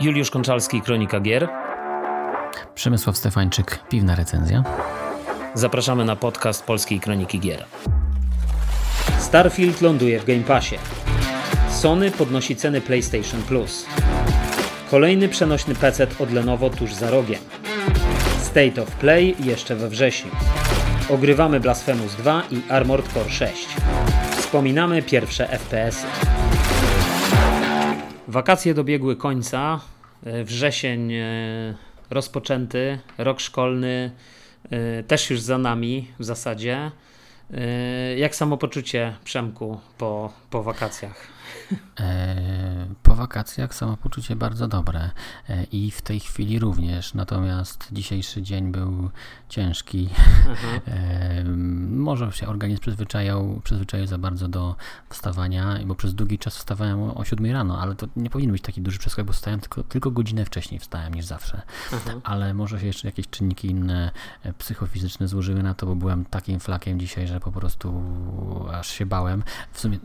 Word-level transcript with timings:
Juliusz 0.00 0.30
Konczalski, 0.30 0.82
Kronika 0.82 1.20
Gier. 1.20 1.48
Przemysław 2.74 3.16
Stefańczyk, 3.16 3.78
Piwna 3.88 4.14
Recenzja. 4.14 4.64
Zapraszamy 5.54 6.04
na 6.04 6.16
podcast 6.16 6.64
Polskiej 6.64 7.00
Kroniki 7.00 7.40
Gier. 7.40 7.64
Starfield 9.18 9.80
ląduje 9.80 10.20
w 10.20 10.24
Game 10.24 10.40
Passie. 10.42 10.78
Sony 11.70 12.10
podnosi 12.10 12.56
ceny 12.56 12.80
PlayStation 12.80 13.42
Plus. 13.42 13.86
Kolejny 14.90 15.28
przenośny 15.28 15.74
PC 15.74 16.06
od 16.18 16.32
Lenovo 16.32 16.70
tuż 16.70 16.94
za 16.94 17.10
rogiem. 17.10 17.40
State 18.42 18.82
of 18.82 18.90
Play 18.90 19.34
jeszcze 19.40 19.76
we 19.76 19.88
wrześniu. 19.88 20.30
Ogrywamy 21.10 21.60
Blasphemous 21.60 22.14
2 22.14 22.42
i 22.50 22.62
Armored 22.68 23.12
Core 23.12 23.30
6. 23.30 23.68
Wspominamy 24.36 25.02
pierwsze 25.02 25.48
FPS-y. 25.48 26.33
Wakacje 28.34 28.74
dobiegły 28.74 29.16
końca. 29.16 29.80
E, 30.26 30.44
wrzesień 30.44 31.12
e, 31.12 31.24
rozpoczęty, 32.10 32.98
rok 33.18 33.40
szkolny 33.40 34.10
e, 34.70 35.02
też 35.02 35.30
już 35.30 35.40
za 35.40 35.58
nami 35.58 36.08
w 36.18 36.24
zasadzie. 36.24 36.90
Jak 38.16 38.36
samopoczucie 38.36 39.16
Przemku 39.24 39.80
po, 39.98 40.32
po 40.50 40.62
wakacjach? 40.62 41.33
E, 42.00 42.86
po 43.02 43.14
wakacjach 43.14 43.74
samopoczucie 43.74 44.36
bardzo 44.36 44.68
dobre 44.68 45.10
e, 45.48 45.64
i 45.64 45.90
w 45.90 46.02
tej 46.02 46.20
chwili 46.20 46.58
również, 46.58 47.14
natomiast 47.14 47.88
dzisiejszy 47.92 48.42
dzień 48.42 48.72
był 48.72 49.10
ciężki. 49.48 50.08
E, 50.88 51.44
może 51.90 52.32
się 52.32 52.46
organizm 52.46 52.80
przyzwyczajał, 52.80 53.60
przyzwyczaił 53.64 54.06
za 54.06 54.18
bardzo 54.18 54.48
do 54.48 54.76
wstawania, 55.08 55.78
bo 55.86 55.94
przez 55.94 56.14
długi 56.14 56.38
czas 56.38 56.56
wstawałem 56.56 57.02
o 57.02 57.24
7 57.24 57.52
rano, 57.52 57.80
ale 57.80 57.94
to 57.94 58.06
nie 58.16 58.30
powinien 58.30 58.52
być 58.52 58.62
taki 58.62 58.80
duży 58.80 58.98
przeskok, 58.98 59.26
bo 59.26 59.32
wstałem 59.32 59.60
tylko, 59.60 59.82
tylko 59.82 60.10
godzinę 60.10 60.44
wcześniej 60.44 60.80
wstałem 60.80 61.14
niż 61.14 61.24
zawsze. 61.24 61.62
Ale 62.24 62.54
może 62.54 62.80
się 62.80 62.86
jeszcze 62.86 63.08
jakieś 63.08 63.28
czynniki 63.28 63.68
inne 63.68 64.10
psychofizyczne 64.58 65.28
złożyły 65.28 65.62
na 65.62 65.74
to, 65.74 65.86
bo 65.86 65.96
byłem 65.96 66.24
takim 66.24 66.60
flakiem 66.60 67.00
dzisiaj, 67.00 67.26
że 67.26 67.40
po 67.40 67.52
prostu 67.52 68.02
aż 68.72 68.88
się 68.88 69.06
bałem. 69.06 69.42
W 69.72 69.80
sumie 69.80 69.98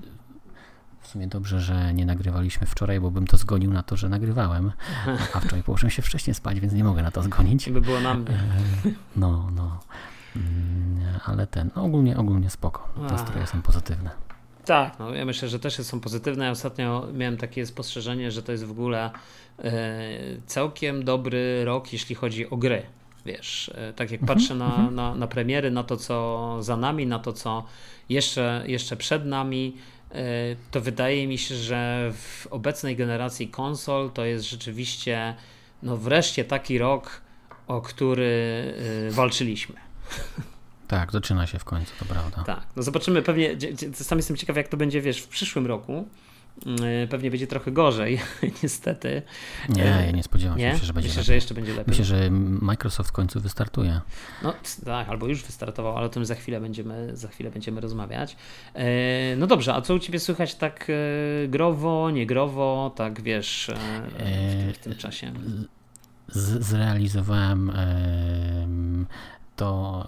w 1.10 1.12
sumie 1.12 1.28
dobrze, 1.28 1.60
że 1.60 1.94
nie 1.94 2.06
nagrywaliśmy 2.06 2.68
wczoraj, 2.68 3.00
bo 3.00 3.12
bym 3.12 3.28
to 3.28 3.38
zgonił 3.38 3.74
na 3.74 3.84
to, 3.84 3.98
że 3.98 4.10
nagrywałem. 4.10 4.72
A 5.34 5.40
wczoraj 5.40 5.64
położyłem 5.64 5.92
się 5.92 6.02
wcześniej 6.02 6.34
spać, 6.34 6.60
więc 6.60 6.74
nie 6.74 6.84
mogę 6.84 7.04
na 7.04 7.12
to 7.12 7.24
zgonić. 7.24 7.70
By 7.70 7.82
było 7.82 8.00
nam. 8.00 8.26
E, 8.30 8.90
no, 9.16 9.50
no. 9.56 9.80
Mm, 10.36 11.20
ale 11.26 11.48
ten, 11.48 11.70
no 11.76 11.84
ogólnie, 11.84 12.18
ogólnie 12.18 12.50
spoko. 12.50 12.90
Nastroje 12.98 13.48
są 13.48 13.62
pozytywne. 13.62 14.10
Tak, 14.66 15.00
no 15.00 15.16
ja 15.16 15.26
myślę, 15.26 15.50
że 15.50 15.60
też 15.60 15.76
są 15.76 16.00
pozytywne. 16.00 16.46
Ja 16.46 16.52
ostatnio 16.52 17.08
miałem 17.14 17.38
takie 17.38 17.66
spostrzeżenie, 17.66 18.32
że 18.32 18.44
to 18.44 18.52
jest 18.52 18.64
w 18.64 18.72
ogóle 18.72 19.12
e, 19.60 19.72
całkiem 20.46 21.06
dobry 21.06 21.66
rok, 21.66 21.94
jeśli 21.94 22.16
chodzi 22.16 22.50
o 22.50 22.58
gry. 22.58 22.84
Wiesz, 23.26 23.72
e, 23.76 23.94
tak 23.94 24.12
jak 24.12 24.22
mhm, 24.22 24.38
patrzę 24.38 24.56
na, 24.56 24.66
mhm. 24.66 24.96
na, 24.96 25.16
na 25.16 25.28
premiery, 25.28 25.72
na 25.72 25.84
to, 25.84 25.98
co 25.98 26.58
za 26.60 26.78
nami, 26.78 27.08
na 27.08 27.20
to, 27.20 27.34
co 27.34 27.66
jeszcze, 28.10 28.64
jeszcze 28.68 28.98
przed 28.98 29.26
nami, 29.26 29.78
to 30.72 30.82
wydaje 30.82 31.28
mi 31.28 31.38
się, 31.38 31.56
że 31.56 32.12
w 32.14 32.48
obecnej 32.48 32.96
generacji 32.96 33.48
konsol 33.48 34.12
to 34.12 34.26
jest 34.26 34.50
rzeczywiście 34.50 35.36
no 35.84 35.98
wreszcie 35.98 36.46
taki 36.46 36.78
rok, 36.78 37.22
o 37.68 37.82
który 37.82 38.74
e, 39.08 39.12
walczyliśmy. 39.12 39.76
Tak, 40.88 41.12
zaczyna 41.12 41.48
się 41.48 41.60
w 41.60 41.64
końcu, 41.66 41.94
to 42.00 42.06
prawda. 42.06 42.44
Tak, 42.44 42.68
no 42.76 42.84
zobaczymy 42.84 43.22
pewnie, 43.22 43.56
sam 43.94 44.18
jestem 44.18 44.38
ciekaw 44.38 44.58
jak 44.58 44.68
to 44.68 44.78
będzie, 44.78 45.02
wiesz, 45.02 45.22
w 45.22 45.28
przyszłym 45.28 45.68
roku, 45.68 46.08
pewnie 47.10 47.32
będzie 47.32 47.48
trochę 47.48 47.72
gorzej, 47.72 48.20
niestety. 48.64 49.22
Nie, 49.70 49.84
ja 49.84 50.12
nie 50.12 50.24
spodziewam 50.24 50.58
nie? 50.58 50.78
się, 50.78 50.86
że 50.86 50.94
będzie 50.94 51.08
Myślę, 51.10 51.22
lepiej. 51.22 51.24
że 51.24 51.36
jeszcze 51.36 51.54
będzie 51.54 51.72
lepiej. 51.74 51.86
Myślę, 51.88 52.06
że 52.06 52.30
Microsoft 52.62 53.10
w 53.10 53.14
końcu 53.14 53.42
wystartuje. 53.42 54.02
No 54.44 54.54
tak, 54.86 55.10
albo 55.10 55.28
już 55.28 55.44
wystartował, 55.44 55.98
ale 55.98 56.06
o 56.06 56.10
tym 56.10 56.26
za 56.26 56.36
chwilę 56.36 56.62
będziemy, 56.62 57.18
za 57.18 57.28
chwilę 57.28 57.52
będziemy 57.52 57.82
rozmawiać. 57.82 58.36
E, 58.74 59.36
no 59.36 59.48
dobrze, 59.48 59.74
a 59.74 59.82
co 59.82 59.94
u 59.94 60.00
Ciebie 60.00 60.20
słychać 60.20 60.56
tak 60.56 60.88
e, 60.90 61.48
growo, 61.48 62.12
niegrowo, 62.12 62.94
tak 62.96 63.22
wiesz, 63.22 63.70
e, 63.70 63.76
w, 64.10 64.14
tym, 64.18 64.74
w 64.74 64.78
tym 64.78 64.96
czasie? 64.96 65.32
Z, 66.28 66.66
zrealizowałem 66.66 67.72
to 69.56 70.08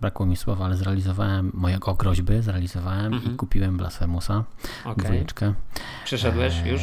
brakło 0.00 0.26
mi 0.26 0.36
słowa, 0.36 0.64
ale 0.64 0.76
zrealizowałem 0.76 1.50
moje 1.54 1.78
groźby, 1.98 2.42
zrealizowałem 2.42 3.14
mhm. 3.14 3.34
i 3.34 3.36
kupiłem 3.36 3.76
Blasphemousa, 3.76 4.44
okay. 4.84 5.04
dwójeczkę. 5.04 5.54
Przeszedłeś 6.04 6.54
e, 6.64 6.68
już? 6.68 6.82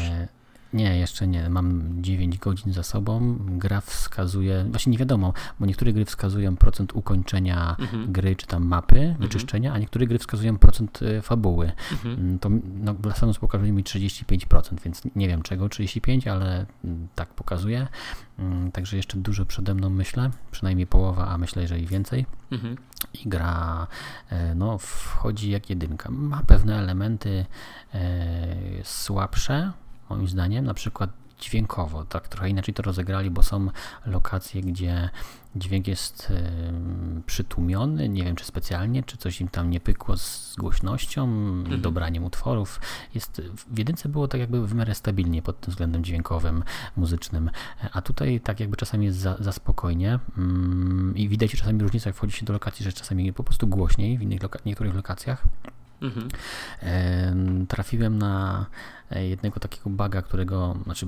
Nie, 0.75 0.99
jeszcze 0.99 1.27
nie. 1.27 1.49
Mam 1.49 1.93
9 2.03 2.37
godzin 2.37 2.73
za 2.73 2.83
sobą. 2.83 3.37
Gra 3.39 3.81
wskazuje, 3.81 4.65
właśnie 4.69 4.91
nie 4.91 4.97
wiadomo, 4.97 5.33
bo 5.59 5.65
niektóre 5.65 5.93
gry 5.93 6.05
wskazują 6.05 6.55
procent 6.55 6.95
ukończenia 6.95 7.75
mhm. 7.79 8.11
gry 8.11 8.35
czy 8.35 8.47
tam 8.47 8.65
mapy, 8.65 8.99
mhm. 8.99 9.17
wyczyszczenia, 9.17 9.73
a 9.73 9.77
niektóre 9.77 10.07
gry 10.07 10.19
wskazują 10.19 10.57
procent 10.57 10.99
e, 11.01 11.21
fabuły. 11.21 11.71
Mhm. 11.91 12.19
Mm, 12.19 12.39
to 12.39 12.49
no, 12.83 12.93
Blasphemous 12.93 13.39
pokazuje 13.39 13.71
mi 13.71 13.83
35%, 13.83 14.81
więc 14.83 15.01
nie 15.15 15.27
wiem 15.27 15.41
czego 15.41 15.69
35, 15.69 16.27
ale 16.27 16.65
mm, 16.83 17.07
tak 17.15 17.29
pokazuje. 17.33 17.87
Mm, 18.39 18.71
także 18.71 18.97
jeszcze 18.97 19.17
dużo 19.17 19.45
przede 19.45 19.73
mną 19.73 19.89
myślę, 19.89 20.31
przynajmniej 20.51 20.87
połowa, 20.87 21.27
a 21.27 21.37
myślę, 21.37 21.67
że 21.67 21.79
i 21.79 21.85
więcej. 21.85 22.25
Mhm. 22.51 22.77
I 23.13 23.29
gra 23.29 23.87
e, 24.29 24.55
no, 24.55 24.77
wchodzi 24.77 25.51
jak 25.51 25.69
jedynka. 25.69 26.09
Ma 26.11 26.43
pewne 26.47 26.79
elementy 26.79 27.45
e, 27.93 28.55
słabsze, 28.83 29.71
moim 30.09 30.27
zdaniem, 30.27 30.65
na 30.65 30.73
przykład 30.73 31.09
dźwiękowo, 31.39 32.05
tak 32.05 32.27
trochę 32.27 32.49
inaczej 32.49 32.73
to 32.73 32.83
rozegrali, 32.83 33.31
bo 33.31 33.43
są 33.43 33.69
lokacje, 34.05 34.61
gdzie 34.61 35.09
dźwięk 35.55 35.87
jest 35.87 36.29
y, 36.31 37.21
przytłumiony, 37.25 38.09
nie 38.09 38.23
wiem 38.23 38.35
czy 38.35 38.45
specjalnie, 38.45 39.03
czy 39.03 39.17
coś 39.17 39.41
im 39.41 39.47
tam 39.47 39.69
nie 39.69 39.79
pykło 39.79 40.17
z 40.17 40.55
głośnością, 40.57 41.23
mhm. 41.23 41.81
dobraniem 41.81 42.23
utworów. 42.23 42.79
Jest, 43.15 43.41
w 43.67 43.77
jedynce 43.77 44.09
było 44.09 44.27
tak 44.27 44.41
jakby 44.41 44.67
w 44.67 44.75
miarę 44.75 44.95
stabilnie 44.95 45.41
pod 45.41 45.59
tym 45.59 45.71
względem 45.71 46.03
dźwiękowym, 46.03 46.63
muzycznym, 46.97 47.49
a 47.91 48.01
tutaj 48.01 48.39
tak 48.39 48.59
jakby 48.59 48.77
czasami 48.77 49.05
jest 49.05 49.17
za, 49.17 49.37
za 49.39 49.51
spokojnie 49.51 50.19
mm, 50.37 51.13
i 51.15 51.29
widać 51.29 51.51
czasami 51.51 51.81
różnicę, 51.81 52.09
jak 52.09 52.15
wchodzi 52.15 52.37
się 52.37 52.45
do 52.45 52.53
lokacji, 52.53 52.83
że 52.83 52.93
czasami 52.93 53.33
po 53.33 53.43
prostu 53.43 53.67
głośniej 53.67 54.17
w 54.17 54.21
innych 54.21 54.43
loka 54.43 54.59
niektórych 54.65 54.95
lokacjach. 54.95 55.43
Mhm. 56.01 56.29
Trafiłem 57.67 58.17
na 58.17 58.65
e, 59.11 59.27
jednego 59.27 59.59
takiego 59.59 59.89
baga, 59.89 60.21
którego, 60.21 60.75
znaczy 60.83 61.07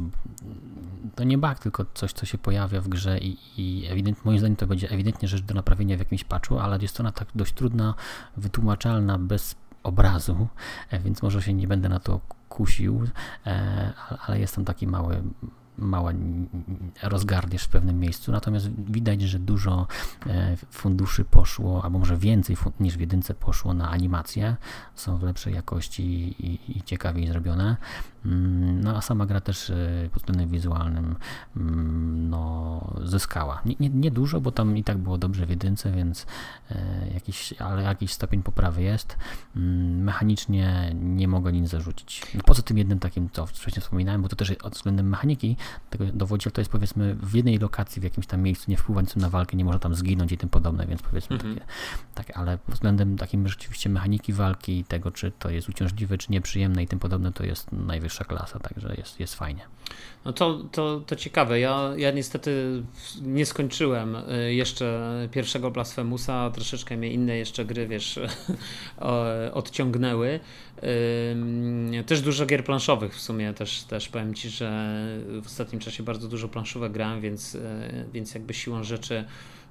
to 1.16 1.24
nie 1.24 1.38
bug, 1.38 1.60
tylko 1.60 1.86
coś, 1.94 2.14
co 2.14 2.26
się 2.26 2.38
pojawia 2.38 2.82
w 2.82 2.88
grze 2.88 3.20
i, 3.20 3.38
i 3.58 3.88
ewident, 3.88 4.26
moim 4.26 4.40
zdaniem 4.40 4.56
to 4.56 4.68
będzie 4.68 4.90
ewidentnie 4.90 5.28
rzecz 5.28 5.42
do 5.42 5.54
naprawienia 5.54 5.96
w 5.96 6.00
jakimś 6.00 6.24
patchu, 6.24 6.60
ale 6.60 6.78
jest 6.82 7.00
ona 7.00 7.12
tak 7.12 7.28
dość 7.36 7.54
trudna, 7.54 7.94
wytłumaczalna, 8.38 9.18
bez 9.18 9.56
obrazu, 9.84 10.48
e, 10.92 11.00
więc 11.00 11.22
może 11.22 11.42
się 11.42 11.54
nie 11.54 11.68
będę 11.68 11.90
na 11.90 12.00
to 12.00 12.20
kusił, 12.50 13.08
e, 13.46 13.94
ale 14.28 14.40
jest 14.40 14.56
tam 14.56 14.66
taki 14.66 14.88
mały 14.88 15.24
mała 15.78 16.12
rozgardiesz 17.04 17.64
w 17.64 17.70
pewnym 17.70 18.00
miejscu, 18.00 18.32
natomiast 18.32 18.70
widać, 18.92 19.22
że 19.22 19.40
dużo 19.40 19.88
e, 20.28 20.58
funduszy 20.72 21.26
poszło, 21.26 21.84
albo 21.84 22.00
może 22.00 22.18
więcej 22.18 22.58
niż 22.80 22.98
w 22.98 23.00
jedynce 23.00 23.34
poszło 23.34 23.74
na 23.74 23.90
animację, 23.90 24.56
są 24.96 25.18
w 25.18 25.24
lepszej 25.24 25.54
jakości 25.54 26.04
i, 26.40 26.78
i 26.78 26.82
ciekawiej 26.84 27.28
zrobione. 27.28 27.78
Mm, 28.26 28.84
no 28.84 28.98
a 28.98 29.02
sama 29.02 29.26
gra 29.26 29.42
też 29.42 29.70
e, 29.70 30.10
pod 30.14 30.22
względem 30.22 30.50
wizualnym 30.50 31.16
mm, 31.58 32.30
no, 32.30 32.82
zyskała. 33.04 33.62
Nie, 33.66 33.76
nie, 33.80 33.90
nie, 33.90 34.12
dużo, 34.12 34.42
bo 34.42 34.52
tam 34.52 34.78
i 34.78 34.84
tak 34.84 34.98
było 34.98 35.18
dobrze 35.18 35.46
w 35.46 35.50
jedynce, 35.50 35.92
więc 35.92 36.26
e, 36.72 37.08
jakiś, 37.14 37.54
ale 37.54 37.84
jakiś 37.84 38.12
stopień 38.14 38.44
poprawy 38.44 38.82
jest. 38.82 39.18
Mm, 39.56 40.04
mechanicznie 40.04 40.92
nie 40.96 41.28
mogę 41.28 41.52
nic 41.52 41.70
zarzucić. 41.70 42.22
Poza 42.46 42.62
tym 42.62 42.78
jednym 42.78 43.00
takim, 43.00 43.30
co 43.30 43.46
wcześniej 43.46 43.82
wspominałem, 43.82 44.22
bo 44.22 44.30
to 44.30 44.36
też 44.36 44.52
od 44.52 44.74
względem 44.74 45.10
mechaniki 45.10 45.58
tego 45.90 46.06
dowodzi, 46.06 46.52
to 46.52 46.62
jest 46.62 46.72
powiedzmy 46.72 47.16
w 47.16 47.36
jednej 47.36 47.58
lokacji, 47.58 48.00
w 48.00 48.04
jakimś 48.04 48.28
tam 48.28 48.42
miejscu, 48.42 48.72
nie 48.72 48.78
wpływa 48.78 49.02
nic 49.02 49.16
na 49.16 49.30
walkę, 49.30 49.58
nie 49.58 49.66
może 49.66 49.80
tam 49.80 49.96
zginąć 49.96 50.32
i 50.32 50.38
tym 50.38 50.50
podobne, 50.50 50.88
więc 50.88 51.02
powiedzmy 51.02 51.36
mhm. 51.36 51.56
takie, 51.56 51.68
takie, 52.16 52.38
ale 52.38 52.58
pod 52.58 52.76
względem 52.76 53.18
takim 53.18 53.48
rzeczywiście 53.48 53.90
mechaniki 53.90 54.34
walki, 54.34 54.84
tego 54.84 55.12
czy 55.12 55.32
to 55.40 55.50
jest 55.50 55.70
uciążliwe, 55.70 56.18
czy 56.18 56.32
nieprzyjemne 56.32 56.84
i 56.84 56.88
tym 56.88 57.00
podobne, 57.00 57.32
to 57.32 57.46
jest 57.46 57.72
najwyższa 57.72 58.24
klasa, 58.24 58.60
także 58.60 58.96
jest, 58.98 59.20
jest 59.20 59.36
fajnie. 59.36 59.62
No 60.26 60.34
to, 60.34 60.64
to, 60.72 61.02
to 61.06 61.16
ciekawe. 61.16 61.60
Ja, 61.60 61.92
ja 61.98 62.12
niestety 62.12 62.84
nie 63.22 63.46
skończyłem 63.46 64.16
y, 64.16 64.54
jeszcze 64.54 65.28
pierwszego 65.32 65.72
Blasphemousa, 65.72 66.52
troszeczkę 66.52 66.98
mnie 66.98 67.12
inne 67.12 67.38
jeszcze 67.38 67.66
gry, 67.66 67.88
wiesz, 67.88 68.20
odciągnęły. 69.54 70.40
Też 72.06 72.22
dużo 72.22 72.46
gier 72.46 72.64
planszowych 72.64 73.16
w 73.16 73.22
sumie, 73.22 73.54
też, 73.54 73.84
też 73.84 74.10
powiem 74.10 74.34
Ci, 74.34 74.50
że 74.50 74.98
w 75.42 75.46
ostatnim 75.46 75.82
czasie 75.82 76.04
bardzo 76.04 76.28
dużo 76.28 76.48
planszówek 76.48 76.92
grałem, 76.92 77.22
więc, 77.22 77.56
y, 77.56 77.62
więc 78.14 78.34
jakby 78.34 78.54
siłą 78.54 78.84
rzeczy 78.84 79.26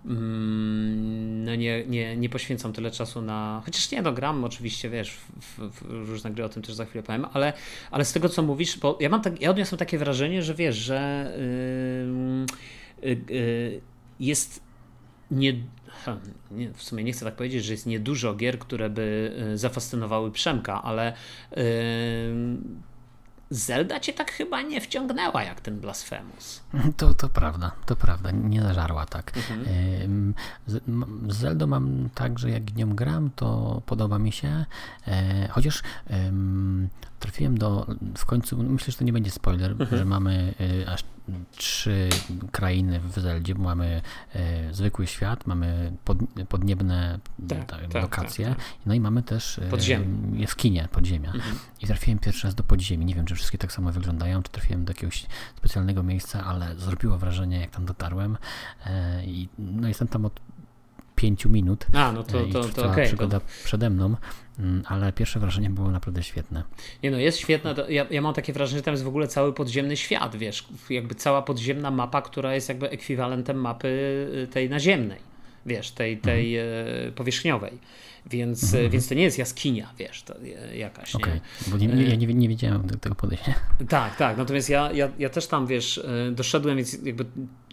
mm, 0.06 1.44
no 1.44 1.54
nie, 1.54 1.86
nie, 1.86 2.16
nie 2.16 2.28
poświęcam 2.28 2.72
tyle 2.72 2.90
czasu 2.90 3.22
na. 3.22 3.62
Chociaż 3.64 3.90
nie, 3.90 4.02
no 4.02 4.12
gram 4.12 4.44
oczywiście, 4.44 4.90
wiesz, 4.90 5.16
w, 5.40 5.58
w 5.58 6.08
różne 6.08 6.30
gry, 6.30 6.44
o 6.44 6.48
tym 6.48 6.62
też 6.62 6.74
za 6.74 6.84
chwilę 6.84 7.02
powiem, 7.02 7.26
ale, 7.32 7.52
ale 7.90 8.04
z 8.04 8.12
tego 8.12 8.28
co 8.28 8.42
mówisz, 8.42 8.78
bo 8.78 8.98
ja 9.00 9.08
mam 9.08 9.22
tak, 9.22 9.40
ja 9.40 9.50
odniosłem 9.50 9.78
takie 9.78 9.98
wrażenie, 9.98 10.42
że 10.42 10.54
wiesz, 10.54 10.76
że 10.76 11.32
yy, 13.02 13.16
yy, 13.28 13.80
jest 14.20 14.66
nie, 15.30 15.52
nie, 16.50 16.72
w 16.72 16.82
sumie 16.82 17.04
nie 17.04 17.12
chcę 17.12 17.24
tak 17.24 17.36
powiedzieć, 17.36 17.64
że 17.64 17.72
jest 17.72 17.86
niedużo 17.86 18.34
gier, 18.34 18.58
które 18.58 18.90
by 18.90 19.36
y, 19.54 19.58
zafascynowały 19.58 20.30
Przemka, 20.30 20.82
ale 20.82 21.12
yy, 21.56 21.64
Zelda 23.50 24.00
cię 24.00 24.12
tak 24.12 24.32
chyba 24.32 24.62
nie 24.62 24.80
wciągnęła 24.80 25.42
jak 25.42 25.60
ten 25.60 25.80
Blasphemous. 25.80 26.62
To, 26.96 27.14
to 27.14 27.28
prawda, 27.28 27.72
to 27.86 27.96
prawda, 27.96 28.30
nie 28.30 28.62
zażarła 28.62 29.06
tak. 29.06 29.32
Mhm. 29.36 30.34
Z, 30.66 30.82
z 31.28 31.36
Zeldą 31.36 31.66
mam 31.66 32.08
tak, 32.14 32.38
że 32.38 32.50
jak 32.50 32.76
nią 32.76 32.94
gram, 32.94 33.30
to 33.36 33.82
podoba 33.86 34.18
mi 34.18 34.32
się, 34.32 34.64
e, 35.06 35.48
chociaż 35.48 35.82
trafiłem 37.20 37.58
do, 37.58 37.86
w 38.16 38.26
końcu, 38.26 38.62
myślę, 38.62 38.92
że 38.92 38.98
to 38.98 39.04
nie 39.04 39.12
będzie 39.12 39.30
spoiler, 39.30 39.70
mhm. 39.70 39.98
że 39.98 40.04
mamy 40.04 40.54
e, 40.82 40.90
aż 40.90 41.04
trzy 41.56 42.08
krainy 42.52 43.00
w 43.00 43.20
Zeldzie. 43.20 43.54
Mamy 43.54 44.02
e, 44.34 44.74
zwykły 44.74 45.06
świat, 45.06 45.46
mamy 45.46 45.92
pod, 46.04 46.18
podniebne 46.48 47.18
tak, 47.48 47.64
tak, 47.64 47.80
tak 47.86 48.02
lokacje, 48.02 48.46
tak, 48.46 48.58
tak. 48.58 48.66
no 48.86 48.94
i 48.94 49.00
mamy 49.00 49.22
też 49.22 49.58
e, 49.58 49.62
Podziemie. 49.62 50.40
jaskinie, 50.40 50.88
podziemia. 50.92 51.32
Mhm. 51.32 51.58
I 51.82 51.86
trafiłem 51.86 52.18
pierwszy 52.18 52.46
raz 52.46 52.54
do 52.54 52.62
podziemi. 52.62 53.06
Nie 53.06 53.14
wiem, 53.14 53.26
czy 53.26 53.34
wszystkie 53.34 53.58
tak 53.58 53.72
samo 53.72 53.92
wyglądają, 53.92 54.42
czy 54.42 54.50
trafiłem 54.50 54.84
do 54.84 54.90
jakiegoś 54.90 55.26
specjalnego 55.56 56.02
miejsca, 56.02 56.44
ale 56.44 56.76
zrobiło 56.76 57.18
wrażenie, 57.18 57.60
jak 57.60 57.70
tam 57.70 57.84
dotarłem. 57.84 58.38
E, 58.86 59.24
I 59.24 59.48
no, 59.58 59.88
jestem 59.88 60.08
tam 60.08 60.24
od 60.24 60.40
pięciu 61.16 61.50
minut. 61.50 61.86
A, 61.92 62.12
no 62.12 62.22
to, 62.22 62.32
to, 62.32 62.62
to, 62.62 62.68
to 62.68 62.90
okay, 62.90 63.06
przygoda 63.06 63.40
to... 63.40 63.46
przede 63.64 63.90
mną, 63.90 64.16
ale 64.86 65.12
pierwsze 65.12 65.40
wrażenie 65.40 65.70
było 65.70 65.90
naprawdę 65.90 66.22
świetne. 66.22 66.62
Nie 67.02 67.10
no, 67.10 67.18
jest 67.18 67.38
świetne. 67.38 67.74
Ja, 67.88 68.06
ja 68.10 68.22
mam 68.22 68.34
takie 68.34 68.52
wrażenie, 68.52 68.78
że 68.78 68.82
tam 68.82 68.94
jest 68.94 69.04
w 69.04 69.08
ogóle 69.08 69.28
cały 69.28 69.52
podziemny 69.52 69.96
świat, 69.96 70.36
wiesz, 70.36 70.68
jakby 70.90 71.14
cała 71.14 71.42
podziemna 71.42 71.90
mapa, 71.90 72.22
która 72.22 72.54
jest 72.54 72.68
jakby 72.68 72.90
ekwiwalentem 72.90 73.60
mapy 73.60 73.88
y, 74.44 74.46
tej 74.46 74.70
naziemnej, 74.70 75.18
wiesz, 75.66 75.90
tej, 75.90 76.18
tej 76.18 76.58
mhm. 76.58 77.12
powierzchniowej. 77.12 77.78
Więc, 78.30 78.64
mhm. 78.64 78.90
więc 78.90 79.08
to 79.08 79.14
nie 79.14 79.22
jest 79.22 79.38
jaskinia, 79.38 79.92
wiesz, 79.98 80.22
to 80.22 80.34
jakaś. 80.74 81.14
Okay. 81.14 81.34
Nie? 81.34 81.40
Bo 81.70 81.76
nie, 81.76 82.02
ja 82.02 82.14
nie, 82.14 82.26
nie 82.26 82.48
wiedziałem 82.48 82.88
tego 82.88 83.14
podejścia. 83.14 83.54
Tak, 83.88 84.16
tak. 84.16 84.36
Natomiast 84.36 84.70
ja, 84.70 84.92
ja, 84.92 85.08
ja 85.18 85.28
też 85.28 85.46
tam, 85.46 85.66
wiesz, 85.66 86.06
doszedłem, 86.32 86.76
więc 86.76 87.02
jakby 87.04 87.24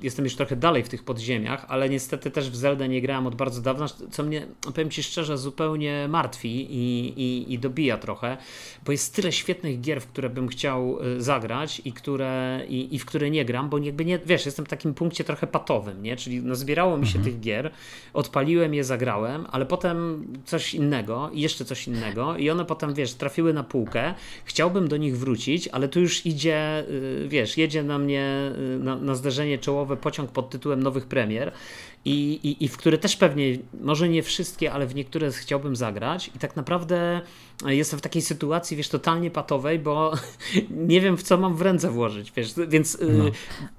jestem 0.04 0.26
już 0.26 0.36
trochę 0.36 0.56
dalej 0.56 0.84
w 0.84 0.90
tych 0.90 1.04
podziemiach, 1.04 1.66
ale 1.68 1.90
niestety 1.90 2.32
też 2.32 2.50
w 2.50 2.56
Zeldę 2.56 2.90
nie 2.90 3.02
grałem 3.02 3.28
od 3.28 3.36
bardzo 3.36 3.62
dawna, 3.62 3.86
co 4.12 4.24
mnie, 4.24 4.48
powiem 4.62 4.90
Ci 4.90 5.04
szczerze, 5.04 5.38
zupełnie 5.38 6.08
martwi 6.10 6.68
i, 6.70 7.14
i, 7.22 7.54
i 7.54 7.60
dobija 7.60 7.98
trochę, 7.98 8.38
bo 8.86 8.92
jest 8.92 9.16
tyle 9.16 9.32
świetnych 9.32 9.82
gier, 9.82 10.02
w 10.02 10.08
które 10.08 10.30
bym 10.30 10.48
chciał 10.48 11.00
e, 11.02 11.22
zagrać 11.22 11.82
i, 11.86 11.94
które, 11.94 12.62
i, 12.68 12.96
i 12.96 13.00
w 13.00 13.06
które 13.06 13.30
nie 13.30 13.46
gram, 13.46 13.70
bo 13.70 13.78
jakby 13.78 14.06
nie, 14.06 14.20
wiesz, 14.26 14.46
jestem 14.46 14.66
w 14.66 14.70
takim 14.70 14.94
punkcie 14.94 15.24
trochę 15.24 15.48
patowym, 15.48 16.04
nie? 16.04 16.16
Czyli 16.16 16.42
no, 16.42 16.56
zbierało 16.56 16.98
mi 16.98 17.08
się 17.08 17.18
mhm. 17.18 17.26
tych 17.26 17.42
gier, 17.42 17.72
odpaliłem 18.14 18.74
je, 18.74 18.84
zagrałem, 18.84 19.46
ale 19.52 19.66
potem 19.66 20.28
coś 20.46 20.74
innego 20.74 21.30
i 21.34 21.42
jeszcze 21.42 21.66
coś 21.66 21.88
innego 21.88 22.38
i 22.38 22.50
one 22.50 22.66
potem, 22.66 22.94
wiesz, 22.94 23.14
trafiły 23.14 23.54
na 23.54 23.64
półkę, 23.64 24.14
chciałbym 24.46 24.88
do 24.88 24.98
nich 24.98 25.18
wrócić, 25.18 25.68
ale 25.68 25.88
tu 25.88 26.00
już 26.00 26.26
idzie, 26.26 26.86
y, 26.90 27.28
wiesz, 27.28 27.58
jedzie 27.58 27.84
na 27.84 27.98
mnie 27.98 28.52
y, 28.76 28.80
na, 28.80 28.96
na 28.96 29.16
zderzenie 29.16 29.58
czołowe 29.58 29.93
pociąg 29.98 30.32
pod 30.32 30.50
tytułem 30.50 30.84
nowych 30.84 31.06
premier 31.06 31.52
i, 32.06 32.40
i, 32.44 32.66
i 32.66 32.68
w 32.68 32.78
które 32.78 32.98
też 32.98 33.16
pewnie, 33.16 33.58
może 33.82 34.10
nie 34.10 34.24
wszystkie, 34.24 34.72
ale 34.74 34.88
w 34.88 34.96
niektóre 34.96 35.32
chciałbym 35.32 35.76
zagrać. 35.76 36.32
I 36.36 36.40
tak 36.40 36.56
naprawdę 36.56 37.22
jestem 37.66 38.00
w 38.00 38.02
takiej 38.02 38.22
sytuacji, 38.22 38.78
wiesz, 38.78 38.90
totalnie 38.90 39.32
patowej, 39.32 39.80
bo 39.80 40.14
nie 40.70 41.02
wiem 41.02 41.18
w 41.18 41.24
co 41.24 41.38
mam 41.38 41.56
w 41.56 41.62
ręce 41.62 41.90
włożyć, 41.90 42.32
wiesz, 42.32 42.54
więc 42.68 42.96
y, 42.96 43.14
no. 43.14 43.26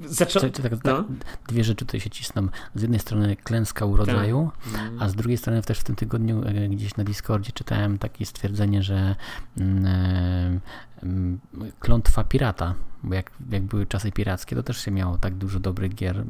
zacząłem... 0.09 0.53
Tak, 0.53 0.85
no. 0.85 1.05
Dwie 1.49 1.65
rzeczy 1.65 1.85
tutaj 1.85 2.01
się 2.01 2.11
cisną. 2.11 2.49
Z 2.75 2.83
jednej 2.83 3.01
strony 3.01 3.37
klęska 3.37 3.87
urodzaju, 3.87 4.51
tak. 4.73 4.91
a 4.99 5.09
z 5.09 5.15
drugiej 5.15 5.39
strony 5.39 5.63
też 5.63 5.79
w 5.79 5.85
tym 5.85 5.97
tygodniu 5.97 6.43
e, 6.47 6.69
gdzieś 6.69 6.97
na 6.97 7.05
Discordzie 7.05 7.53
czytałem 7.53 7.99
takie 7.99 8.27
stwierdzenie, 8.27 8.83
że 8.83 9.17
mm, 9.59 9.87
e, 9.87 10.61
mm, 11.03 11.41
klątwa 11.81 12.25
pirata 12.25 12.75
bo 13.05 13.15
jak, 13.15 13.31
jak 13.51 13.63
były 13.63 13.87
czasy 13.87 14.13
pirackie, 14.13 14.57
to 14.57 14.63
też 14.63 14.85
się 14.85 14.91
miało 14.91 15.19
tak 15.19 15.35
dużo 15.35 15.61
dobrych 15.61 15.95
gier 15.95 16.25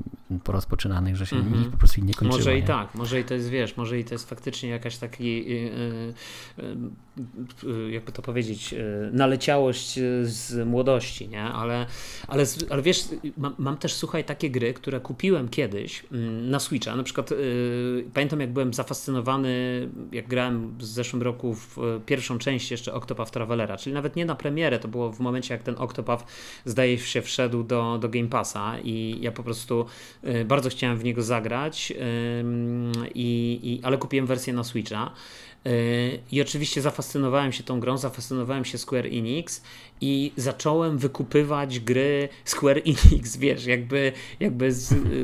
porozpoczynanych, 0.44 1.16
że 1.16 1.26
się 1.26 1.36
mm 1.36 1.52
-hmm. 1.52 1.70
po 1.70 1.76
prostu 1.76 2.00
nie 2.00 2.14
kończyło. 2.14 2.38
Może 2.38 2.52
nie? 2.52 2.58
i 2.58 2.62
tak, 2.62 2.94
może 2.94 3.20
i 3.20 3.24
to 3.24 3.34
jest, 3.34 3.48
wiesz, 3.48 3.76
może 3.76 3.98
i 3.98 4.04
to 4.04 4.14
jest 4.14 4.28
faktycznie 4.28 4.68
jakaś 4.68 4.96
taki, 4.96 5.48
yy, 5.48 6.14
yy, 6.56 6.76
jakby 7.90 8.12
to 8.12 8.22
powiedzieć, 8.22 8.72
yy, 8.72 9.10
naleciałość 9.12 9.98
z 10.22 10.66
młodości, 10.66 11.28
nie? 11.28 11.42
Ale, 11.42 11.86
ale, 12.28 12.44
ale 12.70 12.82
wiesz, 12.82 13.04
mam, 13.36 13.54
mam, 13.58 13.76
też, 13.76 13.94
słuchaj, 13.94 14.24
takie 14.24 14.50
gry, 14.50 14.74
które 14.74 15.00
kupiłem 15.00 15.48
kiedyś 15.48 16.04
mm, 16.12 16.50
na 16.50 16.60
Switcha, 16.60 16.96
na 16.96 17.02
przykład 17.02 17.30
pamiętam 18.14 18.40
jak 18.40 18.52
byłem 18.52 18.74
zafascynowany, 18.74 19.88
jak 20.12 20.28
grałem 20.28 20.78
w 20.78 20.84
zeszłym 20.84 21.22
roku 21.22 21.54
w 21.54 21.76
pierwszą 22.06 22.38
część 22.38 22.70
jeszcze 22.70 22.94
Octopath 22.94 23.30
Travelera, 23.30 23.76
czyli 23.76 23.94
nawet 23.94 24.16
nie 24.16 24.24
na 24.24 24.34
premierę, 24.34 24.78
to 24.78 24.88
było 24.88 25.12
w 25.12 25.20
momencie 25.20 25.54
jak 25.54 25.62
ten 25.62 25.74
Octopath 25.78 26.24
zdaje 26.64 26.98
się 26.98 27.22
wszedł 27.22 27.62
do, 27.62 27.98
do 27.98 28.08
Game 28.08 28.28
Passa 28.28 28.78
i 28.84 29.18
ja 29.20 29.32
po 29.32 29.42
prostu 29.42 29.86
y, 30.24 30.44
bardzo 30.44 30.70
chciałem 30.70 30.98
w 30.98 31.04
niego 31.04 31.22
zagrać, 31.22 31.92
i, 33.14 33.80
ale 33.82 33.98
kupiłem 33.98 34.26
wersję 34.26 34.52
na 34.52 34.64
Switcha. 34.64 35.10
Y, 35.66 36.20
I 36.32 36.40
oczywiście 36.40 36.82
zafascynowałem 36.82 37.52
się 37.52 37.62
tą 37.62 37.80
grą, 37.80 37.98
zafascynowałem 37.98 38.64
się 38.64 38.78
Square 38.78 39.06
Enix 39.06 39.62
i 40.00 40.32
zacząłem 40.36 40.98
wykupywać 40.98 41.80
gry 41.80 42.28
Square 42.44 42.82
Enix, 42.84 43.36
wiesz, 43.36 43.66
jakby, 43.66 44.12
jakby 44.40 44.70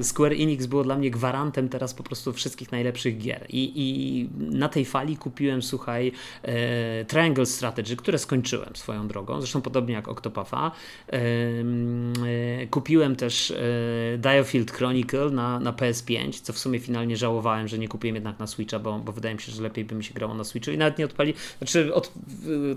Square 0.02 0.32
Enix 0.32 0.66
było 0.66 0.84
dla 0.84 0.96
mnie 0.96 1.10
gwarantem 1.10 1.68
teraz 1.68 1.94
po 1.94 2.02
prostu 2.02 2.32
wszystkich 2.32 2.72
najlepszych 2.72 3.18
gier. 3.18 3.46
I, 3.48 3.72
i 3.74 4.28
na 4.38 4.68
tej 4.68 4.84
fali 4.84 5.16
kupiłem, 5.16 5.62
słuchaj, 5.62 6.12
e, 6.42 7.04
Triangle 7.04 7.46
Strategy, 7.46 7.96
które 7.96 8.18
skończyłem 8.18 8.76
swoją 8.76 9.08
drogą, 9.08 9.40
zresztą 9.40 9.62
podobnie 9.62 9.94
jak 9.94 10.08
Octopatha. 10.08 10.70
E, 11.12 11.18
e, 12.62 12.66
kupiłem 12.66 13.16
też 13.16 13.50
e, 13.50 14.18
Diofield 14.18 14.70
Chronicle 14.70 15.30
na, 15.30 15.60
na 15.60 15.72
PS5, 15.72 16.40
co 16.42 16.52
w 16.52 16.58
sumie 16.58 16.80
finalnie 16.80 17.16
żałowałem, 17.16 17.68
że 17.68 17.78
nie 17.78 17.88
kupiłem 17.88 18.14
jednak 18.14 18.38
na 18.38 18.46
Switcha, 18.46 18.78
bo, 18.78 18.98
bo 18.98 19.12
wydaje 19.12 19.34
mi 19.34 19.40
się, 19.40 19.52
że 19.52 19.62
lepiej 19.62 19.84
by 19.84 19.94
mi 19.94 20.04
się 20.04 20.14
grało 20.14 20.34
na 20.34 20.44
Switchu 20.44 20.70
i 20.70 20.78
nawet 20.78 20.98
nie 20.98 21.04
odpali, 21.04 21.34
znaczy 21.58 21.94
od 21.94 22.12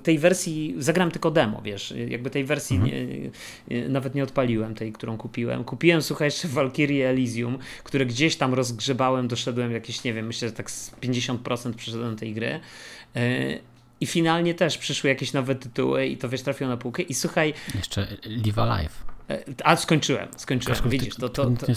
tej 0.04 0.19
wersji 0.19 0.75
zagram 0.78 1.12
tylko 1.12 1.31
demo, 1.31 1.62
wiesz, 1.62 1.82
jakby 1.91 2.30
tej 2.30 2.44
wersji 2.44 2.75
mhm. 2.75 2.94
nie, 2.94 3.30
nie, 3.68 3.89
nawet 3.89 4.15
nie 4.15 4.24
odpaliłem, 4.24 4.75
tej, 4.75 4.94
którą 4.94 5.18
kupiłem. 5.18 5.63
Kupiłem, 5.63 6.01
słuchaj, 6.01 6.27
jeszcze 6.27 6.47
Valkyrie 6.47 7.09
Elysium, 7.09 7.57
które 7.83 8.06
gdzieś 8.06 8.35
tam 8.35 8.54
rozgrzebałem, 8.54 9.28
doszedłem 9.28 9.71
jakieś, 9.71 10.04
nie 10.04 10.13
wiem, 10.13 10.28
myślę, 10.28 10.47
że 10.47 10.54
tak 10.54 10.71
z 10.71 10.92
50% 10.92 11.73
przeszedłem 11.73 12.16
tej 12.16 12.33
gry. 12.33 12.59
E, 13.16 13.59
I 14.02 14.06
finalnie 14.06 14.54
też 14.54 14.78
przyszły 14.78 15.09
jakieś 15.09 15.33
nowe 15.33 15.56
tytuły 15.56 16.07
i 16.07 16.18
to 16.18 16.30
wiesz, 16.30 16.42
trafiło 16.42 16.69
na 16.69 16.78
półkę. 16.78 17.02
I 17.02 17.13
słuchaj. 17.13 17.54
Jeszcze 17.75 18.07
Live 18.25 18.57
Alive. 18.57 19.12
E, 19.30 19.44
a 19.63 19.75
skończyłem, 19.75 20.27
skończyłem. 20.37 20.75
Kaszku, 20.75 20.89
Widzisz, 20.89 21.15
to, 21.15 21.30
to, 21.30 21.44
to... 21.45 21.68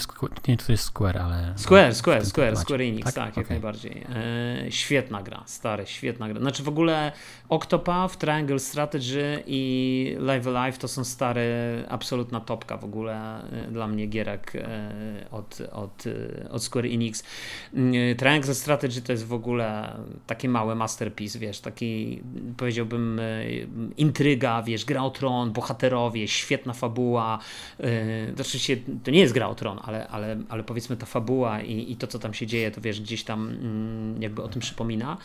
Nie, 0.47 0.57
to 0.57 0.71
jest 0.71 0.83
Square, 0.83 1.17
ale. 1.17 1.53
Square, 1.55 1.95
Square, 1.95 2.25
Square, 2.25 2.57
Square 2.57 2.81
Enix, 2.81 3.05
tak, 3.05 3.15
tak 3.15 3.29
okay. 3.29 3.43
jak 3.43 3.49
najbardziej. 3.49 4.03
E, 4.15 4.71
świetna 4.71 5.23
gra, 5.23 5.43
stary, 5.45 5.85
świetna 5.85 6.29
gra. 6.29 6.39
Znaczy 6.39 6.63
w 6.63 6.67
ogóle 6.67 7.11
Octopath, 7.49 8.17
Triangle 8.17 8.59
Strategy 8.59 9.43
i 9.47 10.15
Live 10.19 10.47
Alive 10.47 10.77
to 10.77 10.87
są 10.87 11.03
stare, 11.03 11.43
absolutna 11.89 12.39
topka 12.39 12.77
w 12.77 12.83
ogóle 12.83 13.41
e, 13.51 13.71
dla 13.71 13.87
mnie 13.87 14.07
gierek 14.07 14.53
e, 14.55 14.91
od, 15.31 15.61
od, 15.71 16.03
od 16.49 16.63
Square 16.63 16.85
Enix. 16.85 17.23
E, 17.73 18.15
Triangle 18.15 18.55
Strategy 18.55 19.01
to 19.01 19.11
jest 19.11 19.25
w 19.25 19.33
ogóle 19.33 19.97
takie 20.27 20.49
małe 20.49 20.75
masterpiece, 20.75 21.39
wiesz, 21.39 21.59
taki 21.59 22.21
powiedziałbym 22.57 23.21
intryga, 23.97 24.61
wiesz, 24.63 24.85
gra 24.85 25.03
o 25.03 25.09
tron, 25.09 25.51
bohaterowie, 25.51 26.27
świetna 26.27 26.73
fabuła, 26.73 27.36
yy, 27.79 27.87
znaczy 28.35 28.59
się, 28.59 28.77
to 29.03 29.11
nie 29.11 29.19
jest 29.19 29.33
gra 29.33 29.47
o 29.47 29.55
tron, 29.55 29.79
ale, 29.83 30.07
ale, 30.07 30.37
ale 30.49 30.63
powiedzmy 30.63 30.97
ta 30.97 31.05
fabuła 31.05 31.61
i, 31.61 31.91
i 31.91 31.95
to, 31.95 32.07
co 32.07 32.19
tam 32.19 32.33
się 32.33 32.47
dzieje, 32.47 32.71
to 32.71 32.81
wiesz, 32.81 33.01
gdzieś 33.01 33.23
tam 33.23 33.49
mm, 33.49 34.21
jakby 34.21 34.43
o 34.43 34.47
tym 34.47 34.61
przypomina. 34.61 35.17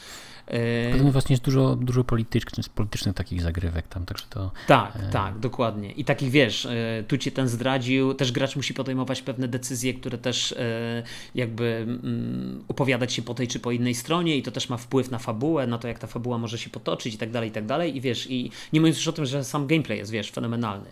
Poza 0.90 1.04
tym 1.04 1.12
właśnie 1.12 1.32
jest 1.34 1.44
dużo, 1.44 1.76
dużo 1.76 2.04
politycznych, 2.04 2.68
politycznych 2.68 3.14
takich 3.14 3.42
zagrywek 3.42 3.88
tam, 3.88 4.04
także 4.04 4.24
to... 4.30 4.50
Tak, 4.66 4.96
e... 4.96 5.10
tak, 5.10 5.38
dokładnie. 5.38 5.92
I 5.92 6.04
takich, 6.04 6.30
wiesz, 6.30 6.66
e, 6.66 7.04
tu 7.08 7.18
cię 7.18 7.30
ten 7.30 7.48
zdradził, 7.48 8.14
też 8.14 8.32
gracz 8.32 8.56
musi 8.56 8.74
podejmować 8.74 9.22
pewne 9.22 9.48
decyzje, 9.48 9.94
które 9.94 10.18
też 10.18 10.52
e, 10.52 11.02
jakby 11.34 11.64
mm, 11.64 12.64
opowiadać 12.68 13.12
się 13.12 13.22
po 13.22 13.34
tej 13.34 13.48
czy 13.48 13.60
po 13.60 13.72
innej 13.72 13.94
stronie 13.94 14.36
i 14.36 14.42
to 14.42 14.50
też 14.50 14.68
ma 14.68 14.76
wpływ 14.76 15.10
na 15.10 15.18
fabułę, 15.18 15.66
na 15.66 15.78
to, 15.78 15.88
jak 15.88 15.98
ta 15.98 16.06
fabuła 16.06 16.38
może 16.38 16.58
się 16.58 16.70
potoczyć 16.70 17.14
i 17.14 17.18
tak 17.18 17.30
dalej, 17.30 17.48
i 17.48 17.52
tak 17.52 17.66
dalej. 17.66 17.96
I 17.96 18.00
wiesz, 18.00 18.30
i 18.30 18.50
nie 18.72 18.80
mówiąc 18.80 18.96
już 18.96 19.08
o 19.08 19.12
tym, 19.12 19.26
że 19.26 19.44
sam 19.44 19.66
gameplay 19.66 19.98
jest, 19.98 20.10
wiesz, 20.10 20.30
fenomenalny. 20.30 20.90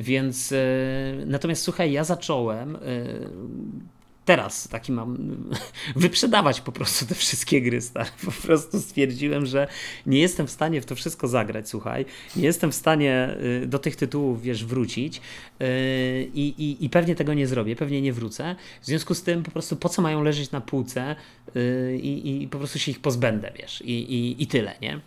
Więc 0.00 0.11
natomiast 1.26 1.62
słuchaj, 1.62 1.92
ja 1.92 2.04
zacząłem 2.04 2.78
teraz 4.24 4.68
taki 4.68 4.92
mam 4.92 5.16
wyprzedawać 5.96 6.60
po 6.60 6.72
prostu 6.72 7.06
te 7.06 7.14
wszystkie 7.14 7.62
gry, 7.62 7.80
stary. 7.80 8.10
Po 8.24 8.30
prostu 8.30 8.80
stwierdziłem, 8.80 9.46
że 9.46 9.68
nie 10.06 10.20
jestem 10.20 10.46
w 10.46 10.50
stanie 10.50 10.80
w 10.80 10.86
to 10.86 10.94
wszystko 10.94 11.28
zagrać, 11.28 11.68
słuchaj. 11.68 12.04
Nie 12.36 12.44
jestem 12.44 12.72
w 12.72 12.74
stanie 12.74 13.36
y, 13.62 13.66
do 13.66 13.78
tych 13.78 13.96
tytułów, 13.96 14.42
wiesz, 14.42 14.64
wrócić 14.64 15.20
i, 16.34 16.54
i, 16.58 16.84
i 16.84 16.90
pewnie 16.90 17.14
tego 17.14 17.34
nie 17.34 17.46
zrobię, 17.46 17.76
pewnie 17.76 18.02
nie 18.02 18.12
wrócę. 18.12 18.56
W 18.80 18.86
związku 18.86 19.14
z 19.14 19.22
tym 19.22 19.42
po 19.42 19.50
prostu 19.50 19.76
po 19.76 19.88
co 19.88 20.02
mają 20.02 20.22
leżeć 20.22 20.50
na 20.50 20.60
półce 20.60 21.16
i, 22.02 22.42
i 22.42 22.48
po 22.48 22.58
prostu 22.58 22.78
się 22.78 22.90
ich 22.90 23.00
pozbędę, 23.00 23.52
wiesz, 23.58 23.82
i, 23.82 24.14
i, 24.14 24.42
i 24.42 24.46
tyle, 24.46 24.74
nie? 24.82 25.00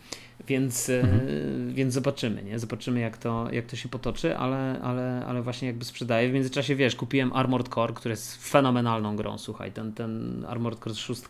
Więc, 0.48 0.90
e, 0.90 1.00
mhm. 1.00 1.74
więc 1.74 1.94
zobaczymy, 1.94 2.44
nie? 2.44 2.60
Zobaczymy, 2.60 3.00
jak 3.00 3.18
to, 3.18 3.48
jak 3.52 3.66
to 3.66 3.76
się 3.76 3.90
potoczy, 3.90 4.38
ale, 4.38 4.80
ale, 4.82 5.26
ale 5.28 5.42
właśnie 5.42 5.68
jakby 5.68 5.86
sprzedaję. 5.86 6.30
W 6.30 6.34
międzyczasie, 6.34 6.76
wiesz, 6.76 6.96
kupiłem 6.96 7.34
Armored 7.34 7.70
Core, 7.70 7.94
który 7.94 8.12
jest 8.12 8.50
fenomenalną 8.50 9.16
grą, 9.16 9.38
słuchaj, 9.38 9.72
ten, 9.72 9.94
ten 9.94 10.46
Armored 10.48 10.80
Core 10.80 10.96
6. 10.96 11.22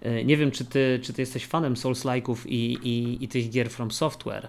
E, 0.00 0.24
nie 0.24 0.36
wiem, 0.36 0.50
czy 0.50 0.64
ty, 0.64 1.00
czy 1.02 1.12
ty 1.12 1.22
jesteś 1.22 1.46
fanem 1.46 1.74
Souls-like'ów 1.74 2.36
i, 2.46 2.72
i, 2.72 3.24
i 3.24 3.28
tych 3.28 3.50
gier 3.50 3.70
From 3.70 3.90
Software. 3.90 4.48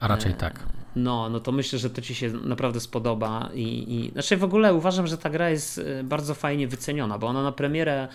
A 0.00 0.08
raczej 0.08 0.34
tak. 0.34 0.66
No, 0.96 1.28
no 1.28 1.40
to 1.40 1.52
myślę, 1.52 1.78
że 1.78 1.90
to 1.90 2.02
ci 2.02 2.14
się 2.14 2.30
naprawdę 2.30 2.80
spodoba 2.80 3.50
i, 3.54 3.94
i 3.94 4.10
znaczy 4.12 4.36
w 4.36 4.44
ogóle 4.44 4.74
uważam, 4.74 5.06
że 5.06 5.18
ta 5.18 5.30
gra 5.30 5.50
jest 5.50 5.80
bardzo 6.04 6.34
fajnie 6.34 6.68
wyceniona, 6.68 7.18
bo 7.18 7.26
ona 7.26 7.42
na 7.42 7.52
premierę 7.52 8.08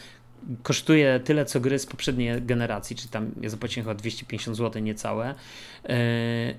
kosztuje 0.63 1.19
tyle 1.19 1.45
co 1.45 1.59
gry 1.59 1.79
z 1.79 1.85
poprzedniej 1.85 2.41
generacji, 2.41 2.95
czy 2.95 3.07
tam 3.07 3.31
ja 3.41 3.49
zapłaciłem 3.49 3.85
chyba 3.85 3.95
250 3.95 4.57
zł 4.57 4.81
niecałe. 4.81 5.35
Yy, 5.83 5.95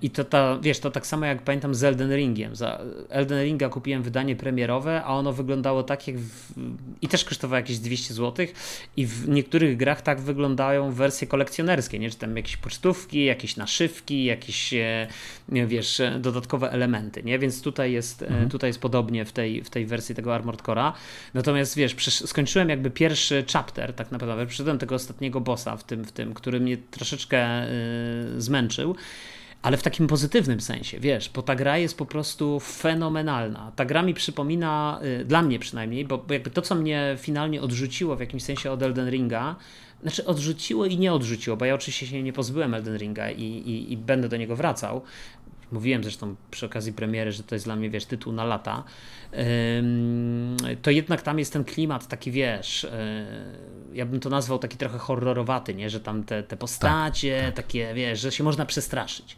I 0.02 0.10
to 0.10 0.24
ta, 0.24 0.58
wiesz, 0.62 0.78
to 0.78 0.90
tak 0.90 1.06
samo 1.06 1.26
jak 1.26 1.42
pamiętam 1.42 1.74
z 1.74 1.84
Elden 1.84 2.16
Ringiem. 2.16 2.56
Za 2.56 2.80
Elden 3.08 3.44
Ringa 3.44 3.68
kupiłem 3.68 4.02
wydanie 4.02 4.36
premierowe, 4.36 5.04
a 5.04 5.08
ono 5.08 5.32
wyglądało 5.32 5.82
tak 5.82 6.08
jak 6.08 6.18
w, 6.18 6.52
i 7.02 7.08
też 7.08 7.24
kosztowało 7.24 7.56
jakieś 7.56 7.78
200 7.78 8.14
zł 8.14 8.46
i 8.96 9.06
w 9.06 9.28
niektórych 9.28 9.76
grach 9.76 10.02
tak 10.02 10.20
wyglądają 10.20 10.92
wersje 10.92 11.26
kolekcjonerskie, 11.26 11.98
nie? 11.98 12.10
Czy 12.10 12.16
tam 12.16 12.36
jakieś 12.36 12.56
pocztówki, 12.56 13.24
jakieś 13.24 13.56
naszywki, 13.56 14.24
jakieś 14.24 14.74
e, 14.74 15.08
wiesz, 15.48 16.02
dodatkowe 16.20 16.70
elementy, 16.70 17.22
nie? 17.22 17.38
Więc 17.38 17.62
tutaj 17.62 17.92
jest, 17.92 18.22
e, 18.22 18.28
mhm. 18.28 18.48
tutaj 18.48 18.68
jest 18.68 18.80
podobnie 18.80 19.24
w 19.24 19.32
tej, 19.32 19.64
w 19.64 19.70
tej 19.70 19.86
wersji 19.86 20.14
tego 20.14 20.34
Armored 20.34 20.62
Core'a. 20.62 20.92
Natomiast 21.34 21.76
wiesz, 21.76 21.96
skończyłem 22.26 22.68
jakby 22.68 22.90
pierwszy 22.90 23.44
chapter, 23.52 23.67
tak 23.72 24.12
naprawdę, 24.12 24.46
przyszedłem 24.46 24.78
tego 24.78 24.94
ostatniego 24.94 25.40
bossa 25.40 25.76
w 25.76 25.84
tym, 25.84 26.04
w 26.04 26.12
tym 26.12 26.34
który 26.34 26.60
mnie 26.60 26.76
troszeczkę 26.76 27.68
y, 27.70 28.40
zmęczył 28.40 28.96
ale 29.62 29.76
w 29.76 29.82
takim 29.82 30.06
pozytywnym 30.06 30.60
sensie, 30.60 31.00
wiesz, 31.00 31.30
bo 31.34 31.42
ta 31.42 31.54
gra 31.54 31.78
jest 31.78 31.98
po 31.98 32.06
prostu 32.06 32.60
fenomenalna. 32.60 33.72
Ta 33.76 33.84
gra 33.84 34.02
mi 34.02 34.14
przypomina, 34.14 35.00
y, 35.20 35.24
dla 35.24 35.42
mnie 35.42 35.58
przynajmniej, 35.58 36.04
bo, 36.04 36.18
bo 36.18 36.34
jakby 36.34 36.50
to, 36.50 36.62
co 36.62 36.74
mnie 36.74 37.16
finalnie 37.18 37.62
odrzuciło 37.62 38.16
w 38.16 38.20
jakimś 38.20 38.42
sensie 38.42 38.70
od 38.70 38.82
Elden 38.82 39.10
Ringa, 39.10 39.56
znaczy 40.02 40.24
odrzuciło 40.24 40.86
i 40.86 40.98
nie 40.98 41.12
odrzuciło, 41.12 41.56
bo 41.56 41.64
ja 41.64 41.74
oczywiście 41.74 42.06
się 42.06 42.22
nie 42.22 42.32
pozbyłem 42.32 42.74
Elden 42.74 42.96
Ringa 42.96 43.30
i, 43.30 43.42
i, 43.42 43.92
i 43.92 43.96
będę 43.96 44.28
do 44.28 44.36
niego 44.36 44.56
wracał, 44.56 45.02
Mówiłem 45.72 46.02
zresztą 46.02 46.36
przy 46.50 46.66
okazji 46.66 46.92
premiery, 46.92 47.32
że 47.32 47.42
to 47.42 47.54
jest 47.54 47.64
dla 47.64 47.76
mnie, 47.76 47.90
wiesz, 47.90 48.04
tytuł 48.04 48.32
na 48.32 48.44
lata. 48.44 48.84
To 50.82 50.90
jednak 50.90 51.22
tam 51.22 51.38
jest 51.38 51.52
ten 51.52 51.64
klimat 51.64 52.06
taki, 52.08 52.30
wiesz, 52.30 52.84
e, 52.84 53.26
ja 53.92 54.06
bym 54.06 54.20
to 54.20 54.30
nazwał 54.30 54.58
taki 54.58 54.76
trochę 54.76 54.98
horrorowaty, 54.98 55.74
nie? 55.74 55.90
Że 55.90 56.00
tam 56.00 56.24
te, 56.24 56.42
te 56.42 56.56
postacie, 56.56 57.36
tak, 57.36 57.54
tak. 57.54 57.64
takie, 57.64 57.94
wiesz, 57.94 58.20
że 58.20 58.32
się 58.32 58.44
można 58.44 58.66
przestraszyć. 58.66 59.36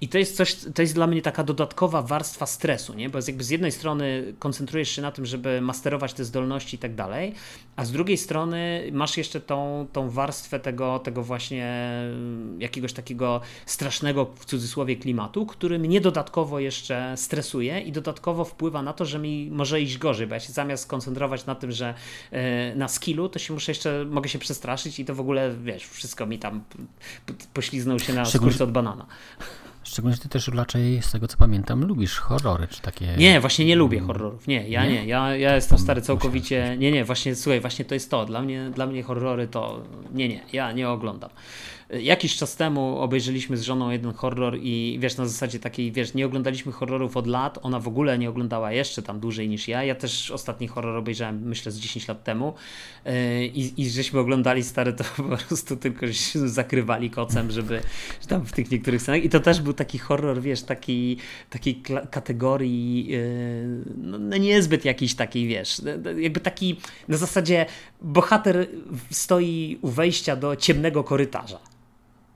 I 0.00 0.08
to 0.08 0.18
jest 0.18 0.36
coś, 0.36 0.56
to 0.74 0.82
jest 0.82 0.94
dla 0.94 1.06
mnie 1.06 1.22
taka 1.22 1.44
dodatkowa 1.44 2.02
warstwa 2.02 2.46
stresu, 2.46 2.94
nie? 2.94 3.10
Bo 3.10 3.18
jakby 3.26 3.44
z 3.44 3.50
jednej 3.50 3.72
strony 3.72 4.34
koncentrujesz 4.38 4.88
się 4.88 5.02
na 5.02 5.12
tym, 5.12 5.26
żeby 5.26 5.60
masterować 5.60 6.12
te 6.12 6.24
zdolności 6.24 6.76
i 6.76 6.78
tak 6.78 6.94
dalej, 6.94 7.34
a 7.76 7.84
z 7.84 7.92
drugiej 7.92 8.16
strony 8.16 8.90
masz 8.92 9.16
jeszcze 9.16 9.40
tą, 9.40 9.86
tą 9.92 10.10
warstwę 10.10 10.60
tego, 10.60 10.98
tego 10.98 11.22
właśnie 11.22 11.92
jakiegoś 12.58 12.92
takiego 12.92 13.40
strasznego 13.66 14.24
w 14.24 14.44
cudzysłowie 14.44 14.96
klimatu, 14.96 15.46
który 15.46 15.78
mnie 15.78 16.00
dodatkowo 16.00 16.60
jeszcze 16.60 17.14
stresuje 17.16 17.80
i 17.80 17.92
dodatkowo 17.92 18.44
wpływa 18.44 18.82
na 18.82 18.92
to, 18.92 19.04
że 19.04 19.18
mi 19.18 19.31
może 19.50 19.80
iść 19.80 19.98
gorzej, 19.98 20.26
bo 20.26 20.34
ja 20.34 20.40
się 20.40 20.52
zamiast 20.52 20.82
skoncentrować 20.82 21.46
na 21.46 21.54
tym, 21.54 21.72
że 21.72 21.94
e, 22.30 22.74
na 22.76 22.88
skillu, 22.88 23.28
to 23.28 23.38
się 23.38 23.54
muszę 23.54 23.70
jeszcze, 23.70 24.04
mogę 24.04 24.28
się 24.28 24.38
przestraszyć 24.38 25.00
i 25.00 25.04
to 25.04 25.14
w 25.14 25.20
ogóle, 25.20 25.54
wiesz, 25.64 25.84
wszystko 25.84 26.26
mi 26.26 26.38
tam 26.38 26.62
pośliznął 27.54 27.98
się 27.98 28.12
na 28.12 28.24
skórce 28.24 28.64
od 28.64 28.72
banana. 28.72 29.06
Szczególnie, 29.84 30.16
że 30.16 30.22
ty 30.22 30.28
też 30.28 30.48
raczej, 30.48 31.02
z 31.02 31.12
tego 31.12 31.28
co 31.28 31.36
pamiętam, 31.36 31.84
lubisz 31.84 32.18
horrory, 32.18 32.68
czy 32.68 32.82
takie... 32.82 33.06
Nie, 33.16 33.40
właśnie 33.40 33.64
nie 33.64 33.76
lubię 33.76 34.00
horrorów. 34.00 34.46
Nie, 34.46 34.68
ja 34.68 34.84
nie. 34.84 34.92
nie. 34.92 35.06
Ja, 35.06 35.36
ja 35.36 35.54
jestem 35.54 35.78
stary 35.78 36.02
całkowicie... 36.02 36.76
Nie, 36.78 36.92
nie, 36.92 37.04
właśnie, 37.04 37.34
słuchaj, 37.34 37.60
właśnie 37.60 37.84
to 37.84 37.94
jest 37.94 38.10
to. 38.10 38.24
Dla 38.24 38.42
mnie, 38.42 38.70
dla 38.74 38.86
mnie 38.86 39.02
horrory 39.02 39.48
to... 39.48 39.82
Nie, 40.12 40.28
nie, 40.28 40.40
ja 40.52 40.72
nie 40.72 40.88
oglądam. 40.88 41.30
Jakiś 42.00 42.36
czas 42.36 42.56
temu 42.56 42.98
obejrzeliśmy 42.98 43.56
z 43.56 43.62
żoną 43.62 43.90
jeden 43.90 44.12
horror 44.12 44.58
i 44.62 44.98
wiesz, 45.00 45.16
na 45.16 45.26
zasadzie 45.26 45.58
takiej, 45.58 45.92
wiesz, 45.92 46.14
nie 46.14 46.26
oglądaliśmy 46.26 46.72
horrorów 46.72 47.16
od 47.16 47.26
lat, 47.26 47.58
ona 47.62 47.80
w 47.80 47.88
ogóle 47.88 48.18
nie 48.18 48.30
oglądała 48.30 48.72
jeszcze 48.72 49.02
tam 49.02 49.20
dłużej 49.20 49.48
niż 49.48 49.68
ja. 49.68 49.84
Ja 49.84 49.94
też 49.94 50.30
ostatni 50.30 50.68
horror 50.68 50.96
obejrzałem, 50.96 51.42
myślę, 51.42 51.72
z 51.72 51.78
10 51.78 52.08
lat 52.08 52.24
temu 52.24 52.54
yy, 53.04 53.12
i, 53.46 53.82
i 53.82 53.90
żeśmy 53.90 54.20
oglądali 54.20 54.62
stare, 54.62 54.92
to 54.92 55.04
po 55.16 55.36
prostu 55.36 55.76
tylko 55.76 56.12
się 56.12 56.48
zakrywali 56.48 57.10
kocem, 57.10 57.50
żeby 57.50 57.82
że 58.22 58.28
tam 58.28 58.46
w 58.46 58.52
tych 58.52 58.70
niektórych 58.70 59.02
scenach. 59.02 59.24
I 59.24 59.28
to 59.28 59.40
też 59.40 59.60
był 59.60 59.72
taki 59.72 59.98
horror, 59.98 60.40
wiesz, 60.40 60.62
taki, 60.62 61.16
takiej 61.50 61.82
kategorii, 62.10 63.06
yy, 63.06 63.84
no, 63.96 64.18
no 64.18 64.36
niezbyt 64.36 64.84
jakiś 64.84 65.14
taki, 65.14 65.46
wiesz, 65.46 65.82
jakby 66.18 66.40
taki 66.40 66.76
na 67.08 67.16
zasadzie 67.16 67.66
bohater 68.00 68.66
stoi 69.10 69.78
u 69.82 69.88
wejścia 69.88 70.36
do 70.36 70.56
ciemnego 70.56 71.04
korytarza. 71.04 71.72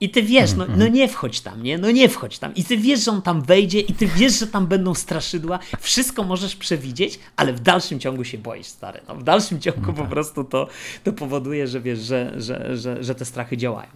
I 0.01 0.11
ty 0.11 0.23
wiesz, 0.23 0.55
no, 0.55 0.67
no 0.77 0.89
nie 0.89 1.09
wchodź 1.09 1.41
tam, 1.41 1.63
nie? 1.63 1.79
No 1.79 1.91
nie 1.91 2.09
wchodź 2.09 2.39
tam. 2.39 2.55
I 2.55 2.65
ty 2.65 2.77
wiesz, 2.77 3.05
że 3.05 3.11
on 3.11 3.23
tam 3.23 3.43
wejdzie, 3.43 3.81
i 3.81 3.93
ty 3.93 4.07
wiesz, 4.07 4.39
że 4.39 4.47
tam 4.47 4.67
będą 4.67 4.95
straszydła. 4.95 5.59
Wszystko 5.81 6.23
możesz 6.23 6.57
przewidzieć, 6.57 7.19
ale 7.37 7.53
w 7.53 7.61
dalszym 7.61 8.01
ciągu 8.01 8.25
się 8.25 8.39
boisz, 8.39 8.67
stary. 8.67 9.01
No, 9.09 9.15
w 9.15 9.23
dalszym 9.23 9.61
ciągu 9.61 9.81
no 9.81 9.87
tak. 9.87 9.97
po 9.97 10.05
prostu 10.05 10.45
to, 10.45 10.69
to 11.05 11.13
powoduje, 11.13 11.67
że 11.67 11.81
wiesz, 11.81 11.99
że, 11.99 12.33
że, 12.37 12.77
że, 12.77 13.05
że 13.05 13.15
te 13.15 13.25
strachy 13.25 13.57
działają. 13.57 13.91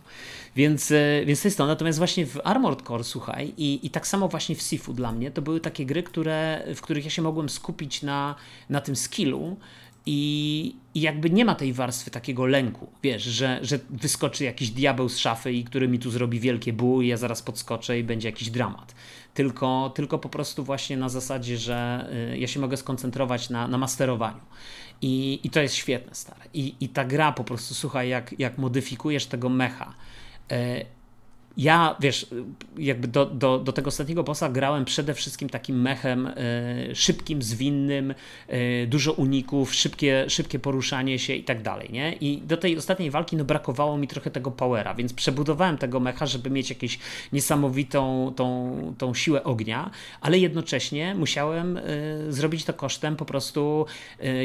Więc, 0.56 0.90
e, 0.90 1.24
więc 1.26 1.42
to 1.42 1.48
jest 1.48 1.58
to. 1.58 1.66
Natomiast 1.66 1.98
właśnie 1.98 2.26
w 2.26 2.40
Armored 2.44 2.82
Core, 2.82 3.04
słuchaj, 3.04 3.54
i, 3.56 3.86
i 3.86 3.90
tak 3.90 4.06
samo 4.06 4.28
właśnie 4.28 4.56
w 4.56 4.62
Sifu 4.62 4.92
dla 4.92 5.12
mnie, 5.12 5.30
to 5.30 5.42
były 5.42 5.60
takie 5.60 5.86
gry, 5.86 6.02
które, 6.02 6.64
w 6.74 6.80
których 6.80 7.04
ja 7.04 7.10
się 7.10 7.22
mogłem 7.22 7.48
skupić 7.48 8.02
na, 8.02 8.34
na 8.70 8.80
tym 8.80 8.96
skillu, 8.96 9.56
i, 10.06 10.76
I, 10.94 11.00
jakby 11.00 11.30
nie 11.30 11.44
ma 11.44 11.54
tej 11.54 11.72
warstwy 11.72 12.10
takiego 12.10 12.46
lęku, 12.46 12.90
wiesz, 13.02 13.22
że, 13.22 13.58
że 13.62 13.78
wyskoczy 13.90 14.44
jakiś 14.44 14.70
diabeł 14.70 15.08
z 15.08 15.18
szafy 15.18 15.52
i 15.52 15.64
który 15.64 15.88
mi 15.88 15.98
tu 15.98 16.10
zrobi 16.10 16.40
wielkie 16.40 16.74
i 17.02 17.06
ja 17.06 17.16
zaraz 17.16 17.42
podskoczę 17.42 17.98
i 17.98 18.04
będzie 18.04 18.28
jakiś 18.28 18.50
dramat. 18.50 18.94
Tylko, 19.34 19.92
tylko 19.94 20.18
po 20.18 20.28
prostu 20.28 20.64
właśnie 20.64 20.96
na 20.96 21.08
zasadzie, 21.08 21.58
że 21.58 22.08
y, 22.34 22.38
ja 22.38 22.46
się 22.46 22.60
mogę 22.60 22.76
skoncentrować 22.76 23.50
na, 23.50 23.68
na 23.68 23.78
masterowaniu. 23.78 24.40
I, 25.02 25.40
I 25.44 25.50
to 25.50 25.60
jest 25.60 25.74
świetne, 25.74 26.14
stare. 26.14 26.44
I, 26.54 26.74
I 26.80 26.88
ta 26.88 27.04
gra 27.04 27.32
po 27.32 27.44
prostu, 27.44 27.74
słuchaj, 27.74 28.08
jak, 28.08 28.34
jak 28.38 28.58
modyfikujesz 28.58 29.26
tego 29.26 29.48
mecha, 29.48 29.94
y, 30.52 30.86
ja, 31.56 31.96
wiesz, 32.00 32.26
jakby 32.78 33.08
do, 33.08 33.26
do, 33.26 33.58
do 33.58 33.72
tego 33.72 33.88
ostatniego 33.88 34.22
bossa 34.22 34.48
grałem 34.48 34.84
przede 34.84 35.14
wszystkim 35.14 35.48
takim 35.48 35.80
mechem 35.80 36.26
e, 36.26 36.94
szybkim, 36.94 37.42
zwinnym, 37.42 38.14
e, 38.48 38.86
dużo 38.86 39.12
uników, 39.12 39.74
szybkie, 39.74 40.24
szybkie 40.28 40.58
poruszanie 40.58 41.18
się 41.18 41.34
i 41.34 41.44
tak 41.44 41.62
dalej, 41.62 41.88
nie? 41.92 42.12
I 42.12 42.42
do 42.42 42.56
tej 42.56 42.76
ostatniej 42.76 43.10
walki 43.10 43.36
no 43.36 43.44
brakowało 43.44 43.98
mi 43.98 44.08
trochę 44.08 44.30
tego 44.30 44.50
powera, 44.50 44.94
więc 44.94 45.12
przebudowałem 45.12 45.78
tego 45.78 46.00
mecha, 46.00 46.26
żeby 46.26 46.50
mieć 46.50 46.70
jakąś 46.70 46.98
niesamowitą 47.32 48.32
tą, 48.36 48.94
tą 48.98 49.14
siłę 49.14 49.44
ognia, 49.44 49.90
ale 50.20 50.38
jednocześnie 50.38 51.14
musiałem 51.14 51.76
e, 51.76 51.82
zrobić 52.28 52.64
to 52.64 52.74
kosztem 52.74 53.16
po 53.16 53.24
prostu 53.24 53.86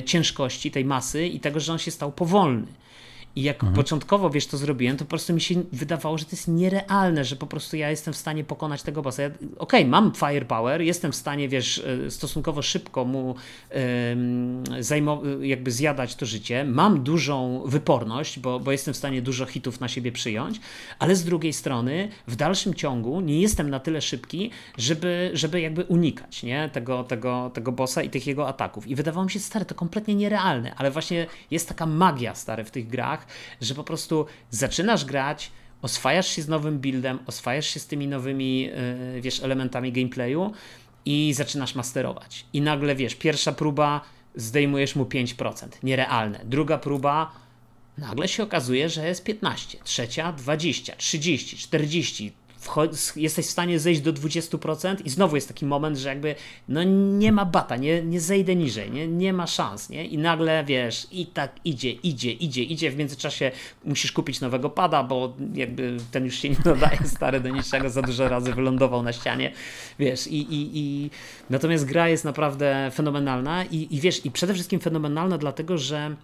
ciężkości 0.05 0.71
tej 0.71 0.85
masy 0.85 1.27
i 1.27 1.39
tego, 1.39 1.59
że 1.59 1.71
on 1.73 1.79
się 1.79 1.91
stał 1.91 2.11
powolny. 2.11 2.67
I 3.35 3.43
jak 3.43 3.55
mhm. 3.55 3.73
początkowo, 3.73 4.29
wiesz, 4.29 4.47
to 4.47 4.57
zrobiłem, 4.57 4.97
to 4.97 5.05
po 5.05 5.09
prostu 5.09 5.33
mi 5.33 5.41
się 5.41 5.55
wydawało, 5.71 6.17
że 6.17 6.25
to 6.25 6.31
jest 6.31 6.47
nierealne, 6.47 7.25
że 7.25 7.35
po 7.35 7.47
prostu 7.47 7.77
ja 7.77 7.89
jestem 7.89 8.13
w 8.13 8.17
stanie 8.17 8.43
pokonać 8.43 8.83
tego 8.83 9.01
bossa. 9.01 9.21
Ja, 9.21 9.29
Okej, 9.29 9.49
okay, 9.57 9.85
mam 9.85 10.13
firepower, 10.13 10.81
jestem 10.81 11.11
w 11.11 11.15
stanie, 11.15 11.49
wiesz, 11.49 11.83
e, 12.05 12.11
stosunkowo 12.11 12.61
szybko 12.61 13.05
mu 13.05 13.35
um, 14.09 14.63
jakby 15.41 15.71
zjadać 15.71 16.15
to 16.15 16.25
życie, 16.25 16.63
mam 16.63 17.03
dużą 17.03 17.63
wyporność, 17.65 18.39
bo, 18.39 18.59
bo 18.59 18.71
jestem 18.71 18.93
w 18.93 18.97
stanie 18.97 19.21
dużo 19.21 19.45
hitów 19.45 19.79
na 19.79 19.87
siebie 19.87 20.11
przyjąć, 20.11 20.59
ale 20.99 21.15
z 21.15 21.23
drugiej 21.23 21.53
strony 21.53 22.09
w 22.27 22.35
dalszym 22.35 22.73
ciągu 22.73 23.21
nie 23.21 23.41
jestem 23.41 23.69
na 23.69 23.79
tyle 23.79 24.01
szybki, 24.01 24.51
żeby, 24.77 25.31
żeby 25.33 25.61
jakby 25.61 25.83
unikać, 25.83 26.43
nie, 26.43 26.69
tego, 26.73 27.03
tego, 27.03 27.51
tego 27.53 27.71
bossa 27.71 28.03
i 28.03 28.09
tych 28.09 28.27
jego 28.27 28.47
ataków. 28.47 28.87
I 28.87 28.95
wydawało 28.95 29.25
mi 29.25 29.31
się, 29.31 29.39
stary, 29.39 29.65
to 29.65 29.75
kompletnie 29.75 30.15
nierealne, 30.15 30.75
ale 30.75 30.91
właśnie 30.91 31.27
jest 31.51 31.67
taka 31.67 31.85
magia, 31.85 32.35
stary, 32.35 32.63
w 32.63 32.71
tych 32.71 32.87
grach, 32.87 33.24
że 33.61 33.75
po 33.75 33.83
prostu 33.83 34.25
zaczynasz 34.49 35.05
grać, 35.05 35.51
oswajasz 35.81 36.27
się 36.27 36.41
z 36.41 36.47
nowym 36.47 36.79
buildem, 36.79 37.19
oswajasz 37.25 37.67
się 37.67 37.79
z 37.79 37.87
tymi 37.87 38.07
nowymi, 38.07 38.61
yy, 38.61 39.21
wiesz, 39.21 39.43
elementami 39.43 39.91
gameplayu 39.91 40.53
i 41.05 41.33
zaczynasz 41.33 41.75
masterować. 41.75 42.45
I 42.53 42.61
nagle, 42.61 42.95
wiesz, 42.95 43.15
pierwsza 43.15 43.51
próba 43.51 44.01
zdejmujesz 44.35 44.95
mu 44.95 45.05
5%. 45.05 45.67
Nierealne. 45.83 46.39
Druga 46.43 46.77
próba, 46.77 47.31
nagle 47.97 48.27
się 48.27 48.43
okazuje, 48.43 48.89
że 48.89 49.07
jest 49.07 49.23
15. 49.23 49.77
Trzecia 49.83 50.31
20, 50.31 50.95
30, 50.95 51.57
40 51.57 52.33
jesteś 53.15 53.45
w 53.45 53.49
stanie 53.49 53.79
zejść 53.79 54.01
do 54.01 54.13
20% 54.13 54.95
i 55.05 55.09
znowu 55.09 55.35
jest 55.35 55.47
taki 55.47 55.65
moment, 55.65 55.97
że 55.97 56.09
jakby 56.09 56.35
no 56.69 56.83
nie 56.83 57.31
ma 57.31 57.45
bata, 57.45 57.75
nie, 57.77 58.03
nie 58.03 58.21
zejdę 58.21 58.55
niżej, 58.55 58.91
nie, 58.91 59.07
nie 59.07 59.33
ma 59.33 59.47
szans, 59.47 59.89
nie? 59.89 60.05
I 60.05 60.17
nagle 60.17 60.63
wiesz, 60.63 61.07
i 61.11 61.25
tak 61.25 61.55
idzie, 61.65 61.91
idzie, 61.91 62.31
idzie, 62.31 62.63
idzie, 62.63 62.91
w 62.91 62.97
międzyczasie 62.97 63.51
musisz 63.85 64.11
kupić 64.11 64.41
nowego 64.41 64.69
pada, 64.69 65.03
bo 65.03 65.33
jakby 65.53 65.97
ten 66.11 66.25
już 66.25 66.35
się 66.35 66.49
nie 66.49 66.57
nadaje 66.65 66.99
stary 67.15 67.39
do 67.39 67.49
niczego, 67.49 67.89
za 67.89 68.01
dużo 68.01 68.29
razy 68.29 68.53
wylądował 68.53 69.03
na 69.03 69.13
ścianie, 69.13 69.51
wiesz, 69.99 70.27
i, 70.27 70.41
i, 70.41 70.71
i 70.73 71.09
natomiast 71.49 71.85
gra 71.85 72.09
jest 72.09 72.25
naprawdę 72.25 72.91
fenomenalna 72.93 73.65
i, 73.65 73.95
i 73.95 73.99
wiesz, 73.99 74.25
i 74.25 74.31
przede 74.31 74.53
wszystkim 74.53 74.79
fenomenalna 74.79 75.37
dlatego, 75.37 75.77
że 75.77 76.15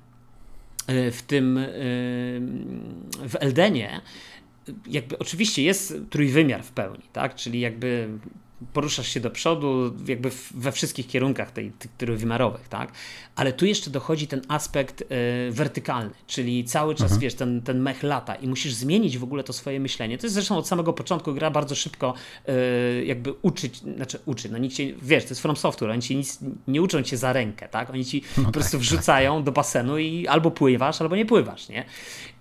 e, 0.88 1.12
w 1.12 1.22
tym 1.22 1.58
e, 1.58 1.68
w 3.30 3.36
Eldenie 3.40 4.02
jakby 4.88 5.20
oczywiście 5.20 5.64
jest 5.64 5.94
trójwymiar 6.10 6.64
w 6.64 6.72
pełni, 6.72 7.04
tak? 7.14 7.36
Czyli 7.36 7.60
jakby 7.60 8.10
poruszasz 8.74 9.08
się 9.08 9.20
do 9.20 9.32
przodu 9.32 9.94
jakby 10.08 10.32
we 10.52 10.72
wszystkich 10.72 11.08
kierunkach 11.08 11.52
tej, 11.52 11.72
tych 11.72 11.92
trójwymiarowych, 11.92 12.68
tak? 12.68 12.92
Ale 13.36 13.54
tu 13.54 13.66
jeszcze 13.66 13.90
dochodzi 13.90 14.28
ten 14.28 14.42
aspekt 14.48 15.02
y, 15.02 15.06
wertykalny, 15.52 16.12
czyli 16.28 16.64
cały 16.64 16.96
czas, 16.96 17.04
mhm. 17.04 17.22
wiesz, 17.22 17.34
ten, 17.34 17.62
ten 17.62 17.82
mech 17.82 18.04
lata 18.04 18.36
i 18.36 18.48
musisz 18.48 18.74
zmienić 18.74 19.18
w 19.18 19.24
ogóle 19.24 19.44
to 19.44 19.54
swoje 19.54 19.80
myślenie. 19.80 20.18
To 20.18 20.26
jest 20.26 20.34
zresztą 20.34 20.58
od 20.58 20.68
samego 20.68 20.94
początku 20.94 21.34
gra 21.34 21.52
bardzo 21.52 21.76
szybko 21.76 22.14
y, 22.50 23.06
jakby 23.06 23.34
uczyć, 23.42 23.78
znaczy 23.78 24.20
uczy, 24.26 24.50
no 24.50 24.58
nikt 24.58 24.76
cię, 24.76 24.94
wiesz, 25.02 25.24
to 25.24 25.30
jest 25.30 25.42
From 25.42 25.56
Software, 25.56 25.92
oni 25.92 26.02
ci 26.02 26.16
nic, 26.16 26.40
nie 26.68 26.82
uczą 26.82 27.04
cię 27.04 27.18
za 27.18 27.34
rękę, 27.34 27.68
tak? 27.70 27.90
Oni 27.90 28.06
ci 28.06 28.24
no 28.38 28.44
po 28.44 28.52
prostu 28.52 28.72
tak, 28.72 28.82
wrzucają 28.82 29.36
tak. 29.36 29.44
do 29.44 29.52
basenu 29.52 29.98
i 29.98 30.28
albo 30.28 30.52
pływasz, 30.52 31.02
albo 31.02 31.16
nie 31.16 31.26
pływasz, 31.26 31.70
nie? 31.70 31.86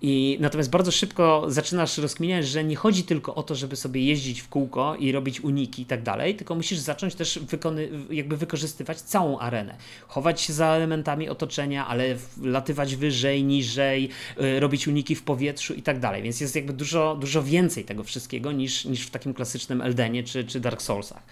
I 0.01 0.37
natomiast 0.41 0.69
bardzo 0.69 0.91
szybko 0.91 1.45
zaczynasz 1.47 1.97
rozkminiać, 1.97 2.47
że 2.47 2.63
nie 2.63 2.75
chodzi 2.75 3.03
tylko 3.03 3.35
o 3.35 3.43
to, 3.43 3.55
żeby 3.55 3.75
sobie 3.75 4.05
jeździć 4.05 4.41
w 4.41 4.49
kółko 4.49 4.95
i 4.95 5.11
robić 5.11 5.41
uniki 5.41 5.81
i 5.81 5.85
tak 5.85 6.03
dalej, 6.03 6.10
tylko 6.35 6.55
musisz 6.55 6.79
zacząć 6.79 7.15
też 7.15 7.39
wykony, 7.39 7.89
jakby 8.09 8.37
wykorzystywać 8.37 9.01
całą 9.01 9.39
arenę. 9.39 9.77
Chować 10.07 10.41
się 10.41 10.53
za 10.53 10.67
elementami 10.67 11.29
otoczenia, 11.29 11.87
ale 11.87 12.15
latywać 12.41 12.95
wyżej, 12.95 13.43
niżej, 13.43 14.09
yy, 14.37 14.59
robić 14.59 14.87
uniki 14.87 15.15
w 15.15 15.23
powietrzu 15.23 15.73
i 15.73 15.81
tak 15.81 15.99
dalej. 15.99 16.23
Więc 16.23 16.41
jest 16.41 16.55
jakby 16.55 16.73
dużo, 16.73 17.15
dużo 17.15 17.43
więcej 17.43 17.85
tego 17.85 18.03
wszystkiego 18.03 18.51
niż, 18.51 18.85
niż 18.85 19.07
w 19.07 19.09
takim 19.09 19.33
klasycznym 19.33 19.81
Eldenie 19.81 20.23
czy, 20.23 20.43
czy 20.43 20.59
Dark 20.59 20.81
Soulsach. 20.81 21.23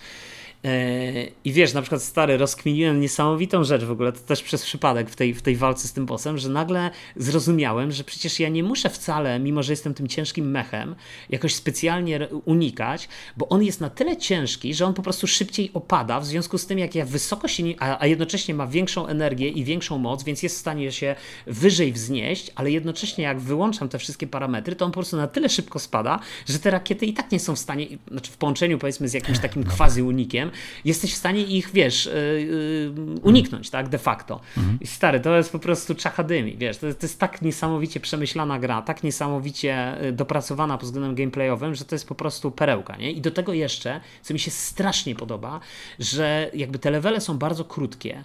E, 0.66 1.28
I 1.46 1.52
wiesz, 1.54 1.74
na 1.74 1.82
przykład 1.82 2.04
stary, 2.04 2.38
rozkminiłem 2.38 3.02
niesamowitą 3.02 3.64
rzecz 3.64 3.84
w 3.84 3.92
ogóle, 3.92 4.12
to 4.12 4.20
też 4.20 4.44
przez 4.44 4.64
przypadek 4.64 5.10
w 5.10 5.16
tej, 5.16 5.34
w 5.34 5.42
tej 5.42 5.56
walce 5.56 5.88
z 5.88 5.94
tym 5.94 6.06
bossem, 6.06 6.38
że 6.38 6.50
nagle 6.50 6.92
zrozumiałem, 7.16 7.92
że 7.92 8.04
przecież 8.04 8.40
ja 8.40 8.50
nie 8.50 8.64
muszę 8.64 8.90
wcale, 8.90 9.40
mimo 9.40 9.64
że 9.64 9.74
jestem 9.74 9.94
tym 9.94 10.08
ciężkim 10.08 10.52
mechem, 10.52 10.96
jakoś 11.30 11.56
specjalnie 11.56 12.28
unikać, 12.46 13.10
bo 13.38 13.50
on 13.50 13.64
jest 13.64 13.82
na 13.82 13.90
tyle 13.90 14.18
ciężki, 14.18 14.74
że 14.74 14.86
on 14.86 14.94
po 14.94 15.02
prostu 15.02 15.28
szybciej 15.28 15.72
opada, 15.74 16.20
w 16.20 16.26
związku 16.26 16.58
z 16.58 16.66
tym, 16.66 16.80
jak 16.80 16.96
ja 16.96 17.06
wysoko 17.06 17.48
się, 17.48 17.64
nie, 17.64 17.76
a, 17.82 18.02
a 18.02 18.06
jednocześnie 18.06 18.54
ma 18.54 18.68
większą 18.68 19.08
energię 19.08 19.50
i 19.50 19.64
większą 19.64 19.98
moc, 19.98 20.24
więc 20.24 20.44
jest 20.44 20.56
w 20.56 20.60
stanie 20.60 20.92
się 20.92 21.16
wyżej 21.48 21.94
wznieść, 21.94 22.52
ale 22.56 22.72
jednocześnie 22.72 23.24
jak 23.24 23.40
wyłączam 23.40 23.90
te 23.90 24.00
wszystkie 24.00 24.28
parametry, 24.28 24.76
to 24.76 24.86
on 24.86 24.92
po 24.92 24.96
prostu 24.96 25.18
na 25.18 25.28
tyle 25.28 25.50
szybko 25.50 25.80
spada, 25.80 26.20
że 26.48 26.60
te 26.60 26.72
rakiety 26.72 27.06
i 27.06 27.14
tak 27.14 27.32
nie 27.32 27.40
są 27.40 27.56
w 27.56 27.60
stanie, 27.60 27.88
znaczy 28.12 28.32
w 28.32 28.38
połączeniu 28.38 28.78
powiedzmy 28.78 29.10
z 29.10 29.14
jakimś 29.14 29.40
takim 29.40 29.64
quasi 29.64 30.02
unikiem, 30.02 30.49
jesteś 30.86 31.14
w 31.14 31.18
stanie 31.18 31.42
ich, 31.42 31.70
wiesz, 31.74 32.06
yy, 32.06 32.92
uniknąć, 33.22 33.70
tak, 33.70 33.90
de 33.90 33.98
facto. 33.98 34.42
Mhm. 34.58 34.80
Stary, 34.86 35.20
to 35.20 35.38
jest 35.38 35.52
po 35.52 35.60
prostu 35.60 35.96
czachadymi, 35.96 36.58
wiesz, 36.58 36.78
to 36.78 36.88
jest, 36.88 37.00
to 37.00 37.06
jest 37.06 37.20
tak 37.20 37.42
niesamowicie 37.42 38.00
przemyślana 38.00 38.60
gra, 38.60 38.82
tak 38.82 39.04
niesamowicie 39.04 40.04
y, 40.04 40.12
dopracowana 40.12 40.78
pod 40.78 40.86
względem 40.86 41.16
gameplayowym, 41.16 41.76
że 41.76 41.86
to 41.86 41.96
jest 41.96 42.08
po 42.08 42.16
prostu 42.16 42.52
perełka, 42.52 42.98
nie? 42.98 43.12
I 43.12 43.22
do 43.22 43.32
tego 43.32 43.54
jeszcze, 43.54 44.02
co 44.22 44.34
mi 44.34 44.40
się 44.40 44.52
strasznie 44.52 45.16
podoba, 45.16 45.60
że 46.00 46.52
jakby 46.54 46.80
te 46.80 46.92
levele 46.92 47.22
są 47.22 47.38
bardzo 47.38 47.66
krótkie, 47.66 48.24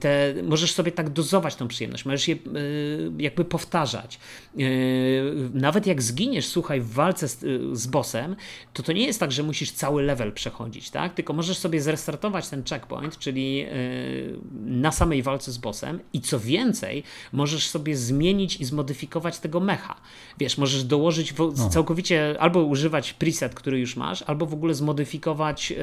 te, 0.00 0.34
możesz 0.42 0.72
sobie 0.72 0.92
tak 0.92 1.10
dozować 1.10 1.54
tą 1.54 1.68
przyjemność, 1.68 2.04
możesz 2.04 2.28
je 2.28 2.36
jakby 3.18 3.44
powtarzać. 3.44 4.18
Nawet 5.54 5.86
jak 5.86 6.02
zginiesz, 6.02 6.46
słuchaj, 6.46 6.80
w 6.80 6.92
walce 6.92 7.28
z, 7.28 7.44
z 7.72 7.86
bossem, 7.86 8.36
to 8.72 8.82
to 8.82 8.92
nie 8.92 9.06
jest 9.06 9.20
tak, 9.20 9.32
że 9.32 9.42
musisz 9.42 9.72
cały 9.72 10.02
level 10.02 10.32
przechodzić, 10.32 10.90
tak? 10.90 11.14
Tylko 11.14 11.32
możesz 11.32 11.43
możesz 11.44 11.58
sobie 11.58 11.82
zrestartować 11.82 12.48
ten 12.48 12.64
checkpoint, 12.64 13.18
czyli 13.18 13.56
yy, 13.56 13.66
na 14.64 14.92
samej 14.92 15.22
walce 15.22 15.52
z 15.52 15.58
bossem 15.58 16.00
i 16.12 16.20
co 16.20 16.40
więcej, 16.40 17.02
możesz 17.32 17.68
sobie 17.68 17.96
zmienić 17.96 18.56
i 18.56 18.64
zmodyfikować 18.64 19.38
tego 19.38 19.60
mecha. 19.60 19.96
Wiesz, 20.38 20.58
możesz 20.58 20.84
dołożyć 20.84 21.34
no. 21.38 21.68
całkowicie 21.68 22.36
albo 22.40 22.62
używać 22.62 23.12
preset, 23.12 23.54
który 23.54 23.80
już 23.80 23.96
masz, 23.96 24.22
albo 24.22 24.46
w 24.46 24.54
ogóle 24.54 24.74
zmodyfikować 24.74 25.70
yy, 25.70 25.76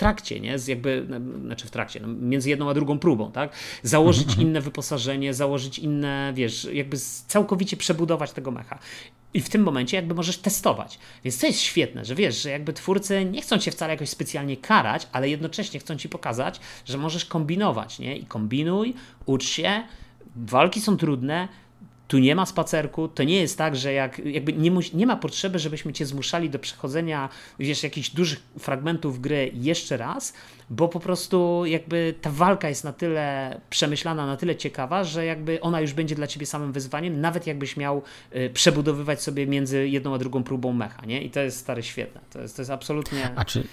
trakcie, 0.00 0.40
nie? 0.40 0.58
Z 0.58 0.68
jakby, 0.68 1.06
znaczy 1.44 1.66
w 1.66 1.70
trakcie, 1.70 2.00
no, 2.00 2.08
między 2.08 2.50
jedną 2.50 2.70
a 2.70 2.74
drugą 2.74 2.98
próbą, 2.98 3.32
tak? 3.32 3.52
Założyć 3.82 4.28
mhm. 4.28 4.48
inne 4.48 4.60
wyposażenie, 4.60 5.34
założyć 5.34 5.78
inne, 5.78 6.32
wiesz, 6.34 6.68
jakby 6.72 6.96
całkowicie 7.26 7.76
przebudować 7.76 8.32
tego 8.32 8.50
mecha. 8.50 8.78
I 9.34 9.40
w 9.40 9.48
tym 9.48 9.62
momencie 9.62 9.96
jakby 9.96 10.14
możesz 10.14 10.38
testować. 10.38 10.98
Więc 11.24 11.38
to 11.38 11.46
jest 11.46 11.60
świetne, 11.60 12.04
że 12.04 12.14
wiesz, 12.14 12.42
że 12.42 12.50
jakby 12.50 12.72
twórcy 12.72 13.24
nie 13.24 13.42
chcą 13.42 13.58
cię 13.58 13.70
wcale 13.70 13.92
jakoś 13.92 14.08
specjalnie 14.08 14.56
karać, 14.56 15.08
ale 15.12 15.28
jednocześnie 15.28 15.80
chcą 15.80 15.96
ci 15.96 16.08
pokazać, 16.08 16.60
że 16.84 16.98
możesz 16.98 17.24
kombinować, 17.24 17.98
nie? 17.98 18.16
I 18.16 18.26
kombinuj, 18.26 18.94
ucz 19.26 19.44
się, 19.44 19.82
walki 20.36 20.80
są 20.80 20.96
trudne, 20.96 21.48
tu 22.10 22.18
nie 22.18 22.34
ma 22.34 22.46
spacerku, 22.46 23.08
to 23.08 23.22
nie 23.22 23.40
jest 23.40 23.58
tak, 23.58 23.76
że 23.76 23.92
jak, 23.92 24.18
jakby 24.18 24.52
nie, 24.52 24.70
nie 24.94 25.06
ma 25.06 25.16
potrzeby, 25.16 25.58
żebyśmy 25.58 25.92
cię 25.92 26.06
zmuszali 26.06 26.50
do 26.50 26.58
przechodzenia 26.58 27.28
wiesz, 27.58 27.82
jakichś 27.82 28.10
dużych 28.10 28.42
fragmentów 28.58 29.20
gry 29.20 29.50
jeszcze 29.54 29.96
raz, 29.96 30.34
bo 30.70 30.88
po 30.88 31.00
prostu 31.00 31.66
jakby 31.66 32.14
ta 32.20 32.30
walka 32.30 32.68
jest 32.68 32.84
na 32.84 32.92
tyle 32.92 33.60
przemyślana, 33.70 34.26
na 34.26 34.36
tyle 34.36 34.56
ciekawa, 34.56 35.04
że 35.04 35.24
jakby 35.24 35.60
ona 35.60 35.80
już 35.80 35.92
będzie 35.92 36.14
dla 36.14 36.26
ciebie 36.26 36.46
samym 36.46 36.72
wyzwaniem, 36.72 37.20
nawet 37.20 37.46
jakbyś 37.46 37.76
miał 37.76 38.02
y, 38.36 38.50
przebudowywać 38.54 39.22
sobie 39.22 39.46
między 39.46 39.88
jedną 39.88 40.14
a 40.14 40.18
drugą 40.18 40.42
próbą 40.42 40.72
mecha, 40.72 41.06
nie? 41.06 41.22
I 41.22 41.30
to 41.30 41.40
jest 41.40 41.58
stary 41.58 41.82
świetne. 41.82 42.20
To 42.30 42.40
jest, 42.40 42.56
to 42.56 42.62
jest 42.62 42.70
absolutnie. 42.70 43.30
A 43.36 43.44
czy. 43.44 43.64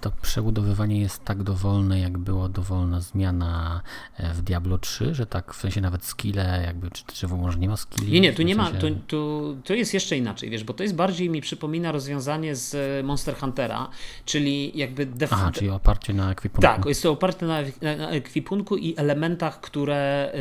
To 0.00 0.10
przebudowywanie 0.22 1.00
jest 1.00 1.24
tak 1.24 1.42
dowolne, 1.42 2.00
jak 2.00 2.18
była 2.18 2.48
dowolna 2.48 3.00
zmiana 3.00 3.80
e, 4.16 4.34
w 4.34 4.42
Diablo 4.42 4.78
3, 4.78 5.14
że 5.14 5.26
tak 5.26 5.54
w 5.54 5.60
sensie 5.60 5.80
nawet 5.80 6.04
skille, 6.04 6.62
jakby, 6.66 6.90
czy, 6.90 7.04
czy 7.12 7.28
może 7.28 7.58
nie 7.58 7.68
ma 7.68 7.76
skilli? 7.76 8.12
Nie, 8.12 8.20
nie, 8.20 8.32
tu 8.32 8.42
nie 8.42 8.54
sensie... 8.54 8.72
ma, 8.72 8.80
tu, 8.80 8.90
tu, 9.06 9.56
tu 9.64 9.74
jest 9.74 9.94
jeszcze 9.94 10.16
inaczej, 10.16 10.50
wiesz, 10.50 10.64
bo 10.64 10.74
to 10.74 10.82
jest 10.82 10.94
bardziej 10.94 11.30
mi 11.30 11.40
przypomina 11.40 11.92
rozwiązanie 11.92 12.56
z 12.56 13.06
Monster 13.06 13.36
Huntera, 13.36 13.88
czyli 14.24 14.78
jakby 14.78 15.06
def... 15.06 15.32
Aha, 15.32 15.50
czyli 15.54 15.70
oparcie 15.70 16.14
na 16.14 16.30
ekwipunku. 16.30 16.62
Tak, 16.62 16.84
jest 16.86 17.02
to 17.02 17.10
oparte 17.10 17.46
na, 17.46 17.60
na 17.82 18.10
ekwipunku 18.10 18.76
i 18.76 18.94
elementach, 18.96 19.60
które, 19.60 20.32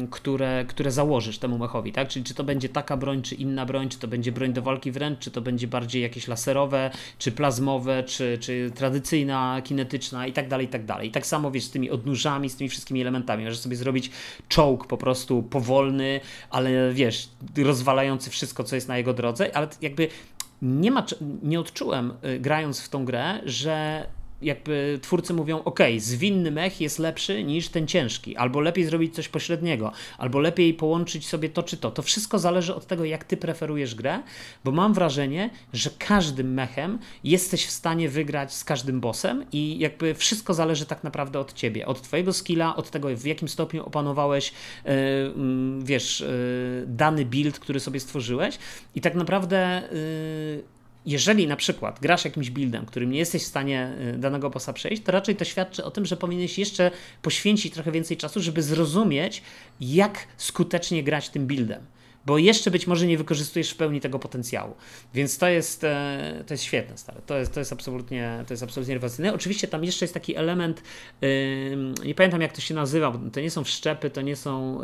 yy, 0.00 0.08
które, 0.08 0.64
które 0.68 0.90
założysz 0.90 1.38
temu 1.38 1.58
mechowi, 1.58 1.92
tak? 1.92 2.08
Czyli 2.08 2.24
czy 2.24 2.34
to 2.34 2.44
będzie 2.44 2.68
taka 2.68 2.96
broń, 2.96 3.22
czy 3.22 3.34
inna 3.34 3.66
broń, 3.66 3.88
czy 3.88 3.98
to 3.98 4.08
będzie 4.08 4.32
broń 4.32 4.52
do 4.52 4.62
walki 4.62 4.92
wręcz, 4.92 5.18
czy 5.18 5.30
to 5.30 5.40
będzie 5.40 5.68
bardziej 5.68 6.02
jakieś 6.02 6.28
laserowe, 6.28 6.90
czy 7.18 7.32
plazmowe, 7.32 8.02
czy, 8.02 8.35
czy 8.38 8.70
tradycyjna, 8.74 9.62
kinetyczna 9.64 10.26
i 10.26 10.32
tak 10.32 10.48
dalej, 10.48 10.66
i 10.66 10.68
tak 10.68 10.84
dalej. 10.84 11.08
I 11.08 11.10
tak 11.10 11.26
samo 11.26 11.50
wiesz, 11.50 11.64
z 11.64 11.70
tymi 11.70 11.90
odnóżami, 11.90 12.50
z 12.50 12.56
tymi 12.56 12.70
wszystkimi 12.70 13.00
elementami. 13.00 13.44
Możesz 13.44 13.58
sobie 13.58 13.76
zrobić 13.76 14.10
czołg 14.48 14.86
po 14.86 14.96
prostu 14.96 15.42
powolny, 15.42 16.20
ale 16.50 16.92
wiesz, 16.92 17.28
rozwalający 17.56 18.30
wszystko, 18.30 18.64
co 18.64 18.74
jest 18.74 18.88
na 18.88 18.98
jego 18.98 19.14
drodze, 19.14 19.56
ale 19.56 19.68
jakby 19.82 20.08
nie, 20.62 20.90
ma, 20.90 21.06
nie 21.42 21.60
odczułem, 21.60 22.12
y, 22.24 22.40
grając 22.40 22.80
w 22.80 22.88
tą 22.88 23.04
grę, 23.04 23.40
że 23.44 24.06
jakby 24.42 24.98
twórcy 25.02 25.34
mówią, 25.34 25.64
ok, 25.64 25.80
zwinny 25.98 26.50
mech 26.50 26.80
jest 26.80 26.98
lepszy 26.98 27.44
niż 27.44 27.68
ten 27.68 27.86
ciężki, 27.86 28.36
albo 28.36 28.60
lepiej 28.60 28.84
zrobić 28.84 29.14
coś 29.14 29.28
pośredniego, 29.28 29.92
albo 30.18 30.38
lepiej 30.40 30.74
połączyć 30.74 31.28
sobie 31.28 31.48
to 31.48 31.62
czy 31.62 31.76
to. 31.76 31.90
To 31.90 32.02
wszystko 32.02 32.38
zależy 32.38 32.74
od 32.74 32.86
tego, 32.86 33.04
jak 33.04 33.24
ty 33.24 33.36
preferujesz 33.36 33.94
grę, 33.94 34.22
bo 34.64 34.70
mam 34.70 34.94
wrażenie, 34.94 35.50
że 35.72 35.90
każdym 35.98 36.54
mechem 36.54 36.98
jesteś 37.24 37.66
w 37.66 37.70
stanie 37.70 38.08
wygrać 38.08 38.54
z 38.54 38.64
każdym 38.64 39.00
bossem 39.00 39.44
i 39.52 39.78
jakby 39.78 40.14
wszystko 40.14 40.54
zależy 40.54 40.86
tak 40.86 41.04
naprawdę 41.04 41.40
od 41.40 41.52
ciebie, 41.52 41.86
od 41.86 42.02
twojego 42.02 42.32
skilla, 42.32 42.76
od 42.76 42.90
tego, 42.90 43.16
w 43.16 43.24
jakim 43.24 43.48
stopniu 43.48 43.86
opanowałeś, 43.86 44.52
yy, 44.84 44.92
wiesz, 45.82 46.20
yy, 46.20 46.86
dany 46.86 47.24
build, 47.24 47.58
który 47.58 47.80
sobie 47.80 48.00
stworzyłeś 48.00 48.58
i 48.94 49.00
tak 49.00 49.14
naprawdę 49.14 49.82
yy, 49.92 50.75
jeżeli 51.06 51.46
na 51.46 51.56
przykład 51.56 52.00
grasz 52.00 52.24
jakimś 52.24 52.50
buildem, 52.50 52.86
którym 52.86 53.10
nie 53.10 53.18
jesteś 53.18 53.42
w 53.42 53.46
stanie 53.46 53.92
y, 54.14 54.18
danego 54.18 54.50
bossa 54.50 54.72
przejść, 54.72 55.02
to 55.02 55.12
raczej 55.12 55.36
to 55.36 55.44
świadczy 55.44 55.84
o 55.84 55.90
tym, 55.90 56.06
że 56.06 56.16
powinieneś 56.16 56.58
jeszcze 56.58 56.90
poświęcić 57.22 57.74
trochę 57.74 57.92
więcej 57.92 58.16
czasu, 58.16 58.40
żeby 58.40 58.62
zrozumieć, 58.62 59.42
jak 59.80 60.26
skutecznie 60.36 61.02
grać 61.02 61.28
tym 61.28 61.46
buildem. 61.46 61.86
Bo 62.26 62.38
jeszcze 62.38 62.70
być 62.70 62.86
może 62.86 63.06
nie 63.06 63.18
wykorzystujesz 63.18 63.70
w 63.70 63.76
pełni 63.76 64.00
tego 64.00 64.18
potencjału. 64.18 64.74
Więc 65.14 65.38
to 65.38 65.48
jest, 65.48 65.80
to 66.46 66.54
jest 66.54 66.64
świetne, 66.64 66.98
stare. 66.98 67.20
To 67.26 67.38
jest, 67.38 67.52
to 67.52 67.60
jest 67.60 67.72
absolutnie, 67.72 68.44
to 68.46 68.54
jest 68.54 68.62
absolutnie 68.62 68.94
rewelacyjne. 68.94 69.34
Oczywiście 69.34 69.68
tam 69.68 69.84
jeszcze 69.84 70.04
jest 70.04 70.14
taki 70.14 70.36
element, 70.36 70.82
nie 72.04 72.14
pamiętam 72.14 72.40
jak 72.40 72.52
to 72.52 72.60
się 72.60 72.74
nazywa, 72.74 73.18
to 73.32 73.40
nie 73.40 73.50
są 73.50 73.64
wszczepy, 73.64 74.10
to 74.10 74.22
nie 74.22 74.36
są, 74.36 74.80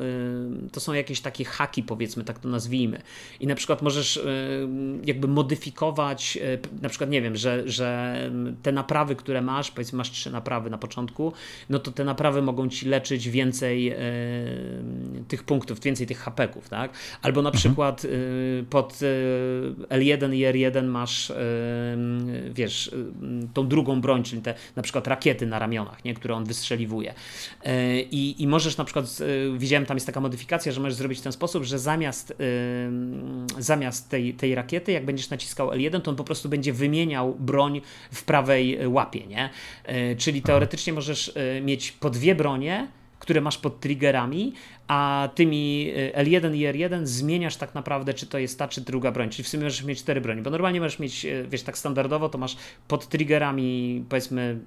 to 0.72 0.81
są 0.81 0.92
jakieś 0.92 1.20
takie 1.20 1.44
haki, 1.44 1.83
powiedzmy, 1.83 2.24
tak 2.24 2.38
to 2.38 2.48
nazwijmy. 2.48 3.02
I 3.40 3.46
na 3.46 3.55
przykład 3.55 3.83
możesz 3.83 4.20
jakby 5.05 5.28
modyfikować, 5.28 6.38
na 6.83 6.88
przykład, 6.88 7.11
nie 7.11 7.22
wiem, 7.22 7.37
że, 7.37 7.62
że 7.68 8.16
te 8.62 8.72
naprawy, 8.72 9.16
które 9.16 9.42
masz, 9.42 9.70
powiedzmy, 9.70 9.96
masz 9.96 10.11
trzy 10.11 10.31
naprawy 10.31 10.70
na 10.70 10.78
początku, 10.78 11.33
no 11.70 11.78
to 11.78 11.92
te 11.92 12.05
naprawy 12.05 12.42
mogą 12.42 12.68
ci 12.68 12.88
leczyć 12.88 13.28
więcej 13.28 13.88
e, 13.88 13.96
tych 15.28 15.44
punktów, 15.44 15.81
więcej 15.81 16.07
tych 16.07 16.18
hapeków, 16.18 16.68
tak? 16.68 16.90
Albo 17.22 17.31
na 17.40 17.48
mhm. 17.48 17.60
przykład 17.60 18.04
e, 18.04 18.08
pod 18.62 19.00
e, 19.90 19.96
L1 19.98 20.34
i 20.34 20.40
R1 20.40 20.84
masz, 20.84 21.30
e, 21.30 21.36
wiesz, 22.50 22.90
tą 23.54 23.68
drugą 23.68 24.00
broń, 24.00 24.22
czyli 24.22 24.42
te 24.42 24.54
na 24.76 24.82
przykład 24.82 25.06
rakiety 25.06 25.46
na 25.46 25.58
ramionach, 25.58 26.04
nie? 26.04 26.14
które 26.14 26.34
on 26.34 26.44
wystrzeliwuje. 26.44 27.14
I, 28.10 28.34
I 28.38 28.46
możesz 28.46 28.76
na 28.76 28.84
przykład, 28.84 29.18
widziałem 29.56 29.86
tam 29.86 29.96
jest 29.96 30.06
taka 30.06 30.20
modyfikacja, 30.20 30.72
że 30.72 30.80
możesz 30.80 30.94
zrobić 30.94 31.18
w 31.18 31.22
ten 31.22 31.32
sposób, 31.32 31.64
że 31.64 31.78
zamiast, 31.78 32.34
zamiast 33.58 34.08
tej, 34.08 34.34
tej 34.34 34.54
rakiety, 34.54 34.92
jak 34.92 35.04
będziesz 35.04 35.30
naciskał 35.30 35.70
L1, 35.70 36.00
to 36.00 36.10
on 36.10 36.16
po 36.16 36.24
prostu 36.24 36.48
będzie 36.48 36.72
wymieniał 36.72 37.34
broń 37.34 37.80
w 38.12 38.24
prawej 38.24 38.86
łapie, 38.86 39.26
nie? 39.26 39.50
Czyli 40.18 40.42
teoretycznie 40.42 40.92
możesz 40.92 41.32
mieć 41.62 41.92
po 41.92 42.10
dwie 42.10 42.34
bronie, 42.34 42.88
które 43.22 43.40
masz 43.40 43.58
pod 43.58 43.80
triggerami, 43.80 44.52
a 44.88 45.28
tymi 45.35 45.92
L1 46.14 46.56
i 46.56 46.61
R1 46.61 47.06
zmieniasz 47.06 47.56
tak 47.56 47.74
naprawdę, 47.74 48.14
czy 48.14 48.26
to 48.26 48.38
jest 48.38 48.58
ta, 48.58 48.68
czy 48.68 48.80
druga 48.80 49.12
broń. 49.12 49.30
Czyli 49.30 49.44
w 49.44 49.48
sumie 49.48 49.64
możesz 49.64 49.85
mieć 49.85 49.98
cztery 49.98 50.20
broni, 50.20 50.42
bo 50.42 50.50
normalnie 50.50 50.80
możesz 50.80 50.98
mieć, 50.98 51.26
wiesz, 51.48 51.62
tak 51.62 51.78
standardowo, 51.78 52.28
to 52.28 52.38
masz 52.38 52.56
pod 52.88 53.08
triggerami, 53.08 54.04
powiedzmy, 54.08 54.58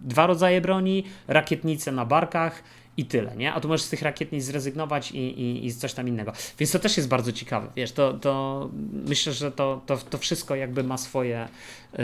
dwa 0.00 0.26
rodzaje 0.26 0.60
broni, 0.60 1.04
rakietnice 1.28 1.92
na 1.92 2.04
barkach 2.04 2.62
i 2.98 3.04
tyle, 3.04 3.36
nie? 3.36 3.52
A 3.52 3.60
tu 3.60 3.68
możesz 3.68 3.86
z 3.86 3.90
tych 3.90 4.02
rakietnic 4.02 4.44
zrezygnować 4.44 5.12
i, 5.12 5.18
i, 5.18 5.66
i 5.66 5.74
coś 5.74 5.94
tam 5.94 6.08
innego. 6.08 6.32
Więc 6.58 6.72
to 6.72 6.78
też 6.78 6.96
jest 6.96 7.08
bardzo 7.08 7.32
ciekawe, 7.32 7.68
wiesz, 7.76 7.92
to, 7.92 8.12
to 8.12 8.70
myślę, 8.92 9.32
że 9.32 9.52
to, 9.52 9.82
to, 9.86 9.96
to 9.96 10.18
wszystko 10.18 10.54
jakby 10.54 10.82
ma 10.82 10.98
swoje, 10.98 11.48
yy, 11.92 12.02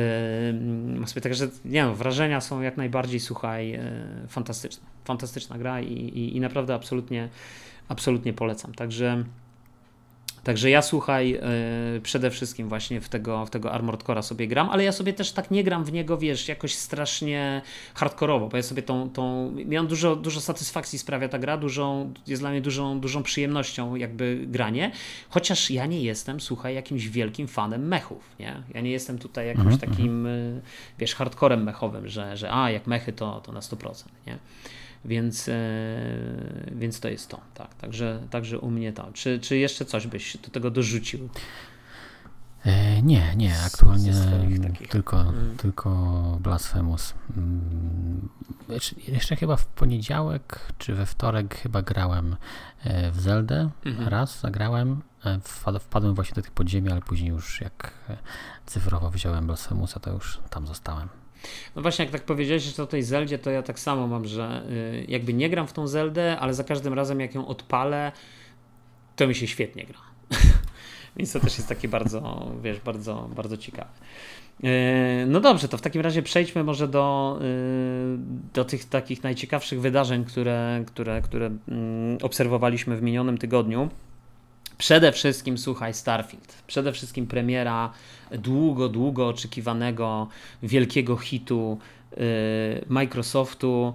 ma 0.98 1.06
swoje, 1.06 1.22
także 1.22 1.48
nie 1.64 1.84
no, 1.84 1.94
wrażenia 1.94 2.40
są 2.40 2.60
jak 2.60 2.76
najbardziej, 2.76 3.20
słuchaj, 3.20 3.70
yy, 3.70 3.80
fantastyczne. 4.28 4.84
Fantastyczna 5.04 5.58
gra 5.58 5.80
i, 5.80 5.92
i, 5.92 6.36
i 6.36 6.40
naprawdę 6.40 6.74
absolutnie, 6.74 7.28
absolutnie 7.88 8.32
polecam. 8.32 8.74
Także 8.74 9.24
Także 10.44 10.70
ja 10.70 10.82
słuchaj, 10.82 11.30
yy, 11.30 12.00
przede 12.00 12.30
wszystkim 12.30 12.68
właśnie 12.68 13.00
w 13.00 13.08
tego, 13.08 13.46
w 13.46 13.50
tego 13.50 13.72
Armored 13.72 14.04
Core'a 14.04 14.22
sobie 14.22 14.48
gram, 14.48 14.68
ale 14.70 14.84
ja 14.84 14.92
sobie 14.92 15.12
też 15.12 15.32
tak 15.32 15.50
nie 15.50 15.64
gram 15.64 15.84
w 15.84 15.92
niego, 15.92 16.18
wiesz, 16.18 16.48
jakoś 16.48 16.74
strasznie 16.74 17.62
hardkorowo, 17.94 18.48
bo 18.48 18.56
ja 18.56 18.62
sobie 18.62 18.82
tą, 18.82 19.10
tą 19.10 19.52
miałem 19.66 19.86
dużo, 19.86 20.16
dużo 20.16 20.40
satysfakcji 20.40 20.98
sprawia 20.98 21.28
ta 21.28 21.38
gra, 21.38 21.56
dużą, 21.56 22.12
jest 22.26 22.42
dla 22.42 22.50
mnie 22.50 22.60
dużą, 22.60 23.00
dużą 23.00 23.22
przyjemnością 23.22 23.94
jakby 23.94 24.44
granie, 24.46 24.90
chociaż 25.28 25.70
ja 25.70 25.86
nie 25.86 26.02
jestem, 26.02 26.40
słuchaj, 26.40 26.74
jakimś 26.74 27.08
wielkim 27.08 27.48
fanem 27.48 27.88
mechów, 27.88 28.36
nie? 28.40 28.62
Ja 28.74 28.80
nie 28.80 28.90
jestem 28.90 29.18
tutaj 29.18 29.46
jakimś 29.46 29.74
-hmm. 29.74 29.90
takim, 29.90 30.26
y, 30.26 30.60
wiesz, 30.98 31.14
hardcorem 31.14 31.62
mechowym, 31.62 32.08
że, 32.08 32.36
że 32.36 32.52
a, 32.52 32.70
jak 32.70 32.86
mechy 32.86 33.12
to, 33.12 33.40
to 33.40 33.52
na 33.52 33.60
100%, 33.60 34.04
nie? 34.26 34.38
Więc, 35.04 35.48
e, 35.48 35.54
więc 36.72 37.00
to 37.00 37.08
jest 37.08 37.28
to. 37.28 37.40
Tak, 37.54 37.74
także, 37.74 38.26
także 38.30 38.58
u 38.58 38.70
mnie 38.70 38.92
to. 38.92 39.12
Czy, 39.12 39.38
czy 39.38 39.56
jeszcze 39.56 39.84
coś 39.84 40.06
byś 40.06 40.36
do 40.36 40.50
tego 40.50 40.70
dorzucił? 40.70 41.28
E, 42.64 43.02
nie, 43.02 43.36
nie, 43.36 43.60
aktualnie 43.66 44.12
tylko, 44.90 45.20
mm. 45.20 45.56
tylko 45.56 45.90
Blasphemous. 46.40 47.14
Mm, 47.36 48.28
jeszcze 49.08 49.36
chyba 49.36 49.56
w 49.56 49.66
poniedziałek 49.66 50.60
czy 50.78 50.94
we 50.94 51.06
wtorek 51.06 51.58
chyba 51.58 51.82
grałem 51.82 52.36
e, 52.84 53.10
w 53.10 53.20
Zeldę. 53.20 53.70
Mm 53.84 53.98
-hmm. 53.98 54.08
Raz 54.08 54.40
zagrałem. 54.40 55.02
Wpadłem 55.80 56.14
właśnie 56.14 56.34
do 56.34 56.42
tych 56.42 56.50
podziemi, 56.50 56.90
ale 56.90 57.00
później 57.00 57.30
już 57.30 57.60
jak 57.60 57.92
cyfrowo 58.66 59.10
wziąłem 59.10 59.46
Blasphemousa, 59.46 60.00
to 60.00 60.12
już 60.12 60.40
tam 60.50 60.66
zostałem. 60.66 61.08
No 61.76 61.82
właśnie, 61.82 62.04
jak 62.04 62.12
tak 62.12 62.22
powiedziałeś 62.22 62.80
o 62.80 62.86
tej 62.86 63.02
Zeldzie, 63.02 63.38
to 63.38 63.50
ja 63.50 63.62
tak 63.62 63.78
samo 63.78 64.06
mam, 64.06 64.24
że 64.24 64.62
y, 64.70 65.04
jakby 65.08 65.34
nie 65.34 65.50
gram 65.50 65.66
w 65.66 65.72
tą 65.72 65.86
Zeldę, 65.86 66.38
ale 66.38 66.54
za 66.54 66.64
każdym 66.64 66.94
razem 66.94 67.20
jak 67.20 67.34
ją 67.34 67.46
odpalę, 67.46 68.12
to 69.16 69.26
mi 69.26 69.34
się 69.34 69.46
świetnie 69.46 69.84
gra. 69.84 69.98
Więc 71.16 71.32
to 71.32 71.40
też 71.40 71.56
jest 71.56 71.68
takie 71.68 71.88
bardzo, 71.88 72.52
wiesz, 72.62 72.80
bardzo, 72.80 73.28
bardzo 73.36 73.56
ciekawe. 73.56 73.90
Y, 74.64 75.26
no 75.26 75.40
dobrze, 75.40 75.68
to 75.68 75.78
w 75.78 75.80
takim 75.80 76.02
razie 76.02 76.22
przejdźmy 76.22 76.64
może 76.64 76.88
do, 76.88 77.38
y, 77.42 77.44
do 78.54 78.64
tych 78.64 78.84
takich 78.84 79.22
najciekawszych 79.22 79.80
wydarzeń, 79.80 80.24
które, 80.24 80.84
które, 80.86 81.22
które 81.22 81.46
mm, 81.46 82.18
obserwowaliśmy 82.22 82.96
w 82.96 83.02
minionym 83.02 83.38
tygodniu. 83.38 83.88
Przede 84.78 85.12
wszystkim, 85.12 85.58
słuchaj, 85.58 85.94
Starfield. 85.94 86.62
Przede 86.66 86.92
wszystkim 86.92 87.26
premiera 87.26 87.92
długo, 88.30 88.88
długo 88.88 89.28
oczekiwanego 89.28 90.28
wielkiego 90.62 91.16
hitu 91.16 91.78
y, 92.12 92.84
Microsoftu 92.88 93.94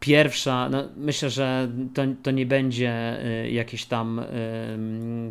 pierwsza, 0.00 0.68
no 0.68 0.88
myślę, 0.96 1.30
że 1.30 1.68
to, 1.94 2.02
to 2.22 2.30
nie 2.30 2.46
będzie 2.46 2.90
e, 2.90 3.50
jakieś 3.50 3.84
tam 3.84 4.22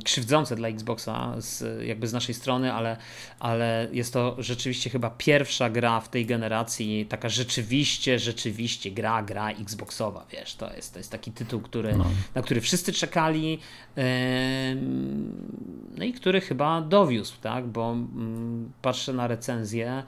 krzywdzące 0.03 0.55
dla 0.55 0.67
Xboxa 0.67 1.35
z, 1.37 1.83
jakby 1.85 2.07
z 2.07 2.13
naszej 2.13 2.35
strony, 2.35 2.73
ale, 2.73 2.97
ale 3.39 3.87
jest 3.91 4.13
to 4.13 4.35
rzeczywiście 4.39 4.89
chyba 4.89 5.09
pierwsza 5.09 5.69
gra 5.69 5.99
w 5.99 6.09
tej 6.09 6.25
generacji, 6.25 7.05
taka 7.05 7.29
rzeczywiście, 7.29 8.19
rzeczywiście 8.19 8.91
gra, 8.91 9.23
gra 9.23 9.51
Xboxowa, 9.51 10.25
wiesz, 10.31 10.55
to 10.55 10.73
jest, 10.73 10.93
to 10.93 10.99
jest 10.99 11.11
taki 11.11 11.31
tytuł, 11.31 11.61
który, 11.61 11.97
no. 11.97 12.05
na 12.35 12.41
który 12.41 12.61
wszyscy 12.61 12.93
czekali, 12.93 13.59
no 15.97 16.05
i 16.05 16.13
który 16.13 16.41
chyba 16.41 16.81
dowiózł, 16.81 17.35
tak, 17.41 17.67
bo 17.67 17.91
mm, 17.91 18.71
patrzę 18.81 19.13
na 19.13 19.27
recenzję, 19.27 20.03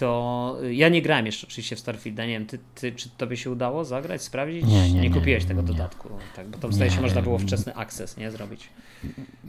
to 0.00 0.56
ja 0.70 0.88
nie 0.88 1.02
grałem 1.02 1.26
jeszcze 1.26 1.46
oczywiście 1.46 1.76
w 1.76 1.78
Starfielda, 1.78 2.26
nie 2.26 2.32
wiem, 2.32 2.46
ty, 2.46 2.58
ty, 2.74 2.92
czy 2.92 3.08
tobie 3.08 3.36
się 3.36 3.50
udało 3.50 3.84
zagrać, 3.84 4.22
sprawdzić? 4.22 4.64
Nie, 4.64 4.92
nie, 4.92 5.00
nie 5.00 5.10
kupiłeś 5.10 5.44
tego 5.44 5.62
dodatku, 5.62 6.08
tak, 6.36 6.48
bo 6.48 6.58
tam 6.58 6.72
zdaje 6.72 6.90
się 6.90 7.00
można 7.00 7.22
było 7.22 7.38
wczesny 7.38 7.74
akces, 7.74 8.16
nie, 8.16 8.30
zrobić. 8.30 8.68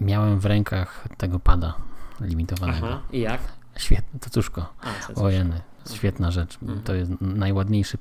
Miałem 0.01 0.39
w 0.39 0.45
rękach 0.45 1.07
tego 1.17 1.39
pada 1.39 1.73
limitowanego. 2.21 2.87
Aha, 2.87 3.01
i 3.13 3.19
jak? 3.19 3.41
Świetne, 3.77 4.19
to 4.19 4.29
cóżko. 4.29 4.73
Ojeny, 5.15 5.61
świetna 5.93 6.31
rzecz. 6.31 6.57
Mhm. 6.61 6.81
To 6.83 6.93
jest 6.93 7.11
najładniejszy 7.21 7.97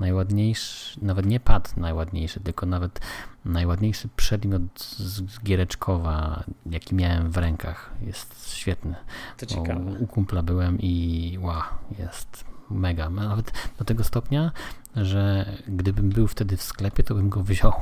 najładniejszy, 0.00 0.98
nawet 1.02 1.26
nie 1.26 1.40
pad 1.40 1.76
najładniejszy, 1.76 2.40
tylko 2.40 2.66
nawet 2.66 3.00
najładniejszy 3.44 4.08
przedmiot 4.16 4.80
z 4.98 5.40
Giereczkowa, 5.40 6.44
jaki 6.66 6.94
miałem 6.94 7.30
w 7.30 7.36
rękach. 7.36 7.90
Jest 8.00 8.54
świetny. 8.54 8.94
To 9.36 9.46
ciekawe. 9.46 9.92
U 9.98 10.06
kumpla 10.06 10.42
byłem 10.42 10.78
i 10.80 11.38
wow, 11.40 11.62
jest 11.98 12.44
mega. 12.70 13.10
Nawet 13.10 13.52
do 13.78 13.84
tego 13.84 14.04
stopnia, 14.04 14.52
że 14.96 15.52
gdybym 15.68 16.08
był 16.08 16.28
wtedy 16.28 16.56
w 16.56 16.62
sklepie, 16.62 17.02
to 17.02 17.14
bym 17.14 17.28
go 17.28 17.42
wziął. 17.42 17.72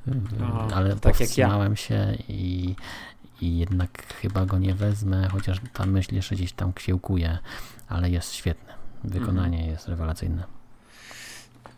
Ale 0.74 0.96
tak 0.96 1.16
powstrzymałem 1.16 1.72
ja. 1.72 1.76
się 1.76 2.14
i, 2.28 2.74
i 3.40 3.58
jednak 3.58 4.14
chyba 4.14 4.46
go 4.46 4.58
nie 4.58 4.74
wezmę, 4.74 5.28
chociaż 5.32 5.60
ta 5.72 5.86
myśl 5.86 6.14
jeszcze 6.14 6.34
gdzieś 6.34 6.52
tam 6.52 6.72
kiełkuje, 6.72 7.38
ale 7.88 8.10
jest 8.10 8.32
świetny. 8.32 8.72
Wykonanie 9.04 9.56
mhm. 9.56 9.72
jest 9.72 9.88
rewelacyjne. 9.88 10.44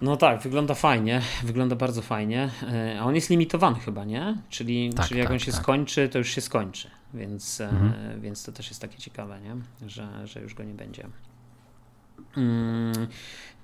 No 0.01 0.17
tak, 0.17 0.41
wygląda 0.41 0.75
fajnie, 0.75 1.21
wygląda 1.45 1.77
bardzo 1.77 2.03
fajnie. 2.03 2.51
E, 2.63 3.01
a 3.01 3.05
on 3.05 3.15
jest 3.15 3.31
limitowany 3.31 3.81
chyba, 3.81 4.05
nie? 4.05 4.37
Czyli, 4.49 4.93
tak, 4.93 5.07
czyli 5.07 5.19
jak 5.19 5.29
tak, 5.29 5.33
on 5.33 5.39
się 5.39 5.53
tak. 5.53 5.61
skończy, 5.61 6.09
to 6.09 6.19
już 6.19 6.29
się 6.31 6.41
skończy. 6.41 6.91
Więc, 7.15 7.61
e, 7.61 7.69
mhm. 7.69 8.21
więc 8.21 8.45
to 8.45 8.53
też 8.53 8.69
jest 8.69 8.81
takie 8.81 8.99
ciekawe, 8.99 9.41
nie? 9.41 9.57
Że, 9.89 10.27
że 10.27 10.41
już 10.41 10.55
go 10.55 10.65
nie 10.65 10.75
będzie. 10.75 11.09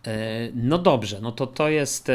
E, 0.06 0.48
no 0.54 0.78
dobrze, 0.78 1.20
no 1.20 1.32
to 1.32 1.46
to 1.46 1.68
jest, 1.68 2.10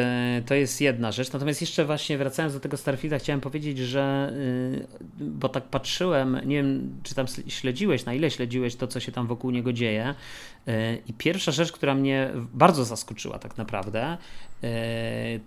to 0.46 0.54
jest 0.54 0.82
jedna 0.82 1.12
rzecz. 1.12 1.34
Natomiast 1.34 1.62
jeszcze 1.62 1.86
właśnie 1.86 2.18
wracając 2.18 2.54
do 2.54 2.60
tego 2.60 2.78
Starfielda, 2.78 3.20
chciałem 3.20 3.42
powiedzieć, 3.42 3.78
że 3.78 4.34
bo 5.20 5.50
tak 5.50 5.64
patrzyłem, 5.64 6.42
nie 6.46 6.56
wiem, 6.56 7.00
czy 7.04 7.16
tam 7.16 7.26
śledziłeś, 7.48 8.06
na 8.06 8.14
ile 8.14 8.32
śledziłeś 8.32 8.76
to, 8.76 8.88
co 8.88 9.00
się 9.00 9.12
tam 9.12 9.28
wokół 9.28 9.52
niego 9.52 9.74
dzieje. 9.74 10.16
E, 10.68 10.96
I 10.96 11.14
pierwsza 11.14 11.52
rzecz, 11.52 11.72
która 11.72 11.96
mnie 11.96 12.30
bardzo 12.54 12.86
zaskoczyła 12.86 13.40
tak 13.40 13.58
naprawdę, 13.58 14.04
e, 14.04 14.18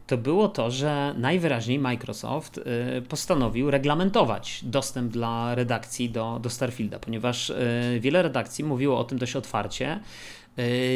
to 0.07 0.19
było 0.19 0.49
to, 0.49 0.71
że 0.71 1.15
najwyraźniej 1.19 1.79
Microsoft 1.79 2.59
e, 2.59 3.03
postanowił 3.03 3.71
reglamentować 3.71 4.61
dostęp 4.63 5.13
dla 5.13 5.55
redakcji 5.55 6.11
do, 6.11 6.39
do 6.43 6.51
Starfielda, 6.51 6.99
ponieważ 6.99 7.53
wiele 8.01 8.23
redakcji 8.23 8.65
mówiło 8.65 8.99
o 8.99 9.05
tym 9.05 9.19
dość 9.19 9.37
otwarcie, 9.37 10.01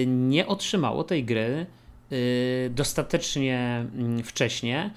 nie 0.07 0.47
otrzymało 0.47 1.05
tej 1.05 1.25
gry 1.25 1.67
dostatecznie 2.71 3.87
mm, 3.95 4.23
wcześnie, 4.23 4.91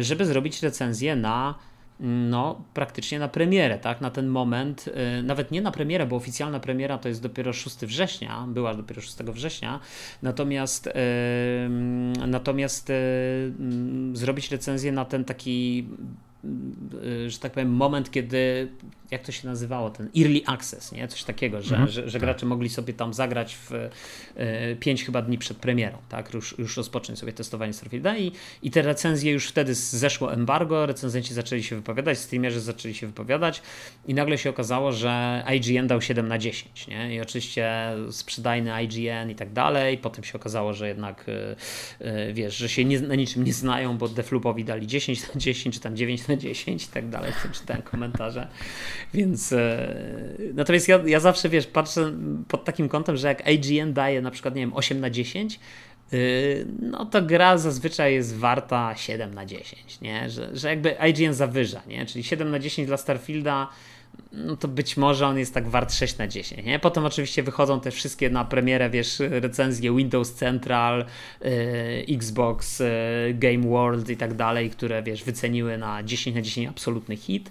żeby 0.00 0.26
zrobić 0.26 0.62
recenzję 0.62 1.16
na 1.16 1.54
no, 2.02 2.64
praktycznie 2.74 3.18
na 3.18 3.28
premierę, 3.28 3.78
tak? 3.78 4.00
Na 4.00 4.10
ten 4.10 4.26
moment, 4.26 4.86
yy, 4.86 5.22
nawet 5.22 5.50
nie 5.50 5.62
na 5.62 5.70
premierę, 5.70 6.06
bo 6.06 6.16
oficjalna 6.16 6.60
premiera 6.60 6.98
to 6.98 7.08
jest 7.08 7.22
dopiero 7.22 7.52
6 7.52 7.76
września, 7.76 8.44
była 8.48 8.74
dopiero 8.74 9.00
6 9.00 9.16
września, 9.16 9.80
natomiast, 10.22 10.86
yy, 10.86 10.92
natomiast 12.26 12.88
yy, 12.88 14.16
zrobić 14.16 14.50
recenzję 14.50 14.92
na 14.92 15.04
ten 15.04 15.24
taki 15.24 15.88
że 17.28 17.38
tak 17.38 17.52
powiem, 17.52 17.70
moment, 17.70 18.10
kiedy 18.10 18.68
jak 19.12 19.22
to 19.22 19.32
się 19.32 19.48
nazywało, 19.48 19.90
ten 19.90 20.08
early 20.18 20.40
access, 20.46 20.92
nie? 20.92 21.08
Coś 21.08 21.24
takiego, 21.24 21.62
że, 21.62 21.74
mhm. 21.74 21.90
że, 21.90 22.10
że, 22.10 22.20
gracze 22.20 22.46
mogli 22.46 22.68
sobie 22.68 22.94
tam 22.94 23.14
zagrać 23.14 23.56
w 23.56 23.72
e, 23.72 24.76
pięć 24.76 25.04
chyba 25.04 25.22
dni 25.22 25.38
przed 25.38 25.56
premierą, 25.56 25.98
tak? 26.08 26.34
Już, 26.34 26.58
już 26.58 26.76
rozpocząć 26.76 27.18
sobie 27.18 27.32
testowanie 27.32 27.72
Starfielda 27.72 28.16
i, 28.16 28.32
i 28.62 28.70
te 28.70 28.82
recenzje 28.82 29.32
już 29.32 29.48
wtedy 29.48 29.74
zeszło 29.74 30.32
embargo, 30.32 30.86
recenzenci 30.86 31.34
zaczęli 31.34 31.62
się 31.62 31.76
wypowiadać, 31.76 32.18
streamerzy 32.18 32.60
zaczęli 32.60 32.94
się 32.94 33.06
wypowiadać 33.06 33.62
i 34.06 34.14
nagle 34.14 34.38
się 34.38 34.50
okazało, 34.50 34.92
że 34.92 35.44
IGN 35.56 35.86
dał 35.86 36.00
7 36.00 36.28
na 36.28 36.38
10, 36.38 36.86
nie? 36.86 37.14
I 37.14 37.20
oczywiście 37.20 37.72
sprzedajny 38.10 38.82
IGN 38.84 39.30
i 39.30 39.34
tak 39.34 39.52
dalej, 39.52 39.98
potem 39.98 40.24
się 40.24 40.38
okazało, 40.38 40.72
że 40.74 40.88
jednak 40.88 41.26
e, 42.00 42.32
wiesz, 42.32 42.56
że 42.56 42.68
się 42.68 42.84
nie, 42.84 43.00
na 43.00 43.14
niczym 43.14 43.44
nie 43.44 43.52
znają, 43.52 43.98
bo 43.98 44.08
Deflupowi 44.08 44.64
dali 44.64 44.86
10 44.86 45.34
na 45.34 45.40
10, 45.40 45.74
czy 45.74 45.80
tam 45.80 45.96
9 45.96 46.28
na 46.28 46.31
10 46.36 46.84
i 46.84 46.88
tak 46.88 47.08
dalej, 47.08 47.32
czytałem 47.52 47.82
komentarze. 47.82 48.48
Więc 49.14 49.52
e, 49.52 49.94
natomiast 50.54 50.88
ja, 50.88 51.00
ja 51.06 51.20
zawsze 51.20 51.48
wiesz, 51.48 51.66
patrzę 51.66 52.12
pod 52.48 52.64
takim 52.64 52.88
kątem, 52.88 53.16
że 53.16 53.28
jak 53.28 53.48
IGN 53.48 53.92
daje 53.92 54.22
na 54.22 54.30
przykład, 54.30 54.54
nie 54.54 54.62
wiem, 54.62 54.74
8 54.74 55.00
na 55.00 55.10
10, 55.10 55.60
y, 56.12 56.66
no 56.80 57.04
to 57.04 57.22
gra 57.22 57.58
zazwyczaj 57.58 58.14
jest 58.14 58.36
warta 58.36 58.94
7 58.96 59.34
na 59.34 59.46
10, 59.46 60.00
nie? 60.00 60.30
Że, 60.30 60.56
że 60.56 60.68
jakby 60.68 60.96
IGN 61.10 61.32
zawyża, 61.32 61.82
nie? 61.86 62.06
Czyli 62.06 62.24
7 62.24 62.50
na 62.50 62.58
10 62.58 62.88
dla 62.88 62.96
Starfielda, 62.96 63.68
no 64.32 64.56
to 64.56 64.68
być 64.68 64.96
może 64.96 65.26
on 65.26 65.38
jest 65.38 65.54
tak 65.54 65.68
wart 65.68 65.92
6 65.94 66.18
na 66.18 66.28
10, 66.28 66.66
nie? 66.66 66.78
Potem 66.78 67.04
oczywiście 67.04 67.42
wychodzą 67.42 67.80
te 67.80 67.90
wszystkie 67.90 68.30
na 68.30 68.44
premierę, 68.44 68.90
wiesz, 68.90 69.18
recenzje 69.18 69.96
Windows 69.96 70.34
Central, 70.34 71.04
yy, 71.40 71.50
Xbox, 72.16 72.80
yy, 72.80 73.34
Game 73.34 73.68
World 73.68 74.10
i 74.10 74.16
tak 74.16 74.34
dalej, 74.34 74.70
które, 74.70 75.02
wiesz, 75.02 75.24
wyceniły 75.24 75.78
na 75.78 76.02
10 76.02 76.36
na 76.36 76.42
10 76.42 76.68
absolutny 76.68 77.16
hit. 77.16 77.50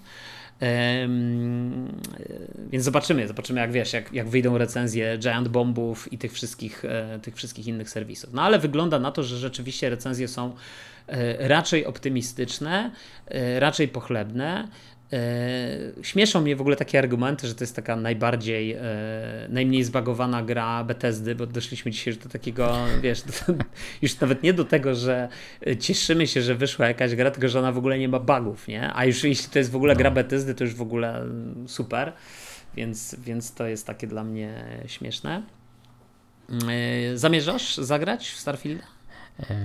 Więc 2.70 2.86
zobaczymy, 2.86 3.28
zobaczymy 3.28 3.62
jak 3.62 3.72
wiesz, 3.72 3.94
jak, 3.94 4.14
jak 4.14 4.30
wyjdą 4.30 4.58
recenzje 4.58 5.18
Giant 5.18 5.48
Bombów 5.48 6.14
i 6.14 6.18
tych 6.18 6.34
wszystkich, 6.34 6.86
e, 6.86 7.20
tych 7.22 7.36
wszystkich 7.36 7.68
innych 7.68 7.90
serwisów. 7.90 8.34
No 8.34 8.42
ale 8.42 8.60
wygląda 8.60 9.00
na 9.00 9.12
to, 9.12 9.24
że 9.24 9.38
rzeczywiście 9.38 9.90
recenzje 9.90 10.28
są 10.28 10.56
e, 11.08 11.48
raczej 11.48 11.86
optymistyczne, 11.86 12.92
e, 13.28 13.60
raczej 13.60 13.88
pochlebne. 13.88 14.68
E, 15.14 16.04
śmieszą 16.04 16.42
mnie 16.42 16.56
w 16.56 16.62
ogóle 16.62 16.76
takie 16.76 17.00
argumenty, 17.00 17.48
że 17.48 17.56
to 17.56 17.64
jest 17.64 17.76
taka 17.76 17.96
najbardziej, 17.96 18.72
e, 18.74 18.82
najmniej 19.50 19.84
zbagowana 19.84 20.44
gra 20.44 20.84
Bethesdy, 20.84 21.36
bo 21.36 21.48
doszliśmy 21.48 21.92
dzisiaj 21.92 22.16
do 22.18 22.30
takiego, 22.30 22.78
wiesz, 23.02 23.22
do, 23.22 23.34
już 24.02 24.20
nawet 24.20 24.44
nie 24.44 24.54
do 24.54 24.66
tego, 24.66 24.96
że 24.96 25.30
cieszymy 25.80 26.28
się, 26.28 26.42
że 26.42 26.56
wyszła 26.56 26.88
jakaś 26.88 27.16
gra, 27.16 27.32
tylko 27.32 27.50
że 27.50 27.60
ona 27.60 27.72
w 27.72 27.78
ogóle 27.78 28.00
nie 28.00 28.10
ma 28.10 28.20
bugów, 28.20 28.68
nie? 28.68 28.94
A 28.94 29.06
już 29.06 29.24
jeśli 29.24 29.50
to 29.50 29.60
jest 29.60 29.72
w 29.72 29.76
ogóle 29.76 29.96
gra 29.96 30.10
no. 30.10 30.16
Bethesdy, 30.16 30.56
to 30.56 30.64
już 30.64 30.76
w 30.76 30.82
ogóle 30.82 31.26
super, 31.68 32.14
więc, 32.76 33.16
więc 33.20 33.54
to 33.54 33.68
jest 33.68 33.88
takie 33.88 34.08
dla 34.08 34.24
mnie 34.24 34.64
śmieszne. 34.86 35.44
E, 36.52 37.18
zamierzasz 37.18 37.78
zagrać 37.78 38.30
w 38.30 38.40
Starfield? 38.40 38.82
E, 39.40 39.56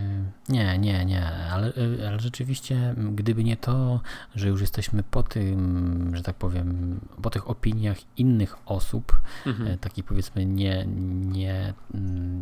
nie, 0.49 0.79
nie, 0.79 1.05
nie, 1.05 1.27
ale, 1.27 1.73
e, 2.01 2.09
ale 2.09 2.21
rzeczywiście, 2.21 2.95
gdyby 3.13 3.45
nie 3.45 3.57
to, 3.57 4.01
że 4.35 4.49
już 4.49 4.61
jesteśmy 4.61 5.03
po 5.03 5.23
tym, 5.23 6.11
że 6.17 6.23
tak 6.23 6.37
powiem, 6.37 7.01
po 7.23 7.31
tych 7.31 7.51
opiniach 7.51 7.99
innych 8.17 8.57
osób, 8.67 9.21
mhm. 9.47 9.71
E, 9.71 9.79
takich 9.79 10.05
powiedzmy 10.05 10.47
nie, 10.47 10.87
nie, 11.31 11.75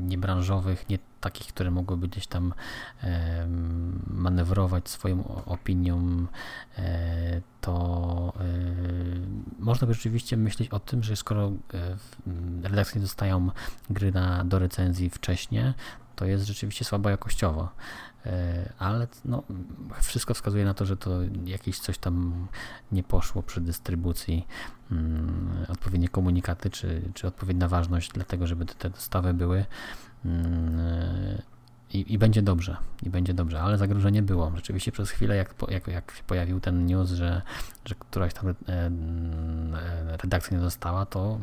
nie 0.07 0.19
branżowych, 0.19 0.89
nie 0.89 0.99
takich, 1.21 1.47
które 1.47 1.71
mogłyby 1.71 2.09
gdzieś 2.09 2.27
tam 2.27 2.55
manewrować 4.07 4.89
swoją 4.89 5.45
opinią, 5.45 6.27
to 7.61 8.33
można 9.59 9.87
by 9.87 9.95
rzeczywiście 9.95 10.37
myśleć 10.37 10.69
o 10.69 10.81
tym, 10.81 11.03
że 11.03 11.17
skoro 11.17 11.53
redakcje 12.63 13.01
dostają 13.01 13.51
gry 13.91 14.13
na, 14.13 14.45
do 14.45 14.59
recenzji 14.59 15.11
wcześniej, 15.11 15.75
to 16.17 16.25
jest 16.25 16.47
rzeczywiście 16.47 16.85
słabo 16.85 17.11
jakościowo. 17.11 17.69
E, 18.27 18.73
ale 18.79 19.07
no, 19.25 19.43
wszystko 20.03 20.35
wskazuje 20.35 20.65
na 20.65 20.75
to, 20.75 20.87
że 20.87 20.97
to 20.97 21.11
jakieś 21.45 21.79
coś 21.79 21.99
tam 21.99 22.47
nie 22.93 23.03
poszło 23.03 23.43
przy 23.43 23.61
dystrybucji, 23.61 24.47
mm, 24.93 25.67
odpowiednie 25.69 26.09
komunikaty, 26.09 26.71
czy, 26.71 27.03
czy 27.15 27.27
odpowiednia 27.27 27.69
ważność, 27.69 28.11
dlatego 28.15 28.47
żeby 28.47 28.67
te 28.67 28.91
dostawy 28.91 29.35
były. 29.35 29.65
Mm, 30.25 31.43
i, 31.93 32.13
I, 32.13 32.19
będzie 32.19 32.43
dobrze, 32.43 32.77
i 33.03 33.11
będzie 33.11 33.35
dobrze, 33.35 33.61
ale 33.61 33.79
zagrożenie 33.79 34.23
było. 34.23 34.53
Rzeczywiście 34.57 34.93
przez 34.93 35.11
chwilę, 35.11 35.37
jak, 35.37 35.55
jak, 35.69 35.87
jak 35.87 36.13
się 36.17 36.23
pojawił 36.23 36.61
ten 36.61 36.87
news, 36.87 37.11
że, 37.11 37.43
że 37.85 37.95
któraś 37.95 38.35
tam 38.35 38.49
e, 38.49 38.53
e, 38.69 38.91
redakcja 40.23 40.57
nie 40.57 40.63
dostała, 40.63 41.07
to 41.07 41.39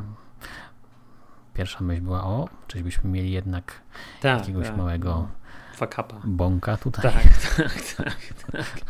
pierwsza 1.54 1.80
myśl 1.80 2.02
była, 2.02 2.24
o, 2.24 2.48
czyś 2.68 2.82
byśmy 2.82 3.10
mieli 3.10 3.32
jednak 3.32 3.80
tak, 4.20 4.40
jakiegoś 4.40 4.66
tak, 4.66 4.76
małego. 4.76 5.28
Fakapa. 5.74 6.20
bąka 6.24 6.76
tutaj. 6.76 7.02
Tak, 7.02 7.22
tak, 7.56 7.74
tak, 7.96 8.52
tak. 8.52 8.84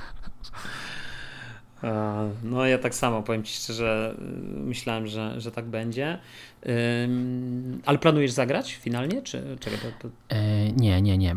No 2.42 2.66
ja 2.66 2.79
tak 2.79 2.94
samo, 2.94 3.22
powiem 3.22 3.44
Ci 3.44 3.55
szczerze, 3.55 4.14
myślałem, 4.57 5.07
że, 5.07 5.40
że 5.40 5.53
tak 5.53 5.64
będzie. 5.64 6.18
Ale 7.85 7.98
planujesz 7.98 8.31
zagrać 8.31 8.75
finalnie, 8.75 9.22
czy 9.22 9.57
czego 9.61 9.77
to, 9.77 10.09
to... 10.09 10.14
E, 10.29 10.72
nie, 10.72 11.03
nie, 11.03 11.18
nie, 11.18 11.35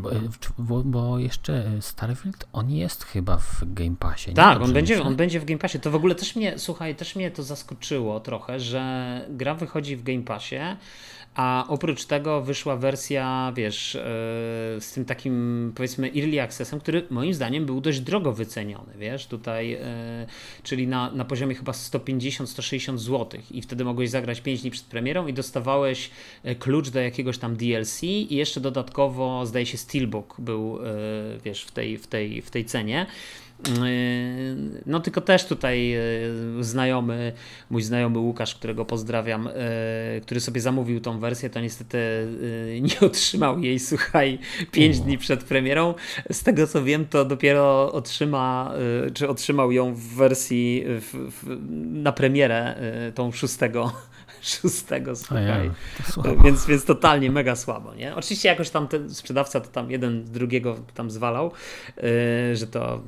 bo, 0.57 0.83
bo, 0.83 1.19
jeszcze 1.19 1.71
Starfield, 1.79 2.47
on 2.53 2.71
jest 2.71 3.03
chyba 3.03 3.37
w 3.37 3.73
Game 3.73 3.95
Passie. 3.95 4.33
Tak, 4.33 4.61
on 4.61 4.73
będzie, 4.73 5.03
on 5.03 5.15
będzie 5.15 5.39
w 5.39 5.45
Game 5.45 5.59
Passie. 5.59 5.79
To 5.79 5.91
w 5.91 5.95
ogóle 5.95 6.15
też 6.15 6.35
mnie, 6.35 6.59
słuchaj, 6.59 6.95
też 6.95 7.15
mnie 7.15 7.31
to 7.31 7.43
zaskoczyło 7.43 8.19
trochę, 8.19 8.59
że 8.59 9.21
gra 9.29 9.53
wychodzi 9.53 9.95
w 9.95 10.03
Game 10.03 10.21
Passie, 10.21 10.59
a 11.35 11.65
oprócz 11.67 12.05
tego 12.05 12.41
wyszła 12.41 12.75
wersja, 12.75 13.53
wiesz, 13.55 13.95
e, 13.95 14.01
z 14.79 14.91
tym 14.93 15.05
takim 15.05 15.71
powiedzmy 15.75 16.07
early 16.07 16.41
accessem, 16.41 16.79
który 16.79 17.07
moim 17.09 17.33
zdaniem 17.33 17.65
był 17.65 17.81
dość 17.81 17.99
drogo 17.99 18.33
wyceniony, 18.33 18.93
wiesz, 18.97 19.27
tutaj, 19.27 19.73
e, 19.73 20.27
czyli 20.63 20.87
na, 20.87 21.11
na 21.11 21.25
poziomie 21.25 21.55
chyba 21.55 21.71
150-160 21.71 22.97
zł 22.97 23.41
i 23.51 23.61
wtedy 23.61 23.85
mogłeś 23.85 24.09
zagrać 24.09 24.41
5 24.41 24.61
dni 24.61 24.71
przed 24.71 24.85
premierą 24.85 25.27
i 25.27 25.33
dostawałeś 25.33 26.09
e, 26.43 26.55
klucz 26.55 26.89
do 26.89 26.99
jakiegoś 26.99 27.37
tam 27.37 27.55
DLC 27.55 28.03
i 28.03 28.35
jeszcze 28.35 28.61
dodatkowo 28.61 29.45
zdaje 29.45 29.65
się 29.65 29.77
Steelbook 29.77 30.35
był, 30.39 30.79
wiesz, 31.43 31.63
w 31.63 31.71
tej, 31.71 31.97
w 31.97 32.07
tej, 32.07 32.41
w 32.41 32.51
tej 32.51 32.65
cenie. 32.65 33.05
Yy, 33.59 34.81
no 34.85 34.99
tylko 34.99 35.21
też 35.21 35.45
tutaj 35.45 35.89
yy, 35.89 36.63
znajomy, 36.63 37.33
mój 37.69 37.81
znajomy 37.81 38.19
Łukasz, 38.19 38.55
którego 38.55 38.85
pozdrawiam, 38.85 39.45
yy, 40.15 40.21
który 40.21 40.39
sobie 40.39 40.61
zamówił 40.61 41.01
tą 41.01 41.19
wersję, 41.19 41.49
to 41.49 41.59
niestety 41.59 41.97
nie 42.81 42.99
otrzymał 43.07 43.59
jej, 43.59 43.79
słuchaj, 43.79 44.39
5 44.71 44.99
dni 44.99 45.17
przed 45.17 45.43
premierą. 45.43 45.93
Z 46.31 46.43
tego 46.43 46.67
co 46.67 46.83
wiem, 46.83 47.05
to 47.05 47.25
dopiero 47.25 47.91
otrzyma, 47.93 48.73
czy 49.13 49.29
otrzymał 49.29 49.71
ją 49.71 49.93
w 49.93 49.99
wersji 49.99 50.83
w, 50.87 51.31
w, 51.31 51.57
na 52.03 52.11
premierę 52.11 52.75
tą 53.15 53.31
6 53.31 53.57
szóstego, 54.45 55.15
słuchaj. 55.15 55.71
więc, 56.43 56.65
więc 56.65 56.85
totalnie 56.85 57.31
mega 57.31 57.55
słabo, 57.55 57.95
nie? 57.95 58.15
Oczywiście 58.15 58.49
jakoś 58.49 58.69
tam 58.69 58.87
ten 58.87 59.13
sprzedawca 59.13 59.59
to 59.59 59.67
tam 59.67 59.91
jeden 59.91 60.25
drugiego 60.25 60.75
tam 60.93 61.11
zwalał, 61.11 61.51
yy, 61.97 62.55
że 62.55 62.67
to 62.67 63.01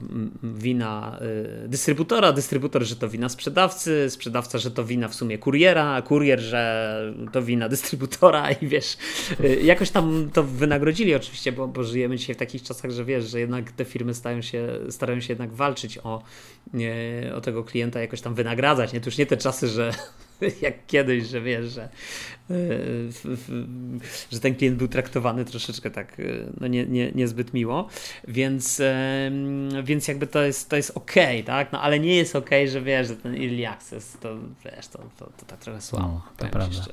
wina 0.44 1.20
yy, 1.62 1.68
dystrybutora, 1.68 2.34
dystrybutor, 2.34 2.84
że 2.84 2.96
to 2.96 3.10
wina 3.10 3.30
sprzedawcy, 3.30 4.10
sprzedawca, 4.10 4.58
że 4.58 4.72
to 4.72 4.86
wina 4.86 5.08
w 5.08 5.16
sumie 5.16 5.38
kuriera, 5.38 6.02
kurier, 6.02 6.40
że 6.40 7.14
to 7.32 7.42
wina 7.42 7.70
dystrybutora 7.70 8.52
i 8.52 8.68
wiesz, 8.68 8.98
yy, 9.40 9.56
jakoś 9.56 9.90
tam 9.90 10.30
to 10.34 10.44
wynagrodzili 10.44 11.16
oczywiście, 11.16 11.52
bo, 11.52 11.68
bo 11.68 11.84
żyjemy 11.84 12.18
dzisiaj 12.18 12.36
w 12.36 12.40
takich 12.40 12.64
czasach, 12.64 12.92
że 12.92 13.06
wiesz, 13.06 13.30
że 13.30 13.40
jednak 13.40 13.72
te 13.72 13.86
firmy 13.86 14.14
stają 14.14 14.42
się, 14.42 14.68
starają 14.90 15.20
się 15.22 15.34
jednak 15.34 15.54
walczyć 15.54 15.98
o, 15.98 16.24
o 17.36 17.42
tego 17.42 17.64
klienta, 17.64 18.02
jakoś 18.02 18.22
tam 18.22 18.36
wynagradzać, 18.36 18.94
nie? 18.94 19.02
To 19.02 19.08
już 19.08 19.18
nie 19.18 19.26
te 19.26 19.38
czasy, 19.38 19.68
że 19.68 19.92
jak 20.62 20.86
kiedyś, 20.86 21.28
że 21.28 21.42
wiesz, 21.42 21.72
że, 21.72 21.90
e, 22.50 22.58
że 24.32 24.40
ten 24.40 24.56
klient 24.56 24.78
był 24.78 24.88
traktowany 24.88 25.46
troszeczkę 25.46 25.92
tak 25.92 26.20
e, 26.20 26.24
no 26.60 26.68
nie, 26.68 26.86
nie, 26.86 27.12
niezbyt 27.12 27.54
miło, 27.54 27.88
więc, 28.28 28.82
więc 29.84 30.08
jakby 30.08 30.28
to 30.28 30.42
jest, 30.42 30.70
to 30.70 30.76
jest 30.76 30.92
ok, 30.96 31.14
tak? 31.46 31.72
No 31.72 31.82
ale 31.82 32.00
nie 32.00 32.16
jest 32.16 32.36
ok, 32.36 32.50
że 32.68 32.82
wiesz, 32.82 33.08
że 33.08 33.16
ten 33.16 33.34
early 33.34 33.68
access 33.68 34.18
to 34.22 34.38
wiesz, 34.66 34.88
to, 34.88 35.00
to, 35.18 35.26
to 35.38 35.46
tak 35.48 35.60
trochę 35.60 35.82
słabo, 35.82 36.08
no, 36.08 36.24
to 36.38 36.48
prawda. 36.48 36.86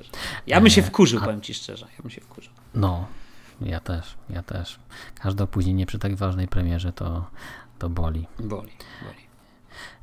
Ja 0.47 0.61
bym 0.61 0.71
się 0.71 0.81
e, 0.81 0.85
wkurzył, 0.85 1.21
A... 1.23 1.25
powiem 1.25 1.41
ci 1.41 1.55
szczerze, 1.55 1.87
ja 1.97 2.03
bym 2.03 2.11
się 2.11 2.21
wkurzył. 2.21 2.53
No, 2.75 3.07
ja 3.61 3.81
też, 3.81 4.15
ja 4.31 4.43
też. 4.43 4.79
Każde 5.15 5.45
opóźnienie 5.45 5.87
przy 5.87 5.99
tak 5.99 6.15
ważnej 6.15 6.49
premierze 6.49 6.93
to, 6.93 7.31
to 7.79 7.89
boli. 7.89 8.27
Boli, 8.39 8.73
boli. 9.03 9.25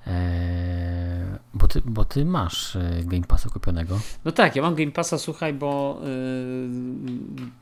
E, 0.08 1.40
bo, 1.54 1.68
ty, 1.68 1.82
bo 1.86 2.06
ty 2.06 2.26
masz 2.26 2.76
e, 2.76 3.02
Game 3.04 3.24
Passa 3.24 3.50
kupionego. 3.50 4.00
No 4.26 4.32
tak, 4.32 4.56
ja 4.56 4.62
mam 4.62 4.76
Game 4.76 4.92
Passa, 4.92 5.18
słuchaj, 5.18 5.54
bo 5.54 6.02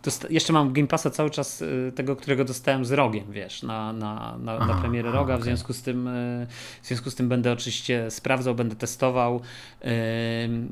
yy, 0.06 0.30
jeszcze 0.30 0.54
mam 0.54 0.74
Game 0.74 0.88
Passa 0.88 1.10
cały 1.10 1.30
czas 1.30 1.60
yy, 1.60 1.92
tego, 1.96 2.16
którego 2.16 2.46
dostałem 2.46 2.86
z 2.86 2.92
rogiem, 2.92 3.32
wiesz, 3.32 3.64
na, 3.64 3.94
na, 3.94 4.38
na, 4.38 4.56
aha, 4.56 4.66
na 4.66 4.82
premierę 4.82 5.12
roga, 5.12 5.34
okay. 5.34 5.42
w, 5.42 5.44
związku 5.44 5.74
z 5.74 5.82
tym, 5.82 6.06
yy, 6.06 6.48
w 6.82 6.88
związku 6.88 7.10
z 7.10 7.16
tym 7.16 7.30
będę 7.30 7.52
oczywiście 7.52 8.12
sprawdzał, 8.12 8.56
będę 8.56 8.76
testował. 8.76 9.42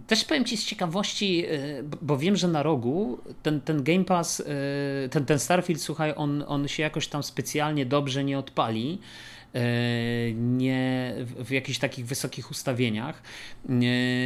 też 0.07 0.25
powiem 0.25 0.45
Ci 0.45 0.57
z 0.57 0.65
ciekawości, 0.65 1.45
bo 2.01 2.17
wiem, 2.17 2.35
że 2.35 2.47
na 2.47 2.63
rogu 2.63 3.19
ten, 3.43 3.61
ten 3.61 3.83
Game 3.83 4.03
Pass, 4.03 4.43
ten, 5.11 5.25
ten 5.25 5.39
Starfield, 5.39 5.81
słuchaj, 5.81 6.13
on, 6.15 6.43
on 6.47 6.67
się 6.67 6.83
jakoś 6.83 7.07
tam 7.07 7.23
specjalnie 7.23 7.85
dobrze 7.85 8.23
nie 8.23 8.39
odpali. 8.39 8.99
E, 9.55 9.59
nie 10.33 11.13
w 11.37 11.51
jakichś 11.51 11.79
takich 11.79 12.05
wysokich 12.05 12.51
ustawieniach. 12.51 13.15
E, 13.15 13.69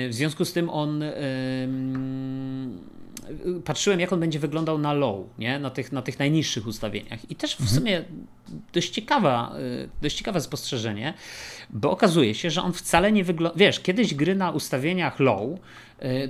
w 0.10 0.12
związku 0.12 0.46
z 0.46 0.54
tym 0.54 0.70
on 0.70 1.04
patrzyłem, 3.66 4.00
jak 4.00 4.14
on 4.14 4.20
będzie 4.20 4.40
wyglądał 4.40 4.78
na 4.78 4.94
low, 4.94 5.26
nie? 5.40 5.60
Na, 5.60 5.70
tych, 5.70 5.92
na 5.92 6.02
tych 6.02 6.20
najniższych 6.20 6.68
ustawieniach. 6.68 7.32
I 7.32 7.36
też 7.36 7.56
w 7.56 7.62
mhm. 7.62 7.80
sumie 7.80 8.04
dość, 8.74 8.90
ciekawa, 8.90 9.56
e, 9.56 9.88
dość 10.02 10.18
ciekawe 10.18 10.42
spostrzeżenie, 10.42 11.14
bo 11.70 11.92
okazuje 11.92 12.36
się, 12.36 12.50
że 12.50 12.62
on 12.62 12.74
wcale 12.74 13.12
nie 13.12 13.24
wygląda. 13.24 13.58
Wiesz, 13.60 13.80
kiedyś 13.80 14.14
gry 14.14 14.36
na 14.36 14.52
ustawieniach 14.52 15.20
low 15.20 15.60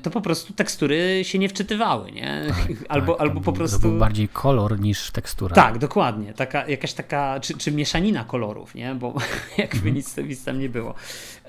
to 0.02 0.10
po 0.10 0.22
prostu 0.22 0.54
tekstury 0.54 1.20
się 1.24 1.40
nie 1.40 1.50
wczytywały, 1.50 2.12
nie? 2.12 2.46
Tak, 2.48 2.78
albo, 2.90 3.14
tak, 3.14 3.22
albo 3.22 3.42
po 3.42 3.54
prostu. 3.54 3.80
To 3.80 3.88
był 3.88 4.00
bardziej 4.00 4.28
kolor 4.28 4.80
niż 4.80 5.12
tekstura. 5.12 5.56
Tak, 5.56 5.78
dokładnie. 5.78 6.34
Taka, 6.34 6.68
jakaś 6.68 6.94
taka, 6.94 7.40
czy, 7.40 7.58
czy 7.58 7.72
mieszanina 7.72 8.24
kolorów, 8.24 8.76
nie? 8.76 8.96
Bo 8.96 9.14
jakby 9.58 9.78
mhm. 9.78 9.96
nic, 9.96 10.18
nic 10.18 10.44
tam 10.44 10.60
nie 10.60 10.70
było. 10.70 10.96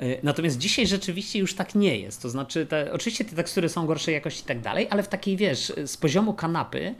Y, 0.02 0.18
natomiast 0.22 0.58
dzisiaj 0.58 0.86
rzeczywiście 0.86 1.38
już 1.38 1.54
tak 1.54 1.74
nie 1.74 1.98
jest. 1.98 2.22
To 2.22 2.30
znaczy, 2.30 2.66
te, 2.66 2.92
oczywiście 2.92 3.24
te 3.24 3.36
tekstury 3.36 3.68
są 3.68 3.86
gorszej 3.86 4.14
jakości 4.14 4.42
i 4.42 4.46
tak 4.46 4.60
dalej, 4.60 4.86
ale 4.90 5.02
w 5.02 5.08
takiej, 5.08 5.36
wiesz, 5.36 5.72
z 5.86 5.96
poziomu 5.96 6.34
kanapy 6.34 6.94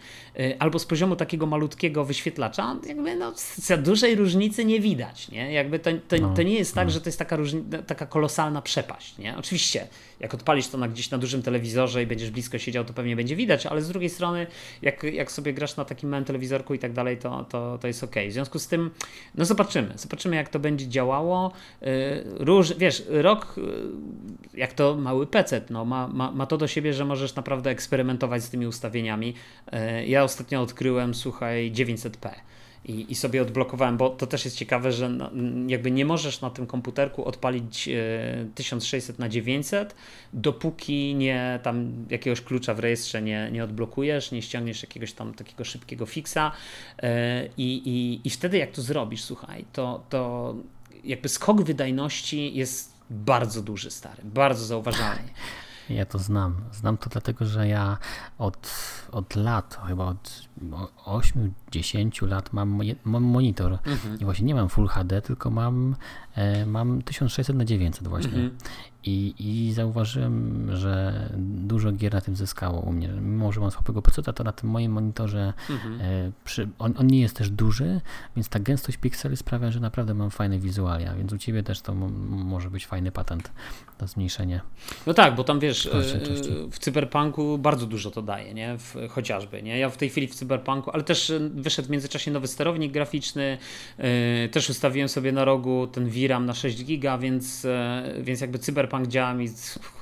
albo 0.58 0.78
z 0.78 0.86
poziomu 0.86 1.16
takiego 1.16 1.46
malutkiego 1.46 2.04
wyświetlacza, 2.04 2.76
jakby 2.86 3.16
no, 3.16 3.32
za 3.56 3.76
dużej 3.76 4.14
różnicy 4.14 4.64
nie 4.64 4.80
widać, 4.80 5.30
nie? 5.30 5.52
Jakby 5.52 5.78
to, 5.78 5.90
to, 6.08 6.16
no, 6.20 6.34
to 6.34 6.42
nie 6.42 6.54
jest 6.54 6.74
tak, 6.74 6.86
no. 6.86 6.90
że 6.90 7.00
to 7.00 7.08
jest 7.08 7.18
taka, 7.18 7.36
różni, 7.36 7.64
taka 7.86 8.06
kolosalna 8.06 8.62
przepaść, 8.62 9.18
nie? 9.18 9.36
Oczywiście, 9.36 9.86
jak 10.22 10.34
odpalisz 10.34 10.68
to 10.68 10.78
na 10.78 10.88
gdzieś 10.88 11.10
na 11.10 11.18
dużym 11.18 11.42
telewizorze 11.42 12.02
i 12.02 12.06
będziesz 12.06 12.30
blisko 12.30 12.58
siedział, 12.58 12.84
to 12.84 12.92
pewnie 12.92 13.16
będzie 13.16 13.36
widać, 13.36 13.66
ale 13.66 13.82
z 13.82 13.88
drugiej 13.88 14.10
strony, 14.10 14.46
jak, 14.82 15.02
jak 15.02 15.32
sobie 15.32 15.52
grasz 15.52 15.76
na 15.76 15.84
takim 15.84 16.08
małym 16.08 16.24
telewizorku 16.24 16.74
i 16.74 16.78
tak 16.78 16.92
dalej, 16.92 17.18
to, 17.18 17.44
to, 17.44 17.78
to 17.78 17.86
jest 17.86 18.04
ok. 18.04 18.14
W 18.28 18.32
związku 18.32 18.58
z 18.58 18.68
tym, 18.68 18.90
no 19.34 19.44
zobaczymy. 19.44 19.92
Zobaczymy, 19.96 20.36
jak 20.36 20.48
to 20.48 20.58
będzie 20.58 20.88
działało. 20.88 21.52
Y, 21.82 21.86
róż, 22.24 22.74
wiesz, 22.78 23.02
rok, 23.08 23.54
y, 23.58 24.58
jak 24.58 24.72
to 24.72 24.96
mały 24.96 25.26
PC, 25.26 25.62
no, 25.70 25.84
ma, 25.84 26.08
ma, 26.08 26.30
ma 26.30 26.46
to 26.46 26.56
do 26.56 26.66
siebie, 26.66 26.94
że 26.94 27.04
możesz 27.04 27.34
naprawdę 27.34 27.70
eksperymentować 27.70 28.42
z 28.42 28.50
tymi 28.50 28.66
ustawieniami. 28.66 29.34
Y, 29.66 30.06
ja 30.06 30.24
ostatnio 30.24 30.62
odkryłem, 30.62 31.14
słuchaj, 31.14 31.72
900p 31.72 32.30
i, 32.84 33.12
i 33.12 33.14
sobie 33.14 33.42
odblokowałem, 33.42 33.96
bo 33.96 34.10
to 34.10 34.26
też 34.26 34.44
jest 34.44 34.56
ciekawe, 34.56 34.92
że 34.92 35.08
no, 35.08 35.30
jakby 35.66 35.90
nie 35.90 36.04
możesz 36.04 36.40
na 36.40 36.50
tym 36.50 36.66
komputerku 36.66 37.24
odpalić 37.24 37.88
e, 37.88 38.46
1600 38.54 39.18
na 39.18 39.28
900, 39.28 39.94
dopóki 40.32 41.14
nie 41.14 41.60
tam 41.62 42.06
jakiegoś 42.10 42.40
klucza 42.40 42.74
w 42.74 42.78
rejestrze 42.78 43.22
nie, 43.22 43.48
nie 43.52 43.64
odblokujesz, 43.64 44.32
nie 44.32 44.42
ściągniesz 44.42 44.82
jakiegoś 44.82 45.12
tam 45.12 45.34
takiego 45.34 45.64
szybkiego 45.64 46.06
fixa 46.06 46.52
e, 47.02 47.46
i, 47.56 47.82
i, 47.88 48.20
i 48.24 48.30
wtedy 48.30 48.58
jak 48.58 48.70
to 48.70 48.82
zrobisz, 48.82 49.24
słuchaj, 49.24 49.64
to, 49.72 50.04
to 50.08 50.54
jakby 51.04 51.28
skok 51.28 51.62
wydajności 51.62 52.54
jest 52.54 52.92
bardzo 53.10 53.62
duży, 53.62 53.90
stary, 53.90 54.22
bardzo 54.24 54.64
zauważalny. 54.64 55.28
Ja 55.94 56.04
to 56.04 56.18
znam. 56.18 56.56
Znam 56.72 56.96
to 56.96 57.10
dlatego, 57.10 57.44
że 57.44 57.68
ja 57.68 57.98
od, 58.38 58.70
od 59.12 59.36
lat, 59.36 59.80
chyba 59.88 60.04
od 60.04 60.48
8-10 61.06 62.28
lat 62.28 62.52
mam, 62.52 62.80
mam 63.04 63.22
monitor. 63.22 63.72
Mhm. 63.72 64.20
I 64.20 64.24
właśnie 64.24 64.46
nie 64.46 64.54
mam 64.54 64.68
Full 64.68 64.88
HD, 64.88 65.22
tylko 65.22 65.50
mam, 65.50 65.96
e, 66.34 66.66
mam 66.66 67.02
1600 67.02 67.56
na 67.56 67.64
900 67.64 68.08
właśnie. 68.08 68.30
Mhm. 68.30 68.50
I, 69.04 69.34
I 69.38 69.72
zauważyłem, 69.72 70.68
że 70.76 71.28
dużo 71.38 71.92
gier 71.92 72.14
na 72.14 72.20
tym 72.20 72.36
zyskało 72.36 72.80
u 72.80 72.92
mnie. 72.92 73.08
Mimo, 73.08 73.52
że 73.52 73.60
mam 73.60 73.70
słabego 73.70 74.02
PC, 74.02 74.22
to 74.22 74.44
na 74.44 74.52
tym 74.52 74.70
moim 74.70 74.92
monitorze 74.92 75.52
mhm. 75.70 76.00
e, 76.00 76.32
przy, 76.44 76.68
on, 76.78 76.94
on, 76.98 77.06
nie 77.06 77.20
jest 77.20 77.36
też 77.36 77.50
duży, 77.50 78.00
więc 78.36 78.48
ta 78.48 78.58
gęstość 78.58 78.98
pikseli 78.98 79.36
sprawia, 79.36 79.70
że 79.70 79.80
naprawdę 79.80 80.14
mam 80.14 80.30
fajne 80.30 80.58
wizualia, 80.58 81.14
więc 81.14 81.32
u 81.32 81.38
Ciebie 81.38 81.62
też 81.62 81.80
to 81.80 81.94
może 81.94 82.70
być 82.70 82.86
fajny 82.86 83.12
patent, 83.12 83.52
to 83.98 84.06
zmniejszenie. 84.06 84.60
No 85.06 85.14
tak, 85.14 85.34
bo 85.34 85.44
tam 85.44 85.60
wiesz, 85.60 85.86
e, 85.86 85.90
w 86.70 86.78
Cyberpunku 86.78 87.58
bardzo 87.58 87.86
dużo 87.86 88.10
to 88.10 88.22
daje, 88.22 88.54
nie? 88.54 88.78
W, 88.78 88.96
chociażby, 89.10 89.62
nie? 89.62 89.78
Ja 89.78 89.90
w 89.90 89.96
tej 89.96 90.10
chwili 90.10 90.26
w 90.26 90.34
Cyberpunku, 90.34 90.90
ale 90.90 91.02
też 91.02 91.30
e, 91.30 91.38
wyszedł 91.54 91.88
w 91.88 91.90
międzyczasie 91.90 92.30
nowy 92.30 92.48
sterownik 92.48 92.92
graficzny, 92.92 93.58
yy, 93.98 94.04
też 94.48 94.70
ustawiłem 94.70 95.08
sobie 95.08 95.32
na 95.32 95.44
rogu 95.44 95.86
ten 95.86 96.10
VRAM 96.10 96.46
na 96.46 96.54
6 96.54 96.84
giga, 96.84 97.18
więc, 97.18 97.64
yy, 97.64 98.22
więc 98.22 98.40
jakby 98.40 98.58
Cyberpunk 98.58 98.91
działa 99.06 99.34
mi 99.34 99.48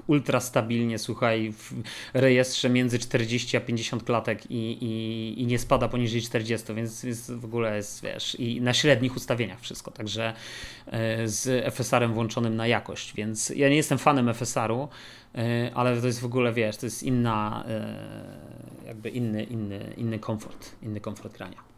ultra 0.07 0.41
stabilnie, 0.41 0.99
słuchaj, 0.99 1.53
w 1.53 1.73
rejestrze 2.15 2.71
między 2.71 2.99
40 2.99 3.57
a 3.57 3.61
50 3.61 4.05
klatek 4.05 4.51
i, 4.51 4.85
i, 4.85 5.43
i 5.43 5.47
nie 5.47 5.59
spada 5.59 5.89
poniżej 5.89 6.23
40, 6.23 6.75
więc, 6.75 7.05
więc 7.05 7.31
w 7.31 7.45
ogóle 7.45 7.77
jest, 7.77 8.03
wiesz, 8.03 8.35
i 8.35 8.61
na 8.61 8.75
średnich 8.75 9.17
ustawieniach 9.17 9.61
wszystko, 9.61 9.91
także 9.91 10.35
yy, 10.87 11.29
z 11.29 11.75
FSR-em 11.75 12.13
włączonym 12.13 12.57
na 12.57 12.67
jakość, 12.67 13.15
więc 13.15 13.51
ja 13.51 13.69
nie 13.69 13.77
jestem 13.77 13.99
fanem 13.99 14.35
FSR-u, 14.35 14.89
ale 15.75 16.01
to 16.01 16.07
jest 16.07 16.21
w 16.21 16.25
ogóle, 16.25 16.53
wiesz, 16.53 16.77
to 16.77 16.87
jest 16.87 17.03
inna 17.03 17.65
jakby 18.87 19.11
inny, 19.11 19.45
inny, 19.45 19.95
inny 19.97 20.19
komfort, 20.19 20.71
inny 20.83 21.01
komfort 21.01 21.37
grania. 21.37 21.70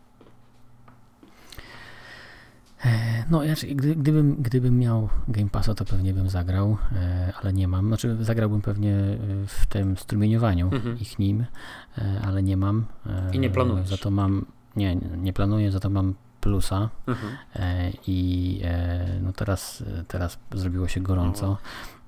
E, 2.84 3.24
no, 3.30 3.40
gdy, 3.74 3.96
gdybym, 3.96 4.36
gdybym 4.42 4.78
miał 4.78 5.08
Game 5.28 5.50
Passa, 5.50 5.74
to 5.74 5.84
pewnie 5.84 6.14
bym 6.14 6.28
zagrał, 6.28 6.76
e, 6.92 7.32
ale 7.42 7.52
nie 7.52 7.68
mam. 7.68 7.86
Znaczy, 7.88 8.16
zagrałbym 8.20 8.62
pewnie 8.62 8.94
w 9.46 9.66
tym 9.66 9.96
strumieniowaniu 9.96 10.70
mhm. 10.72 10.98
ich 10.98 11.18
nim, 11.18 11.44
e, 11.98 12.20
ale 12.24 12.42
nie 12.42 12.56
mam. 12.56 12.84
I 13.32 13.38
nie 13.38 13.50
planujesz? 13.50 13.88
Za 13.88 13.96
to 13.96 14.10
mam, 14.10 14.46
nie, 14.76 14.96
nie 14.96 15.32
planuję, 15.32 15.72
za 15.72 15.80
to 15.80 15.90
mam 15.90 16.14
plusa 16.40 16.88
mhm. 17.06 17.32
i 18.06 18.60
no 19.20 19.32
teraz, 19.32 19.84
teraz 20.08 20.38
zrobiło 20.54 20.88
się 20.88 21.00
gorąco 21.00 21.58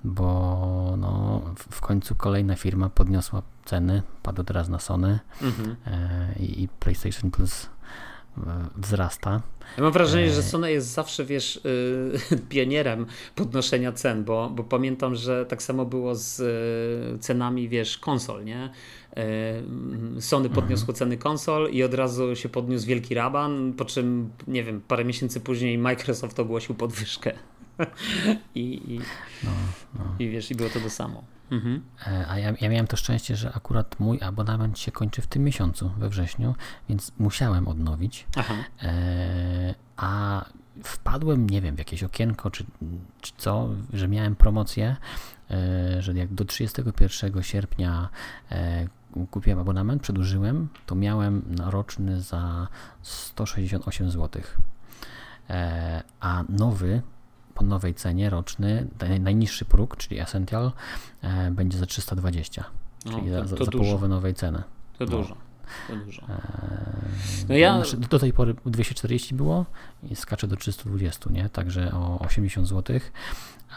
bo 0.05 0.95
no, 0.97 1.41
w 1.57 1.81
końcu 1.81 2.15
kolejna 2.15 2.55
firma 2.55 2.89
podniosła 2.89 3.41
ceny, 3.65 4.03
padł 4.23 4.43
teraz 4.43 4.69
na 4.69 4.79
Sony 4.79 5.19
mhm. 5.41 5.75
e, 5.87 6.35
i 6.39 6.67
PlayStation 6.79 7.31
Plus 7.31 7.63
e, 7.63 7.67
wzrasta. 8.77 9.41
Ja 9.77 9.83
mam 9.83 9.91
wrażenie, 9.91 10.31
że 10.31 10.39
e, 10.39 10.43
Sony 10.43 10.71
jest 10.71 10.87
zawsze, 10.87 11.25
wiesz, 11.25 11.61
yy, 12.31 12.37
pionierem 12.49 13.05
podnoszenia 13.35 13.91
cen, 13.91 14.23
bo, 14.23 14.49
bo 14.49 14.63
pamiętam, 14.63 15.15
że 15.15 15.45
tak 15.45 15.63
samo 15.63 15.85
było 15.85 16.15
z 16.15 16.39
yy, 16.39 17.19
cenami, 17.19 17.69
wiesz, 17.69 17.97
konsol, 17.97 18.45
nie? 18.45 18.69
Yy, 19.15 20.21
Sony 20.21 20.49
podniosło 20.49 20.89
mhm. 20.89 20.95
ceny 20.95 21.17
konsol 21.17 21.69
i 21.71 21.83
od 21.83 21.93
razu 21.93 22.35
się 22.35 22.49
podniósł 22.49 22.87
wielki 22.87 23.15
raban, 23.15 23.73
po 23.73 23.85
czym, 23.85 24.29
nie 24.47 24.63
wiem, 24.63 24.81
parę 24.87 25.05
miesięcy 25.05 25.39
później 25.39 25.77
Microsoft 25.77 26.39
ogłosił 26.39 26.75
podwyżkę. 26.75 27.33
I, 28.55 28.93
i, 28.93 28.99
no, 29.43 29.51
no. 29.93 30.15
I 30.19 30.29
wiesz, 30.29 30.51
i 30.51 30.55
było 30.55 30.69
to 30.69 30.79
to 30.79 30.89
samo. 30.89 31.23
Mhm. 31.51 31.81
E, 32.07 32.25
a 32.27 32.39
ja, 32.39 32.53
ja 32.61 32.69
miałem 32.69 32.87
to 32.87 32.97
szczęście, 32.97 33.35
że 33.35 33.53
akurat 33.53 33.99
mój 33.99 34.21
abonament 34.21 34.79
się 34.79 34.91
kończy 34.91 35.21
w 35.21 35.27
tym 35.27 35.43
miesiącu, 35.43 35.91
we 35.97 36.09
wrześniu, 36.09 36.55
więc 36.89 37.11
musiałem 37.19 37.67
odnowić. 37.67 38.27
E, 38.81 39.75
a 39.97 40.45
wpadłem, 40.83 41.49
nie 41.49 41.61
wiem, 41.61 41.75
w 41.75 41.79
jakieś 41.79 42.03
okienko 42.03 42.51
czy, 42.51 42.65
czy 43.21 43.31
co, 43.37 43.69
że 43.93 44.07
miałem 44.07 44.35
promocję, 44.35 44.95
e, 45.51 46.01
że 46.01 46.13
jak 46.13 46.33
do 46.33 46.45
31 46.45 47.43
sierpnia 47.43 48.09
e, 48.51 48.87
kupiłem 49.31 49.59
abonament, 49.59 50.01
przedłużyłem, 50.01 50.67
to 50.85 50.95
miałem 50.95 51.55
roczny 51.65 52.21
za 52.21 52.67
168 53.01 54.11
zł. 54.11 54.41
E, 55.49 56.03
a 56.19 56.43
nowy 56.49 57.01
po 57.55 57.63
nowej 57.63 57.93
cenie 57.93 58.29
roczny, 58.29 58.87
najniższy 59.19 59.65
próg, 59.65 59.97
czyli 59.97 60.19
Essential, 60.19 60.71
e, 61.21 61.51
będzie 61.51 61.77
za 61.77 61.85
320, 61.85 62.63
czyli 63.03 63.31
to, 63.31 63.41
to 63.41 63.47
za, 63.47 63.65
za 63.65 63.71
połowę 63.71 64.07
nowej 64.07 64.33
ceny. 64.33 64.63
To 64.97 65.05
no. 65.05 65.11
dużo. 65.11 65.35
To 65.87 65.95
dużo. 65.95 66.21
E, 66.21 66.37
no 67.49 67.55
ja... 67.55 67.81
Do 68.09 68.19
tej 68.19 68.33
pory 68.33 68.55
240 68.65 69.35
było 69.35 69.65
i 70.03 70.15
skacze 70.15 70.47
do 70.47 70.55
320, 70.55 71.29
nie? 71.29 71.49
Także 71.49 71.91
o 71.93 72.19
80 72.19 72.67
zł. 72.67 72.99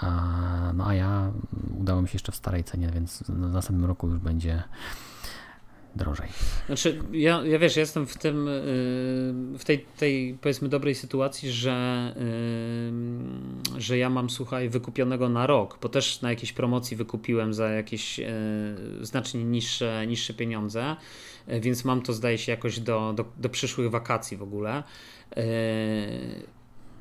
A, 0.00 0.72
no 0.74 0.86
a 0.86 0.94
ja 0.94 1.32
udało 1.78 2.02
mi 2.02 2.08
się 2.08 2.14
jeszcze 2.14 2.32
w 2.32 2.36
starej 2.36 2.64
cenie, 2.64 2.90
więc 2.94 3.22
w 3.22 3.52
następnym 3.52 3.88
roku 3.88 4.08
już 4.08 4.18
będzie 4.18 4.62
drożej. 5.96 6.28
Znaczy, 6.66 6.98
ja, 7.12 7.42
ja 7.46 7.58
wiesz, 7.58 7.76
jestem 7.76 8.06
w 8.06 8.18
tym, 8.18 8.48
w 9.58 9.62
tej, 9.64 9.86
tej 9.96 10.38
powiedzmy 10.40 10.68
dobrej 10.68 10.94
sytuacji, 10.94 11.50
że, 11.50 12.14
że 13.78 13.98
ja 13.98 14.10
mam, 14.10 14.30
słuchaj, 14.30 14.68
wykupionego 14.68 15.28
na 15.28 15.46
rok, 15.46 15.78
bo 15.82 15.88
też 15.88 16.22
na 16.22 16.30
jakiejś 16.30 16.52
promocji 16.52 16.96
wykupiłem 16.96 17.54
za 17.54 17.70
jakieś 17.70 18.20
znacznie 19.00 19.44
niższe, 19.44 20.06
niższe 20.06 20.34
pieniądze, 20.34 20.96
więc 21.60 21.84
mam 21.84 22.02
to, 22.02 22.12
zdaje 22.12 22.38
się, 22.38 22.52
jakoś 22.52 22.80
do, 22.80 23.12
do, 23.12 23.24
do 23.36 23.48
przyszłych 23.48 23.90
wakacji 23.90 24.36
w 24.36 24.42
ogóle. 24.42 24.82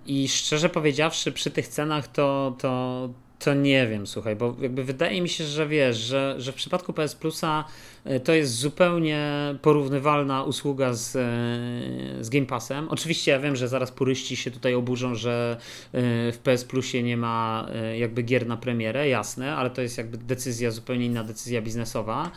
I 0.05 0.27
szczerze 0.27 0.69
powiedziawszy, 0.69 1.31
przy 1.31 1.51
tych 1.51 1.67
cenach 1.67 2.07
to, 2.07 2.55
to, 2.59 3.09
to 3.39 3.53
nie 3.53 3.87
wiem, 3.87 4.07
słuchaj, 4.07 4.35
bo 4.35 4.55
jakby 4.61 4.83
wydaje 4.83 5.21
mi 5.21 5.29
się, 5.29 5.43
że 5.43 5.67
wiesz, 5.67 5.97
że, 5.97 6.35
że 6.37 6.51
w 6.51 6.55
przypadku 6.55 6.93
PS 6.93 7.15
Plusa 7.15 7.65
E, 8.07 8.19
to 8.19 8.33
jest 8.33 8.55
zupełnie 8.55 9.31
porównywalna 9.61 10.43
usługa 10.43 10.93
z, 10.93 11.15
e, 11.15 12.23
z 12.23 12.29
Game 12.29 12.45
Passem. 12.45 12.89
Oczywiście 12.89 13.31
ja 13.31 13.39
wiem, 13.39 13.55
że 13.55 13.67
zaraz 13.67 13.91
puryści 13.91 14.35
się 14.35 14.51
tutaj 14.51 14.75
oburzą, 14.75 15.15
że 15.15 15.57
e, 15.93 16.31
w 16.31 16.37
PS 16.43 16.65
Plusie 16.65 17.03
nie 17.03 17.17
ma 17.17 17.67
jakby 17.97 18.23
gier 18.23 18.47
na 18.47 18.57
premierę, 18.57 19.09
jasne, 19.09 19.55
ale 19.55 19.69
to 19.69 19.81
jest 19.81 19.97
jakby 19.97 20.17
decyzja, 20.17 20.71
zupełnie 20.71 21.05
inna 21.05 21.23
decyzja 21.23 21.61
biznesowa. 21.61 22.31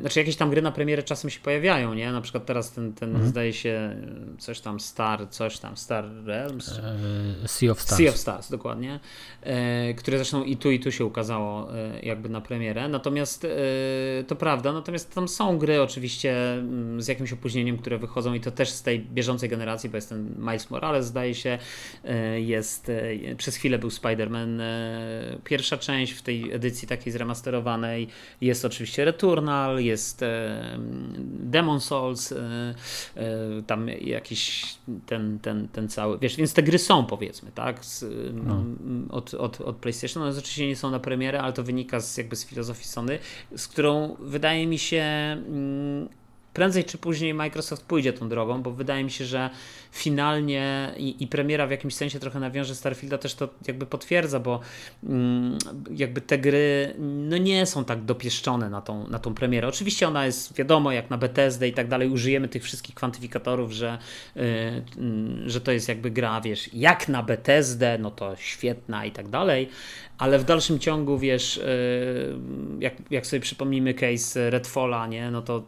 Znaczy 0.00 0.18
jakieś 0.18 0.36
tam 0.36 0.50
gry 0.50 0.62
na 0.62 0.72
premierę 0.72 1.02
czasem 1.02 1.30
się 1.30 1.40
pojawiają, 1.40 1.94
nie? 1.94 2.12
Na 2.12 2.20
przykład 2.20 2.46
teraz 2.46 2.72
ten, 2.72 2.92
ten 2.92 3.10
mhm. 3.10 3.28
zdaje 3.28 3.52
się 3.52 3.96
coś 4.38 4.60
tam 4.60 4.80
Star, 4.80 5.28
coś 5.30 5.58
tam 5.58 5.76
Star 5.76 6.04
Realms. 6.24 6.80
Sea 7.46 7.70
of 7.70 7.80
Stars. 7.80 7.98
Sea 7.98 8.10
of 8.10 8.16
Stars, 8.16 8.50
dokładnie. 8.50 9.00
Które 10.14 10.24
zresztą 10.24 10.44
i 10.44 10.56
tu 10.56 10.70
i 10.70 10.80
tu 10.80 10.92
się 10.92 11.04
ukazało 11.04 11.68
jakby 12.02 12.28
na 12.28 12.40
premierę. 12.40 12.88
Natomiast 12.88 13.46
to 14.26 14.36
prawda, 14.36 14.72
Natomiast 14.74 15.14
tam 15.14 15.28
są 15.28 15.58
gry 15.58 15.82
oczywiście 15.82 16.52
mm, 16.54 17.02
z 17.02 17.08
jakimś 17.08 17.32
opóźnieniem, 17.32 17.78
które 17.78 17.98
wychodzą 17.98 18.34
i 18.34 18.40
to 18.40 18.50
też 18.50 18.68
z 18.68 18.82
tej 18.82 19.00
bieżącej 19.00 19.48
generacji, 19.48 19.90
bo 19.90 19.96
jest 19.96 20.08
ten 20.08 20.34
Miles 20.38 20.70
Morales 20.70 21.06
zdaje 21.06 21.34
się, 21.34 21.58
e, 22.04 22.40
jest, 22.40 22.88
e, 22.88 23.36
przez 23.36 23.56
chwilę 23.56 23.78
był 23.78 23.90
Spider-Man 23.90 24.60
e, 24.60 25.38
pierwsza 25.44 25.78
część 25.78 26.12
w 26.12 26.22
tej 26.22 26.52
edycji 26.52 26.88
takiej 26.88 27.12
zremasterowanej, 27.12 28.08
jest 28.40 28.64
oczywiście 28.64 29.04
Returnal, 29.04 29.80
jest 29.80 30.24
Demon 31.40 31.80
Souls, 31.80 32.34
tam 33.66 33.88
jakiś 33.88 34.74
ten, 35.06 35.38
ten, 35.38 35.68
ten 35.68 35.88
cały, 35.88 36.18
wiesz, 36.18 36.36
więc 36.36 36.54
te 36.54 36.62
gry 36.62 36.78
są 36.78 37.06
powiedzmy, 37.06 37.50
tak, 37.54 37.84
z, 37.84 38.04
no. 38.34 38.64
od, 39.10 39.34
od, 39.34 39.60
od 39.60 39.76
PlayStation, 39.76 40.03
one 40.16 40.30
oczywiście 40.30 40.66
nie 40.66 40.76
są 40.76 40.90
na 40.90 41.00
premierę, 41.00 41.42
ale 41.42 41.52
to 41.52 41.62
wynika 41.62 42.00
z 42.00 42.16
jakby 42.16 42.36
z 42.36 42.46
filozofii 42.46 42.88
Sony, 42.88 43.18
z 43.56 43.68
którą 43.68 44.16
wydaje 44.20 44.66
mi 44.66 44.78
się, 44.78 45.02
mm, 45.02 46.08
prędzej 46.54 46.84
czy 46.84 46.98
później 46.98 47.34
Microsoft 47.34 47.84
pójdzie 47.84 48.12
tą 48.12 48.28
drogą, 48.28 48.62
bo 48.62 48.70
wydaje 48.70 49.04
mi 49.04 49.10
się, 49.10 49.24
że 49.24 49.50
finalnie 49.92 50.94
i, 50.96 51.22
i, 51.22 51.26
premiera 51.26 51.66
w 51.66 51.70
jakimś 51.70 51.94
sensie 51.94 52.20
trochę 52.20 52.40
nawiąże 52.40 52.74
Starfielda 52.74 53.18
też 53.18 53.34
to 53.34 53.48
jakby 53.66 53.86
potwierdza, 53.86 54.40
bo 54.40 54.60
mm, 55.04 55.58
jakby 55.90 56.20
te 56.20 56.38
gry 56.38 56.94
no 56.98 57.36
nie 57.36 57.66
są 57.66 57.84
tak 57.84 58.04
dopieszczone 58.04 58.70
na 58.70 58.80
tą, 58.80 59.08
na 59.08 59.18
tą 59.18 59.34
premierę. 59.34 59.68
Oczywiście 59.68 60.08
ona 60.08 60.26
jest, 60.26 60.54
wiadomo, 60.56 60.92
jak 60.92 61.10
na 61.10 61.18
BTSD 61.18 61.68
i 61.68 61.72
tak 61.72 61.88
dalej, 61.88 62.08
użyjemy 62.08 62.48
tych 62.48 62.62
wszystkich 62.62 62.94
kwantyfikatorów, 62.94 63.72
że, 63.72 63.98
yy, 64.36 64.42
że 65.46 65.60
to 65.60 65.72
jest 65.72 65.88
jakby 65.88 66.10
gra, 66.10 66.40
wiesz, 66.40 66.70
jak 66.72 67.08
na 67.08 67.22
BTSD, 67.22 67.98
no 67.98 68.10
to 68.10 68.36
świetna 68.36 69.04
i 69.04 69.12
tak 69.12 69.28
dalej, 69.28 69.68
ale 70.18 70.38
w 70.38 70.44
dalszym 70.44 70.78
ciągu, 70.78 71.18
wiesz, 71.18 71.56
yy, 71.56 71.64
jak, 72.80 72.94
jak 73.10 73.26
sobie 73.26 73.40
przypomnimy 73.40 73.94
case 73.94 74.50
Redfalla, 74.50 75.06
nie, 75.06 75.30
no 75.30 75.42
to 75.42 75.64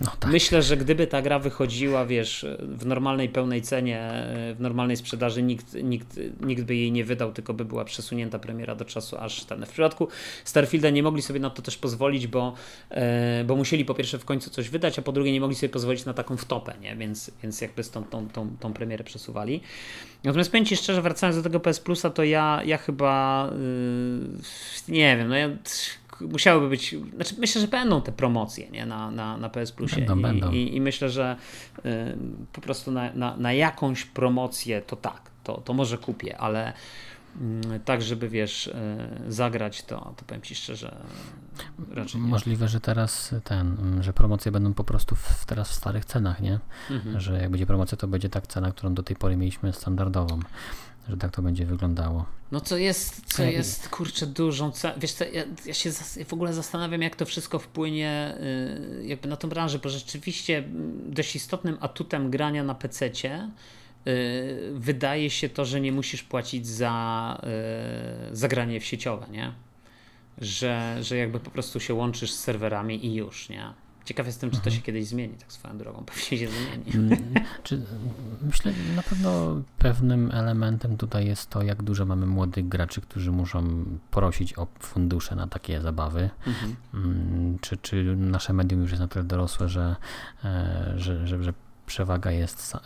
no 0.00 0.12
tak. 0.20 0.30
Myślę, 0.30 0.62
że 0.62 0.76
gdyby 0.76 1.06
ta 1.06 1.22
gra 1.22 1.38
wychodziła, 1.38 2.06
wiesz, 2.06 2.46
w 2.58 2.86
normalnej 2.86 3.28
pełnej 3.28 3.62
cenie, 3.62 4.10
w 4.54 4.60
normalnej 4.60 4.96
sprzedaży, 4.96 5.42
nikt, 5.42 5.74
nikt, 5.74 6.20
nikt 6.40 6.62
by 6.62 6.76
jej 6.76 6.92
nie 6.92 7.04
wydał, 7.04 7.32
tylko 7.32 7.54
by 7.54 7.64
była 7.64 7.84
przesunięta 7.84 8.38
premiera 8.38 8.74
do 8.74 8.84
czasu 8.84 9.16
aż 9.18 9.44
ten. 9.44 9.66
W 9.66 9.70
przypadku 9.70 10.08
Starfielda 10.44 10.90
nie 10.90 11.02
mogli 11.02 11.22
sobie 11.22 11.40
na 11.40 11.50
to 11.50 11.62
też 11.62 11.76
pozwolić, 11.76 12.26
bo, 12.26 12.54
e, 12.90 13.44
bo 13.44 13.56
musieli 13.56 13.84
po 13.84 13.94
pierwsze 13.94 14.18
w 14.18 14.24
końcu 14.24 14.50
coś 14.50 14.68
wydać, 14.68 14.98
a 14.98 15.02
po 15.02 15.12
drugie 15.12 15.32
nie 15.32 15.40
mogli 15.40 15.56
sobie 15.56 15.70
pozwolić 15.70 16.04
na 16.04 16.14
taką 16.14 16.36
wtopę, 16.36 16.74
nie? 16.80 16.96
Więc, 16.96 17.30
więc 17.42 17.60
jakby 17.60 17.84
tą, 17.84 18.04
tą, 18.04 18.28
tą, 18.28 18.56
tą 18.60 18.72
premierę 18.72 19.04
przesuwali. 19.04 19.60
Natomiast 20.24 20.50
powiem 20.50 20.66
Ci 20.66 20.76
szczerze, 20.76 21.02
wracając 21.02 21.36
do 21.36 21.42
tego 21.42 21.60
PS 21.60 21.80
Plusa, 21.80 22.10
to 22.10 22.24
ja, 22.24 22.60
ja 22.64 22.78
chyba 22.78 23.50
yy, 24.88 24.94
nie 24.94 25.16
wiem, 25.16 25.28
no 25.28 25.36
ja 25.36 25.48
musiałyby 26.20 26.68
być, 26.68 26.96
znaczy 27.14 27.34
myślę, 27.38 27.60
że 27.60 27.68
będą 27.68 28.02
te 28.02 28.12
promocje 28.12 28.70
nie? 28.70 28.86
Na, 28.86 29.10
na, 29.10 29.36
na 29.36 29.48
PS 29.48 29.72
Plusie 29.72 29.96
będą, 29.96 30.18
I, 30.18 30.22
będą. 30.22 30.50
I, 30.50 30.76
I, 30.76 30.80
myślę, 30.80 31.10
że 31.10 31.36
y, 31.78 31.82
po 32.52 32.60
prostu 32.60 32.90
na, 32.90 33.12
na, 33.12 33.36
na 33.36 33.52
jakąś 33.52 34.04
promocję 34.04 34.82
to 34.82 34.96
tak, 34.96 35.30
to, 35.44 35.60
to 35.60 35.72
może 35.72 35.98
kupię, 35.98 36.38
ale 36.38 36.72
y, 36.72 37.80
tak, 37.84 38.02
żeby 38.02 38.28
wiesz, 38.28 38.66
y, 38.66 38.72
zagrać, 39.28 39.82
to, 39.82 40.14
to 40.16 40.24
powiem 40.26 40.42
Ci 40.42 40.54
szczerze, 40.54 40.96
raczej 41.90 42.20
nie. 42.20 42.28
Możliwe, 42.28 42.68
że 42.68 42.80
teraz 42.80 43.34
ten, 43.44 43.98
że 44.00 44.12
promocje 44.12 44.52
będą 44.52 44.74
po 44.74 44.84
prostu 44.84 45.14
w, 45.14 45.44
teraz 45.46 45.70
w 45.70 45.74
starych 45.74 46.04
cenach, 46.04 46.40
nie? 46.40 46.58
Mhm. 46.90 47.20
Że 47.20 47.40
jak 47.40 47.50
będzie 47.50 47.66
promocja, 47.66 47.98
to 47.98 48.08
będzie 48.08 48.28
tak 48.28 48.46
cena, 48.46 48.72
którą 48.72 48.94
do 48.94 49.02
tej 49.02 49.16
pory 49.16 49.36
mieliśmy 49.36 49.72
standardową 49.72 50.40
że 51.08 51.16
tak 51.16 51.30
to 51.30 51.42
będzie 51.42 51.66
wyglądało. 51.66 52.26
No 52.52 52.60
co 52.60 52.76
jest, 52.76 53.34
co 53.34 53.42
jest, 53.42 53.88
kurczę, 53.88 54.26
dużą. 54.26 54.72
Wiesz 54.96 55.12
co, 55.12 55.24
ja, 55.24 55.44
ja, 55.66 55.74
się 55.74 55.90
w 56.26 56.32
ogóle 56.32 56.54
zastanawiam, 56.54 57.02
jak 57.02 57.16
to 57.16 57.24
wszystko 57.26 57.58
wpłynie 57.58 58.38
y, 59.00 59.06
jakby 59.06 59.28
na 59.28 59.36
tą 59.36 59.48
branżę, 59.48 59.78
bo 59.78 59.88
rzeczywiście 59.88 60.58
mm, 60.58 61.14
dość 61.14 61.36
istotnym 61.36 61.76
atutem 61.80 62.30
grania 62.30 62.64
na 62.64 62.74
PC-cie 62.74 63.50
y, 64.06 64.70
wydaje 64.74 65.30
się 65.30 65.48
to, 65.48 65.64
że 65.64 65.80
nie 65.80 65.92
musisz 65.92 66.22
płacić 66.22 66.66
za, 66.66 67.40
y, 68.32 68.36
za 68.36 68.48
granie 68.48 68.80
w 68.80 68.84
sieciowe, 68.84 69.26
nie? 69.30 69.52
Że, 70.38 70.96
że 71.00 71.16
jakby 71.16 71.40
po 71.40 71.50
prostu 71.50 71.80
się 71.80 71.94
łączysz 71.94 72.32
z 72.32 72.40
serwerami 72.40 73.06
i 73.06 73.14
już, 73.14 73.48
nie? 73.48 73.83
Ciekaw 74.04 74.26
jestem, 74.26 74.50
czy 74.50 74.56
to 74.56 74.64
się 74.64 74.76
mhm. 74.76 74.82
kiedyś 74.82 75.06
zmieni, 75.06 75.34
tak 75.34 75.52
swoją 75.52 75.78
drogą. 75.78 76.04
Pewnie 76.04 76.38
się 76.38 76.48
zmieni. 76.48 76.94
Mm, 76.94 77.34
czy, 77.62 77.82
myślę, 78.42 78.72
na 78.96 79.02
pewno 79.02 79.62
pewnym 79.78 80.30
elementem 80.30 80.96
tutaj 80.96 81.26
jest 81.26 81.50
to, 81.50 81.62
jak 81.62 81.82
dużo 81.82 82.06
mamy 82.06 82.26
młodych 82.26 82.68
graczy, 82.68 83.00
którzy 83.00 83.32
muszą 83.32 83.84
prosić 84.10 84.58
o 84.58 84.66
fundusze 84.78 85.36
na 85.36 85.46
takie 85.46 85.80
zabawy. 85.80 86.30
Mhm. 86.46 86.76
Mm, 86.94 87.58
czy, 87.58 87.76
czy 87.76 88.16
nasze 88.16 88.52
medium 88.52 88.80
już 88.80 88.90
jest 88.90 89.00
na 89.00 89.08
tyle 89.08 89.24
dorosłe, 89.24 89.68
że, 89.68 89.96
e, 90.44 90.94
że, 90.96 91.26
że, 91.26 91.42
że 91.42 91.52
przewaga 91.86 92.30
jest 92.30 92.74
e, 92.74 92.80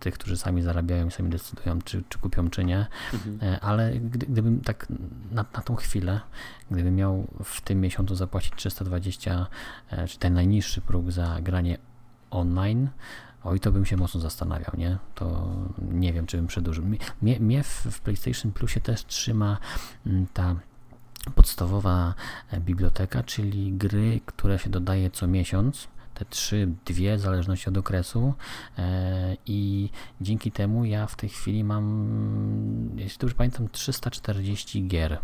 tych, 0.00 0.14
którzy 0.14 0.36
sami 0.36 0.62
zarabiają 0.62 1.08
i 1.08 1.10
sami 1.10 1.30
decydują, 1.30 1.82
czy, 1.82 2.02
czy 2.08 2.18
kupią, 2.18 2.50
czy 2.50 2.64
nie. 2.64 2.86
Mhm. 3.12 3.54
E, 3.54 3.60
ale 3.60 3.92
gdy, 3.92 4.26
gdybym 4.26 4.60
tak 4.60 4.86
na, 5.30 5.44
na 5.54 5.62
tą 5.62 5.76
chwilę, 5.76 6.20
gdybym 6.70 6.96
miał 6.96 7.26
w 7.44 7.60
tym 7.60 7.80
miesiącu 7.80 8.14
zapłacić 8.14 8.52
320, 8.56 9.46
e, 9.90 10.08
czy 10.08 10.18
ten 10.18 10.34
najniższy 10.34 10.80
próg 10.80 11.10
za 11.10 11.38
granie 11.40 11.78
online, 12.30 12.88
Oj, 13.44 13.60
to 13.60 13.72
bym 13.72 13.84
się 13.86 13.96
mocno 13.96 14.20
zastanawiał, 14.20 14.72
nie? 14.78 14.98
To 15.14 15.56
nie 15.92 16.12
wiem, 16.12 16.26
czy 16.26 16.36
bym 16.36 16.46
przedłużył. 16.46 16.84
Mnie, 17.22 17.40
mnie 17.40 17.62
w, 17.62 17.68
w 17.68 18.00
PlayStation 18.00 18.52
Plusie 18.52 18.80
też 18.80 19.04
trzyma 19.04 19.58
mm, 20.06 20.26
ta 20.34 20.56
podstawowa 21.34 22.14
biblioteka, 22.58 23.22
czyli 23.22 23.72
gry, 23.72 24.20
które 24.26 24.58
się 24.58 24.70
dodaje 24.70 25.10
co 25.10 25.26
miesiąc 25.26 25.88
te 26.14 26.24
trzy, 26.24 26.68
dwie, 26.84 27.16
w 27.16 27.20
zależności 27.20 27.68
od 27.68 27.76
okresu. 27.78 28.34
E, 28.78 29.36
i 29.46 29.90
dzięki 30.20 30.52
temu 30.52 30.84
ja 30.84 31.06
w 31.06 31.16
tej 31.16 31.28
chwili 31.28 31.64
mam, 31.64 32.90
jeśli 32.96 33.18
dobrze 33.18 33.34
pamiętam, 33.34 33.68
340 33.68 34.86
gier 34.86 35.18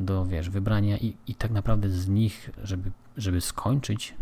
do, 0.00 0.26
wiesz, 0.26 0.50
wybrania 0.50 0.96
i, 0.96 1.16
i 1.26 1.34
tak 1.34 1.50
naprawdę 1.50 1.90
z 1.90 2.08
nich, 2.08 2.50
żeby, 2.62 2.90
żeby 3.16 3.40
skończyć 3.40 4.14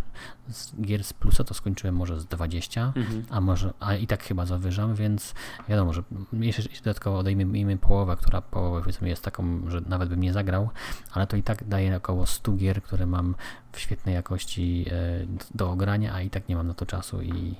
z 0.48 0.80
gier 0.80 1.04
z 1.04 1.12
plusa, 1.12 1.44
to 1.44 1.54
skończyłem 1.54 1.96
może 1.96 2.20
z 2.20 2.26
20, 2.26 2.92
mhm. 2.96 3.24
a 3.30 3.40
może, 3.40 3.72
a 3.80 3.94
i 3.94 4.06
tak 4.06 4.22
chyba 4.22 4.46
zawyżam, 4.46 4.94
więc 4.94 5.34
wiadomo, 5.68 5.92
że 5.92 6.02
jeszcze 6.32 6.62
dodatkowo 6.84 7.18
odejmijmy 7.18 7.78
połowę, 7.78 8.16
która 8.16 8.42
powiedzmy 8.42 9.08
jest 9.08 9.24
taką, 9.24 9.70
że 9.70 9.80
nawet 9.80 10.08
bym 10.08 10.20
nie 10.20 10.32
zagrał, 10.32 10.70
ale 11.12 11.26
to 11.26 11.36
i 11.36 11.42
tak 11.42 11.68
daje 11.68 11.96
około 11.96 12.26
100 12.26 12.52
gier, 12.52 12.82
które 12.82 13.06
mam 13.06 13.34
w 13.72 13.80
świetnej 13.80 14.14
jakości 14.14 14.86
e, 14.90 15.26
do 15.54 15.70
ogrania, 15.70 16.14
a 16.14 16.20
i 16.20 16.30
tak 16.30 16.48
nie 16.48 16.56
mam 16.56 16.66
na 16.66 16.74
to 16.74 16.86
czasu 16.86 17.22
i 17.22 17.54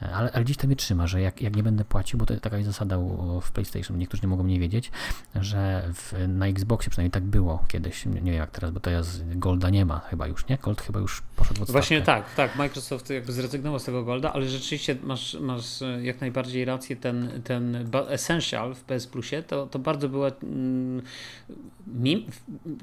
ale, 0.00 0.32
ale 0.32 0.44
dziś 0.44 0.56
to 0.56 0.66
mnie 0.66 0.76
trzyma, 0.76 1.06
że 1.06 1.20
jak, 1.20 1.42
jak 1.42 1.56
nie 1.56 1.62
będę 1.62 1.84
płacił, 1.84 2.18
bo 2.18 2.26
to 2.26 2.40
taka 2.40 2.56
jest 2.56 2.68
zasada 2.68 2.98
w 3.42 3.52
PlayStation, 3.52 3.98
niektórzy 3.98 4.22
nie 4.22 4.28
mogą 4.28 4.44
nie 4.44 4.60
wiedzieć, 4.60 4.90
że 5.34 5.88
w, 5.94 6.28
na 6.28 6.46
Xboxie 6.46 6.90
przynajmniej 6.90 7.10
tak 7.10 7.22
było 7.22 7.64
kiedyś, 7.68 8.06
nie, 8.06 8.12
nie 8.12 8.30
wiem 8.30 8.40
jak 8.40 8.50
teraz, 8.50 8.70
bo 8.70 8.80
teraz 8.80 9.20
Golda 9.34 9.70
nie 9.70 9.84
ma 9.84 9.98
chyba 9.98 10.26
już, 10.26 10.48
nie? 10.48 10.58
Gold 10.62 10.80
chyba 10.80 11.00
już 11.00 11.22
poszedł 11.36 11.58
w 11.58 11.62
odstawkę. 11.62 11.72
właśnie 11.72 12.02
tak, 12.02 12.34
tak. 12.34 12.56
Microsoft 12.56 13.10
jakby 13.10 13.32
zrezygnował 13.32 13.78
z 13.78 13.84
tego 13.84 14.04
Golda, 14.04 14.32
ale 14.32 14.48
rzeczywiście 14.48 14.96
masz, 15.02 15.34
masz 15.40 15.80
jak 16.02 16.20
najbardziej 16.20 16.64
rację, 16.64 16.96
ten, 16.96 17.42
ten 17.44 17.90
Essential 18.08 18.74
w 18.74 18.84
PS 18.84 19.06
Plusie 19.06 19.42
to, 19.42 19.66
to 19.66 19.78
bardzo 19.78 20.08
była 20.08 20.30
mm, 20.42 21.02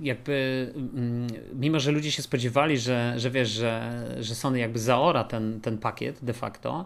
jakby 0.01 0.71
mm, 0.75 1.27
mimo, 1.53 1.79
że 1.79 1.91
ludzie 1.91 2.11
się 2.11 2.21
spodziewali, 2.21 2.77
że, 2.77 3.13
że 3.17 3.31
wiesz, 3.31 3.49
że, 3.49 4.05
że 4.19 4.35
Sony 4.35 4.59
jakby 4.59 4.79
zaora 4.79 5.23
ten, 5.23 5.61
ten 5.61 5.77
pakiet 5.77 6.23
de 6.23 6.33
facto, 6.33 6.85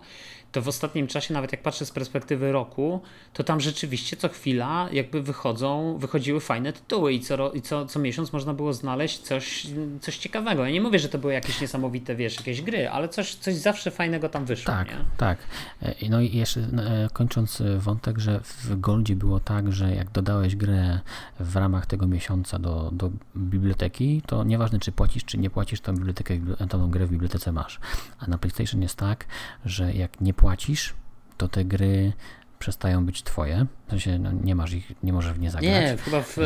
to 0.52 0.62
w 0.62 0.68
ostatnim 0.68 1.08
czasie, 1.08 1.34
nawet 1.34 1.52
jak 1.52 1.62
patrzę 1.62 1.86
z 1.86 1.92
perspektywy 1.92 2.52
roku, 2.52 3.02
to 3.34 3.44
tam 3.44 3.60
rzeczywiście 3.60 4.18
co 4.18 4.30
chwila 4.30 4.90
jakby 4.92 5.22
wychodzą, 5.22 5.98
wychodziły 5.98 6.40
fajne 6.40 6.74
tytuły 6.74 7.14
i 7.14 7.20
co, 7.20 7.52
i 7.52 7.62
co, 7.62 7.86
co 7.86 8.00
miesiąc 8.00 8.34
można 8.34 8.54
było 8.54 8.74
znaleźć 8.74 9.20
coś, 9.20 9.68
coś 10.02 10.18
ciekawego. 10.18 10.66
Ja 10.66 10.72
nie 10.72 10.82
mówię, 10.82 11.00
że 11.00 11.10
to 11.10 11.18
były 11.18 11.34
jakieś 11.34 11.62
niesamowite, 11.62 12.16
wiesz, 12.16 12.38
jakieś 12.38 12.62
gry, 12.62 12.90
ale 12.90 13.10
coś, 13.10 13.36
coś 13.36 13.56
zawsze 13.56 13.92
fajnego 13.92 14.30
tam 14.30 14.46
wyszło. 14.46 14.74
Tak, 14.74 14.88
nie? 14.88 15.06
tak. 15.18 15.38
E, 15.82 16.10
no 16.10 16.22
i 16.22 16.38
jeszcze 16.38 16.62
e, 16.62 17.08
kończąc 17.14 17.62
e, 17.62 17.80
wątek, 17.80 18.20
że 18.20 18.40
w 18.44 18.80
Goldzie 18.80 19.16
było 19.16 19.40
tak, 19.40 19.74
że 19.74 19.96
jak 19.96 20.12
dodałeś 20.12 20.56
grę 20.56 21.00
w 21.40 21.56
ramach 21.56 21.86
tego 21.86 22.08
miesiąca 22.08 22.60
do, 22.60 22.90
do 22.92 23.12
biblioteki, 23.38 24.22
to 24.26 24.44
nieważne 24.44 24.80
czy 24.80 24.92
płacisz, 24.92 25.26
czy 25.26 25.38
nie 25.38 25.50
płacisz, 25.50 25.82
tą 25.82 25.94
bibliotekę, 25.94 26.38
tą 26.70 26.90
grę 26.90 27.06
w 27.06 27.12
bibliotece 27.12 27.52
masz. 27.52 27.80
A 28.20 28.28
na 28.28 28.38
PlayStation 28.38 28.82
jest 28.82 28.96
tak, 28.96 29.26
że 29.66 29.94
jak 29.94 30.22
nie 30.22 30.34
płacisz, 30.40 30.94
to 31.38 31.48
te 31.48 31.66
gry 31.66 32.14
przestają 32.60 33.06
być 33.06 33.24
twoje. 33.24 33.66
W 33.88 33.90
sensie 33.90 34.20
no, 34.20 34.32
nie 34.32 34.56
masz 34.56 34.74
ich, 34.74 34.92
nie 35.04 35.14
możesz 35.14 35.34
w 35.34 35.40
nie 35.40 35.52
zagrać. 35.52 35.72
Nie, 35.72 35.98
chyba 35.98 36.22
w 36.22 36.38
e, 36.38 36.44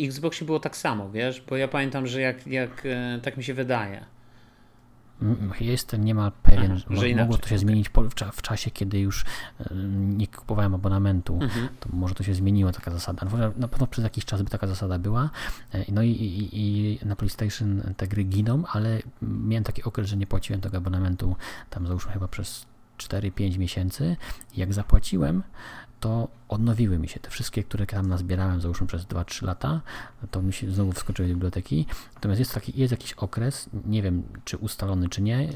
Xboxie 0.00 0.46
było 0.46 0.60
tak 0.60 0.76
samo, 0.76 1.10
wiesz, 1.10 1.40
bo 1.48 1.56
ja 1.56 1.68
pamiętam, 1.68 2.06
że 2.06 2.20
jak, 2.20 2.46
jak 2.46 2.86
e, 2.86 3.20
tak 3.22 3.36
mi 3.36 3.44
się 3.44 3.54
wydaje. 3.54 4.04
Jestem 5.60 6.04
niemal 6.04 6.32
pewien, 6.42 6.72
Aha, 6.72 6.84
że 6.90 7.08
inaczej, 7.08 7.14
mogło 7.14 7.38
to 7.38 7.48
się 7.48 7.58
zmienić 7.58 7.88
po, 7.88 8.02
w, 8.02 8.14
w, 8.32 8.42
czasie, 8.42 8.70
kiedy 8.70 8.98
już 8.98 9.24
e, 9.60 9.74
nie 9.94 10.26
kupowałem 10.26 10.74
abonamentu, 10.74 11.38
mhm. 11.42 11.68
to 11.80 11.88
może 11.92 12.14
to 12.14 12.22
się 12.22 12.34
zmieniło 12.34 12.72
taka 12.72 12.90
zasada. 12.90 13.26
Na 13.56 13.68
pewno 13.68 13.86
przez 13.86 14.04
jakiś 14.04 14.24
czas 14.24 14.42
by 14.42 14.50
taka 14.50 14.66
zasada 14.66 14.98
była. 14.98 15.30
E, 15.72 15.84
no 15.92 16.02
i, 16.02 16.10
i, 16.10 16.48
i 16.52 16.98
na 17.06 17.16
PlayStation 17.16 17.82
te 17.96 18.08
gry 18.08 18.24
giną, 18.24 18.62
ale 18.72 18.98
miałem 19.22 19.64
taki 19.64 19.82
okres, 19.82 20.08
że 20.08 20.16
nie 20.16 20.26
płaciłem 20.26 20.60
tego 20.60 20.76
abonamentu 20.76 21.36
tam 21.70 21.86
załóżmy 21.86 22.12
chyba 22.12 22.28
przez 22.28 22.66
4-5 22.98 23.58
miesięcy. 23.58 24.16
Jak 24.56 24.74
zapłaciłem, 24.74 25.42
to 26.00 26.28
odnowiły 26.48 26.98
mi 26.98 27.08
się 27.08 27.20
te 27.20 27.30
wszystkie, 27.30 27.64
które 27.64 27.86
tam 27.86 28.08
nazbierałem, 28.08 28.60
załóżmy 28.60 28.86
przez 28.86 29.04
2-3 29.04 29.46
lata, 29.46 29.80
to 30.30 30.42
mi 30.42 30.52
się 30.52 30.70
znowu 30.70 30.92
wskoczyły 30.92 31.28
do 31.28 31.34
biblioteki. 31.34 31.86
Natomiast 32.14 32.38
jest, 32.38 32.54
taki, 32.54 32.80
jest 32.80 32.90
jakiś 32.90 33.12
okres, 33.12 33.70
nie 33.86 34.02
wiem 34.02 34.22
czy 34.44 34.56
ustalony, 34.56 35.08
czy 35.08 35.22
nie, 35.22 35.38
e, 35.38 35.48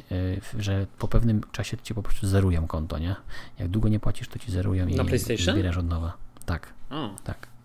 że 0.59 0.87
po 0.99 1.09
pewnym 1.09 1.41
czasie 1.53 1.77
ci 1.83 1.95
po 1.95 2.03
prostu 2.03 2.27
zerują 2.27 2.67
konto, 2.67 2.99
nie? 2.99 3.17
Jak 3.59 3.69
długo 3.69 3.89
nie 3.89 4.01
płacisz, 4.01 4.29
to 4.29 4.39
ci 4.39 4.53
zerują 4.53 4.87
Na 4.87 5.03
i 5.03 5.39
zbierasz 5.39 5.77
od 5.77 5.89
nowa. 5.89 6.17
Tak, 6.47 6.73
o. 6.91 7.11
tak. 7.25 7.58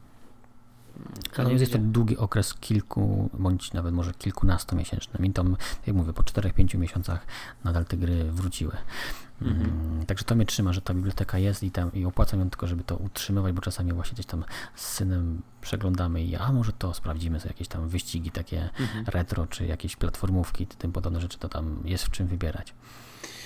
Natomiast 1.37 1.61
jest 1.61 1.73
to 1.73 1.79
długi 1.79 2.17
okres 2.17 2.53
kilku, 2.53 3.29
bądź 3.33 3.73
nawet 3.73 3.93
może 3.93 4.13
kilkunastomiesięczny. 4.13 5.19
Mi 5.19 5.33
tam, 5.33 5.57
jak 5.87 5.95
mówię, 5.95 6.13
po 6.13 6.23
4-5 6.23 6.77
miesiącach 6.77 7.25
nadal 7.63 7.85
te 7.85 7.97
gry 7.97 8.31
wróciły. 8.31 8.77
Mhm. 9.41 9.69
Mm, 9.69 10.05
także 10.05 10.25
to 10.25 10.35
mnie 10.35 10.45
trzyma, 10.45 10.73
że 10.73 10.81
ta 10.81 10.93
biblioteka 10.93 11.37
jest 11.37 11.63
i, 11.63 11.71
tam, 11.71 11.93
i 11.93 12.05
opłacam 12.05 12.39
ją 12.39 12.49
tylko, 12.49 12.67
żeby 12.67 12.83
to 12.83 12.97
utrzymywać, 12.97 13.53
bo 13.53 13.61
czasami 13.61 13.93
właśnie 13.93 14.13
gdzieś 14.13 14.25
tam 14.25 14.45
z 14.75 14.87
synem 14.87 15.41
przeglądamy 15.61 16.23
i 16.23 16.35
a 16.35 16.51
może 16.51 16.73
to 16.73 16.93
sprawdzimy 16.93 17.39
sobie 17.39 17.53
jakieś 17.53 17.67
tam 17.67 17.87
wyścigi 17.87 18.31
takie 18.31 18.69
mhm. 18.79 19.05
retro, 19.05 19.47
czy 19.47 19.65
jakieś 19.65 19.95
platformówki, 19.95 20.67
tym 20.67 20.91
podobne 20.91 21.21
rzeczy, 21.21 21.39
to 21.39 21.49
tam 21.49 21.81
jest 21.85 22.03
w 22.03 22.09
czym 22.09 22.27
wybierać. 22.27 22.73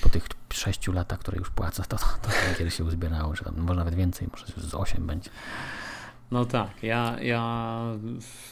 Po 0.01 0.09
tych 0.09 0.27
sześciu 0.49 0.91
latach, 0.91 1.19
które 1.19 1.37
już 1.37 1.49
płacę, 1.49 1.83
to, 1.87 1.97
to, 1.97 2.05
to 2.21 2.59
gier 2.59 2.73
się 2.73 2.83
uzbierało, 2.83 3.35
że 3.35 3.43
tam 3.43 3.57
może 3.57 3.79
nawet 3.79 3.95
więcej, 3.95 4.27
może 4.31 4.69
z 4.69 4.73
osiem 4.73 5.07
będzie. 5.07 5.29
No 6.31 6.45
tak, 6.45 6.83
ja, 6.83 7.17
ja, 7.21 7.81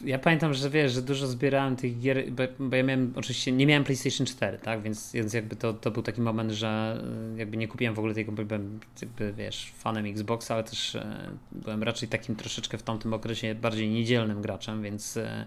ja 0.05 0.19
pamiętam, 0.19 0.53
że 0.53 0.69
wiesz, 0.69 0.91
że 0.91 1.01
dużo 1.01 1.27
zbierałem 1.27 1.75
tych 1.75 1.99
gier, 1.99 2.31
bo, 2.31 2.43
bo, 2.59 2.75
ja 2.75 2.83
miałem, 2.83 3.13
oczywiście 3.15 3.51
nie 3.51 3.65
miałem 3.65 3.83
PlayStation 3.83 4.27
4, 4.27 4.57
tak, 4.57 4.81
więc, 4.81 5.13
więc 5.13 5.33
jakby 5.33 5.55
to, 5.55 5.73
to 5.73 5.91
był 5.91 6.03
taki 6.03 6.21
moment, 6.21 6.51
że 6.51 7.01
e, 7.35 7.37
jakby 7.39 7.57
nie 7.57 7.67
kupiłem 7.67 7.93
w 7.93 7.99
ogóle 7.99 8.13
tego, 8.13 8.31
byłem 8.31 8.79
jakby, 9.01 9.33
wiesz, 9.33 9.73
fanem 9.77 10.05
Xboxa, 10.05 10.53
ale 10.53 10.63
też 10.63 10.95
e, 10.95 11.29
byłem 11.51 11.83
raczej 11.83 12.09
takim 12.09 12.35
troszeczkę 12.35 12.77
w 12.77 12.83
tamtym 12.83 13.13
okresie 13.13 13.55
bardziej 13.55 13.89
niedzielnym 13.89 14.41
graczem, 14.41 14.83
więc 14.83 15.17
e, 15.17 15.45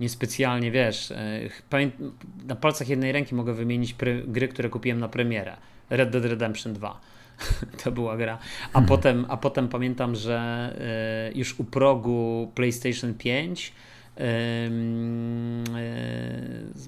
niespecjalnie, 0.00 0.70
wiesz, 0.70 1.12
na 2.46 2.56
palcach 2.56 2.88
jednej 2.88 3.12
ręki 3.12 3.34
mogę 3.34 3.54
wymienić 3.54 3.94
gry, 4.26 4.48
które 4.48 4.68
kupiłem 4.68 5.00
na 5.00 5.08
premierę. 5.08 5.56
Red 5.90 6.10
Dead 6.10 6.24
Redemption 6.24 6.72
2 6.72 7.00
to 7.84 7.92
była 7.92 8.16
gra. 8.16 8.38
A, 8.72 8.72
hmm. 8.72 8.88
potem, 8.88 9.26
a 9.28 9.36
potem 9.36 9.68
pamiętam, 9.68 10.14
że 10.14 10.72
y, 11.30 11.38
już 11.38 11.60
u 11.60 11.64
progu 11.64 12.52
PlayStation 12.54 13.14
5 13.14 13.72
y, 14.18 14.22
y, 14.22 14.28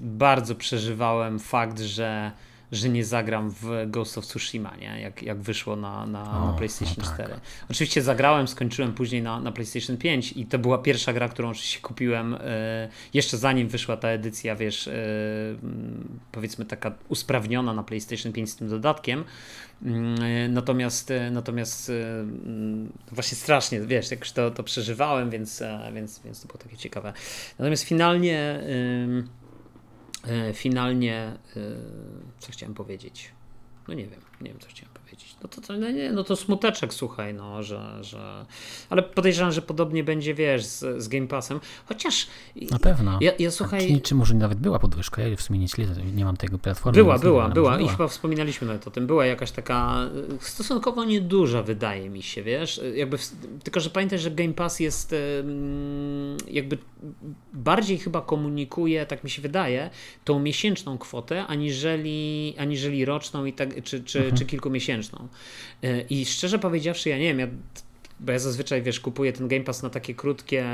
bardzo 0.01 0.55
przeżywałem 0.55 1.39
fakt, 1.39 1.79
że 1.79 2.31
że 2.71 2.89
nie 2.89 3.05
zagram 3.05 3.49
w 3.49 3.85
Ghost 3.87 4.17
of 4.17 4.25
Tsushima, 4.25 4.75
nie? 4.75 5.01
Jak, 5.01 5.23
jak 5.23 5.41
wyszło 5.41 5.75
na, 5.75 6.05
na, 6.05 6.43
o, 6.43 6.45
na 6.45 6.53
PlayStation 6.53 6.95
no 6.97 7.03
tak. 7.03 7.13
4. 7.13 7.33
Oczywiście 7.69 8.01
zagrałem, 8.01 8.47
skończyłem 8.47 8.93
później 8.93 9.21
na, 9.21 9.39
na 9.39 9.51
PlayStation 9.51 9.97
5 9.97 10.31
i 10.31 10.45
to 10.45 10.59
była 10.59 10.77
pierwsza 10.77 11.13
gra, 11.13 11.29
którą 11.29 11.49
oczywiście 11.49 11.79
kupiłem 11.79 12.33
e, 12.33 12.89
jeszcze 13.13 13.37
zanim 13.37 13.67
wyszła 13.67 13.97
ta 13.97 14.07
edycja, 14.07 14.55
wiesz, 14.55 14.87
e, 14.87 14.93
powiedzmy 16.31 16.65
taka 16.65 16.91
usprawniona 17.09 17.73
na 17.73 17.83
PlayStation 17.83 18.33
5 18.33 18.49
z 18.49 18.55
tym 18.55 18.69
dodatkiem. 18.69 19.23
Mm, 19.83 20.23
e, 20.23 20.47
natomiast, 20.49 21.13
natomiast 21.31 21.91
właśnie 23.11 23.37
strasznie, 23.37 23.81
wiesz, 23.81 24.11
jak 24.11 24.27
to, 24.27 24.51
to 24.51 24.63
przeżywałem, 24.63 25.29
więc, 25.29 25.63
więc, 25.93 26.19
więc 26.19 26.41
to 26.41 26.47
było 26.47 26.57
takie 26.57 26.77
ciekawe. 26.77 27.13
Natomiast 27.59 27.83
finalnie 27.83 28.59
E, 30.27 30.53
finalnie, 30.53 31.15
e, 31.15 31.59
co 32.39 32.51
chciałem 32.51 32.75
powiedzieć? 32.75 33.31
No 33.87 33.93
nie 33.93 34.07
wiem, 34.07 34.21
nie 34.41 34.49
wiem, 34.49 34.59
co 34.59 34.69
chciałem 34.69 34.90
powiedzieć. 35.21 35.35
No 35.43 35.49
to, 35.49 35.61
to, 35.61 35.77
no 35.77 35.91
nie, 35.91 36.11
no 36.11 36.23
to 36.23 36.35
smuteczek, 36.35 36.93
słuchaj, 36.93 37.33
no, 37.33 37.63
że, 37.63 37.97
że... 38.01 38.45
Ale 38.89 39.03
podejrzewam, 39.03 39.51
że 39.51 39.61
podobnie 39.61 40.03
będzie, 40.03 40.33
wiesz, 40.33 40.65
z, 40.65 41.03
z 41.03 41.07
Game 41.07 41.27
Passem. 41.27 41.59
Chociaż... 41.85 42.27
Na 42.71 42.79
pewno. 42.79 43.17
Ja, 43.21 43.31
ja 43.39 43.51
słuchaj... 43.51 43.87
Czy, 43.87 44.01
czy 44.01 44.15
może 44.15 44.33
nawet 44.33 44.59
była 44.59 44.79
podwyżka? 44.79 45.21
Ja 45.21 45.35
w 45.35 45.41
sumie 45.41 45.59
nie 45.59 45.67
śledzę, 45.67 46.01
nie 46.15 46.25
mam 46.25 46.37
tego 46.37 46.59
platformy. 46.59 47.03
Była, 47.03 47.19
była, 47.19 47.49
była. 47.49 47.79
I 47.79 47.87
chyba 47.87 48.07
wspominaliśmy 48.07 48.67
nawet 48.67 48.87
o 48.87 48.91
tym. 48.91 49.07
Była 49.07 49.25
jakaś 49.25 49.51
taka 49.51 50.09
stosunkowo 50.39 51.03
nieduża, 51.03 51.63
wydaje 51.63 52.09
mi 52.09 52.23
się, 52.23 52.43
wiesz? 52.43 52.81
Jakby 52.95 53.17
w... 53.17 53.31
Tylko, 53.63 53.79
że 53.79 53.89
pamiętaj, 53.89 54.19
że 54.19 54.31
Game 54.31 54.53
Pass 54.53 54.79
jest 54.79 55.15
jakby 56.47 56.77
bardziej 57.53 57.97
chyba 57.97 58.21
komunikuje, 58.21 59.05
tak 59.05 59.23
mi 59.23 59.29
się 59.29 59.41
wydaje, 59.41 59.89
tą 60.25 60.39
miesięczną 60.39 60.97
kwotę, 60.97 61.47
aniżeli, 61.47 62.55
aniżeli 62.57 63.05
roczną 63.05 63.45
i 63.45 63.53
tak, 63.53 63.83
czy, 63.83 64.03
czy, 64.03 64.19
mhm. 64.19 64.37
czy 64.37 64.45
kilkumiesięczną. 64.45 65.10
E, 65.83 66.01
I 66.01 66.25
szczerze 66.25 66.59
powiedziawszy, 66.59 67.09
ja 67.09 67.17
nie 67.17 67.23
wiem, 67.23 67.39
ja, 67.39 67.47
bo 68.21 68.31
ja 68.31 68.39
zazwyczaj, 68.39 68.81
wiesz, 68.81 68.99
kupuję 68.99 69.33
ten 69.33 69.47
Game 69.47 69.63
Pass 69.63 69.83
na 69.83 69.89
takie 69.89 70.15
krótkie 70.15 70.65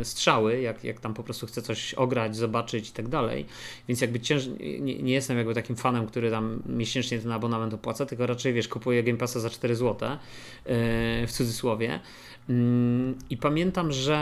y, 0.00 0.04
strzały, 0.04 0.60
jak, 0.60 0.84
jak 0.84 1.00
tam 1.00 1.14
po 1.14 1.22
prostu 1.22 1.46
chcę 1.46 1.62
coś 1.62 1.94
ograć, 1.94 2.36
zobaczyć 2.36 2.88
i 2.88 2.92
tak 2.92 3.08
dalej, 3.08 3.46
więc 3.88 4.00
jakby 4.00 4.20
cięż, 4.20 4.48
nie, 4.80 4.98
nie, 5.02 5.12
jestem 5.12 5.38
jakby 5.38 5.54
takim 5.54 5.76
fanem, 5.76 6.06
który 6.06 6.30
tam 6.30 6.62
miesięcznie 6.66 7.18
ten 7.18 7.32
abonament 7.32 7.74
opłaca, 7.74 8.06
tylko 8.06 8.26
raczej, 8.26 8.52
wiesz, 8.52 8.68
kupuję 8.68 9.02
Game 9.02 9.18
Passa 9.18 9.40
za 9.40 9.50
4 9.50 9.76
zł, 9.76 10.10
y, 10.10 10.16
w 11.26 11.30
cudzysłowie. 11.30 12.00
Y, 12.50 12.52
I 13.30 13.36
pamiętam, 13.36 13.92
że 13.92 14.18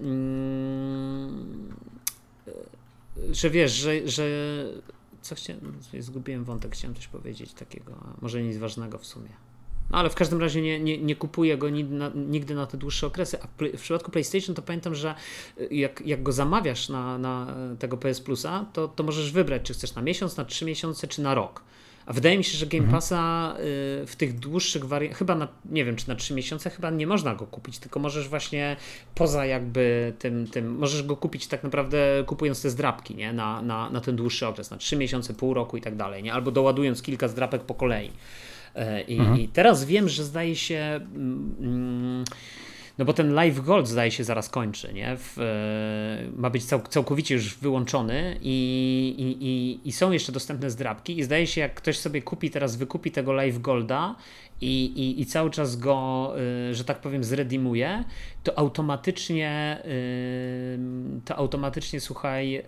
mm, 0.00 1.70
że 3.32 3.50
wiesz, 3.50 3.72
że, 3.72 4.08
że 4.08 4.24
co 5.22 5.34
chciałem, 5.34 5.78
zgubiłem 5.98 6.44
wątek, 6.44 6.72
chciałem 6.72 6.94
coś 6.94 7.08
powiedzieć 7.08 7.52
takiego, 7.52 7.92
może 8.20 8.42
nic 8.42 8.56
ważnego 8.56 8.98
w 8.98 9.06
sumie. 9.06 9.30
No 9.90 9.98
ale 9.98 10.10
w 10.10 10.14
każdym 10.14 10.40
razie 10.40 10.62
nie, 10.62 10.80
nie, 10.80 10.98
nie 10.98 11.16
kupuję 11.16 11.58
go 11.58 11.68
nigdy 11.68 11.94
na, 11.94 12.10
nigdy 12.14 12.54
na 12.54 12.66
te 12.66 12.78
dłuższe 12.78 13.06
okresy. 13.06 13.38
A 13.42 13.46
w 13.76 13.80
przypadku 13.80 14.10
PlayStation 14.10 14.54
to 14.54 14.62
pamiętam, 14.62 14.94
że 14.94 15.14
jak, 15.70 16.06
jak 16.06 16.22
go 16.22 16.32
zamawiasz 16.32 16.88
na, 16.88 17.18
na 17.18 17.54
tego 17.78 17.96
PS 17.96 18.20
Plusa, 18.20 18.66
to, 18.72 18.88
to 18.88 19.02
możesz 19.02 19.32
wybrać, 19.32 19.62
czy 19.62 19.74
chcesz 19.74 19.94
na 19.94 20.02
miesiąc, 20.02 20.36
na 20.36 20.44
trzy 20.44 20.64
miesiące, 20.64 21.08
czy 21.08 21.22
na 21.22 21.34
rok. 21.34 21.62
A 22.10 22.12
wydaje 22.12 22.38
mi 22.38 22.44
się, 22.44 22.58
że 22.58 22.66
Game 22.66 22.84
mhm. 22.84 22.92
Passa 22.92 23.54
y, 24.02 24.06
w 24.06 24.16
tych 24.16 24.38
dłuższych 24.38 24.84
wariantach, 24.84 25.18
chyba 25.18 25.34
na, 25.34 25.48
nie 25.64 25.84
wiem, 25.84 25.96
czy 25.96 26.08
na 26.08 26.14
3 26.14 26.34
miesiące, 26.34 26.70
chyba 26.70 26.90
nie 26.90 27.06
można 27.06 27.34
go 27.34 27.46
kupić, 27.46 27.78
tylko 27.78 28.00
możesz 28.00 28.28
właśnie 28.28 28.76
poza 29.14 29.46
jakby 29.46 30.12
tym, 30.18 30.46
tym 30.46 30.78
możesz 30.78 31.02
go 31.02 31.16
kupić 31.16 31.46
tak 31.46 31.62
naprawdę 31.62 32.24
kupując 32.26 32.62
te 32.62 32.70
zdrapki, 32.70 33.14
nie? 33.14 33.32
Na, 33.32 33.62
na, 33.62 33.90
na 33.90 34.00
ten 34.00 34.16
dłuższy 34.16 34.46
okres, 34.46 34.70
na 34.70 34.76
3 34.76 34.96
miesiące, 34.96 35.34
pół 35.34 35.54
roku 35.54 35.76
i 35.76 35.80
tak 35.80 35.96
dalej, 35.96 36.22
nie? 36.22 36.32
Albo 36.32 36.50
doładując 36.50 37.02
kilka 37.02 37.28
zdrapek 37.28 37.62
po 37.62 37.74
kolei. 37.74 38.10
E, 38.74 39.02
I, 39.02 39.18
mhm. 39.18 39.40
I, 39.40 39.48
teraz 39.48 39.84
wiem, 39.84 40.08
że 40.08 40.24
zdaje 40.24 40.56
się. 40.56 41.00
Mm, 41.14 42.24
no 43.00 43.06
bo 43.06 43.12
ten 43.12 43.34
Live 43.34 43.60
Gold 43.60 43.88
zdaje 43.88 44.10
się 44.10 44.24
zaraz 44.24 44.48
kończy, 44.48 44.92
nie? 44.92 45.16
W, 45.16 45.36
ma 46.36 46.50
być 46.50 46.64
cał, 46.64 46.80
całkowicie 46.82 47.34
już 47.34 47.54
wyłączony 47.54 48.38
i, 48.42 49.14
i, 49.18 49.46
i, 49.46 49.80
i, 49.88 49.92
są 49.92 50.12
jeszcze 50.12 50.32
dostępne 50.32 50.70
zdrabki 50.70 51.18
i 51.18 51.22
zdaje 51.22 51.46
się, 51.46 51.60
jak 51.60 51.74
ktoś 51.74 51.98
sobie 51.98 52.22
kupi 52.22 52.50
teraz, 52.50 52.76
wykupi 52.76 53.10
tego 53.10 53.32
Live 53.32 53.58
Golda 53.58 54.14
i, 54.60 54.84
i, 54.84 55.20
i 55.20 55.26
cały 55.26 55.50
czas 55.50 55.76
go, 55.76 56.32
y, 56.70 56.74
że 56.74 56.84
tak 56.84 57.00
powiem, 57.00 57.24
zredimuje, 57.24 58.04
to 58.42 58.58
automatycznie, 58.58 59.82
y, 59.84 60.78
to 61.24 61.36
automatycznie, 61.36 62.00
słuchaj, 62.00 62.62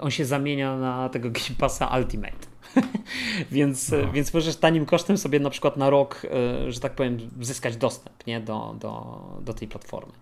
on 0.00 0.10
się 0.10 0.24
zamienia 0.24 0.76
na 0.76 1.08
tego 1.08 1.30
Game 1.30 1.56
Passa 1.58 1.98
Ultimate. 1.98 2.55
więc, 3.50 3.90
no. 3.90 4.12
więc 4.12 4.34
możesz 4.34 4.56
tanim 4.56 4.86
kosztem 4.86 5.18
sobie 5.18 5.40
na 5.40 5.50
przykład 5.50 5.76
na 5.76 5.90
rok, 5.90 6.22
że 6.68 6.80
tak 6.80 6.92
powiem, 6.92 7.18
zyskać 7.40 7.76
dostęp 7.76 8.26
nie? 8.26 8.40
Do, 8.40 8.74
do, 8.80 9.20
do 9.40 9.54
tej 9.54 9.68
platformy 9.68 10.12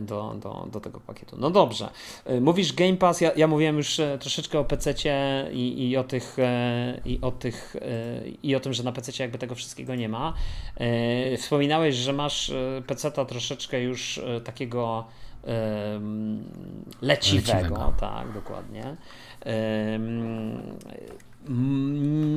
do, 0.00 0.34
do, 0.40 0.68
do 0.72 0.80
tego 0.80 1.00
pakietu. 1.00 1.36
No 1.38 1.50
dobrze. 1.50 1.90
Y, 2.30 2.40
mówisz 2.40 2.72
Game 2.72 2.96
Pass, 2.96 3.20
ja, 3.20 3.32
ja 3.36 3.46
mówiłem 3.46 3.76
już 3.76 4.00
e, 4.00 4.18
troszeczkę 4.18 4.58
o 4.58 4.64
PC 4.64 4.94
i, 5.52 5.90
i 5.90 5.96
o 5.96 6.04
tych 6.04 6.38
e, 6.38 7.00
i 7.04 7.18
o 7.22 7.30
tych 7.30 7.76
e, 7.76 8.28
i 8.42 8.56
o 8.56 8.60
tym, 8.60 8.72
że 8.72 8.82
na 8.82 8.92
PC 8.92 9.12
jakby 9.22 9.38
tego 9.38 9.54
wszystkiego 9.54 9.94
nie 9.94 10.08
ma. 10.08 10.34
Wspominałeś, 11.38 11.94
że 11.94 12.12
masz 12.12 12.52
PC-ta 12.86 13.24
troszeczkę 13.24 13.82
już 13.82 14.20
takiego 14.44 15.04
leciwego, 17.02 17.58
leciwego. 17.58 17.94
tak, 18.00 18.32
dokładnie. 18.32 18.96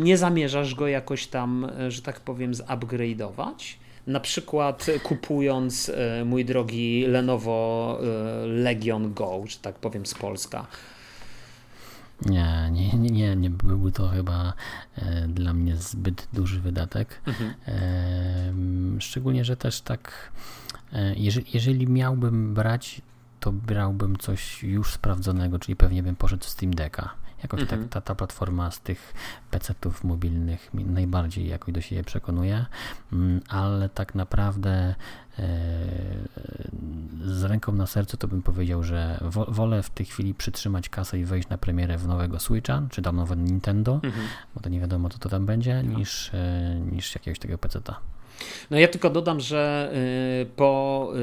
Nie 0.03 0.18
zamierzasz 0.18 0.76
go 0.76 0.88
jakoś 0.88 1.28
tam, 1.28 1.72
że 1.89 2.01
tak 2.01 2.20
powiem, 2.20 2.53
zupgrade'ować? 2.53 3.76
Na 4.07 4.20
przykład 4.20 4.86
kupując 5.03 5.89
e, 5.89 6.26
mój 6.26 6.45
drogi 6.45 7.05
Lenovo 7.07 7.99
e, 8.01 8.47
Legion 8.47 9.14
Go, 9.14 9.43
że 9.47 9.57
tak 9.57 9.76
powiem 9.76 10.05
z 10.05 10.14
Polska. 10.14 10.68
Nie, 12.26 12.70
nie, 12.72 12.93
nie, 12.93 13.10
nie, 13.10 13.36
nie 13.36 13.49
byłby 13.49 13.91
to 13.91 14.07
chyba 14.07 14.53
e, 14.95 15.28
dla 15.28 15.53
mnie 15.53 15.76
zbyt 15.76 16.28
duży 16.34 16.62
wydatek. 16.62 17.22
Mhm. 17.26 17.53
E, 17.68 19.01
szczególnie, 19.01 19.45
że 19.45 19.57
też 19.57 19.82
tak, 19.82 20.32
e, 20.93 21.16
jeżeli, 21.16 21.47
jeżeli 21.53 21.88
miałbym 21.88 22.53
brać, 22.53 23.01
to 23.39 23.51
brałbym 23.51 24.18
coś 24.18 24.64
już 24.64 24.93
sprawdzonego, 24.93 25.60
czyli 25.60 25.76
pewnie 25.76 26.03
bym 26.03 26.16
poszedł 26.16 26.43
z 26.43 26.47
Steam 26.47 26.74
Decka. 26.74 27.14
Jakoś 27.43 27.59
tak 27.59 27.71
mhm. 27.71 27.89
ta, 27.89 28.01
ta 28.01 28.15
platforma 28.15 28.71
z 28.71 28.81
tych 28.81 29.13
PC-ów 29.51 30.03
mobilnych 30.03 30.69
najbardziej 30.73 31.47
jakoś 31.47 31.73
do 31.73 31.81
siebie 31.81 32.03
przekonuje, 32.03 32.65
mm, 33.13 33.41
ale 33.47 33.89
tak 33.89 34.15
naprawdę 34.15 34.95
e, 35.39 35.45
z 37.25 37.43
ręką 37.43 37.71
na 37.71 37.87
sercu 37.87 38.17
to 38.17 38.27
bym 38.27 38.41
powiedział, 38.41 38.83
że 38.83 39.19
wolę 39.47 39.83
w 39.83 39.89
tej 39.89 40.05
chwili 40.05 40.33
przytrzymać 40.33 40.89
kasę 40.89 41.19
i 41.19 41.25
wejść 41.25 41.49
na 41.49 41.57
premierę 41.57 41.97
w 41.97 42.07
nowego 42.07 42.39
Switcha, 42.39 42.81
czy 42.89 43.01
tam 43.01 43.15
nowe 43.15 43.35
Nintendo, 43.35 43.99
mhm. 44.03 44.27
bo 44.55 44.61
to 44.61 44.69
nie 44.69 44.79
wiadomo 44.79 45.09
co 45.09 45.19
to 45.19 45.29
tam 45.29 45.45
będzie, 45.45 45.83
no. 45.83 45.99
niż, 45.99 46.31
e, 46.33 46.79
niż 46.91 47.15
jakiegoś 47.15 47.39
tego 47.39 47.57
PC-ta. 47.57 47.99
No 48.71 48.77
ja 48.79 48.87
tylko 48.87 49.09
dodam, 49.09 49.39
że 49.39 49.91
y, 50.41 50.45
po 50.45 51.13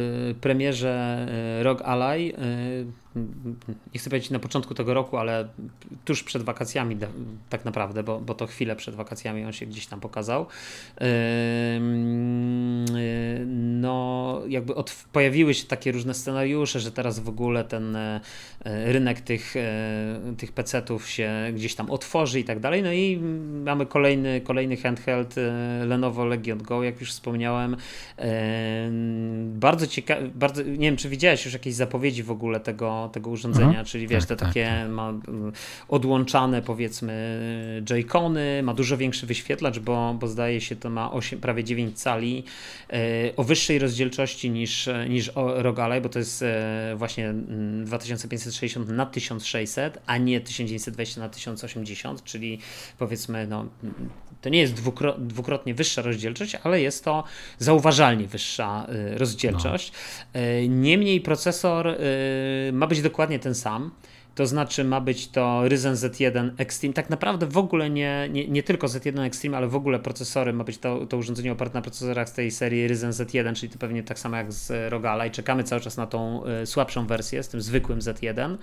premierze 0.41 1.27
Rock 1.63 1.83
Ally 1.83 2.33
nie 3.95 4.01
chcę 4.01 4.11
powiedzieć 4.11 4.31
na 4.31 4.39
początku 4.39 4.75
tego 4.75 4.95
roku, 4.95 5.17
ale 5.17 5.49
tuż 6.05 6.23
przed 6.23 6.43
wakacjami 6.43 6.97
tak 7.49 7.65
naprawdę, 7.65 8.03
bo, 8.03 8.21
bo 8.21 8.35
to 8.35 8.47
chwilę 8.47 8.77
przed 8.77 8.95
wakacjami 8.95 9.45
on 9.45 9.53
się 9.53 9.67
gdzieś 9.67 9.87
tam 9.87 10.01
pokazał. 10.01 10.47
No, 13.81 14.43
jakby 14.49 14.75
od, 14.75 15.05
pojawiły 15.13 15.55
się 15.55 15.67
takie 15.67 15.93
różne 15.93 16.15
scenariusze, 16.15 16.81
że 16.81 16.93
teraz 16.93 17.19
w 17.19 17.29
ogóle 17.29 17.65
ten 17.65 17.97
e, 17.97 18.21
rynek 18.65 19.21
tych, 19.21 19.57
e, 19.57 20.21
tych 20.37 20.53
PC-ów 20.53 21.09
się 21.09 21.33
gdzieś 21.55 21.75
tam 21.75 21.91
otworzy 21.91 22.41
i 22.41 22.45
tak 22.45 22.61
dalej. 22.61 22.83
No 22.83 22.93
i 22.93 23.19
mamy 23.65 23.87
kolejny, 23.87 24.41
kolejny 24.41 24.77
handheld 24.77 25.39
e, 25.39 25.85
Lenovo 25.87 26.25
Legion 26.25 26.63
Go, 26.63 26.83
jak 26.83 27.01
już 27.01 27.11
wspomniałem. 27.11 27.77
Bardzo 29.45 29.87
ciekawe, 29.87 30.29
bardzo, 30.35 30.63
nie 30.63 30.79
wiem, 30.79 30.97
czy 30.97 31.09
widziałeś 31.09 31.45
już 31.45 31.55
jakieś 31.55 31.75
zapowiedzi 31.75 32.23
w 32.23 32.31
ogóle 32.31 32.61
tego, 32.61 33.06
tego 33.09 33.31
urządzenia, 33.31 33.67
mhm. 33.67 33.87
czyli 33.87 34.09
wiesz, 34.09 34.27
tak, 34.27 34.29
te 34.29 34.37
tak, 34.37 34.49
takie 34.49 34.65
tak. 34.65 34.91
ma 34.91 35.09
mm, 35.09 35.53
odłączane 35.89 36.63
powiedzmy 36.63 37.41
Joy-Cony, 37.85 38.63
ma 38.63 38.75
dużo 38.75 38.97
większy 38.97 39.27
wyświetlacz, 39.27 39.79
bo, 39.79 40.17
bo 40.21 40.29
zdaje 40.29 40.61
się 40.61 40.77
to 40.77 40.91
ma 40.91 41.13
8, 41.13 41.41
prawie 41.41 41.65
9 41.65 41.99
cali, 41.99 42.45
e, 42.91 42.97
o 43.37 43.45
wyższej 43.45 43.79
rozdzielczości 43.79 44.51
niż, 44.51 44.89
niż 45.09 45.31
Rogale, 45.37 46.01
bo 46.01 46.09
to 46.09 46.19
jest 46.19 46.43
e, 46.43 46.95
właśnie 46.97 47.35
2560 47.85 48.87
mm, 48.87 48.97
na 48.97 49.07
1600, 49.07 49.99
a 50.07 50.17
nie 50.17 50.41
1920 50.41 51.21
na 51.21 51.29
1080, 51.29 52.25
czyli 52.25 52.59
powiedzmy 52.99 53.47
no 53.47 53.67
to 54.41 54.49
nie 54.49 54.61
jest 54.61 54.75
dwukrotnie 55.19 55.75
wyższa 55.75 56.03
rozdzielczość, 56.03 56.55
ale 56.63 56.81
jest 56.81 57.05
to 57.05 57.25
zauważalnie 57.59 58.27
wyższa 58.27 58.87
rozdzielczość. 59.15 59.93
No. 60.35 60.41
Niemniej 60.69 61.21
procesor 61.21 61.97
ma 62.73 62.87
być 62.97 63.03
dokładnie 63.03 63.39
ten 63.39 63.55
sam 63.55 63.91
to 64.37 64.47
znaczy 64.47 64.85
ma 64.85 65.01
być 65.01 65.29
to 65.29 65.69
Ryzen 65.69 65.95
Z1 65.95 66.51
Extreme. 66.59 66.95
Tak 66.95 67.11
naprawdę 67.11 67.47
w 67.47 67.57
ogóle 67.57 67.91
nie, 67.91 68.29
nie, 68.33 68.49
nie 68.49 68.63
tylko 68.63 68.87
Z1 68.87 69.25
Extreme, 69.25 69.57
ale 69.57 69.69
w 69.69 69.75
ogóle 69.75 69.99
procesory 69.99 70.53
ma 70.53 70.65
być 70.65 70.79
to, 70.79 71.07
to 71.07 71.17
urządzenie 71.17 71.53
oparte 71.53 71.79
na 71.79 71.83
procesorach 71.83 72.29
z 72.29 72.33
tej 72.33 72.51
serii 72.51 72.89
Ryzen 72.89 73.11
Z1, 73.11 73.55
czyli 73.55 73.73
to 73.73 73.79
pewnie 73.79 74.03
tak 74.03 74.19
samo 74.19 74.37
jak 74.37 74.53
z 74.53 74.93
Rogala 74.93 75.27
i 75.27 75.31
czekamy 75.31 75.65
cały 75.65 75.81
czas 75.81 75.97
na 75.97 76.07
tą 76.07 76.43
y, 76.63 76.67
słabszą 76.67 77.07
wersję 77.07 77.43
z 77.43 77.49
tym 77.49 77.61
zwykłym 77.61 77.99
Z1. 77.99 78.57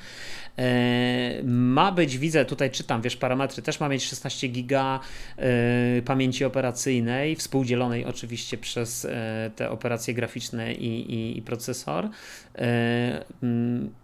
E, 0.58 1.44
ma 1.44 1.92
być, 1.92 2.18
widzę, 2.18 2.46
tutaj 2.46 2.72
czytam, 2.72 3.02
wiesz, 3.02 3.18
parametry, 3.18 3.62
też 3.62 3.80
ma 3.80 3.90
mieć 3.90 4.06
16 4.06 4.48
giga 4.48 5.00
e, 5.38 6.02
pamięci 6.02 6.46
operacyjnej, 6.46 7.36
współdzielonej 7.36 8.06
oczywiście 8.06 8.58
przez 8.58 9.06
e, 9.06 9.52
te 9.56 9.70
operacje 9.70 10.14
graficzne 10.14 10.74
i, 10.74 11.14
i, 11.14 11.38
i 11.38 11.42
procesor. 11.42 12.10
E, 12.56 13.26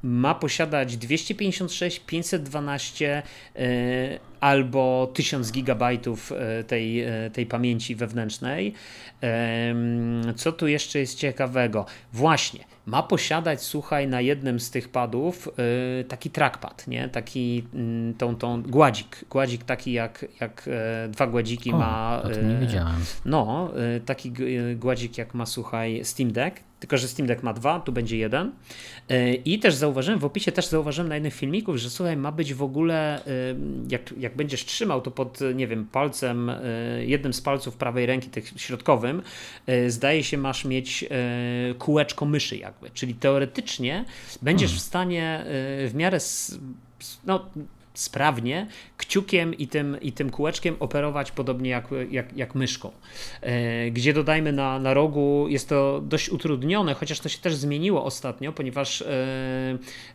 ma 0.03 0.35
posiadać 0.35 0.97
256, 1.67 1.99
512 2.05 3.23
e, 3.55 4.19
albo 4.39 5.11
1000 5.13 5.51
gigabajtów 5.51 6.31
e, 6.31 6.63
tej, 6.63 7.03
tej 7.33 7.45
pamięci 7.45 7.95
wewnętrznej. 7.95 8.73
Co 10.35 10.51
tu 10.51 10.67
jeszcze 10.67 10.99
jest 10.99 11.17
ciekawego? 11.17 11.85
Właśnie, 12.13 12.63
ma 12.85 13.03
posiadać, 13.03 13.61
słuchaj, 13.61 14.07
na 14.07 14.21
jednym 14.21 14.59
z 14.59 14.71
tych 14.71 14.89
padów 14.89 15.49
taki 16.07 16.29
trackpad, 16.29 16.87
nie? 16.87 17.09
Taki 17.09 17.63
mm, 17.73 18.13
tą, 18.13 18.35
tą 18.35 18.63
gładzik, 18.63 19.25
gładzik 19.29 19.63
taki 19.63 19.91
jak, 19.91 20.25
jak 20.41 20.69
dwa 21.09 21.27
gładziki 21.27 21.73
o, 21.73 21.77
ma. 21.77 22.23
Nie 22.43 22.57
wiedziałem. 22.57 22.95
No, 23.25 23.71
taki 24.05 24.33
gładzik 24.75 25.17
jak 25.17 25.33
ma, 25.33 25.45
słuchaj, 25.45 26.01
Steam 26.03 26.31
Deck 26.31 26.68
tylko 26.79 26.97
że 26.97 27.07
Steam 27.07 27.27
Deck 27.27 27.43
ma 27.43 27.53
dwa, 27.53 27.79
tu 27.79 27.91
będzie 27.91 28.17
jeden. 28.17 28.51
E, 29.09 29.33
I 29.33 29.59
też 29.59 29.75
zauważyłem, 29.75 30.19
w 30.19 30.25
opisie 30.25 30.51
też 30.51 30.67
zauważyłem 30.67 31.09
na 31.09 31.15
jednym 31.15 31.31
filmiku, 31.31 31.77
że 31.77 31.89
słuchaj, 31.89 32.17
ma 32.17 32.31
być 32.31 32.53
w 32.53 32.63
ogóle, 32.63 33.25
e, 33.25 33.29
jak, 33.89 34.13
jak 34.17 34.35
będziesz 34.35 34.65
trzymał 34.65 35.01
to 35.01 35.11
pod, 35.11 35.39
nie 35.55 35.67
wiem, 35.67 35.85
palcem, 35.91 36.49
e, 36.49 36.59
jednym 37.05 37.33
z 37.33 37.41
palców 37.41 37.77
prawej 37.77 38.05
ręki, 38.05 38.29
tych 38.29 38.53
środkowym, 38.57 39.21
zdaje 39.87 40.23
się 40.23 40.37
masz 40.37 40.65
mieć 40.65 41.05
kółeczko 41.77 42.25
myszy 42.25 42.57
jakby, 42.57 42.89
czyli 42.89 43.13
teoretycznie 43.13 44.05
będziesz 44.41 44.69
hmm. 44.69 44.79
w 44.79 44.83
stanie 44.83 45.45
w 45.87 45.91
miarę 45.95 46.17
no, 47.25 47.45
sprawnie 47.93 48.67
kciukiem 48.97 49.53
i 49.53 49.67
tym, 49.67 49.97
i 50.01 50.11
tym 50.11 50.29
kółeczkiem 50.29 50.75
operować 50.79 51.31
podobnie 51.31 51.69
jak, 51.69 51.87
jak, 52.11 52.37
jak 52.37 52.55
myszką. 52.55 52.91
E, 53.41 53.91
gdzie 53.91 54.13
dodajmy 54.13 54.51
na, 54.51 54.79
na 54.79 54.93
rogu 54.93 55.45
jest 55.49 55.69
to 55.69 56.01
dość 56.01 56.29
utrudnione, 56.29 56.93
chociaż 56.93 57.19
to 57.19 57.29
się 57.29 57.37
też 57.37 57.55
zmieniło 57.55 58.05
ostatnio, 58.05 58.53
ponieważ 58.53 59.01
e, 59.01 59.07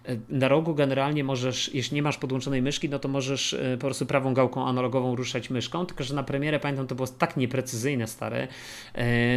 e, 0.05 0.16
na 0.29 0.49
rogu 0.49 0.75
generalnie 0.75 1.25
możesz, 1.25 1.75
jeśli 1.75 1.95
nie 1.95 2.03
masz 2.03 2.18
podłączonej 2.18 2.62
myszki, 2.62 2.89
no 2.89 2.99
to 2.99 3.09
możesz 3.09 3.57
po 3.79 3.87
prostu 3.87 4.07
prawą 4.07 4.35
gałką 4.35 4.66
analogową 4.66 5.16
ruszać 5.16 5.51
myszką, 5.51 5.87
tylko 5.87 6.05
że 6.05 6.14
na 6.14 6.22
premierę 6.22 6.61
pamiętam 6.61 6.87
to 6.87 6.95
było 6.95 7.09
tak 7.09 7.37
nieprecyzyjne 7.37 8.07
stare. 8.07 8.49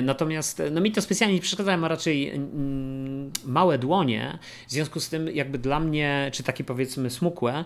Natomiast 0.03 0.61
no 0.71 0.81
mi 0.81 0.91
to 0.91 1.01
specjalnie 1.01 1.35
nie 1.35 1.41
przeszkadzają, 1.41 1.85
a 1.85 1.88
raczej 1.88 2.41
małe 3.45 3.77
dłonie, 3.77 4.39
w 4.67 4.71
związku 4.71 4.99
z 4.99 5.09
tym 5.09 5.35
jakby 5.35 5.57
dla 5.57 5.79
mnie, 5.79 6.29
czy 6.33 6.43
takie 6.43 6.63
powiedzmy 6.63 7.09
smukłe, 7.09 7.65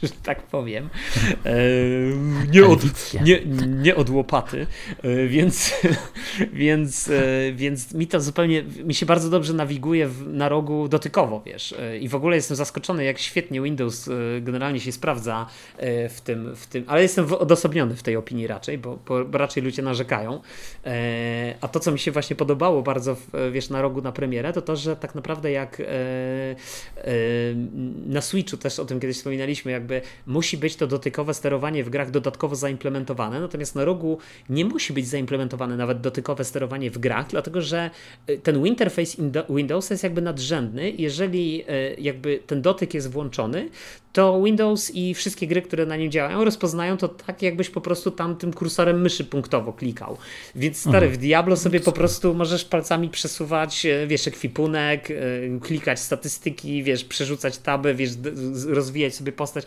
że 0.02 0.08
tak 0.22 0.42
powiem. 0.42 0.88
E, 1.44 1.56
nie, 2.52 2.66
od, 2.66 2.80
nie, 3.24 3.40
nie 3.66 3.96
od 3.96 4.10
łopaty, 4.10 4.66
e, 5.02 5.26
więc, 5.26 5.74
więc, 6.52 7.08
e, 7.08 7.52
więc 7.52 7.94
mi 7.94 8.06
to 8.06 8.20
zupełnie, 8.20 8.62
mi 8.62 8.94
się 8.94 9.06
bardzo 9.06 9.30
dobrze 9.30 9.52
nawiguje 9.52 10.08
w, 10.08 10.26
na 10.26 10.48
rogu 10.48 10.88
dotykowo, 10.88 11.42
wiesz. 11.46 11.74
I 12.00 12.08
w 12.08 12.14
ogóle 12.14 12.36
jestem 12.36 12.56
zaskoczony, 12.56 13.04
jak 13.04 13.18
świetnie 13.18 13.62
Windows 13.62 14.08
generalnie 14.40 14.80
się 14.80 14.92
sprawdza 14.92 15.46
w 16.08 16.20
tym, 16.24 16.56
w 16.56 16.66
tym 16.66 16.84
ale 16.86 17.02
jestem 17.02 17.32
odosobniony 17.32 17.96
w 17.96 18.02
tej 18.02 18.16
opinii 18.16 18.46
raczej, 18.46 18.78
bo, 18.78 18.98
bo 19.06 19.38
raczej 19.38 19.62
ludzie 19.62 19.82
narzekają. 19.82 20.40
A 21.60 21.68
to, 21.68 21.80
co 21.80 21.92
mi 21.92 21.98
się 21.98 22.12
właśnie 22.12 22.36
podobało 22.36 22.82
bardzo, 22.82 23.16
wiesz, 23.52 23.70
na 23.70 23.82
rogu 23.82 24.02
na 24.02 24.12
premierę, 24.12 24.52
to 24.52 24.62
to, 24.62 24.76
że 24.76 24.96
tak 24.96 25.14
naprawdę 25.14 25.52
jak 25.52 25.82
na 28.06 28.20
Switchu 28.20 28.56
też 28.56 28.78
o 28.78 28.84
tym 28.84 29.00
kiedyś 29.00 29.16
wspominaliśmy, 29.16 29.72
jakby 29.94 30.08
musi 30.26 30.56
być 30.56 30.76
to 30.76 30.86
dotykowe 30.86 31.34
sterowanie 31.34 31.84
w 31.84 31.90
grach 31.90 32.10
dodatkowo 32.10 32.56
zaimplementowane, 32.56 33.40
natomiast 33.40 33.74
na 33.74 33.84
rogu 33.84 34.18
nie 34.48 34.64
musi 34.64 34.92
być 34.92 35.08
zaimplementowane 35.08 35.76
nawet 35.76 36.00
dotykowe 36.00 36.44
sterowanie 36.44 36.90
w 36.90 36.98
grach, 36.98 37.26
dlatego 37.26 37.62
że 37.62 37.90
y, 38.30 38.38
ten 38.38 38.66
interface 38.66 39.22
Windows 39.50 39.90
jest 39.90 40.02
jakby 40.02 40.22
nadrzędny. 40.22 40.90
Jeżeli 40.90 41.62
y, 41.62 41.96
jakby 41.98 42.40
ten 42.46 42.62
dotyk 42.62 42.94
jest 42.94 43.10
włączony, 43.10 43.70
to 44.12 44.42
Windows 44.42 44.90
i 44.94 45.14
wszystkie 45.14 45.46
gry, 45.46 45.62
które 45.62 45.86
na 45.86 45.96
nim 45.96 46.10
działają, 46.10 46.44
rozpoznają 46.44 46.96
to 46.96 47.08
tak, 47.08 47.42
jakbyś 47.42 47.70
po 47.70 47.80
prostu 47.80 48.10
tam 48.10 48.36
tym 48.36 48.52
kursorem 48.52 49.00
myszy 49.00 49.24
punktowo 49.24 49.72
klikał. 49.72 50.16
Więc 50.54 50.78
stary, 50.78 51.06
mhm. 51.06 51.12
w 51.12 51.16
Diablo 51.16 51.56
sobie 51.56 51.80
po 51.80 51.92
prostu 51.92 52.34
możesz 52.34 52.64
palcami 52.64 53.08
przesuwać, 53.08 53.86
e, 53.86 54.06
wiesz, 54.06 54.28
ekwipunek, 54.28 55.08
klikać 55.60 56.00
statystyki, 56.00 56.82
wiesz, 56.82 57.04
przerzucać 57.04 57.58
taby, 57.58 57.94
wiesz, 57.94 58.10
rozwijać 58.68 59.14
sobie 59.14 59.32
postać. 59.32 59.64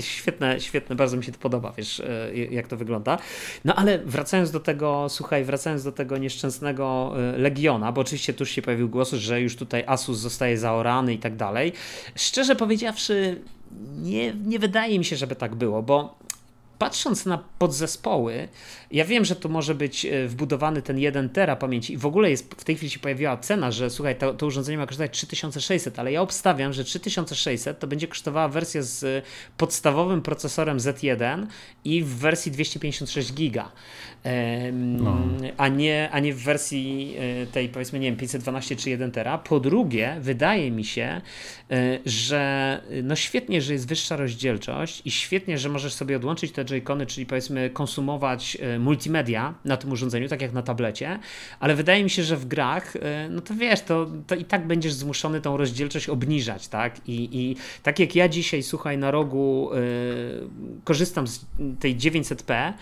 Świetne, 0.00 0.60
świetne, 0.60 0.96
bardzo 0.96 1.16
mi 1.16 1.24
się 1.24 1.32
to 1.32 1.38
podoba, 1.38 1.72
wiesz, 1.76 2.00
e, 2.00 2.36
jak 2.50 2.68
to 2.68 2.76
wygląda. 2.76 3.18
No 3.64 3.74
ale 3.74 3.98
wracając 3.98 4.50
do 4.50 4.60
tego, 4.60 5.06
słuchaj, 5.08 5.44
wracając 5.44 5.84
do 5.84 5.92
tego 5.92 6.18
nieszczęsnego 6.18 7.12
Legiona, 7.36 7.92
bo 7.92 8.00
oczywiście 8.00 8.34
tuż 8.34 8.50
się 8.50 8.62
pojawił 8.62 8.88
głos, 8.88 9.12
że 9.12 9.40
już 9.40 9.56
tutaj 9.56 9.84
Asus 9.86 10.18
zostaje 10.18 10.58
zaorany 10.58 11.14
i 11.14 11.18
tak 11.18 11.36
dalej. 11.36 11.72
Szczerze 12.14 12.56
powiedziawszy, 12.56 13.40
nie, 14.02 14.34
nie 14.34 14.58
wydaje 14.58 14.98
mi 14.98 15.04
się, 15.04 15.16
żeby 15.16 15.36
tak 15.36 15.54
było, 15.54 15.82
bo 15.82 16.18
patrząc 16.78 17.26
na 17.26 17.38
podzespoły, 17.58 18.48
ja 18.90 19.04
wiem, 19.04 19.24
że 19.24 19.36
to 19.36 19.48
może 19.48 19.74
być 19.74 20.04
e, 20.04 20.28
wbudowany 20.28 20.82
ten 20.82 20.98
1 20.98 21.28
tera 21.28 21.56
pamięci 21.56 21.92
i 21.92 21.96
w 21.96 22.06
ogóle 22.06 22.30
jest, 22.30 22.54
w 22.54 22.64
tej 22.64 22.76
chwili 22.76 22.90
się 22.90 22.98
pojawiła 22.98 23.36
cena, 23.36 23.70
że 23.70 23.90
słuchaj, 23.90 24.16
to, 24.16 24.34
to 24.34 24.46
urządzenie 24.46 24.78
ma 24.78 24.86
kosztować 24.86 25.12
3600, 25.12 25.98
ale 25.98 26.12
ja 26.12 26.22
obstawiam, 26.22 26.72
że 26.72 26.84
3600 26.84 27.78
to 27.78 27.86
będzie 27.86 28.08
kosztowała 28.08 28.48
wersja 28.48 28.82
z 28.82 29.24
podstawowym 29.56 30.22
procesorem 30.22 30.78
Z1 30.78 31.46
i 31.84 32.02
w 32.02 32.08
wersji 32.08 32.52
256 32.52 33.32
giga, 33.32 33.72
no. 34.72 35.18
a, 35.56 35.68
nie, 35.68 36.08
a 36.12 36.20
nie 36.20 36.34
w 36.34 36.42
wersji 36.42 37.14
e, 37.18 37.46
tej 37.46 37.68
powiedzmy, 37.68 37.98
nie 37.98 38.06
wiem, 38.06 38.16
512 38.16 38.76
czy 38.76 38.90
1 38.90 39.10
tera. 39.10 39.38
Po 39.38 39.60
drugie, 39.60 40.16
wydaje 40.20 40.70
mi 40.70 40.84
się, 40.84 41.20
e, 41.70 41.98
że 42.06 42.82
no 43.02 43.16
świetnie, 43.16 43.62
że 43.62 43.72
jest 43.72 43.88
wyższa 43.88 44.16
rozdzielczość 44.16 45.02
i 45.04 45.10
świetnie, 45.10 45.58
że 45.58 45.68
możesz 45.68 45.94
sobie 45.94 46.16
odłączyć 46.16 46.52
te 46.52 46.64
joycony, 46.68 47.06
czyli 47.06 47.26
powiedzmy 47.26 47.70
konsumować 47.70 48.58
multimedia 48.78 49.54
na 49.64 49.76
tym 49.76 49.92
urządzeniu, 49.92 50.28
tak 50.28 50.42
jak 50.42 50.52
na 50.52 50.62
tablecie, 50.62 51.18
ale 51.60 51.74
wydaje 51.74 52.04
mi 52.04 52.10
się, 52.10 52.22
że 52.22 52.36
w 52.36 52.46
grach, 52.46 52.96
e, 52.96 53.28
no 53.30 53.40
to 53.40 53.54
wiesz, 53.54 53.80
to, 53.80 54.06
to 54.26 54.34
i 54.34 54.44
tak 54.44 54.66
będziesz 54.66 54.92
zmuszony 54.92 55.40
tą 55.40 55.56
rozdzielczość 55.56 56.08
obniżać, 56.08 56.68
tak? 56.68 57.08
I, 57.08 57.28
i 57.32 57.56
tak 57.82 57.98
jak 57.98 58.16
ja 58.16 58.28
dzisiaj, 58.28 58.62
słuchaj, 58.62 58.98
na 58.98 59.10
rogu 59.10 59.70
yy, 59.74 60.48
korzystam 60.84 61.26
z 61.26 61.46
tej 61.80 61.96
900p, 61.96 62.72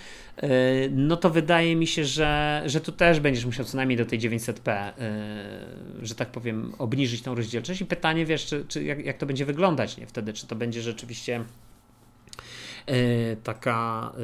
yy, 0.42 0.48
e, 0.48 0.88
no 0.90 1.16
to 1.16 1.30
wydaje 1.30 1.76
mi 1.76 1.86
się, 1.86 2.04
że, 2.04 2.62
że 2.66 2.80
tu 2.80 2.92
też 2.92 3.20
będziesz 3.20 3.44
musiał 3.44 3.64
co 3.64 3.76
najmniej 3.76 3.96
do 3.96 4.06
tej 4.06 4.18
900p, 4.18 4.92
yy, 6.00 6.06
że 6.06 6.14
tak 6.14 6.28
powiem, 6.28 6.72
obniżyć 6.78 7.22
tą 7.22 7.34
rozdzielczość 7.34 7.80
i 7.80 7.86
pytanie, 7.86 8.26
wiesz, 8.26 8.46
czy, 8.46 8.64
czy 8.68 8.84
jak, 8.84 9.04
jak 9.04 9.16
to 9.16 9.26
będzie 9.26 9.44
wyglądać, 9.44 9.96
nie? 9.96 10.06
Wtedy, 10.06 10.32
czy 10.32 10.46
to 10.46 10.56
będzie 10.56 10.82
rzeczywiście 10.82 11.36
E, 11.36 11.65
taka, 13.42 14.12
e, 14.18 14.22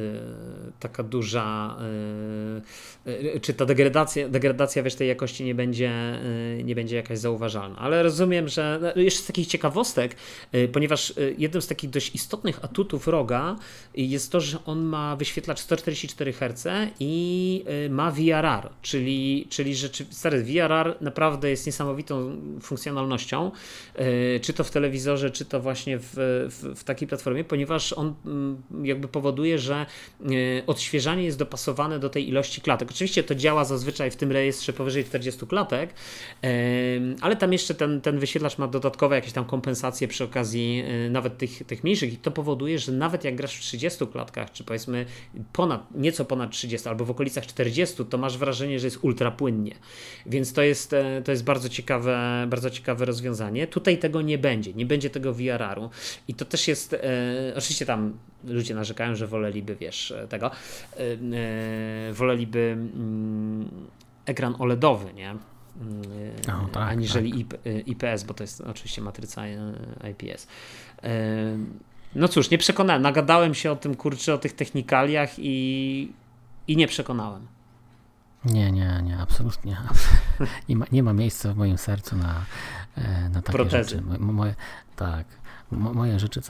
taka 0.80 1.02
duża, 1.02 1.76
e, 3.06 3.40
czy 3.40 3.54
ta 3.54 3.66
degradacja, 3.66 4.28
degradacja 4.28 4.82
wiesz, 4.82 4.94
tej 4.94 5.08
jakości 5.08 5.44
nie 5.44 5.54
będzie, 5.54 5.92
nie 6.64 6.74
będzie 6.74 6.96
jakaś 6.96 7.18
zauważalna. 7.18 7.78
Ale 7.78 8.02
rozumiem, 8.02 8.48
że 8.48 8.78
no, 8.96 9.02
jeszcze 9.02 9.22
z 9.22 9.26
takich 9.26 9.46
ciekawostek, 9.46 10.16
ponieważ 10.72 11.14
jednym 11.38 11.62
z 11.62 11.66
takich 11.66 11.90
dość 11.90 12.14
istotnych 12.14 12.64
atutów 12.64 13.08
roga 13.08 13.56
jest 13.94 14.32
to, 14.32 14.40
że 14.40 14.58
on 14.64 14.82
ma 14.82 15.16
wyświetlacz 15.16 15.60
144 15.60 16.32
Hz 16.32 16.66
i 17.00 17.64
ma 17.90 18.10
VRR, 18.10 18.68
czyli, 18.82 19.46
czyli 19.50 19.74
rzeczy, 19.74 20.06
stary 20.10 20.42
VRR 20.42 20.96
naprawdę 21.00 21.50
jest 21.50 21.66
niesamowitą 21.66 22.36
funkcjonalnością, 22.60 23.50
czy 24.42 24.52
to 24.52 24.64
w 24.64 24.70
telewizorze, 24.70 25.30
czy 25.30 25.44
to 25.44 25.60
właśnie 25.60 25.98
w, 25.98 26.12
w, 26.50 26.78
w 26.80 26.84
takiej 26.84 27.08
platformie, 27.08 27.44
ponieważ 27.44 27.92
on 27.92 28.14
mm, 28.26 28.51
jakby 28.82 29.08
powoduje, 29.08 29.58
że 29.58 29.86
e, 30.20 30.26
odświeżanie 30.66 31.24
jest 31.24 31.38
dopasowane 31.38 31.98
do 31.98 32.10
tej 32.10 32.28
ilości 32.28 32.60
klatek. 32.60 32.90
Oczywiście 32.90 33.22
to 33.22 33.34
działa 33.34 33.64
zazwyczaj 33.64 34.10
w 34.10 34.16
tym 34.16 34.32
rejestrze 34.32 34.72
powyżej 34.72 35.04
40 35.04 35.46
klatek, 35.46 35.94
ale 37.20 37.36
tam 37.36 37.52
jeszcze 37.52 37.74
ten, 37.74 38.00
ten 38.00 38.20
ma 38.58 38.68
dodatkowe 38.68 39.16
jakieś 39.16 39.32
tam 39.32 39.44
kompensacje 39.44 40.08
przy 40.08 40.24
okazji 40.24 40.84
e, 40.86 41.10
nawet 41.10 41.38
tych, 41.38 41.66
tych 41.66 41.84
mniejszych 41.84 42.12
i 42.12 42.16
to 42.16 42.30
powoduje, 42.30 42.78
że 42.78 42.92
nawet 42.92 43.24
jak 43.24 43.36
grasz 43.36 43.56
w 43.56 43.60
30 43.60 44.06
klatkach, 44.06 44.52
czy 44.52 44.64
powiedzmy 44.64 45.06
ponad, 45.52 45.94
nieco 45.94 46.24
ponad 46.24 46.50
30 46.50 46.88
albo 46.88 47.04
w 47.04 47.10
okolicach 47.10 47.46
40, 47.46 48.04
to 48.04 48.18
masz 48.18 48.38
wrażenie, 48.38 48.80
że 48.80 48.86
jest 48.86 48.98
ultra 49.02 49.30
płynnie. 49.30 49.74
Więc 50.26 50.52
to 50.52 50.62
jest, 50.62 50.92
e, 50.92 51.22
to 51.24 51.30
jest 51.30 51.44
bardzo 51.44 51.68
ciekawe, 51.68 52.46
bardzo 52.48 52.70
ciekawe 52.70 53.04
rozwiązanie. 53.04 53.66
Tutaj 53.66 53.98
tego 53.98 54.22
nie 54.22 54.38
będzie, 54.38 54.74
nie 54.74 54.86
będzie 54.86 55.10
tego 55.10 55.34
VRR-u 55.34 55.90
i 56.28 56.34
to 56.34 56.44
też 56.44 56.68
jest, 56.68 56.94
e, 56.94 56.98
oczywiście 57.56 57.86
tam 57.86 58.18
ludzie 58.44 58.74
narzekają, 58.74 59.14
że 59.14 59.26
woleliby, 59.26 59.76
wiesz, 59.76 60.14
tego, 60.28 60.50
yy, 60.98 62.14
woleliby 62.14 62.76
yy, 62.94 63.66
ekran 64.26 64.54
OLEDowy, 64.58 65.12
nie? 65.12 65.34
Yy, 66.46 66.54
o, 66.54 66.68
tak, 66.68 66.88
aniżeli 66.88 67.44
tak. 67.44 67.60
IPS, 67.86 68.24
bo 68.24 68.34
to 68.34 68.44
jest 68.44 68.60
oczywiście 68.60 69.02
matryca 69.02 69.42
IPS. 70.10 70.46
No 72.14 72.28
cóż, 72.28 72.50
nie 72.50 72.58
przekonałem. 72.58 73.02
Nagadałem 73.02 73.54
się 73.54 73.72
o 73.72 73.76
tym, 73.76 73.94
kurczę, 73.94 74.34
o 74.34 74.38
tych 74.38 74.52
technikaliach 74.52 75.30
i, 75.38 76.12
i 76.68 76.76
nie 76.76 76.86
przekonałem. 76.88 77.46
Nie, 78.44 78.72
nie, 78.72 79.00
nie, 79.04 79.18
absolutnie. 79.18 79.76
Nie 80.68 80.76
ma, 80.76 80.86
nie 80.92 81.02
ma 81.02 81.12
miejsca 81.12 81.52
w 81.52 81.56
moim 81.56 81.78
sercu 81.78 82.16
na, 82.16 82.44
na 83.30 83.42
takie 83.42 83.52
Protezy. 83.52 83.90
rzeczy. 83.90 84.02
Moje, 84.18 84.54
tak, 84.96 85.24
moje 85.70 86.18
rzeczy, 86.18 86.40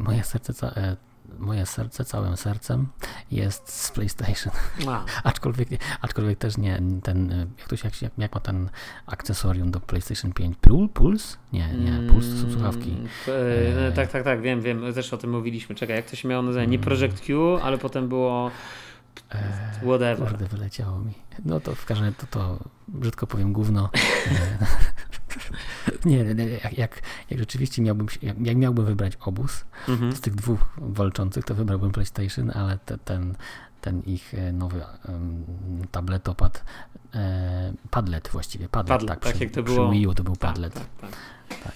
moje 0.00 0.24
serce 0.24 0.96
moje 1.38 1.66
serce 1.66 2.04
całym 2.04 2.36
sercem 2.36 2.88
jest 3.30 3.72
z 3.72 3.90
PlayStation. 3.90 4.52
aczkolwiek, 5.24 5.68
aczkolwiek 6.00 6.38
też 6.38 6.56
nie 6.56 6.82
ten, 7.02 7.46
jak, 7.58 7.68
to 7.68 7.76
się, 7.76 7.88
jak, 8.02 8.12
jak 8.18 8.34
ma 8.34 8.40
ten 8.40 8.70
akcesorium 9.06 9.70
do 9.70 9.80
PlayStation 9.80 10.32
5? 10.32 10.56
Puls? 10.94 11.38
Nie, 11.52 11.68
nie, 11.74 12.08
Puls 12.08 12.26
mm, 12.26 12.52
słuchawki. 12.52 12.96
E, 13.28 13.92
tak, 13.92 14.10
tak, 14.10 14.24
tak, 14.24 14.40
wiem, 14.40 14.60
wiem, 14.60 14.94
też 14.94 15.12
o 15.12 15.18
tym 15.18 15.30
mówiliśmy. 15.30 15.74
Czekaj, 15.74 15.96
jak 15.96 16.10
to 16.10 16.16
się 16.16 16.28
miało 16.28 16.42
nazywać? 16.42 16.68
Nie 16.68 16.76
mm. 16.76 16.84
Project 16.84 17.20
Q, 17.20 17.56
ale 17.62 17.78
potem 17.78 18.08
było 18.08 18.50
e, 19.30 19.72
whatever. 19.82 20.28
Kurde, 20.28 20.46
wyleciało 20.46 20.98
mi. 20.98 21.12
No 21.44 21.60
to 21.60 21.74
w 21.74 21.84
każdym 21.84 22.04
razie 22.04 22.16
to, 22.16 22.26
to 22.26 22.58
brzydko 22.88 23.26
powiem 23.26 23.52
gówno. 23.52 23.90
nie, 26.04 26.34
nie, 26.34 26.48
jak, 26.48 26.78
jak, 26.78 27.02
jak 27.30 27.40
rzeczywiście 27.40 27.82
miałbym, 27.82 28.06
jak, 28.22 28.46
jak 28.46 28.56
miałbym 28.56 28.84
wybrać 28.84 29.12
obóz 29.20 29.64
mhm. 29.88 30.12
z 30.12 30.20
tych 30.20 30.34
dwóch 30.34 30.60
walczących, 30.78 31.44
to 31.44 31.54
wybrałbym 31.54 31.90
PlayStation, 31.90 32.50
ale 32.54 32.78
te, 32.78 32.98
ten, 32.98 33.34
ten 33.80 34.02
ich 34.06 34.34
e, 34.34 34.52
nowy 34.52 34.84
um, 35.08 35.44
tabletopad, 35.90 36.64
e, 37.14 37.72
padlet 37.90 38.28
właściwie, 38.32 38.68
padlet, 38.68 38.88
padlet 38.88 39.08
tak, 39.08 39.24
tak 39.24 39.34
przy, 39.34 39.44
jak 39.44 39.52
to 39.52 39.62
było. 39.62 39.90
Wii 39.90 40.06
U 40.06 40.14
to 40.14 40.24
był 40.24 40.36
tak, 40.36 40.50
padlet. 40.50 40.74
Tak, 40.74 40.86
tak, 41.00 41.10
tak. 41.64 41.74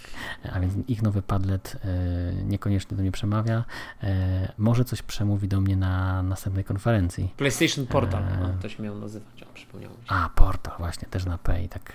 A 0.53 0.61
więc 0.61 0.75
ich 0.89 1.03
nowy 1.03 1.23
padlet 1.23 1.77
e, 1.85 2.45
niekoniecznie 2.45 2.97
do 2.97 3.03
mnie 3.03 3.13
przemawia. 3.13 3.65
E, 4.03 4.53
może 4.59 4.85
coś 4.85 5.03
przemówi 5.03 5.49
do 5.49 5.61
mnie 5.61 5.77
na 5.77 6.23
następnej 6.23 6.65
konferencji. 6.65 7.35
PlayStation 7.37 7.87
Portal, 7.87 8.23
e, 8.23 8.39
no, 8.41 8.49
to 8.63 8.69
się 8.69 8.83
miał 8.83 8.99
nazywać, 8.99 9.43
o, 9.43 9.47
przypomniało 9.55 9.95
mi 9.95 10.07
się. 10.07 10.15
A, 10.15 10.29
Portal, 10.29 10.75
właśnie, 10.79 11.09
też 11.09 11.25
na 11.25 11.39
P 11.39 11.63
i 11.63 11.69
tak. 11.69 11.93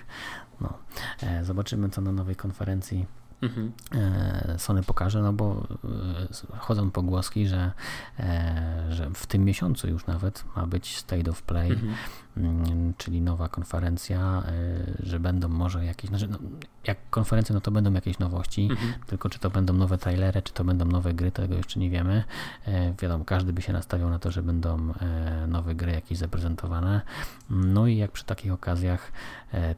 No. 0.61 0.73
E, 1.23 1.45
zobaczymy, 1.45 1.89
co 1.89 2.01
na 2.01 2.11
nowej 2.11 2.35
konferencji 2.35 3.05
Mhm. 3.41 3.71
Sony 4.57 4.83
pokaże, 4.83 5.21
no 5.21 5.33
bo 5.33 5.67
chodzą 6.57 6.91
pogłoski, 6.91 7.47
że, 7.47 7.71
że 8.89 9.09
w 9.13 9.27
tym 9.27 9.45
miesiącu 9.45 9.87
już 9.87 10.05
nawet 10.05 10.45
ma 10.55 10.67
być 10.67 10.97
State 10.97 11.31
of 11.31 11.41
Play 11.41 11.71
mhm. 11.71 11.93
Mm, 12.37 12.93
czyli 12.97 13.21
nowa 13.21 13.49
konferencja, 13.49 14.43
że 14.99 15.19
będą 15.19 15.47
może 15.47 15.85
jakieś, 15.85 16.09
znaczy 16.09 16.27
no, 16.27 16.37
jak 16.87 16.97
konferencja, 17.09 17.55
no 17.55 17.61
to 17.61 17.71
będą 17.71 17.93
jakieś 17.93 18.19
nowości, 18.19 18.67
mhm. 18.71 18.93
tylko 19.07 19.29
czy 19.29 19.39
to 19.39 19.49
będą 19.49 19.73
nowe 19.73 19.97
trailery, 19.97 20.41
czy 20.41 20.53
to 20.53 20.63
będą 20.63 20.85
nowe 20.85 21.13
gry, 21.13 21.31
tego 21.31 21.55
jeszcze 21.55 21.79
nie 21.79 21.89
wiemy. 21.89 22.23
Wiadomo, 23.01 23.25
każdy 23.25 23.53
by 23.53 23.61
się 23.61 23.73
nastawiał 23.73 24.09
na 24.09 24.19
to, 24.19 24.31
że 24.31 24.43
będą 24.43 24.93
nowe 25.47 25.75
gry 25.75 25.91
jakieś 25.91 26.17
zaprezentowane. 26.17 27.01
No 27.49 27.87
i 27.87 27.97
jak 27.97 28.11
przy 28.11 28.25
takich 28.25 28.53
okazjach 28.53 29.11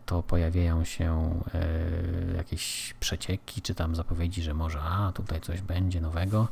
to 0.06 0.24
pojawiają 0.24 0.84
się 0.84 1.40
jakieś 2.38 2.96
przecieki, 3.00 3.62
czy 3.62 3.76
tam 3.76 3.96
zapowiedzi, 3.96 4.44
że 4.44 4.54
może 4.54 4.82
a 4.82 5.12
tutaj 5.12 5.42
coś 5.42 5.62
będzie 5.62 6.02
nowego 6.02 6.48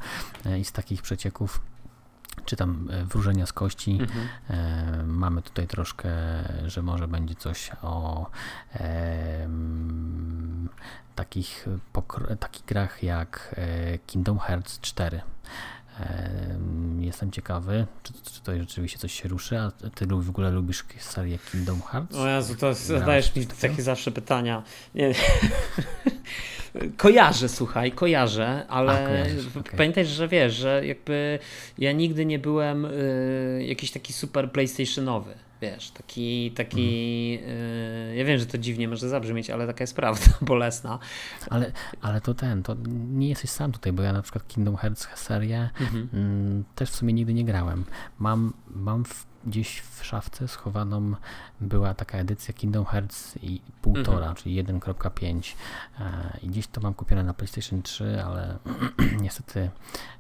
i 0.60 0.66
z 0.66 0.72
takich 0.72 1.02
przecieków 1.02 1.62
czy 2.46 2.56
tam 2.56 2.90
e, 2.92 3.06
wróżenia 3.06 3.46
z 3.46 3.54
kości. 3.54 3.98
Mhm. 4.02 4.28
E, 4.50 5.04
mamy 5.04 5.42
tutaj 5.42 5.68
troszkę, 5.68 6.10
że 6.66 6.82
może 6.82 7.08
będzie 7.08 7.36
coś 7.36 7.72
o 7.82 8.26
e, 8.74 9.50
takich, 11.16 11.68
takich 12.40 12.66
grach 12.66 13.04
jak 13.04 13.56
e, 13.58 13.98
Kingdom 13.98 14.40
Hearts 14.40 14.80
4. 14.80 15.22
Jestem 17.00 17.32
ciekawy, 17.32 17.88
czy, 18.04 18.14
czy 18.14 18.42
to 18.42 18.58
rzeczywiście 18.58 19.00
coś 19.00 19.22
się 19.22 19.30
ruszy, 19.30 19.60
a 19.60 19.72
ty 19.96 20.08
w 20.08 20.30
ogóle 20.30 20.52
lubisz 20.52 20.86
serię 21.00 21.40
Kingdom 21.52 21.82
Hearts? 21.82 22.16
O 22.16 22.28
Jezu, 22.28 22.56
to 22.56 22.74
zadajesz 22.74 23.36
mi 23.36 23.48
takie 23.48 23.84
zawsze 23.84 24.12
pytania. 24.12 24.64
Nie. 24.96 25.14
Kojarzę, 26.98 27.50
słuchaj, 27.50 27.92
kojarzę, 27.92 28.66
ale 28.68 28.92
A, 29.56 29.60
okay. 29.60 29.78
pamiętaj, 29.78 30.06
że 30.06 30.28
wiesz, 30.28 30.56
że 30.56 30.86
jakby 30.86 31.40
ja 31.78 31.92
nigdy 31.92 32.26
nie 32.26 32.40
byłem 32.40 32.86
y, 32.86 33.66
jakiś 33.68 33.92
taki 33.92 34.14
super 34.14 34.52
PlayStationowy. 34.52 35.34
Wiesz, 35.62 35.92
taki, 35.92 36.52
taki 36.52 37.40
mm. 37.44 37.56
y, 38.12 38.16
ja 38.16 38.26
wiem, 38.26 38.40
że 38.40 38.46
to 38.46 38.58
dziwnie 38.58 38.88
może 38.88 39.10
zabrzmieć, 39.10 39.50
ale 39.50 39.68
taka 39.68 39.84
jest 39.84 39.96
prawda, 39.96 40.26
bolesna. 40.42 41.00
Ale, 41.50 41.72
ale 42.02 42.22
to 42.22 42.34
ten, 42.34 42.64
to 42.64 42.76
nie 43.10 43.30
jesteś 43.30 43.50
sam 43.50 43.72
tutaj, 43.72 43.94
bo 43.94 44.04
ja 44.04 44.14
na 44.14 44.22
przykład 44.22 44.48
Kingdom 44.48 44.76
Hearts 44.76 45.08
serię 45.16 45.70
mhm. 45.82 46.10
mm, 46.14 46.64
też 46.76 46.90
w 46.90 46.96
sumie 46.96 47.14
nigdy 47.14 47.34
nie 47.34 47.46
grałem. 47.46 47.86
Mam, 48.20 48.54
mam 48.68 49.06
w 49.06 49.26
gdzieś 49.48 49.80
w 49.80 50.06
szafce 50.06 50.48
schowaną 50.48 51.16
była 51.62 51.94
taka 51.94 52.18
edycja 52.18 52.54
Kingdom 52.54 52.86
Hearts 52.86 53.38
i 53.42 53.62
półtora, 53.82 54.18
mhm. 54.18 54.36
czyli 54.36 54.64
1.5 54.64 55.56
e, 56.00 56.38
i 56.42 56.48
gdzieś 56.48 56.68
to 56.68 56.82
mam 56.82 56.94
kupione 56.94 57.24
na 57.24 57.34
PlayStation 57.34 57.82
3, 57.82 58.24
ale 58.26 58.58
niestety 59.22 59.70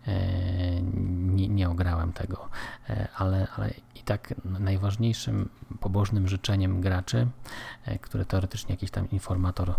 e, 0.07 0.81
nie, 0.81 1.47
nie 1.47 1.69
ograłem 1.69 2.13
tego, 2.13 2.49
e, 2.89 3.07
ale, 3.15 3.47
ale 3.57 3.73
i 3.95 3.99
tak 3.99 4.33
najważniejszym 4.45 5.49
pobożnym 5.79 6.27
życzeniem 6.27 6.81
graczy, 6.81 7.27
które 8.01 8.25
teoretycznie 8.25 8.73
jakiś 8.73 8.91
tam 8.91 9.09
informator 9.09 9.73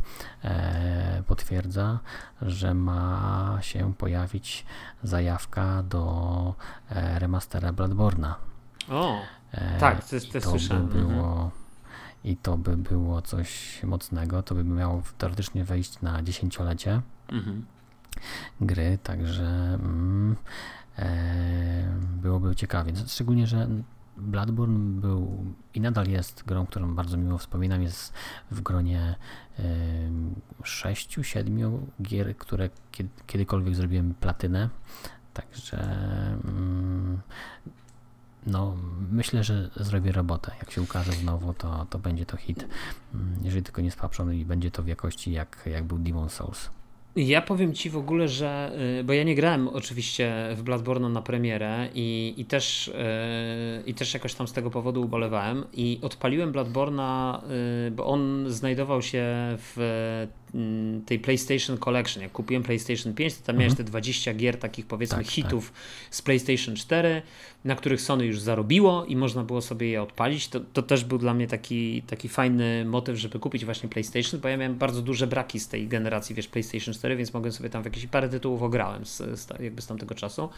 potwierdza, 1.26 1.98
że 2.42 2.74
ma 2.74 3.58
się 3.60 3.94
pojawić 3.94 4.66
zajawka 5.02 5.82
do 5.82 6.54
remastera 7.18 7.72
Bloodborna. 7.72 8.36
O, 8.90 9.20
tak, 9.80 10.04
to, 10.04 10.20
to, 10.20 10.40
to 10.40 10.50
słyszałem. 10.50 10.86
By 10.86 10.98
było, 10.98 11.32
mhm. 11.32 11.50
I 12.24 12.36
to 12.36 12.56
by 12.56 12.76
było 12.76 13.22
coś 13.22 13.80
mocnego. 13.82 14.42
To 14.42 14.54
by 14.54 14.64
miało 14.64 15.02
teoretycznie 15.18 15.64
wejść 15.64 16.00
na 16.00 16.22
dziesięciolecie 16.22 17.00
mhm. 17.28 17.66
gry, 18.60 18.98
także 19.02 19.44
mm, 19.74 20.36
e, 20.98 21.98
byłoby 22.22 22.56
ciekawie. 22.56 22.92
Szczególnie, 23.06 23.46
że 23.46 23.68
Bloodborne 24.18 25.00
był 25.00 25.44
i 25.74 25.80
nadal 25.80 26.06
jest 26.06 26.44
grą, 26.44 26.66
którą 26.66 26.94
bardzo 26.94 27.16
miło 27.16 27.38
wspominam. 27.38 27.82
Jest 27.82 28.12
w 28.50 28.60
gronie 28.60 29.14
y, 29.58 29.62
sześciu, 30.62 31.24
siedmiu 31.24 31.86
gier, 32.02 32.36
które 32.36 32.70
kiedy, 32.92 33.10
kiedykolwiek 33.26 33.74
zrobiłem 33.74 34.14
platynę. 34.14 34.68
Także 35.34 35.78
mm, 36.44 37.20
no, 38.48 38.76
myślę, 39.10 39.44
że 39.44 39.70
zrobię 39.76 40.12
robotę. 40.12 40.52
Jak 40.58 40.70
się 40.70 40.82
ukaże 40.82 41.12
znowu, 41.12 41.54
to, 41.54 41.86
to 41.90 41.98
będzie 41.98 42.26
to 42.26 42.36
hit. 42.36 42.66
Mm, 43.14 43.36
jeżeli 43.42 43.62
tylko 43.62 43.82
nie 43.82 43.90
spaprzony 43.90 44.36
i 44.36 44.44
będzie 44.44 44.70
to 44.70 44.82
w 44.82 44.88
jakości 44.88 45.32
jak, 45.32 45.68
jak 45.72 45.84
był 45.84 45.98
Demon 45.98 46.28
Souls. 46.28 46.70
Ja 47.16 47.42
powiem 47.42 47.74
Ci 47.74 47.90
w 47.90 47.96
ogóle, 47.96 48.28
że, 48.28 48.72
y, 49.00 49.04
bo 49.04 49.12
ja 49.12 49.22
nie 49.22 49.34
grałem 49.34 49.68
oczywiście 49.68 50.48
w 50.54 50.62
Bloodborne 50.62 51.08
na 51.08 51.22
premierę 51.22 51.88
i, 51.94 52.34
i, 52.36 52.44
też, 52.44 52.88
y, 52.88 52.92
i 53.86 53.94
też 53.94 54.14
jakoś 54.14 54.34
tam 54.34 54.48
z 54.48 54.52
tego 54.52 54.70
powodu 54.70 55.02
ubolewałem 55.02 55.64
i 55.72 55.98
odpaliłem 56.02 56.52
Bloodborne'a, 56.52 57.40
y, 57.88 57.90
bo 57.90 58.06
on 58.06 58.44
znajdował 58.48 59.02
się 59.02 59.24
w 59.58 60.26
tej 61.06 61.18
PlayStation 61.18 61.78
Collection. 61.78 62.22
Jak 62.22 62.32
kupiłem 62.32 62.62
PlayStation 62.62 63.14
5, 63.14 63.34
to 63.34 63.46
tam 63.46 63.54
mhm. 63.54 63.58
miałeś 63.58 63.76
te 63.76 63.84
20 63.84 64.34
gier 64.34 64.58
takich 64.58 64.86
powiedzmy 64.86 65.18
tak, 65.18 65.26
hitów 65.26 65.72
tak. 65.72 66.14
z 66.14 66.22
PlayStation 66.22 66.76
4, 66.76 67.22
na 67.64 67.74
których 67.74 68.00
Sony 68.00 68.26
już 68.26 68.40
zarobiło 68.40 69.04
i 69.04 69.16
można 69.16 69.44
było 69.44 69.60
sobie 69.60 69.88
je 69.88 70.02
odpalić. 70.02 70.48
To, 70.48 70.60
to 70.60 70.82
też 70.82 71.04
był 71.04 71.18
dla 71.18 71.34
mnie 71.34 71.46
taki, 71.46 72.02
taki 72.02 72.28
fajny 72.28 72.84
motyw, 72.84 73.16
żeby 73.16 73.38
kupić 73.38 73.64
właśnie 73.64 73.88
PlayStation, 73.88 74.40
bo 74.40 74.48
ja 74.48 74.56
miałem 74.56 74.74
bardzo 74.74 75.02
duże 75.02 75.26
braki 75.26 75.60
z 75.60 75.68
tej 75.68 75.88
generacji, 75.88 76.34
wiesz, 76.34 76.48
PlayStation 76.48 76.94
4, 76.94 77.16
więc 77.16 77.34
mogłem 77.34 77.52
sobie 77.52 77.70
tam 77.70 77.82
w 77.82 77.84
jakieś 77.84 78.06
parę 78.06 78.28
tytułów 78.28 78.62
ograłem 78.62 79.06
z, 79.06 79.16
z, 79.16 79.48
jakby 79.60 79.82
z 79.82 79.86
tamtego 79.86 80.14
czasu. 80.14 80.48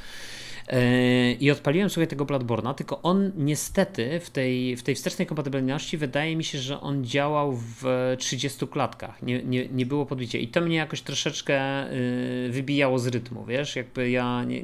Yy, 0.72 1.32
I 1.32 1.50
odpaliłem 1.50 1.90
sobie 1.90 2.06
tego 2.06 2.24
Bloodborne'a, 2.24 2.74
tylko 2.74 3.02
on 3.02 3.32
niestety 3.36 4.20
w 4.20 4.30
tej, 4.30 4.76
w 4.76 4.82
tej 4.82 4.94
wstecznej 4.94 5.26
kompatybilności 5.26 5.96
wydaje 5.96 6.36
mi 6.36 6.44
się, 6.44 6.58
że 6.58 6.80
on 6.80 7.04
działał 7.04 7.52
w 7.56 7.84
30 8.18 8.68
klatkach. 8.68 9.22
Nie, 9.22 9.42
nie, 9.42 9.68
nie 9.68 9.79
było 9.86 10.06
podbicia. 10.06 10.38
I 10.38 10.48
to 10.48 10.60
mnie 10.60 10.76
jakoś 10.76 11.02
troszeczkę 11.02 11.86
y, 11.92 12.48
wybijało 12.50 12.98
z 12.98 13.06
rytmu, 13.06 13.44
wiesz, 13.44 13.76
jakby 13.76 14.10
ja 14.10 14.44
nie, 14.44 14.62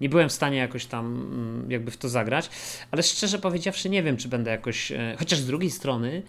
nie 0.00 0.08
byłem 0.08 0.28
w 0.28 0.32
stanie 0.32 0.58
jakoś 0.58 0.86
tam 0.86 1.06
mm, 1.06 1.70
jakby 1.70 1.90
w 1.90 1.96
to 1.96 2.08
zagrać, 2.08 2.50
ale 2.90 3.02
szczerze 3.02 3.38
powiedziawszy 3.38 3.90
nie 3.90 4.02
wiem, 4.02 4.16
czy 4.16 4.28
będę 4.28 4.50
jakoś, 4.50 4.92
e, 4.92 5.16
chociaż 5.18 5.38
z 5.38 5.46
drugiej 5.46 5.70
strony 5.70 6.22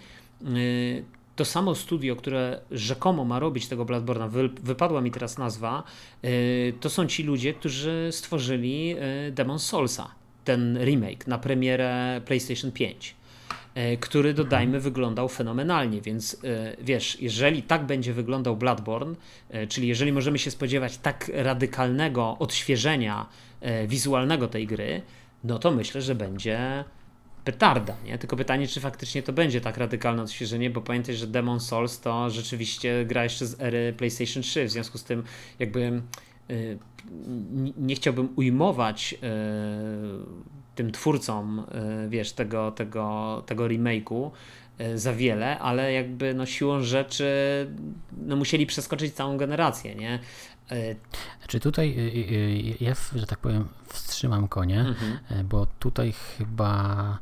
y, 0.47 1.03
to 1.35 1.45
samo 1.45 1.75
studio, 1.75 2.15
które 2.15 2.59
rzekomo 2.71 3.25
ma 3.25 3.39
robić 3.39 3.67
tego 3.67 3.85
Bloodborne'a, 3.85 4.49
wypadła 4.63 5.01
mi 5.01 5.11
teraz 5.11 5.37
nazwa, 5.37 5.83
y, 6.25 6.73
to 6.79 6.89
są 6.89 7.07
ci 7.07 7.23
ludzie, 7.23 7.53
którzy 7.53 8.09
stworzyli 8.11 8.95
Demon 9.31 9.59
Soulsa, 9.59 10.11
ten 10.45 10.79
remake 10.85 11.27
na 11.27 11.37
premierę 11.37 12.21
PlayStation 12.25 12.71
5. 12.71 13.15
E, 13.77 13.97
który 13.97 14.33
dodajmy 14.33 14.79
wyglądał 14.79 15.29
fenomenalnie, 15.29 16.01
więc 16.01 16.37
e, 16.43 16.75
wiesz, 16.81 17.21
jeżeli 17.21 17.63
tak 17.63 17.85
będzie 17.85 18.13
wyglądał 18.13 18.57
Bloodborne, 18.57 19.15
e, 19.49 19.67
czyli 19.67 19.87
jeżeli 19.87 20.13
możemy 20.13 20.39
się 20.39 20.51
spodziewać 20.51 20.97
tak 20.97 21.31
radykalnego 21.33 22.37
odświeżenia 22.39 23.25
wizualnego 23.87 24.47
tej 24.47 24.67
gry, 24.67 25.01
no 25.43 25.59
to 25.59 25.71
myślę, 25.71 26.01
że 26.01 26.15
będzie 26.15 26.83
petarda, 27.43 27.95
nie? 28.05 28.17
Tylko 28.17 28.35
pytanie, 28.35 28.67
czy 28.67 28.79
faktycznie 28.79 29.23
to 29.23 29.33
będzie 29.33 29.61
tak 29.61 29.77
radykalne 29.77 30.23
odświeżenie, 30.23 30.69
bo 30.69 30.81
pamiętaj, 30.81 31.15
że 31.15 31.27
Demon 31.27 31.59
Souls 31.59 31.99
to 31.99 32.29
rzeczywiście 32.29 33.05
gra 33.05 33.23
jeszcze 33.23 33.45
z 33.45 33.61
ery 33.61 33.93
PlayStation 33.97 34.43
3, 34.43 34.65
w 34.65 34.71
związku 34.71 34.97
z 34.97 35.03
tym 35.03 35.23
jakby 35.59 36.01
nie 37.77 37.95
chciałbym 37.95 38.29
ujmować 38.35 39.15
tym 40.77 40.91
twórcom, 40.91 41.65
e, 41.71 42.09
wiesz, 42.09 42.31
tego, 42.31 42.71
tego, 42.71 43.43
tego 43.45 43.63
remake'u 43.63 44.31
e, 44.77 44.97
za 44.97 45.13
wiele, 45.13 45.59
ale 45.59 45.93
jakby 45.93 46.33
no 46.33 46.45
siłą 46.45 46.81
rzeczy 46.81 47.27
no 48.17 48.35
musieli 48.35 48.65
przeskoczyć 48.65 49.13
całą 49.13 49.37
generację, 49.37 49.95
nie? 49.95 50.19
Znaczy 51.39 51.59
tutaj 51.59 51.95
ja, 52.79 52.93
że 53.15 53.25
tak 53.25 53.39
powiem, 53.39 53.67
wstrzymam 53.87 54.47
konie, 54.47 54.79
mhm. 54.79 55.47
bo 55.47 55.67
tutaj 55.79 56.11
chyba 56.11 57.17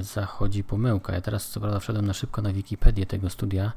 zachodzi 0.00 0.64
pomyłka. 0.64 1.14
Ja 1.14 1.20
teraz 1.20 1.48
co 1.48 1.60
prawda 1.60 1.80
wszedłem 1.80 2.06
na 2.06 2.12
szybko 2.12 2.42
na 2.42 2.52
Wikipedię 2.52 3.06
tego 3.06 3.30
studia, 3.30 3.72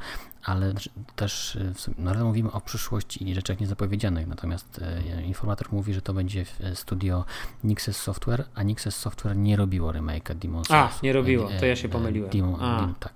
ale 0.46 0.74
też 1.16 1.58
no, 1.98 2.26
mówimy 2.26 2.52
o 2.52 2.62
przyszłości 2.62 3.30
i 3.30 3.36
rzeczach 3.36 3.60
niezapowiedzianych, 3.60 4.28
natomiast 4.28 4.82
e, 4.82 5.22
informator 5.22 5.68
mówi, 5.72 5.94
że 5.94 6.02
to 6.02 6.14
będzie 6.14 6.46
studio 6.74 7.26
Nixes 7.64 7.98
Software, 7.98 8.46
a 8.56 8.64
Nixes 8.64 8.96
Software 8.96 9.38
nie 9.38 9.56
robiło 9.56 9.92
remake'a 9.92 10.36
Demon 10.36 10.66
Souls. 10.66 11.00
A, 11.00 11.06
nie 11.06 11.14
robiło, 11.14 11.50
to 11.60 11.66
ja 11.66 11.76
się 11.76 11.90
pomyliłem. 11.90 12.30
Demon, 12.30 12.60
Demon, 12.60 12.96
tak. 13.00 13.14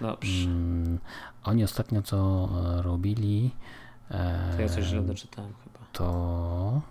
Dobrze. 0.00 0.44
Mm, 0.44 0.98
oni 1.44 1.64
ostatnio 1.64 2.02
co 2.02 2.48
robili... 2.82 3.50
E, 4.10 4.52
to 4.56 4.62
ja 4.62 4.68
coś 4.68 4.84
źle 4.84 5.02
doczytałem 5.02 5.52
chyba. 5.64 5.86
To... 5.92 6.82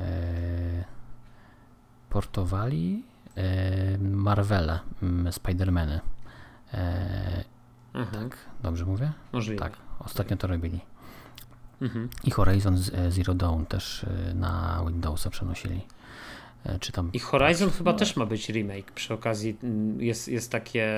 E, 0.00 0.84
portowali 2.10 3.02
E, 3.36 3.98
Marvela, 3.98 4.80
mm, 5.02 5.32
Spidermany. 5.32 6.00
E, 6.74 7.44
mhm. 7.96 8.30
Tak, 8.30 8.38
dobrze 8.62 8.84
mówię? 8.84 9.12
Możliwe. 9.32 9.60
Tak, 9.60 9.72
ostatnio 9.98 10.36
to 10.36 10.46
robili. 10.46 10.80
Mhm. 11.82 12.08
I 12.24 12.30
Horizon 12.30 12.74
e, 12.92 13.12
Zero 13.12 13.34
Dawn 13.34 13.64
też 13.64 14.06
na 14.34 14.84
Windowsa 14.86 15.30
przenosili. 15.30 15.80
czy 16.80 16.92
tam... 16.92 17.10
I 17.12 17.18
Horizon 17.18 17.70
chyba 17.70 17.92
no. 17.92 17.98
też 17.98 18.16
ma 18.16 18.26
być 18.26 18.48
remake 18.48 18.92
przy 18.92 19.14
okazji, 19.14 19.56
mm, 19.62 20.02
jest, 20.02 20.28
jest 20.28 20.52
takie... 20.52 20.88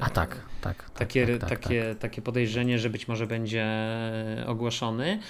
A 0.00 0.10
tak, 0.10 0.36
tak. 0.60 0.76
tak 0.76 0.90
takie, 0.90 1.26
tak, 1.26 1.50
tak, 1.50 1.60
takie, 1.60 1.88
tak. 1.88 1.98
takie 1.98 2.22
podejrzenie, 2.22 2.78
że 2.78 2.90
być 2.90 3.08
może 3.08 3.26
będzie 3.26 3.66
ogłoszony. 4.46 5.20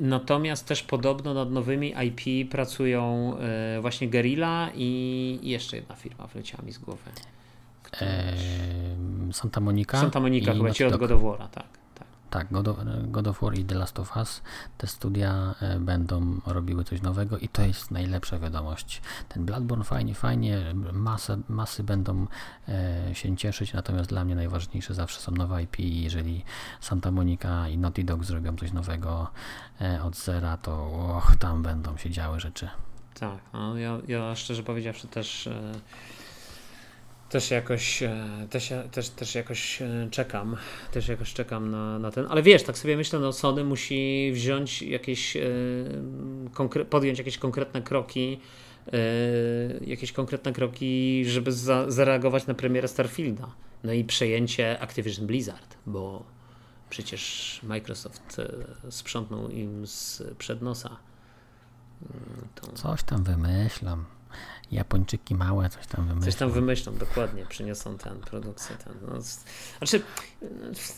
Natomiast 0.00 0.66
też 0.66 0.82
podobno 0.82 1.34
nad 1.34 1.50
nowymi 1.50 1.94
IP 2.04 2.50
pracują 2.50 3.36
właśnie 3.80 4.08
Guerrilla 4.08 4.70
i 4.74 5.38
jeszcze 5.42 5.76
jedna 5.76 5.96
firma 5.96 6.26
wleciała 6.26 6.64
mi 6.64 6.72
z 6.72 6.78
głowy. 6.78 7.10
Santa 9.32 9.60
Monica. 9.60 10.00
Santa 10.00 10.20
Monica 10.20 10.52
chyba 10.52 10.70
ci 10.70 10.84
od 10.84 10.96
God 10.96 11.10
of 11.10 11.22
War'a, 11.22 11.48
tak. 11.48 11.66
Tak, 11.94 12.08
tak 12.30 12.52
God, 12.52 12.68
of, 12.68 12.76
God 13.04 13.28
of 13.28 13.42
War 13.42 13.58
i 13.58 13.64
The 13.64 13.74
Last 13.74 13.98
of 13.98 14.16
Us, 14.16 14.42
te 14.78 14.86
studia 14.86 15.54
e, 15.60 15.80
będą 15.80 16.40
robiły 16.46 16.84
coś 16.84 17.02
nowego 17.02 17.38
i 17.38 17.48
to 17.48 17.62
jest 17.62 17.90
najlepsza 17.90 18.38
wiadomość. 18.38 19.02
Ten 19.28 19.44
Bloodborne 19.44 19.84
fajnie, 19.84 20.14
fajnie, 20.14 20.74
masy, 20.92 21.38
masy 21.48 21.82
będą 21.84 22.26
e, 22.68 23.14
się 23.14 23.36
cieszyć, 23.36 23.72
natomiast 23.72 24.08
dla 24.08 24.24
mnie 24.24 24.34
najważniejsze 24.34 24.94
zawsze 24.94 25.20
są 25.20 25.32
nowe 25.32 25.62
IP 25.62 25.78
jeżeli 25.78 26.44
Santa 26.80 27.10
Monica 27.10 27.68
i 27.68 27.78
Naughty 27.78 28.04
Dog 28.04 28.24
zrobią 28.24 28.56
coś 28.56 28.72
nowego 28.72 29.30
e, 29.80 30.02
od 30.02 30.16
zera, 30.16 30.56
to 30.56 30.86
och, 31.16 31.36
tam 31.36 31.62
będą 31.62 31.96
się 31.96 32.10
działy 32.10 32.40
rzeczy. 32.40 32.68
Tak, 33.14 33.38
no 33.52 33.78
ja, 33.78 33.98
ja 34.08 34.34
szczerze 34.34 34.62
powiedziawszy 34.62 35.08
też 35.08 35.48
też 37.32 37.50
jakoś, 37.50 38.02
e, 38.02 38.46
też, 38.50 38.72
też, 38.90 39.08
też 39.08 39.34
jakoś 39.34 39.82
e, 39.82 40.08
czekam, 40.10 40.56
też 40.92 41.08
jakoś 41.08 41.32
czekam 41.34 41.70
na, 41.70 41.98
na 41.98 42.10
ten, 42.10 42.26
ale 42.30 42.42
wiesz, 42.42 42.62
tak 42.62 42.78
sobie 42.78 42.96
myślę, 42.96 43.18
no 43.18 43.32
Sony 43.32 43.64
musi 43.64 44.30
wziąć 44.34 44.82
jakieś, 44.82 45.36
e, 45.36 46.84
podjąć 46.90 47.18
jakieś 47.18 47.38
konkretne 47.38 47.82
kroki, 47.82 48.40
jakieś 49.86 50.12
konkretne 50.12 50.52
kroki, 50.52 51.24
żeby 51.26 51.52
za, 51.52 51.90
zareagować 51.90 52.46
na 52.46 52.54
premierę 52.54 52.88
Starfielda. 52.88 53.54
No 53.84 53.92
i 53.92 54.04
przejęcie 54.04 54.80
Activision 54.80 55.26
Blizzard, 55.26 55.76
bo 55.86 56.24
przecież 56.90 57.60
Microsoft 57.62 58.40
sprzątnął 58.90 59.48
im 59.48 59.86
z 59.86 60.22
przed 60.38 60.62
nosa. 60.62 60.96
Mm, 62.02 62.48
to... 62.54 62.72
Coś 62.72 63.02
tam 63.02 63.24
wymyślam. 63.24 64.04
Japończyki 64.72 65.34
małe 65.34 65.68
coś 65.68 65.86
tam 65.86 66.06
wymyślą. 66.06 66.24
Coś 66.24 66.34
tam 66.34 66.50
wymyślą, 66.50 66.94
dokładnie, 66.94 67.46
przyniosą 67.46 67.98
ten, 67.98 68.20
produkcję 68.20 68.76
ten. 68.76 68.94
No, 69.08 69.20
znaczy, 69.78 70.02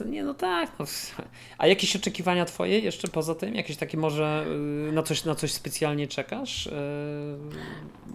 nie 0.07 0.25
no 0.25 0.35
tak. 0.35 0.71
No. 0.79 0.85
A 1.59 1.67
jakieś 1.67 1.97
oczekiwania 1.97 2.45
twoje 2.45 2.79
jeszcze 2.79 3.09
poza 3.09 3.35
tym? 3.35 3.55
Jakieś 3.55 3.77
takie 3.77 3.99
może 3.99 4.47
y, 4.89 4.93
na 4.93 5.03
coś, 5.03 5.25
na 5.25 5.35
coś 5.35 5.53
specjalnie 5.53 6.09
czekasz? 6.09 6.67
Y, 6.67 6.71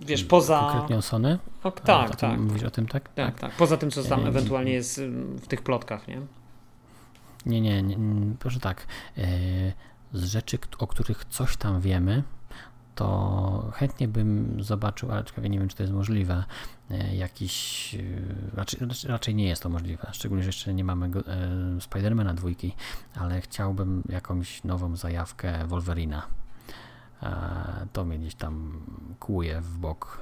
wiesz, 0.06 0.24
poza... 0.24 0.60
Konkretnie 0.60 0.98
o 0.98 1.02
Sony? 1.02 1.40
O, 1.64 1.72
tak, 1.72 2.16
tak. 2.16 2.40
Mówisz 2.40 2.64
o 2.64 2.72
tym, 2.72 2.88
tak? 2.88 3.04
tak? 3.04 3.16
Tak, 3.16 3.40
tak. 3.40 3.52
Poza 3.52 3.78
tym, 3.78 3.92
co 3.92 4.04
tam 4.04 4.28
ewentualnie 4.28 4.74
jest 4.74 4.98
y, 4.98 5.10
w 5.42 5.48
tych 5.48 5.62
plotkach, 5.62 6.08
nie? 6.08 6.22
Nie, 7.46 7.62
nie, 7.62 7.84
nie 7.84 7.98
proszę 8.40 8.60
tak. 8.60 8.88
Z 10.14 10.24
rzeczy, 10.24 10.58
o 10.80 10.88
których 10.88 11.26
coś 11.26 11.58
tam 11.58 11.82
wiemy, 11.82 12.24
to 13.00 13.72
chętnie 13.74 14.08
bym 14.08 14.58
zobaczył, 14.64 15.12
ale 15.12 15.24
nie 15.50 15.60
wiem, 15.60 15.68
czy 15.68 15.76
to 15.76 15.84
jest 15.84 15.94
możliwe, 15.94 16.44
e, 16.92 17.16
jakiś, 17.16 17.96
e, 17.96 18.56
raczej, 18.56 18.80
raczej 19.08 19.36
nie 19.36 19.48
jest 19.48 19.64
to 19.64 19.70
możliwe, 19.70 20.08
szczególnie, 20.12 20.44
że 20.44 20.50
jeszcze 20.50 20.74
nie 20.74 20.84
mamy 20.84 21.08
e, 21.08 21.82
Spidermana 21.82 22.34
dwójki, 22.34 22.76
ale 23.16 23.42
chciałbym 23.42 24.04
jakąś 24.10 24.64
nową 24.64 24.96
zajawkę 24.96 25.68
Wolverina. 25.68 26.28
To 27.94 28.06
mnie 28.06 28.20
gdzieś 28.20 28.36
tam 28.36 28.82
kłuje 29.20 29.62
w 29.62 29.78
bok. 29.78 30.22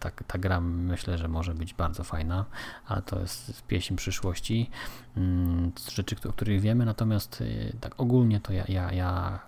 Ta, 0.00 0.10
ta 0.10 0.38
gra 0.38 0.60
myślę, 0.60 1.18
że 1.18 1.28
może 1.28 1.54
być 1.54 1.74
bardzo 1.74 2.04
fajna, 2.04 2.44
ale 2.86 3.02
to 3.02 3.20
jest 3.20 3.66
pieśń 3.66 3.96
przyszłości. 3.96 4.70
Mm, 5.16 5.72
rzeczy, 5.92 6.16
o 6.28 6.32
których 6.32 6.60
wiemy, 6.60 6.84
natomiast 6.84 7.44
tak 7.80 8.00
ogólnie 8.00 8.40
to 8.40 8.52
ja, 8.52 8.64
ja, 8.68 8.92
ja 8.92 9.40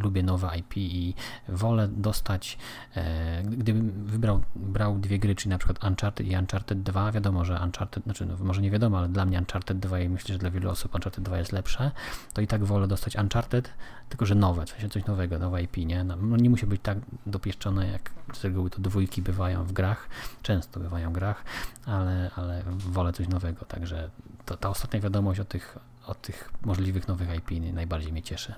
lubię 0.00 0.22
nowe 0.22 0.50
IP 0.58 0.76
i 0.76 1.14
wolę 1.48 1.88
dostać, 1.88 2.58
e, 2.96 3.42
gdybym 3.42 4.06
wybrał 4.06 4.40
brał 4.56 4.98
dwie 4.98 5.18
gry, 5.18 5.34
czyli 5.34 5.50
na 5.50 5.58
przykład 5.58 5.84
Uncharted 5.84 6.26
i 6.26 6.36
Uncharted 6.36 6.82
2, 6.82 7.12
wiadomo, 7.12 7.44
że 7.44 7.60
Uncharted, 7.64 8.04
znaczy 8.04 8.26
no, 8.26 8.36
może 8.40 8.62
nie 8.62 8.70
wiadomo, 8.70 8.98
ale 8.98 9.08
dla 9.08 9.24
mnie 9.24 9.38
Uncharted 9.38 9.78
2 9.78 10.00
i 10.00 10.08
myślę, 10.08 10.32
że 10.32 10.38
dla 10.38 10.50
wielu 10.50 10.70
osób 10.70 10.94
Uncharted 10.94 11.24
2 11.24 11.38
jest 11.38 11.52
lepsze, 11.52 11.90
to 12.32 12.40
i 12.40 12.46
tak 12.46 12.64
wolę 12.64 12.88
dostać 12.88 13.16
Uncharted, 13.16 13.70
tylko 14.08 14.26
że 14.26 14.34
nowe, 14.34 14.64
coś, 14.64 14.92
coś 14.92 15.04
nowego, 15.04 15.38
nowe 15.38 15.62
IP, 15.62 15.76
nie? 15.76 16.04
No, 16.04 16.16
no, 16.16 16.36
nie 16.36 16.50
musi 16.50 16.66
być 16.66 16.80
tak 16.82 16.98
dopieszczone, 17.26 17.86
jak 17.86 18.10
z 18.32 18.44
reguły 18.44 18.70
to 18.70 18.80
dwójki 18.80 19.22
bywają 19.22 19.64
w 19.64 19.72
grach, 19.72 20.08
często 20.42 20.80
bywają 20.80 21.10
w 21.10 21.12
grach, 21.12 21.44
ale, 21.86 22.30
ale 22.36 22.62
wolę 22.66 23.12
coś 23.12 23.28
nowego, 23.28 23.64
także 23.64 24.10
to, 24.46 24.56
ta 24.56 24.68
ostatnia 24.68 25.00
wiadomość 25.00 25.40
o 25.40 25.44
tych, 25.44 25.78
o 26.06 26.14
tych 26.14 26.50
możliwych 26.62 27.08
nowych 27.08 27.28
IP 27.34 27.74
najbardziej 27.74 28.12
mnie 28.12 28.22
cieszy. 28.22 28.54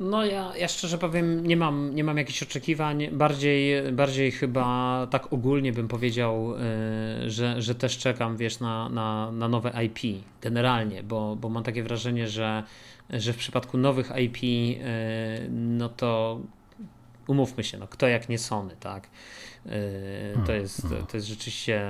No 0.00 0.24
ja, 0.24 0.56
ja 0.56 0.68
szczerze 0.68 0.98
powiem, 0.98 1.46
nie 1.46 1.56
mam, 1.56 1.94
nie 1.94 2.04
mam 2.04 2.18
jakichś 2.18 2.42
oczekiwań. 2.42 3.08
Bardziej, 3.12 3.92
bardziej 3.92 4.30
chyba 4.32 5.06
tak 5.10 5.32
ogólnie 5.32 5.72
bym 5.72 5.88
powiedział, 5.88 6.54
yy, 7.20 7.30
że, 7.30 7.62
że 7.62 7.74
też 7.74 7.98
czekam, 7.98 8.36
wiesz, 8.36 8.60
na, 8.60 8.88
na, 8.88 9.32
na 9.32 9.48
nowe 9.48 9.84
IP 9.84 10.24
generalnie, 10.40 11.02
bo, 11.02 11.36
bo 11.36 11.48
mam 11.48 11.62
takie 11.62 11.82
wrażenie, 11.82 12.28
że, 12.28 12.62
że 13.10 13.32
w 13.32 13.36
przypadku 13.36 13.78
nowych 13.78 14.12
IP, 14.16 14.42
yy, 14.42 14.82
no 15.50 15.88
to 15.88 16.40
umówmy 17.26 17.64
się, 17.64 17.78
no 17.78 17.88
kto 17.88 18.08
jak 18.08 18.28
nie 18.28 18.38
Sony, 18.38 18.76
tak? 18.80 19.08
Yy, 19.66 19.72
to, 20.34 20.46
hmm, 20.46 20.60
jest, 20.60 20.82
hmm. 20.82 21.06
to 21.06 21.16
jest 21.16 21.26
rzeczywiście, 21.26 21.82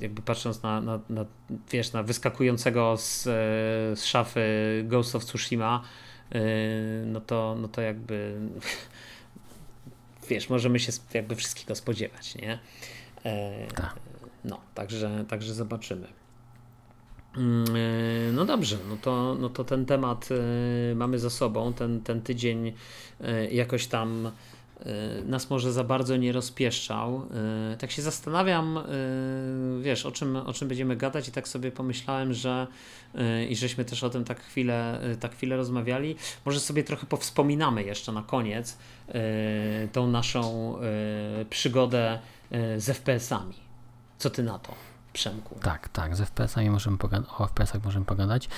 jakby 0.00 0.22
patrząc 0.22 0.62
na, 0.62 0.80
na, 0.80 1.00
na, 1.08 1.24
wiesz, 1.70 1.92
na 1.92 2.02
wyskakującego 2.02 2.96
z, 2.96 3.22
z 3.98 4.04
szafy 4.04 4.40
Ghost 4.88 5.14
of 5.14 5.24
Tsushima, 5.24 5.82
no 7.06 7.20
to, 7.20 7.56
no 7.60 7.68
to 7.68 7.80
jakby 7.80 8.40
wiesz, 10.30 10.50
możemy 10.50 10.80
się 10.80 10.92
jakby 11.14 11.34
wszystkiego 11.34 11.74
spodziewać, 11.74 12.34
nie? 12.34 12.58
E, 13.24 13.66
tak. 13.66 13.94
No, 14.44 14.60
także, 14.74 15.24
także 15.28 15.54
zobaczymy. 15.54 16.06
Mm, 17.36 17.64
e, 17.76 18.32
no 18.32 18.44
dobrze, 18.44 18.78
no 18.88 18.96
to, 18.96 19.36
no 19.40 19.48
to 19.48 19.64
ten 19.64 19.86
temat 19.86 20.28
e, 20.30 20.94
mamy 20.94 21.18
za 21.18 21.30
sobą. 21.30 21.72
Ten, 21.72 22.00
ten 22.00 22.22
tydzień 22.22 22.72
jakoś 23.50 23.86
tam 23.86 24.26
Y, 24.26 24.30
nas 25.24 25.50
może 25.50 25.72
za 25.72 25.84
bardzo 25.84 26.16
nie 26.16 26.32
rozpieszczał. 26.32 27.26
Y, 27.74 27.76
tak 27.76 27.90
się 27.90 28.02
zastanawiam, 28.02 28.76
y, 28.76 29.82
wiesz, 29.82 30.06
o 30.06 30.12
czym, 30.12 30.36
o 30.36 30.52
czym 30.52 30.68
będziemy 30.68 30.96
gadać 30.96 31.28
i 31.28 31.32
tak 31.32 31.48
sobie 31.48 31.72
pomyślałem, 31.72 32.34
że 32.34 32.66
i 33.48 33.56
żeśmy 33.56 33.84
też 33.84 34.04
o 34.04 34.10
tym 34.10 34.24
tak 34.24 34.40
chwilę, 34.40 35.00
tak 35.20 35.34
chwilę 35.34 35.56
rozmawiali. 35.56 36.16
Może 36.44 36.60
sobie 36.60 36.84
trochę 36.84 37.06
powspominamy 37.06 37.82
jeszcze 37.82 38.12
na 38.12 38.22
koniec 38.22 38.78
tą 39.92 40.06
naszą 40.06 40.74
przygodę 41.50 42.18
z 42.76 42.86
FPS-ami. 42.86 43.54
Co 44.18 44.30
ty 44.30 44.42
na 44.42 44.58
to? 44.58 44.74
Przemku. 45.12 45.58
Tak, 45.62 45.88
tak, 45.88 46.16
z 46.16 46.20
FPS-ami 46.20 46.70
możemy 46.70 46.98
pogadać, 46.98 47.28
o 47.38 47.46
FPS-ach 47.46 47.84
możemy 47.84 48.04
pogadać. 48.04 48.48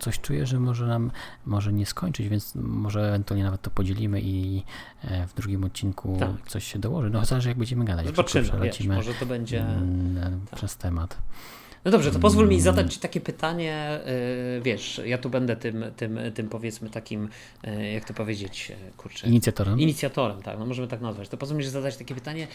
Coś 0.00 0.20
czuję, 0.20 0.46
że 0.46 0.60
może 0.60 0.86
nam 0.86 1.10
może 1.46 1.72
nie 1.72 1.86
skończyć, 1.86 2.28
więc 2.28 2.54
może 2.54 3.08
ewentualnie 3.08 3.44
nawet 3.44 3.62
to 3.62 3.70
podzielimy 3.70 4.20
i 4.20 4.62
e, 5.04 5.26
w 5.26 5.34
drugim 5.34 5.64
odcinku 5.64 6.16
tak. 6.20 6.30
coś 6.48 6.64
się 6.72 6.78
dołoży. 6.78 7.10
No 7.10 7.24
zależy 7.24 7.48
jak 7.48 7.58
będziemy 7.58 7.84
gadać. 7.84 8.06
Zobaczymy, 8.06 8.50
wiesz, 8.62 8.86
może 8.86 9.14
to 9.14 9.26
będzie 9.26 9.64
tak. 10.48 10.58
przez 10.58 10.76
temat. 10.76 11.18
No 11.84 11.90
dobrze, 11.90 12.10
to 12.10 12.18
pozwól 12.18 12.48
mi 12.48 12.60
zadać 12.60 12.94
Ci 12.94 13.00
takie 13.00 13.20
pytanie, 13.20 14.00
y, 14.58 14.60
wiesz, 14.62 15.00
ja 15.04 15.18
tu 15.18 15.30
będę 15.30 15.56
tym, 15.56 15.84
tym, 15.96 16.18
tym 16.34 16.48
powiedzmy 16.48 16.90
takim, 16.90 17.28
y, 17.68 17.90
jak 17.90 18.04
to 18.04 18.14
powiedzieć, 18.14 18.72
y, 18.88 18.92
kurczę. 18.96 19.26
Inicjatorem? 19.26 19.80
Inicjatorem, 19.80 20.42
tak, 20.42 20.58
no 20.58 20.66
możemy 20.66 20.88
tak 20.88 21.00
nazwać. 21.00 21.28
To 21.28 21.36
pozwól 21.36 21.58
mi 21.58 21.64
zadać 21.64 21.96
takie 21.96 22.14
pytanie, 22.14 22.46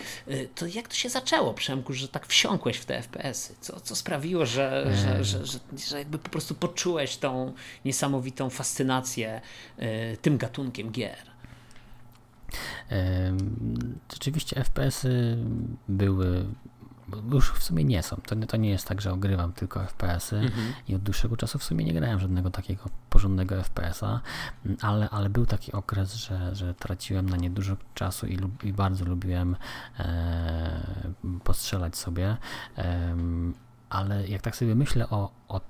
to 0.56 0.66
jak 0.68 0.88
to 0.88 0.96
się 0.96 1.10
zaczęło, 1.10 1.54
Przemku, 1.54 1.94
że 1.94 2.08
tak 2.08 2.28
wsiąkłeś 2.28 2.78
w 2.78 2.86
te 2.86 3.02
FPS-y? 3.02 3.56
Co, 3.62 3.80
co 3.80 3.96
sprawiło, 3.96 4.46
że, 4.46 4.88
że, 4.96 5.24
że, 5.24 5.46
że, 5.46 5.60
że 5.90 6.00
jakby 6.00 6.18
po 6.18 6.30
prostu 6.30 6.56
poczułeś 6.56 7.18
tą 7.18 7.54
niesamowitą 7.86 8.50
fascynację 8.50 9.42
tym 10.22 10.38
gatunkiem 10.38 10.92
gier? 10.92 11.36
Rzeczywiście 14.14 14.64
FPS-y 14.64 15.38
były 15.88 16.46
już 17.32 17.52
w 17.52 17.64
sumie 17.64 17.84
nie 17.84 18.04
są. 18.04 18.16
To, 18.16 18.36
to 18.36 18.58
nie 18.58 18.70
jest 18.70 18.88
tak, 18.88 19.02
że 19.02 19.14
ogrywam 19.14 19.54
tylko 19.54 19.80
FPS-y 19.80 20.38
mhm. 20.38 20.74
i 20.88 20.96
od 20.96 21.02
dłuższego 21.02 21.38
czasu 21.38 21.60
w 21.60 21.64
sumie 21.64 21.86
nie 21.86 21.94
grałem 21.94 22.20
żadnego 22.20 22.50
takiego 22.50 22.84
porządnego 23.10 23.64
FPS-a, 23.64 24.22
ale, 24.82 25.10
ale 25.10 25.30
był 25.30 25.46
taki 25.46 25.72
okres, 25.72 26.14
że, 26.14 26.56
że 26.56 26.74
traciłem 26.74 27.30
na 27.30 27.38
nie 27.38 27.50
dużo 27.50 27.78
czasu 27.94 28.28
i, 28.28 28.40
i 28.64 28.74
bardzo 28.74 29.06
lubiłem 29.06 29.56
e, 30.00 31.14
postrzelać 31.44 31.98
sobie, 31.98 32.38
e, 32.78 33.16
ale 33.90 34.28
jak 34.28 34.42
tak 34.42 34.56
sobie 34.56 34.76
myślę 34.76 35.10
o, 35.10 35.32
o 35.48 35.62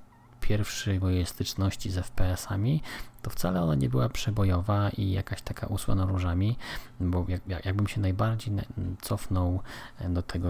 pierwszej 0.41 0.99
mojej 0.99 1.25
styczności 1.25 1.91
z 1.91 1.95
FPS-ami, 1.95 2.81
to 3.25 3.29
wcale 3.29 3.61
ona 3.61 3.75
nie 3.75 3.89
była 3.89 4.09
przebojowa 4.09 4.89
i 4.89 5.11
jakaś 5.11 5.41
taka 5.41 5.67
usłana 5.67 6.05
różami, 6.05 6.57
bo 6.99 7.25
jak, 7.27 7.65
jakbym 7.65 7.87
się 7.87 8.01
najbardziej 8.01 8.53
cofnął 9.01 9.61
do 10.09 10.21
tego, 10.21 10.49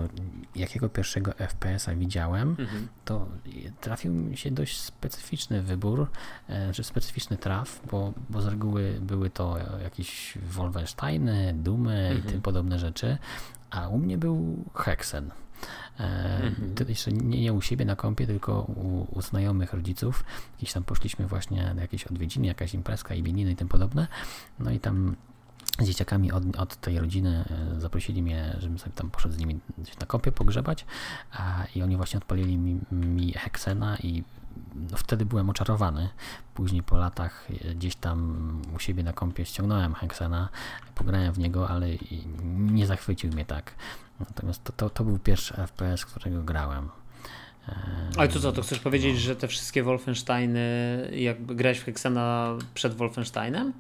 jakiego 0.56 0.90
pierwszego 0.90 1.32
FPS-a 1.32 1.96
widziałem, 1.96 2.56
mhm. 2.60 2.88
to 3.06 3.28
trafił 3.82 4.14
mi 4.14 4.38
się 4.38 4.52
dość 4.52 4.82
specyficzny 4.82 5.62
wybór, 5.62 6.08
e, 6.48 6.74
czy 6.74 6.84
specyficzny 6.84 7.38
traf, 7.38 7.82
bo, 7.92 8.14
bo 8.30 8.42
z 8.42 8.46
reguły 8.46 8.98
były 9.02 9.30
to 9.30 9.58
jakieś 9.84 10.38
Wolfensteiny, 10.38 11.54
Dumy 11.54 12.08
mhm. 12.08 12.20
i 12.20 12.32
tym 12.32 12.42
podobne 12.42 12.80
rzeczy, 12.80 13.18
a 13.70 13.88
u 13.88 13.98
mnie 13.98 14.18
był 14.18 14.64
Hexen. 14.74 15.32
E, 16.00 16.44
mhm. 16.44 16.90
Jeszcze 16.90 17.12
nie, 17.12 17.42
nie, 17.42 17.54
u 17.54 17.62
siebie 17.62 17.86
na 17.86 17.96
kąpie, 17.96 18.28
tylko 18.28 18.62
u, 18.62 19.18
u, 19.18 19.22
znajomych 19.22 19.74
rodziców. 19.74 20.26
Gdzieś 20.58 20.74
tam 20.74 20.84
poszliśmy 20.84 21.28
właśnie 21.28 21.74
na 21.74 21.82
jakieś 21.82 22.04
odwiedziny, 22.04 22.48
jakaś 22.48 22.74
imprezka, 22.74 23.16
imieniny 23.16 23.52
i 23.52 23.56
tym 23.56 23.68
podobne. 23.68 24.08
No 24.60 24.72
i 24.72 24.80
tam 24.80 25.16
z 25.80 25.86
dzieciakami 25.86 26.32
od, 26.32 26.56
od 26.58 26.76
tej 26.76 27.00
rodziny 27.00 27.46
e, 27.76 27.80
zaprosili 27.80 28.24
mnie, 28.24 28.56
żebym 28.60 28.80
sobie 28.80 28.92
tam 28.92 29.10
poszedł 29.10 29.36
z 29.36 29.38
nimi 29.38 29.60
na 30.00 30.06
kąpie 30.06 30.32
pogrzebać 30.32 30.86
a, 31.32 31.66
i 31.76 31.82
oni 31.82 31.98
właśnie 31.98 32.18
odpalili 32.18 32.58
mi, 32.58 32.80
mi 32.92 33.34
Heksena 33.34 33.98
i 33.98 34.24
no, 34.92 34.98
wtedy 34.98 35.26
byłem 35.26 35.50
oczarowany. 35.50 36.10
Później 36.54 36.84
po 36.84 36.98
latach 36.98 37.48
e, 37.66 37.76
gdzieś 37.76 37.96
tam 37.96 38.62
u 38.76 38.80
siebie 38.80 39.04
na 39.04 39.14
kąpie 39.14 39.46
ściągnąłem 39.46 39.94
Heksena, 39.94 40.50
pograłem 40.96 41.34
w 41.34 41.40
niego, 41.40 41.70
ale 41.70 41.88
nie 42.56 42.88
zachwycił 42.88 43.32
mnie 43.32 43.46
tak. 43.46 43.76
Natomiast 44.20 44.64
to, 44.64 44.74
to, 44.74 44.90
to 44.90 45.04
był 45.04 45.20
pierwszy 45.20 45.54
FPS, 45.54 46.06
którego 46.06 46.44
grałem. 46.44 46.90
Ale 48.18 48.28
to 48.28 48.40
co, 48.40 48.52
to 48.52 48.62
chcesz 48.62 48.80
powiedzieć, 48.80 49.14
no. 49.14 49.20
że 49.20 49.36
te 49.36 49.48
wszystkie 49.48 49.84
Wolfensteiny, 49.84 50.60
jakby 51.14 51.56
grałeś 51.56 51.80
w 51.80 51.84
Hexena 51.84 52.58
przed 52.74 52.94
Wolfensteinem? 52.94 53.74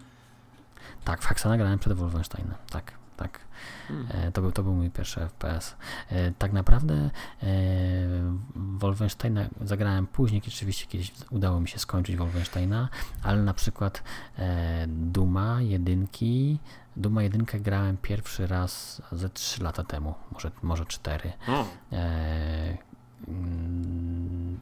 Tak, 1.03 1.21
w 1.21 1.26
Hexena 1.26 1.57
grałem 1.57 1.80
przed 1.80 1.93
Wolfensteinem, 1.93 2.53
tak, 2.69 2.91
tak. 3.18 3.39
Hmm. 3.88 4.32
To, 4.32 4.41
był, 4.41 4.51
to 4.51 4.63
był 4.63 4.74
mój 4.74 4.89
pierwszy 4.89 5.20
FPS. 5.20 5.76
E, 6.09 6.32
tak 6.32 6.53
naprawdę 6.53 6.93
e, 6.93 7.47
Wolfensteina 8.55 9.45
zagrałem 9.61 10.07
później, 10.07 10.41
oczywiście 10.47 10.86
kiedyś 10.86 11.11
udało 11.30 11.59
mi 11.59 11.68
się 11.68 11.80
skończyć 11.80 12.16
Wolfensteina, 12.16 12.89
ale 13.24 13.41
na 13.41 13.53
przykład 13.53 14.03
Duma, 14.88 15.61
jedynki, 15.61 16.59
Duma 16.97 17.24
1 17.24 17.45
grałem 17.45 17.97
pierwszy 17.97 18.47
raz 18.47 19.01
ze 19.11 19.30
3 19.30 19.63
lata 19.63 19.84
temu, 19.84 20.16
może, 20.32 20.51
może 20.61 20.86
4. 20.86 21.34
E, 21.91 22.78
mm, 23.28 24.59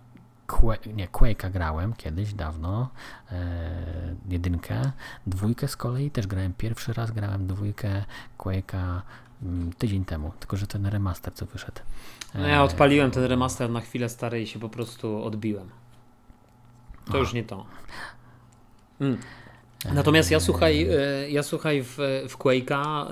nie, 0.93 1.07
Quake'a 1.07 1.51
grałem 1.51 1.93
kiedyś, 1.93 2.33
dawno, 2.33 2.89
e, 3.31 4.15
jedynkę, 4.29 4.91
dwójkę 5.27 5.67
z 5.67 5.77
kolei 5.77 6.11
też 6.11 6.27
grałem 6.27 6.53
pierwszy 6.53 6.93
raz, 6.93 7.11
grałem 7.11 7.47
dwójkę 7.47 8.03
Quake'a 8.37 9.01
mm, 9.43 9.73
tydzień 9.73 10.05
temu, 10.05 10.31
tylko 10.39 10.57
że 10.57 10.67
ten 10.67 10.85
remaster 10.85 11.33
co 11.33 11.45
wyszedł. 11.45 11.79
E, 12.35 12.39
no 12.41 12.47
ja 12.47 12.63
odpaliłem 12.63 13.11
ten 13.11 13.23
remaster 13.23 13.69
na 13.69 13.81
chwilę 13.81 14.09
stary 14.09 14.41
i 14.41 14.47
się 14.47 14.59
po 14.59 14.69
prostu 14.69 15.23
odbiłem. 15.23 15.69
To 17.11 17.17
już 17.17 17.33
nie 17.33 17.43
to. 17.43 17.65
Mm. 19.01 19.17
Natomiast 19.93 20.31
ja 20.31 20.39
słuchaj, 20.39 20.87
e, 20.91 21.29
ja 21.29 21.43
słuchaj 21.43 21.83
w, 21.83 21.97
w 22.29 22.37
Quake'a 22.37 23.05
e, 23.05 23.09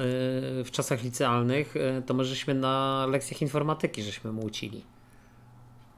w 0.64 0.72
czasach 0.72 1.04
licealnych, 1.04 1.76
e, 1.76 2.02
to 2.02 2.14
my 2.14 2.26
żeśmy 2.26 2.54
na 2.54 3.06
lekcjach 3.10 3.42
informatyki 3.42 4.04
żeśmy 4.04 4.32
mu 4.32 4.42
ucili. 4.42 4.84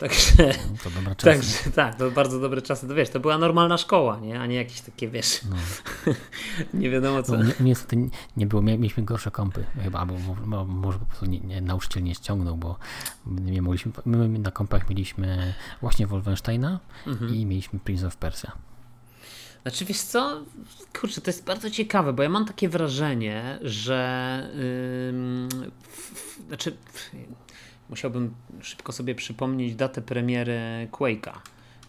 Także, 0.04 0.54
to 0.84 0.90
dobre 0.90 1.16
czasy. 1.16 1.26
Także, 1.26 1.72
tak, 1.76 1.96
to 1.96 2.12
bardzo 2.12 2.40
dobre 2.40 2.62
czasy. 2.62 2.88
To 2.88 2.96
wiesz, 2.96 3.10
to 3.10 3.20
była 3.20 3.38
normalna 3.38 3.78
szkoła, 3.78 4.20
nie? 4.20 4.40
a 4.40 4.46
nie 4.46 4.56
jakieś 4.56 4.82
takie, 4.82 5.10
wiesz, 5.10 5.42
no. 5.50 5.56
nie 6.82 6.90
wiadomo 6.90 7.24
co. 7.24 7.38
No, 7.38 7.44
niestety 7.60 8.10
nie, 8.38 8.48
było, 8.48 8.62
mieliśmy 8.62 9.04
gorsze 9.04 9.32
kąpy 9.32 9.66
chyba, 9.84 10.00
albo 10.00 10.14
może 10.66 11.00
po 11.00 11.06
prostu 11.06 11.26
nie, 11.26 11.40
nie, 11.40 11.62
nauczyciel 11.62 12.04
nie 12.04 12.16
ściągnął, 12.16 12.58
bo 12.58 12.78
nie 13.26 13.62
mogliśmy, 13.62 13.92
my 14.06 14.40
na 14.40 14.52
kompach 14.52 14.90
mieliśmy 14.90 15.54
właśnie 15.82 16.08
Wolfensteina 16.08 16.80
mhm. 17.08 17.36
i 17.36 17.46
mieliśmy 17.46 17.80
Prince 17.80 18.04
of 18.04 18.18
Persia. 18.18 18.52
Znaczy, 19.62 19.86
wiesz 19.86 20.02
co? 20.02 20.42
Kurczę, 21.00 21.22
to 21.22 21.30
jest 21.30 21.46
bardzo 21.46 21.70
ciekawe, 21.70 22.14
bo 22.14 22.24
ja 22.24 22.30
mam 22.30 22.46
takie 22.46 22.70
wrażenie, 22.70 23.60
że. 23.62 24.50
Yy, 25.52 25.72
f, 25.86 26.40
znaczy, 26.48 26.78
musiałbym 27.94 28.34
szybko 28.62 28.92
sobie 28.92 29.16
przypomnieć 29.16 29.76
datę 29.76 30.02
premiery 30.02 30.88
Quake'a. 30.92 31.34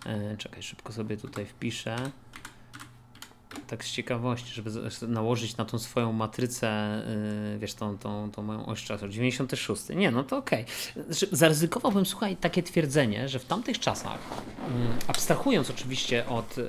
Yy, 0.06 0.36
czekaj, 0.36 0.62
szybko 0.62 0.92
sobie 0.92 1.16
tutaj 1.16 1.46
wpiszę 1.46 1.96
tak 3.66 3.84
z 3.84 3.92
ciekawości, 3.92 4.54
żeby 4.54 4.70
nałożyć 5.08 5.56
na 5.56 5.64
tą 5.64 5.78
swoją 5.78 6.12
matrycę, 6.12 7.02
yy, 7.52 7.58
wiesz, 7.58 7.74
tą, 7.74 7.98
tą, 7.98 8.30
tą 8.30 8.42
moją 8.42 8.66
oś 8.66 8.84
czasu, 8.84 9.08
96. 9.08 9.82
Nie, 9.88 10.10
no 10.10 10.24
to 10.24 10.36
okej. 10.36 10.64
Okay. 10.92 11.04
Znaczy, 11.04 11.28
zaryzykowałbym, 11.32 12.06
słuchaj, 12.06 12.36
takie 12.36 12.62
twierdzenie, 12.62 13.28
że 13.28 13.38
w 13.38 13.44
tamtych 13.44 13.78
czasach, 13.78 14.18
yy, 14.58 14.74
abstrahując 15.06 15.70
oczywiście 15.70 16.26
od 16.26 16.56
yy, 16.56 16.64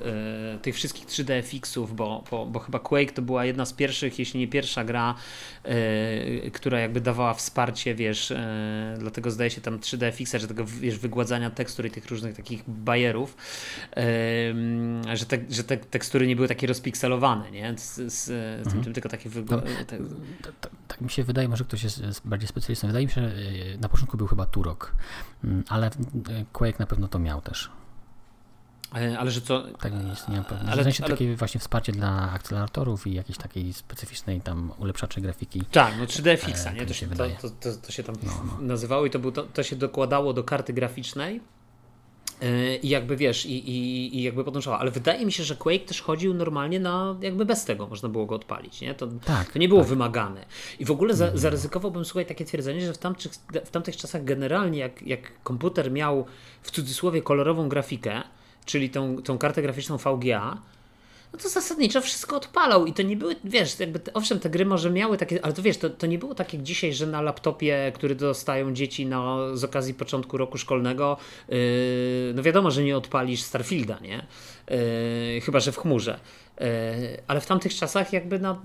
tych 0.62 0.74
wszystkich 0.74 1.06
3D 1.06 1.42
fixów, 1.42 1.96
bo, 1.96 2.24
bo, 2.30 2.46
bo, 2.46 2.60
chyba 2.60 2.78
Quake 2.78 3.12
to 3.12 3.22
była 3.22 3.44
jedna 3.44 3.66
z 3.66 3.72
pierwszych, 3.72 4.18
jeśli 4.18 4.40
nie 4.40 4.48
pierwsza 4.48 4.84
gra, 4.84 5.14
y, 5.66 6.50
która 6.54 6.80
jakby 6.80 7.00
dawała 7.00 7.34
wsparcie, 7.34 7.94
wiesz, 7.94 8.30
y, 8.30 8.36
dlatego 8.98 9.30
zdaje 9.30 9.50
się 9.50 9.60
tam 9.60 9.78
3D 9.78 10.12
fixa, 10.12 10.38
że 10.38 10.48
tego, 10.48 10.64
wiesz, 10.64 10.98
wygładzania 10.98 11.50
tekstury 11.50 11.90
tych 11.90 12.06
różnych 12.06 12.36
takich 12.36 12.62
bajerów, 12.68 13.36
y, 13.96 15.16
że, 15.16 15.26
te, 15.26 15.38
że 15.50 15.64
te 15.64 15.76
tekstury 15.76 16.26
nie 16.26 16.36
były 16.36 16.48
takie 16.48 16.66
rozpikselowane, 16.76 17.50
nie? 17.50 17.78
Z, 17.78 17.94
z, 17.94 18.24
z 18.24 18.30
mhm. 18.30 18.70
tym, 18.70 18.84
tym 18.84 18.92
tylko 18.94 19.08
takie 19.08 19.30
no, 19.50 19.62
tak, 20.42 20.70
tak 20.88 21.00
mi 21.00 21.10
się 21.10 21.24
wydaje, 21.24 21.48
może 21.48 21.64
ktoś 21.64 21.82
jest 21.82 22.02
bardziej 22.24 22.48
specjalistą. 22.48 22.86
Wydaje 22.86 23.06
mi 23.06 23.12
się, 23.12 23.20
że 23.20 23.28
e, 23.28 23.78
na 23.78 23.88
początku 23.88 24.16
był 24.16 24.26
chyba 24.26 24.46
Turok, 24.46 24.92
mm, 25.44 25.64
ale 25.68 25.86
e, 25.86 25.90
Quake 26.52 26.78
na 26.78 26.86
pewno 26.86 27.08
to 27.08 27.18
miał 27.18 27.40
też. 27.40 27.70
E, 28.94 29.18
ale 29.18 29.30
że 29.30 29.40
co? 29.40 29.64
Tak, 29.80 29.92
nie 29.92 30.08
jest, 30.08 30.28
nie 30.28 30.42
pewnie. 30.42 30.70
Ale, 30.70 30.82
w 30.82 30.84
sensie 30.84 31.04
ale... 31.04 31.14
takie 31.14 31.36
właśnie 31.36 31.60
wsparcie 31.60 31.92
dla 31.92 32.32
akceleratorów 32.32 33.06
i 33.06 33.14
jakiejś 33.14 33.38
takiej 33.38 33.72
specyficznej 33.72 34.40
tam 34.40 34.72
ulepszaczy 34.78 35.20
grafiki. 35.20 35.64
Tak, 35.64 35.94
no 35.98 36.04
3D 36.04 36.38
Fixa, 36.38 36.72
nie? 36.74 36.86
To, 36.86 36.94
się, 36.94 37.08
to, 37.08 37.50
to, 37.50 37.76
to, 37.82 37.92
się 37.92 38.02
tam 38.02 38.14
no, 38.22 38.32
no. 38.46 38.66
nazywało 38.66 39.06
i 39.06 39.10
to, 39.10 39.18
był, 39.18 39.32
to, 39.32 39.42
to 39.42 39.62
się 39.62 39.76
dokładało 39.76 40.32
do 40.32 40.44
karty 40.44 40.72
graficznej 40.72 41.40
E, 41.40 41.55
I 42.82 42.88
jakby 42.88 43.16
wiesz, 43.16 43.46
i, 43.46 43.70
i, 43.70 44.18
i 44.18 44.22
jakby 44.22 44.44
podążała. 44.44 44.78
Ale 44.78 44.90
wydaje 44.90 45.26
mi 45.26 45.32
się, 45.32 45.44
że 45.44 45.56
Quake 45.56 45.84
też 45.86 46.02
chodził 46.02 46.34
normalnie 46.34 46.80
na 46.80 47.16
jakby 47.20 47.44
bez 47.44 47.64
tego 47.64 47.86
można 47.86 48.08
było 48.08 48.26
go 48.26 48.34
odpalić. 48.34 48.80
Nie? 48.80 48.94
To, 48.94 49.06
tak, 49.24 49.52
to 49.52 49.58
nie 49.58 49.68
było 49.68 49.80
tak. 49.80 49.88
wymagane. 49.88 50.44
I 50.78 50.84
w 50.84 50.90
ogóle 50.90 51.14
za, 51.14 51.36
zaryzykowałbym 51.36 52.04
słuchaj 52.04 52.26
takie 52.26 52.44
twierdzenie, 52.44 52.86
że 52.86 52.92
w 52.92 52.98
tamtych, 52.98 53.32
w 53.64 53.70
tamtych 53.70 53.96
czasach 53.96 54.24
generalnie 54.24 54.78
jak, 54.78 55.02
jak 55.02 55.42
komputer 55.42 55.92
miał 55.92 56.26
w 56.62 56.70
cudzysłowie 56.70 57.22
kolorową 57.22 57.68
grafikę, 57.68 58.22
czyli 58.64 58.90
tą, 58.90 59.22
tą 59.22 59.38
kartę 59.38 59.62
graficzną 59.62 59.96
VGA, 59.96 60.62
no 61.32 61.38
to 61.38 61.48
zasadniczo 61.48 62.00
wszystko 62.00 62.36
odpalał 62.36 62.86
i 62.86 62.92
to 62.92 63.02
nie 63.02 63.16
były, 63.16 63.36
wiesz, 63.44 63.80
jakby, 63.80 64.00
owszem, 64.14 64.40
te 64.40 64.50
gry 64.50 64.66
może 64.66 64.90
miały 64.90 65.16
takie, 65.16 65.44
ale 65.44 65.52
to 65.52 65.62
wiesz, 65.62 65.78
to, 65.78 65.90
to 65.90 66.06
nie 66.06 66.18
było 66.18 66.34
tak 66.34 66.52
jak 66.52 66.62
dzisiaj, 66.62 66.94
że 66.94 67.06
na 67.06 67.20
laptopie, 67.20 67.92
który 67.94 68.14
dostają 68.14 68.74
dzieci 68.74 69.06
na, 69.06 69.36
z 69.54 69.64
okazji 69.64 69.94
początku 69.94 70.36
roku 70.36 70.58
szkolnego, 70.58 71.16
yy, 71.48 71.56
no 72.34 72.42
wiadomo, 72.42 72.70
że 72.70 72.82
nie 72.82 72.96
odpalisz 72.96 73.42
Starfielda, 73.42 73.98
nie? 74.00 74.26
Yy, 75.34 75.40
chyba, 75.40 75.60
że 75.60 75.72
w 75.72 75.78
chmurze. 75.78 76.20
E, 76.60 76.96
ale 77.26 77.40
w 77.40 77.46
tamtych 77.46 77.74
czasach 77.74 78.12
jakby 78.12 78.38
no, 78.38 78.62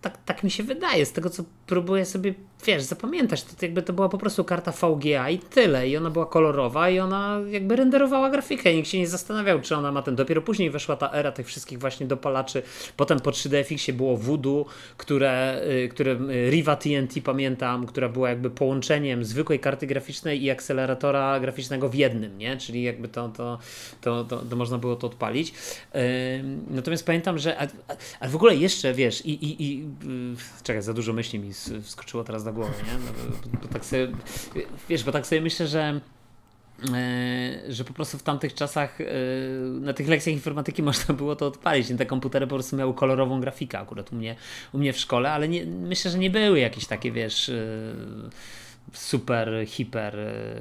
tak, 0.00 0.18
tak 0.24 0.44
mi 0.44 0.50
się 0.50 0.62
wydaje, 0.62 1.06
z 1.06 1.12
tego 1.12 1.30
co 1.30 1.44
próbuję 1.66 2.04
sobie, 2.04 2.34
wiesz, 2.66 2.82
zapamiętać, 2.82 3.42
to 3.44 3.50
jakby 3.62 3.82
to 3.82 3.92
była 3.92 4.08
po 4.08 4.18
prostu 4.18 4.44
karta 4.44 4.72
VGA 4.72 5.30
i 5.30 5.38
tyle 5.38 5.88
i 5.88 5.96
ona 5.96 6.10
była 6.10 6.26
kolorowa 6.26 6.90
i 6.90 6.98
ona 6.98 7.40
jakby 7.50 7.76
renderowała 7.76 8.30
grafikę, 8.30 8.74
nikt 8.74 8.88
się 8.88 8.98
nie 8.98 9.08
zastanawiał, 9.08 9.60
czy 9.60 9.76
ona 9.76 9.92
ma 9.92 10.02
ten, 10.02 10.16
dopiero 10.16 10.42
później 10.42 10.70
weszła 10.70 10.96
ta 10.96 11.12
era 11.12 11.32
tych 11.32 11.46
wszystkich 11.46 11.78
właśnie 11.78 12.06
dopalaczy, 12.06 12.62
potem 12.96 13.20
po 13.20 13.30
3DFX-ie 13.30 13.96
było 13.96 14.16
Voodoo, 14.16 14.64
które, 14.96 15.62
y, 15.84 15.88
które 15.88 16.12
y, 16.12 16.50
Riva 16.50 16.76
TNT 16.76 17.20
pamiętam, 17.24 17.86
która 17.86 18.08
była 18.08 18.28
jakby 18.28 18.50
połączeniem 18.50 19.24
zwykłej 19.24 19.60
karty 19.60 19.86
graficznej 19.86 20.44
i 20.44 20.50
akceleratora 20.50 21.40
graficznego 21.40 21.88
w 21.88 21.94
jednym, 21.94 22.38
nie, 22.38 22.56
czyli 22.56 22.82
jakby 22.82 23.08
to, 23.08 23.28
to, 23.28 23.58
to, 24.00 24.24
to, 24.24 24.36
to 24.36 24.56
można 24.56 24.78
było 24.78 24.96
to 24.96 25.06
odpalić. 25.06 25.54
Natomiast 26.70 27.06
pamiętam 27.06 27.25
pamiętam, 27.26 27.38
że. 27.38 27.68
Ale 28.20 28.30
w 28.30 28.36
ogóle 28.36 28.56
jeszcze 28.56 28.94
wiesz, 28.94 29.26
i, 29.26 29.30
i, 29.30 29.64
i 29.64 29.84
czekaj, 30.62 30.82
za 30.82 30.94
dużo 30.94 31.12
myśli 31.12 31.38
mi 31.38 31.52
wskoczyło 31.82 32.24
teraz 32.24 32.44
do 32.44 32.52
głowy, 32.52 32.72
nie? 32.86 32.92
No, 32.92 33.12
bo, 33.52 33.58
bo 33.58 33.68
tak 33.68 33.84
sobie, 33.84 34.08
wiesz, 34.88 35.04
bo 35.04 35.12
tak 35.12 35.26
sobie 35.26 35.40
myślę, 35.40 35.66
że 35.66 36.00
e, 36.94 37.72
że 37.72 37.84
po 37.84 37.92
prostu 37.92 38.18
w 38.18 38.22
tamtych 38.22 38.54
czasach 38.54 39.00
e, 39.00 39.04
na 39.80 39.92
tych 39.92 40.08
lekcjach 40.08 40.34
informatyki 40.34 40.82
można 40.92 41.14
było 41.14 41.36
to 41.36 41.46
odpalić. 41.46 41.88
Te 41.98 42.06
komputery 42.06 42.46
po 42.46 42.54
prostu 42.54 42.76
miały 42.76 42.94
kolorową 42.94 43.40
grafikę 43.40 43.78
akurat 43.78 44.12
u 44.12 44.16
mnie, 44.16 44.36
u 44.72 44.78
mnie 44.78 44.92
w 44.92 44.98
szkole, 44.98 45.32
ale 45.32 45.48
nie, 45.48 45.66
myślę, 45.66 46.10
że 46.10 46.18
nie 46.18 46.30
były 46.30 46.60
jakieś 46.60 46.86
takie, 46.86 47.12
wiesz, 47.12 47.48
e, 47.48 47.54
super, 48.92 49.50
hiper 49.66 50.16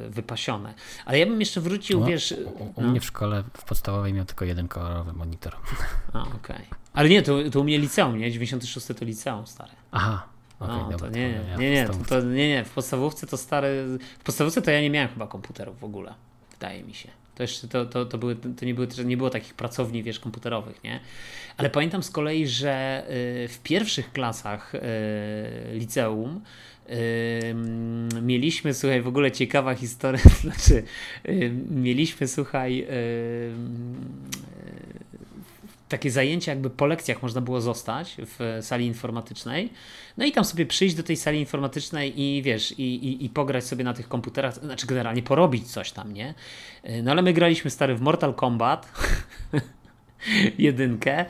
wypasione. 0.09 0.73
Ale 1.05 1.19
ja 1.19 1.25
bym 1.25 1.39
jeszcze 1.39 1.61
wrócił, 1.61 1.99
no, 1.99 2.05
wiesz... 2.05 2.35
U, 2.75 2.81
no. 2.81 2.87
mnie 2.87 2.99
w 2.99 3.05
szkole 3.05 3.43
w 3.53 3.63
podstawowej 3.63 4.13
miał 4.13 4.25
tylko 4.25 4.45
jeden 4.45 4.67
kolorowy 4.67 5.13
monitor. 5.13 5.55
A, 6.13 6.21
okej. 6.21 6.35
Okay. 6.35 6.65
Ale 6.93 7.09
nie, 7.09 7.21
to, 7.21 7.49
to 7.51 7.59
u 7.59 7.63
mnie 7.63 7.79
liceum, 7.79 8.17
nie? 8.17 8.31
96 8.31 8.87
to 8.87 9.05
liceum 9.05 9.47
stare. 9.47 9.71
Aha, 9.91 10.27
Okay, 10.59 10.77
no, 10.77 10.89
dobra, 10.91 11.09
to 11.09 11.15
nie, 11.15 11.29
nie, 11.29 11.57
nie, 11.57 11.71
nie, 11.71 11.89
to, 12.09 12.21
nie, 12.21 12.49
nie, 12.49 12.63
w 12.63 12.69
podstawówce 12.69 13.27
to 13.27 13.37
stary, 13.37 13.85
w 14.19 14.23
podstawówce 14.23 14.61
to 14.61 14.71
ja 14.71 14.81
nie 14.81 14.89
miałem 14.89 15.09
chyba 15.09 15.27
komputerów 15.27 15.79
w 15.79 15.83
ogóle, 15.83 16.13
wydaje 16.51 16.83
mi 16.83 16.93
się. 16.93 17.09
To 17.35 17.43
jeszcze 17.43 17.67
to, 17.67 17.85
to, 17.85 18.05
to, 18.05 18.17
były, 18.17 18.35
to 18.35 18.65
nie, 18.65 18.73
były, 18.73 18.87
nie 19.05 19.17
było 19.17 19.29
takich 19.29 19.53
pracowni, 19.53 20.03
wiesz, 20.03 20.19
komputerowych, 20.19 20.83
nie? 20.83 20.99
Ale 21.57 21.69
pamiętam 21.69 22.03
z 22.03 22.11
kolei, 22.11 22.47
że 22.47 23.03
y, 23.09 23.47
w 23.47 23.59
pierwszych 23.63 24.11
klasach 24.11 24.75
y, 24.75 24.79
liceum 25.73 26.41
mieliśmy, 28.21 28.73
słuchaj, 28.73 29.01
w 29.01 29.07
ogóle 29.07 29.31
ciekawa 29.31 29.75
historia, 29.75 30.21
znaczy 30.41 30.83
mieliśmy, 31.69 32.27
słuchaj, 32.27 32.87
takie 35.89 36.11
zajęcia 36.11 36.51
jakby 36.51 36.69
po 36.69 36.85
lekcjach 36.85 37.21
można 37.21 37.41
było 37.41 37.61
zostać 37.61 38.17
w 38.19 38.59
sali 38.61 38.85
informatycznej. 38.85 39.69
No 40.17 40.25
i 40.25 40.31
tam 40.31 40.45
sobie 40.45 40.65
przyjść 40.65 40.95
do 40.95 41.03
tej 41.03 41.17
sali 41.17 41.39
informatycznej 41.39 42.21
i 42.21 42.41
wiesz, 42.41 42.71
i, 42.71 42.83
i, 42.83 43.25
i 43.25 43.29
pograć 43.29 43.65
sobie 43.65 43.83
na 43.83 43.93
tych 43.93 44.07
komputerach, 44.07 44.55
znaczy 44.55 44.87
generalnie 44.87 45.23
porobić 45.23 45.71
coś 45.71 45.91
tam, 45.91 46.13
nie? 46.13 46.33
No 47.03 47.11
ale 47.11 47.21
my 47.21 47.33
graliśmy 47.33 47.71
stary 47.71 47.95
w 47.95 48.01
Mortal 48.01 48.33
Kombat. 48.33 48.91
jedynkę 50.57 51.25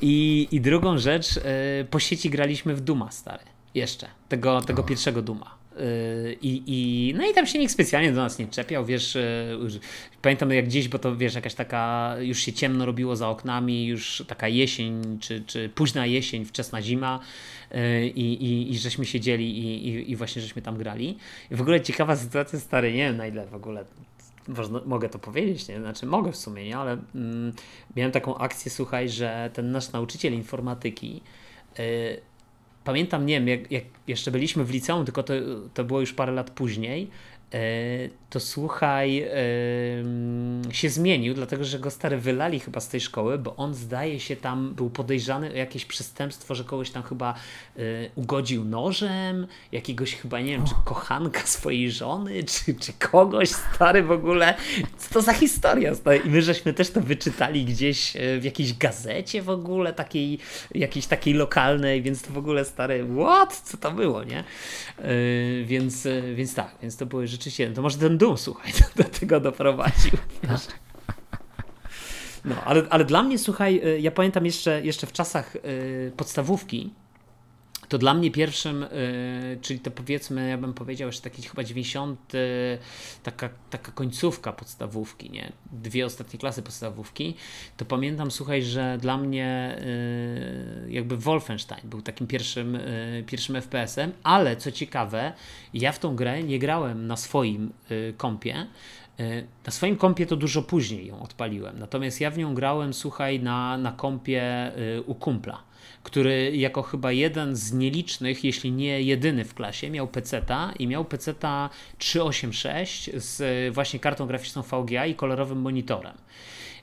i, 0.00 0.48
i 0.52 0.60
drugą 0.60 0.98
rzecz, 0.98 1.36
yy, 1.36 1.42
po 1.90 1.98
sieci 1.98 2.30
graliśmy 2.30 2.74
w 2.74 2.80
Duma 2.80 3.10
stary. 3.10 3.44
Jeszcze. 3.74 4.06
Tego, 4.28 4.60
tego 4.60 4.82
pierwszego 4.82 5.22
Duma. 5.22 5.60
Y, 5.80 6.36
I, 6.42 6.62
i, 6.66 7.14
no 7.14 7.30
i 7.30 7.34
tam 7.34 7.46
się 7.46 7.58
nikt 7.58 7.72
specjalnie 7.72 8.12
do 8.12 8.20
nas 8.20 8.38
nie 8.38 8.46
czepiał, 8.46 8.84
wiesz, 8.84 9.16
y, 9.16 9.80
pamiętam 10.22 10.50
jak 10.50 10.64
gdzieś, 10.64 10.88
bo 10.88 10.98
to 10.98 11.16
wiesz, 11.16 11.34
jakaś 11.34 11.54
taka, 11.54 12.14
już 12.20 12.38
się 12.38 12.52
ciemno 12.52 12.86
robiło 12.86 13.16
za 13.16 13.28
oknami, 13.28 13.86
już 13.86 14.24
taka 14.28 14.48
jesień, 14.48 15.18
czy, 15.20 15.42
czy 15.46 15.68
późna 15.68 16.06
jesień, 16.06 16.44
wczesna 16.44 16.82
zima 16.82 17.20
y, 17.74 18.06
i, 18.08 18.44
i, 18.44 18.72
i 18.72 18.78
żeśmy 18.78 19.04
siedzieli 19.04 19.58
i, 19.58 19.88
i, 19.88 20.10
i 20.10 20.16
właśnie 20.16 20.42
żeśmy 20.42 20.62
tam 20.62 20.78
grali. 20.78 21.16
I 21.50 21.56
w 21.56 21.60
ogóle 21.60 21.80
ciekawa 21.80 22.16
sytuacja, 22.16 22.60
stary, 22.60 22.92
nie 22.92 23.04
wiem 23.04 23.16
na 23.16 23.26
ile 23.26 23.46
w 23.46 23.54
ogóle 23.54 23.84
można, 24.48 24.80
mogę 24.86 25.08
to 25.08 25.18
powiedzieć, 25.18 25.68
nie? 25.68 25.78
Znaczy 25.78 26.06
mogę 26.06 26.32
w 26.32 26.36
sumie, 26.36 26.64
nie? 26.64 26.76
Ale 26.76 26.98
mm, 27.14 27.52
miałem 27.96 28.12
taką 28.12 28.38
akcję, 28.38 28.70
słuchaj, 28.70 29.08
że 29.08 29.50
ten 29.52 29.70
nasz 29.70 29.92
nauczyciel 29.92 30.32
informatyki 30.32 31.22
pamiętam, 32.84 33.26
nie 33.26 33.34
wiem, 33.34 33.48
jak, 33.48 33.72
jak, 33.72 33.84
jeszcze 34.06 34.30
byliśmy 34.30 34.64
w 34.64 34.70
liceum, 34.70 35.04
tylko 35.04 35.22
to, 35.22 35.34
to 35.74 35.84
było 35.84 36.00
już 36.00 36.12
parę 36.12 36.32
lat 36.32 36.50
później, 36.50 37.10
E, 37.54 38.08
to 38.30 38.40
słuchaj, 38.40 39.28
się 40.70 40.90
zmienił, 40.90 41.34
dlatego 41.34 41.64
że 41.64 41.78
go 41.78 41.90
stary 41.90 42.18
wylali 42.18 42.60
chyba 42.60 42.80
z 42.80 42.88
tej 42.88 43.00
szkoły, 43.00 43.38
bo 43.38 43.56
on 43.56 43.74
zdaje 43.74 44.20
się 44.20 44.36
tam 44.36 44.74
był 44.74 44.90
podejrzany 44.90 45.50
o 45.50 45.56
jakieś 45.56 45.84
przestępstwo, 45.84 46.54
że 46.54 46.64
kogoś 46.64 46.90
tam 46.90 47.02
chyba 47.02 47.34
e, 47.76 47.80
ugodził 48.14 48.64
nożem, 48.64 49.46
jakiegoś 49.72 50.14
chyba 50.14 50.40
nie 50.40 50.52
wiem, 50.52 50.66
czy 50.66 50.74
kochanka 50.84 51.40
swojej 51.40 51.92
żony, 51.92 52.44
czy, 52.44 52.74
czy 52.74 52.92
kogoś 52.92 53.48
stary 53.48 54.02
w 54.02 54.10
ogóle. 54.10 54.54
Co 54.98 55.14
to 55.14 55.22
za 55.22 55.32
historia? 55.32 55.94
Stary? 55.94 56.18
I 56.18 56.28
my 56.30 56.42
żeśmy 56.42 56.74
też 56.74 56.90
to 56.90 57.00
wyczytali 57.00 57.64
gdzieś 57.64 58.16
e, 58.16 58.40
w 58.40 58.44
jakiejś 58.44 58.74
gazecie 58.74 59.42
w 59.42 59.50
ogóle, 59.50 59.92
takiej, 59.92 60.38
jakiejś 60.74 61.06
takiej 61.06 61.34
lokalnej, 61.34 62.02
więc 62.02 62.22
to 62.22 62.32
w 62.32 62.38
ogóle 62.38 62.64
stary, 62.64 63.06
what? 63.16 63.60
Co 63.60 63.76
to 63.76 63.90
było, 63.90 64.24
nie? 64.24 64.44
Więc, 65.64 66.08
więc 66.34 66.54
tak, 66.54 66.74
więc 66.82 66.96
to 66.96 67.06
były 67.06 67.26
rzeczy 67.26 67.40
rzeczywiście, 67.40 67.74
to 67.74 67.82
może 67.82 67.98
ten 67.98 68.18
dum, 68.20 68.38
słuchaj, 68.38 68.72
do, 68.96 69.02
do 69.02 69.08
tego 69.08 69.40
doprowadził. 69.40 70.12
Wiesz? 70.42 70.66
No, 72.44 72.54
ale, 72.64 72.82
ale 72.90 73.04
dla 73.04 73.22
mnie, 73.22 73.38
słuchaj, 73.38 73.80
y, 73.84 74.00
ja 74.00 74.10
pamiętam 74.10 74.46
jeszcze, 74.46 74.84
jeszcze 74.84 75.06
w 75.06 75.12
czasach 75.12 75.56
y, 75.56 76.12
podstawówki, 76.16 76.90
to 77.90 77.98
dla 77.98 78.14
mnie 78.14 78.30
pierwszym, 78.30 78.82
y, 78.82 79.58
czyli 79.62 79.80
to 79.80 79.90
powiedzmy, 79.90 80.48
ja 80.48 80.58
bym 80.58 80.74
powiedział, 80.74 81.12
że 81.12 81.20
taki 81.20 81.42
chyba 81.42 81.64
90, 81.64 82.32
taka, 83.22 83.48
taka 83.70 83.92
końcówka 83.92 84.52
podstawówki, 84.52 85.30
nie? 85.30 85.52
Dwie 85.72 86.06
ostatnie 86.06 86.38
klasy 86.38 86.62
podstawówki, 86.62 87.34
to 87.76 87.84
pamiętam, 87.84 88.30
słuchaj, 88.30 88.62
że 88.62 88.98
dla 89.00 89.16
mnie 89.16 89.78
jakby 90.88 91.16
Wolfenstein 91.16 91.80
był 91.84 92.02
takim 92.02 92.26
pierwszym, 92.26 92.78
pierwszym 93.26 93.56
FPS-em, 93.56 94.12
ale 94.22 94.56
co 94.56 94.72
ciekawe, 94.72 95.32
ja 95.74 95.92
w 95.92 95.98
tą 95.98 96.16
grę 96.16 96.42
nie 96.42 96.58
grałem 96.58 97.06
na 97.06 97.16
swoim 97.16 97.72
kompie, 98.16 98.66
na 99.66 99.72
swoim 99.72 99.96
kompie 99.96 100.26
to 100.26 100.36
dużo 100.36 100.62
później 100.62 101.06
ją 101.06 101.22
odpaliłem, 101.22 101.78
natomiast 101.78 102.20
ja 102.20 102.30
w 102.30 102.38
nią 102.38 102.54
grałem, 102.54 102.94
słuchaj, 102.94 103.40
na, 103.40 103.78
na 103.78 103.92
kompie 103.92 104.72
u 105.06 105.14
kumpla 105.14 105.69
który 106.02 106.56
jako 106.56 106.82
chyba 106.82 107.12
jeden 107.12 107.56
z 107.56 107.72
nielicznych, 107.72 108.44
jeśli 108.44 108.72
nie 108.72 109.02
jedyny 109.02 109.44
w 109.44 109.54
klasie, 109.54 109.90
miał 109.90 110.08
peceta 110.08 110.72
i 110.78 110.86
miał 110.86 111.04
peceta 111.04 111.70
386 111.98 113.10
z 113.14 113.74
właśnie 113.74 114.00
kartą 114.00 114.26
graficzną 114.26 114.62
VGA 114.62 115.06
i 115.06 115.14
kolorowym 115.14 115.60
monitorem. 115.60 116.14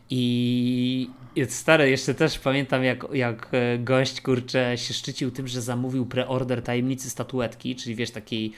I 0.10 1.10
stary, 1.50 1.90
jeszcze 1.90 2.14
też 2.14 2.40
pamiętam, 2.40 2.84
jak, 2.84 3.06
jak 3.14 3.52
gość 3.80 4.22
kurczę 4.22 4.78
się 4.78 4.94
szczycił 4.94 5.32
tym, 5.32 5.48
że 5.48 5.62
zamówił 5.62 6.06
preorder 6.06 6.62
tajemnicy 6.62 7.10
statuetki, 7.10 7.76
czyli 7.76 7.96
wiesz, 7.96 8.12
takiej 8.12 8.54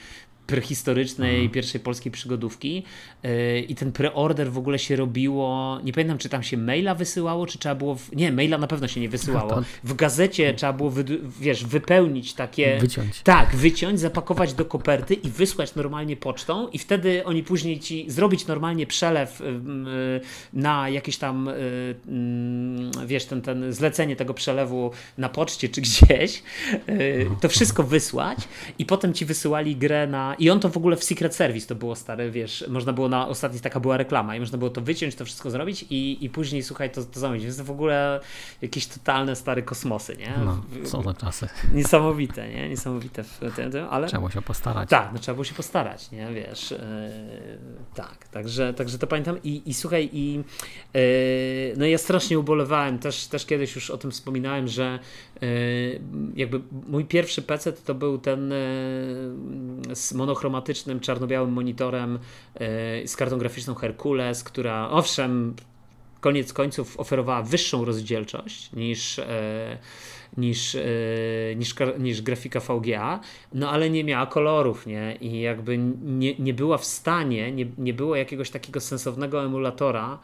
prehistorycznej 0.50 1.34
mhm. 1.34 1.50
pierwszej 1.50 1.80
polskiej 1.80 2.12
przygodówki 2.12 2.82
yy, 3.22 3.60
i 3.60 3.74
ten 3.74 3.92
preorder 3.92 4.52
w 4.52 4.58
ogóle 4.58 4.78
się 4.78 4.96
robiło, 4.96 5.78
nie 5.84 5.92
pamiętam 5.92 6.18
czy 6.18 6.28
tam 6.28 6.42
się 6.42 6.56
maila 6.56 6.94
wysyłało, 6.94 7.46
czy 7.46 7.58
trzeba 7.58 7.74
było, 7.74 7.94
w, 7.94 8.16
nie 8.16 8.32
maila 8.32 8.58
na 8.58 8.66
pewno 8.66 8.88
się 8.88 9.00
nie 9.00 9.08
wysyłało, 9.08 9.62
w 9.84 9.94
gazecie 9.94 10.54
trzeba 10.54 10.72
było 10.72 10.90
wy, 10.90 11.04
wiesz, 11.40 11.64
wypełnić 11.64 12.34
takie, 12.34 12.78
wyciąć. 12.78 13.22
tak, 13.22 13.56
wyciąć, 13.56 14.00
zapakować 14.00 14.54
do 14.54 14.64
koperty 14.64 15.14
i 15.14 15.30
wysłać 15.30 15.74
normalnie 15.74 16.16
pocztą 16.16 16.68
i 16.68 16.78
wtedy 16.78 17.24
oni 17.24 17.42
później 17.42 17.80
ci 17.80 18.10
zrobić 18.10 18.46
normalnie 18.46 18.86
przelew 18.86 19.40
yy, 19.40 20.20
na 20.52 20.88
jakieś 20.88 21.16
tam 21.16 21.50
yy, 22.96 23.06
wiesz, 23.06 23.24
ten, 23.24 23.42
ten 23.42 23.72
zlecenie 23.72 24.16
tego 24.16 24.34
przelewu 24.34 24.90
na 25.18 25.28
poczcie 25.28 25.68
czy 25.68 25.80
gdzieś, 25.80 26.42
to 27.40 27.48
wszystko 27.48 27.82
wysłać 27.82 28.38
i 28.78 28.86
potem 28.86 29.14
ci 29.14 29.24
wysyłali 29.24 29.76
grę 29.76 30.06
na 30.06 30.36
i 30.40 30.50
on 30.50 30.60
to 30.60 30.68
w 30.68 30.76
ogóle 30.76 30.96
w 30.96 31.04
Secret 31.04 31.34
Service 31.34 31.66
to 31.66 31.74
było 31.74 31.96
stare, 31.96 32.30
wiesz, 32.30 32.64
można 32.68 32.92
było 32.92 33.08
na 33.08 33.28
ostatniej 33.28 33.60
taka 33.60 33.80
była 33.80 33.96
reklama 33.96 34.36
i 34.36 34.40
można 34.40 34.58
było 34.58 34.70
to 34.70 34.80
wyciąć, 34.80 35.14
to 35.14 35.24
wszystko 35.24 35.50
zrobić 35.50 35.84
i, 35.90 36.24
i 36.24 36.30
później 36.30 36.62
słuchaj, 36.62 36.90
to, 36.90 37.04
to 37.04 37.20
zamówić. 37.20 37.44
Więc 37.44 37.56
to 37.56 37.64
w 37.64 37.70
ogóle 37.70 38.20
jakieś 38.62 38.86
totalne 38.86 39.36
stare 39.36 39.62
kosmosy, 39.62 40.16
nie? 40.16 40.34
No, 40.44 40.62
są 40.84 41.02
to 41.02 41.14
czasy. 41.14 41.48
Niesamowite, 41.72 42.48
nie? 42.48 42.68
Niesamowite 42.68 43.24
w 43.24 43.38
tym, 43.56 43.72
ale... 43.90 44.06
Trzeba 44.06 44.20
było 44.20 44.30
się 44.30 44.42
postarać. 44.42 44.90
Tak, 44.90 45.10
no 45.12 45.18
trzeba 45.18 45.34
było 45.34 45.44
się 45.44 45.54
postarać, 45.54 46.10
nie? 46.10 46.28
Wiesz, 46.34 46.70
yy, 46.70 46.78
tak, 47.94 48.28
także, 48.28 48.74
także 48.74 48.98
to 48.98 49.06
pamiętam 49.06 49.42
i, 49.44 49.62
i 49.66 49.74
słuchaj, 49.74 50.10
i 50.12 50.34
yy, 50.94 51.02
no 51.76 51.86
ja 51.86 51.98
strasznie 51.98 52.38
ubolewałem, 52.38 52.98
też, 52.98 53.26
też 53.26 53.46
kiedyś 53.46 53.74
już 53.74 53.90
o 53.90 53.98
tym 53.98 54.10
wspominałem, 54.10 54.68
że 54.68 54.98
yy, 55.40 56.00
jakby 56.36 56.60
mój 56.88 57.04
pierwszy 57.04 57.42
PC 57.42 57.72
to 57.72 57.94
był 57.94 58.18
ten 58.18 58.52
z 59.94 60.12
monochromatycznym, 60.20 61.00
czarno-białym 61.00 61.52
monitorem 61.52 62.18
e, 62.54 63.08
z 63.08 63.16
kartą 63.16 63.38
graficzną 63.38 63.74
Herkules, 63.74 64.44
która 64.44 64.90
owszem, 64.90 65.54
koniec 66.20 66.52
końców 66.52 67.00
oferowała 67.00 67.42
wyższą 67.42 67.84
rozdzielczość 67.84 68.72
niż 68.72 69.18
e, 69.18 69.78
niż, 70.36 70.74
e, 70.74 70.80
niż, 71.56 71.74
niż 71.98 72.22
grafika 72.22 72.60
VGA, 72.60 73.20
no 73.54 73.70
ale 73.70 73.90
nie 73.90 74.04
miała 74.04 74.26
kolorów, 74.26 74.86
nie? 74.86 75.16
I 75.20 75.40
jakby 75.40 75.78
nie, 76.02 76.34
nie 76.38 76.54
była 76.54 76.78
w 76.78 76.84
stanie, 76.84 77.52
nie, 77.52 77.66
nie 77.78 77.94
było 77.94 78.16
jakiegoś 78.16 78.50
takiego 78.50 78.80
sensownego 78.80 79.44
emulatora, 79.44 80.18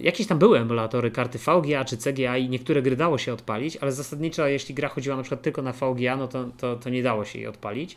jakieś 0.00 0.26
tam 0.26 0.38
były 0.38 0.58
emulatory 0.58 1.10
karty 1.10 1.38
VGA 1.38 1.84
czy 1.84 1.96
CGA 1.96 2.36
i 2.36 2.48
niektóre 2.48 2.82
gry 2.82 2.96
dało 2.96 3.18
się 3.18 3.32
odpalić, 3.32 3.76
ale 3.76 3.92
zasadniczo 3.92 4.46
jeśli 4.46 4.74
gra 4.74 4.88
chodziła 4.88 5.16
na 5.16 5.22
przykład 5.22 5.42
tylko 5.42 5.62
na 5.62 5.72
VGA, 5.72 6.16
no 6.16 6.28
to, 6.28 6.44
to, 6.58 6.76
to 6.76 6.90
nie 6.90 7.02
dało 7.02 7.24
się 7.24 7.38
jej 7.38 7.48
odpalić. 7.48 7.96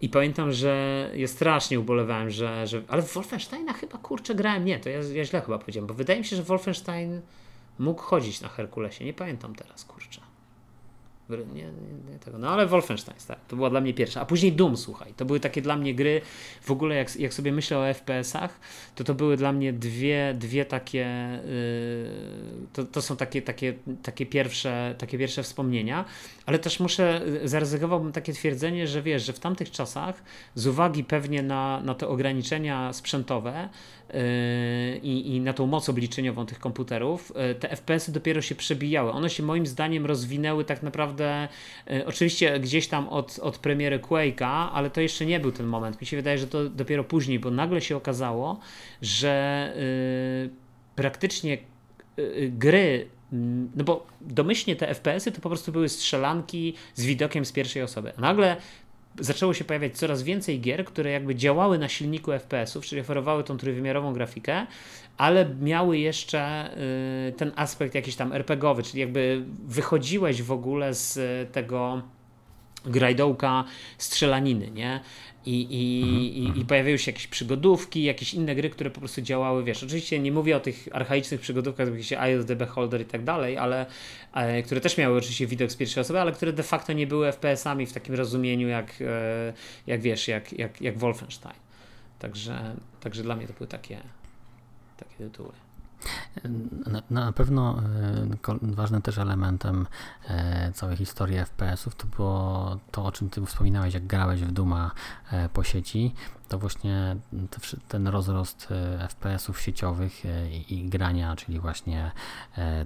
I 0.00 0.08
pamiętam, 0.08 0.52
że 0.52 1.10
ja 1.14 1.28
strasznie 1.28 1.80
ubolewałem, 1.80 2.30
że, 2.30 2.66
że 2.66 2.82
ale 2.88 3.02
w 3.02 3.12
Wolfensteina 3.12 3.72
chyba 3.72 3.98
kurczę 3.98 4.34
grałem, 4.34 4.64
nie, 4.64 4.78
to 4.78 4.88
ja, 4.88 4.98
ja 5.12 5.24
źle 5.24 5.40
chyba 5.40 5.58
powiedziałem, 5.58 5.86
bo 5.86 5.94
wydaje 5.94 6.18
mi 6.18 6.24
się, 6.24 6.36
że 6.36 6.42
Wolfenstein 6.42 7.20
mógł 7.78 8.02
chodzić 8.02 8.40
na 8.40 8.48
Herkulesie, 8.48 9.04
nie 9.04 9.14
pamiętam 9.14 9.54
teraz, 9.54 9.84
kurczę. 9.84 10.25
Nie, 11.28 11.36
nie, 11.54 12.12
nie, 12.12 12.18
tego. 12.18 12.38
No 12.38 12.50
ale 12.50 12.66
Wolfenstein, 12.66 13.18
tak. 13.28 13.38
To 13.48 13.56
była 13.56 13.70
dla 13.70 13.80
mnie 13.80 13.94
pierwsza. 13.94 14.20
A 14.20 14.26
później 14.26 14.52
Doom, 14.52 14.76
słuchaj. 14.76 15.14
To 15.16 15.24
były 15.24 15.40
takie 15.40 15.62
dla 15.62 15.76
mnie 15.76 15.94
gry. 15.94 16.20
W 16.62 16.70
ogóle, 16.70 16.94
jak, 16.94 17.16
jak 17.16 17.34
sobie 17.34 17.52
myślę 17.52 17.78
o 17.78 17.94
FPS-ach, 17.94 18.60
to 18.94 19.04
to 19.04 19.14
były 19.14 19.36
dla 19.36 19.52
mnie 19.52 19.72
dwie, 19.72 20.34
dwie 20.38 20.64
takie. 20.64 21.38
Yy, 21.44 22.66
to, 22.72 22.84
to 22.84 23.02
są 23.02 23.16
takie, 23.16 23.42
takie, 23.42 23.74
takie, 24.02 24.26
pierwsze, 24.26 24.94
takie 24.98 25.18
pierwsze 25.18 25.42
wspomnienia. 25.42 26.04
Ale 26.46 26.58
też 26.58 26.80
muszę, 26.80 27.20
zaryzykowałbym 27.44 28.12
takie 28.12 28.32
twierdzenie, 28.32 28.86
że 28.86 29.02
wiesz, 29.02 29.26
że 29.26 29.32
w 29.32 29.38
tamtych 29.38 29.70
czasach, 29.70 30.22
z 30.54 30.66
uwagi 30.66 31.04
pewnie 31.04 31.42
na, 31.42 31.80
na 31.80 31.94
te 31.94 32.08
ograniczenia 32.08 32.92
sprzętowe, 32.92 33.68
Yy, 33.68 33.95
i, 35.02 35.34
i 35.34 35.40
na 35.40 35.52
tą 35.52 35.66
moc 35.66 35.88
obliczeniową 35.88 36.46
tych 36.46 36.58
komputerów, 36.58 37.32
yy, 37.36 37.54
te 37.54 37.68
FPS-y 37.68 38.12
dopiero 38.12 38.42
się 38.42 38.54
przebijały. 38.54 39.12
One 39.12 39.30
się 39.30 39.42
moim 39.42 39.66
zdaniem 39.66 40.06
rozwinęły 40.06 40.64
tak 40.64 40.82
naprawdę, 40.82 41.48
yy, 41.86 42.06
oczywiście 42.06 42.60
gdzieś 42.60 42.88
tam 42.88 43.08
od, 43.08 43.38
od 43.38 43.58
premiery 43.58 43.98
Quake'a, 43.98 44.68
ale 44.72 44.90
to 44.90 45.00
jeszcze 45.00 45.26
nie 45.26 45.40
był 45.40 45.52
ten 45.52 45.66
moment. 45.66 46.00
Mi 46.00 46.06
się 46.06 46.16
wydaje, 46.16 46.38
że 46.38 46.46
to 46.46 46.68
dopiero 46.68 47.04
później, 47.04 47.38
bo 47.38 47.50
nagle 47.50 47.80
się 47.80 47.96
okazało, 47.96 48.60
że 49.02 49.72
praktycznie 50.96 51.58
gry 52.48 53.08
no 53.76 53.84
bo 53.84 54.06
domyślnie 54.20 54.76
te 54.76 54.94
FPS-y 54.94 55.32
to 55.32 55.40
po 55.40 55.48
prostu 55.48 55.72
były 55.72 55.88
strzelanki 55.88 56.74
z 56.94 57.04
widokiem 57.04 57.44
z 57.44 57.52
pierwszej 57.52 57.82
osoby. 57.82 58.12
Nagle 58.18 58.56
zaczęło 59.20 59.54
się 59.54 59.64
pojawiać 59.64 59.98
coraz 59.98 60.22
więcej 60.22 60.60
gier, 60.60 60.84
które 60.84 61.10
jakby 61.10 61.34
działały 61.34 61.78
na 61.78 61.88
silniku 61.88 62.32
FPS-ów, 62.32 62.86
czyli 62.86 63.00
oferowały 63.00 63.44
tą 63.44 63.56
trójwymiarową 63.56 64.12
grafikę, 64.12 64.66
ale 65.16 65.54
miały 65.60 65.98
jeszcze 65.98 66.70
y, 67.28 67.32
ten 67.32 67.52
aspekt 67.56 67.94
jakiś 67.94 68.16
tam 68.16 68.32
RPGowy, 68.32 68.82
czyli 68.82 69.00
jakby 69.00 69.44
wychodziłeś 69.66 70.42
w 70.42 70.52
ogóle 70.52 70.94
z 70.94 71.18
tego 71.52 72.02
grajdołka 72.86 73.64
strzelaniny, 73.98 74.70
nie? 74.70 75.00
I, 75.46 75.66
i, 75.70 76.02
mhm, 76.02 76.22
i, 76.22 76.46
mhm. 76.46 76.60
i, 76.60 76.64
pojawiały 76.64 76.98
się 76.98 77.10
jakieś 77.10 77.26
przygodówki, 77.26 78.02
jakieś 78.02 78.34
inne 78.34 78.54
gry, 78.54 78.70
które 78.70 78.90
po 78.90 79.00
prostu 79.00 79.22
działały, 79.22 79.64
wiesz, 79.64 79.84
oczywiście 79.84 80.18
nie 80.18 80.32
mówię 80.32 80.56
o 80.56 80.60
tych 80.60 80.88
archaicznych 80.92 81.40
przygodówkach, 81.40 81.94
jak 81.94 82.02
się 82.02 82.20
Eye 82.20 82.40
of 82.40 82.46
the 82.46 82.56
Beholder 82.56 83.00
i 83.00 83.04
tak 83.04 83.24
dalej, 83.24 83.58
ale 83.58 83.86
e, 84.34 84.62
które 84.62 84.80
też 84.80 84.98
miały 84.98 85.18
oczywiście 85.18 85.46
widok 85.46 85.70
z 85.70 85.76
pierwszej 85.76 86.00
osoby, 86.00 86.20
ale 86.20 86.32
które 86.32 86.52
de 86.52 86.62
facto 86.62 86.92
nie 86.92 87.06
były 87.06 87.32
FPS-ami 87.32 87.86
w 87.86 87.92
takim 87.92 88.14
rozumieniu, 88.14 88.68
jak, 88.68 88.94
e, 89.00 89.52
jak 89.86 90.00
wiesz, 90.00 90.28
jak, 90.28 90.52
jak, 90.52 90.80
jak 90.80 90.98
Wolfenstein. 90.98 91.56
Także, 92.18 92.76
także 93.00 93.22
dla 93.22 93.36
mnie 93.36 93.46
to 93.46 93.52
były 93.52 93.68
takie, 93.68 94.00
takie 94.96 95.16
tytuły. 95.16 95.65
Na, 96.86 97.02
na 97.10 97.32
pewno 97.32 97.82
e, 98.48 98.56
ważnym 98.62 99.02
też 99.02 99.18
elementem 99.18 99.86
e, 100.28 100.72
całej 100.72 100.96
historii 100.96 101.38
FPS-ów 101.38 101.94
to 101.94 102.06
było 102.06 102.76
to, 102.90 103.04
o 103.04 103.12
czym 103.12 103.30
ty 103.30 103.46
wspominałeś, 103.46 103.94
jak 103.94 104.06
grałeś 104.06 104.40
w 104.42 104.52
Duma 104.52 104.90
e, 105.32 105.48
po 105.48 105.64
sieci, 105.64 106.14
to 106.48 106.58
właśnie 106.58 107.16
ten 107.88 108.08
rozrost 108.08 108.68
FPS-ów 109.08 109.60
sieciowych 109.60 110.22
i 110.68 110.88
grania, 110.88 111.36
czyli 111.36 111.60
właśnie 111.60 112.10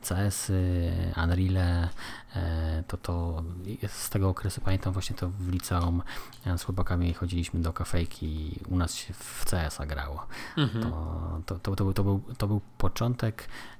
CS-y, 0.02 0.92
Unreal, 1.24 1.88
to, 2.86 2.96
to 2.96 3.42
z 3.88 4.10
tego 4.10 4.28
okresu 4.28 4.60
pamiętam 4.60 4.92
właśnie 4.92 5.16
to 5.16 5.28
w 5.28 5.48
liceum 5.48 6.02
z 6.56 6.62
chłopakami 6.62 7.14
chodziliśmy 7.14 7.60
do 7.60 7.72
kafejki 7.72 8.26
i 8.26 8.60
u 8.68 8.76
nas 8.76 8.94
się 8.94 9.14
w 9.14 9.44
CS-a 9.50 9.86
grało. 9.86 10.26
Mhm. 10.56 10.84
To, 10.84 11.40
to, 11.46 11.58
to, 11.58 11.76
to, 11.76 11.84
był, 12.04 12.22
to, 12.38 12.46
był, 12.46 12.60
początek 12.78 13.48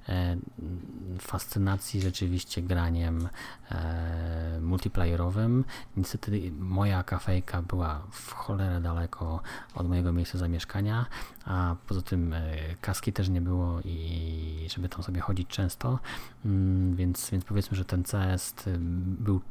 fascynacji 1.21 2.01
rzeczywiście 2.01 2.61
graniem 2.61 3.29
e, 3.71 4.59
multiplayerowym. 4.61 5.65
Niestety 5.97 6.51
moja 6.59 7.03
kafejka 7.03 7.61
była 7.61 8.01
w 8.11 8.31
cholerę 8.31 8.81
daleko 8.81 9.41
od 9.75 9.89
mojego 9.89 10.13
miejsca 10.13 10.37
zamieszkania, 10.37 11.05
a 11.45 11.75
poza 11.87 12.01
tym 12.01 12.33
e, 12.33 12.55
kaski 12.81 13.13
też 13.13 13.29
nie 13.29 13.41
było 13.41 13.79
i 13.85 14.67
żeby 14.75 14.89
tam 14.89 15.03
sobie 15.03 15.21
chodzić 15.21 15.47
często, 15.47 15.99
mm, 16.45 16.95
więc, 16.95 17.29
więc 17.29 17.45
powiedzmy, 17.45 17.77
że 17.77 17.85
ten 17.85 18.03
CS 18.03 18.55
był, 18.95 19.41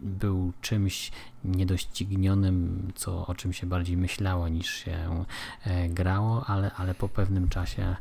był 0.00 0.52
czymś 0.60 1.12
niedoścignionym, 1.44 2.88
co, 2.94 3.26
o 3.26 3.34
czym 3.34 3.52
się 3.52 3.66
bardziej 3.66 3.96
myślało 3.96 4.48
niż 4.48 4.70
się 4.70 5.24
grało, 5.88 6.44
ale, 6.46 6.70
ale 6.72 6.94
po 6.94 7.08
pewnym 7.08 7.48
czasie 7.48 7.96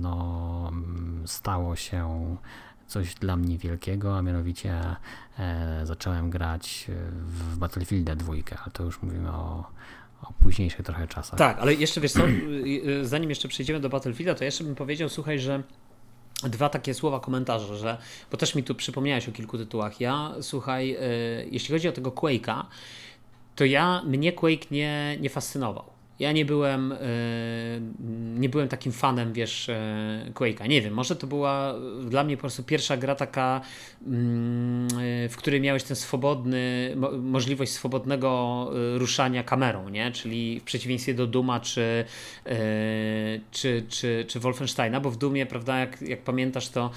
no 0.00 0.53
stało 1.26 1.76
się 1.76 2.36
coś 2.86 3.14
dla 3.14 3.36
mnie 3.36 3.58
wielkiego, 3.58 4.18
a 4.18 4.22
mianowicie 4.22 4.80
e, 5.38 5.80
zacząłem 5.84 6.30
grać 6.30 6.86
w 7.14 7.56
Battlefielda 7.56 8.16
dwójkę, 8.16 8.56
ale 8.62 8.72
to 8.72 8.82
już 8.82 9.02
mówimy 9.02 9.30
o, 9.30 9.64
o 10.22 10.32
późniejszych 10.40 10.82
trochę 10.82 11.08
czasach. 11.08 11.38
Tak, 11.38 11.58
ale 11.58 11.74
jeszcze 11.74 12.00
wiesz 12.00 12.12
co, 12.12 12.22
zanim 13.02 13.30
jeszcze 13.30 13.48
przejdziemy 13.48 13.80
do 13.80 13.88
Battlefielda, 13.88 14.34
to 14.34 14.44
jeszcze 14.44 14.64
bym 14.64 14.74
powiedział, 14.74 15.08
słuchaj, 15.08 15.38
że 15.38 15.62
dwa 16.42 16.68
takie 16.68 16.94
słowa 16.94 17.20
komentarza, 17.20 17.74
że, 17.74 17.98
bo 18.30 18.36
też 18.36 18.54
mi 18.54 18.62
tu 18.62 18.74
przypomniałeś 18.74 19.28
o 19.28 19.32
kilku 19.32 19.58
tytułach. 19.58 20.00
Ja, 20.00 20.34
słuchaj, 20.40 20.96
y, 20.96 21.48
jeśli 21.50 21.72
chodzi 21.72 21.88
o 21.88 21.92
tego 21.92 22.10
Quake'a, 22.10 22.64
to 23.56 23.64
ja, 23.64 24.02
mnie 24.06 24.32
Quake 24.32 24.66
nie, 24.70 25.16
nie 25.20 25.30
fascynował. 25.30 25.93
Ja 26.18 26.32
nie 26.32 26.44
byłem, 26.44 26.92
e, 26.92 26.98
nie 28.40 28.48
byłem 28.48 28.68
takim 28.68 28.92
fanem, 28.92 29.32
wiesz, 29.32 29.68
e, 29.68 30.30
Quake'a. 30.34 30.68
Nie 30.68 30.82
wiem, 30.82 30.94
może 30.94 31.16
to 31.16 31.26
była 31.26 31.74
dla 32.06 32.24
mnie 32.24 32.36
po 32.36 32.40
prostu 32.40 32.62
pierwsza 32.62 32.96
gra 32.96 33.14
taka, 33.14 33.60
mm, 34.06 34.88
e, 35.24 35.28
w 35.28 35.36
której 35.36 35.60
miałeś 35.60 35.82
ten 35.82 35.96
swobodny, 35.96 36.94
możliwość 37.22 37.72
swobodnego 37.72 38.70
ruszania 38.94 39.44
kamerą, 39.44 39.88
nie? 39.88 40.12
Czyli 40.12 40.60
w 40.60 40.64
przeciwieństwie 40.64 41.14
do 41.14 41.26
Duma 41.26 41.60
czy, 41.60 42.04
czy, 43.50 43.84
czy, 43.88 44.24
czy 44.28 44.40
Wolfensteina, 44.40 45.00
bo 45.00 45.10
w 45.10 45.16
Dumie, 45.16 45.46
prawda, 45.46 45.78
jak, 45.78 46.02
jak 46.02 46.22
pamiętasz, 46.22 46.68
to. 46.68 46.90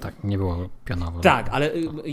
Tak, 0.00 0.24
nie 0.24 0.38
było 0.38 0.68
pionowo. 0.84 1.20
Tak, 1.20 1.48
ale 1.52 1.70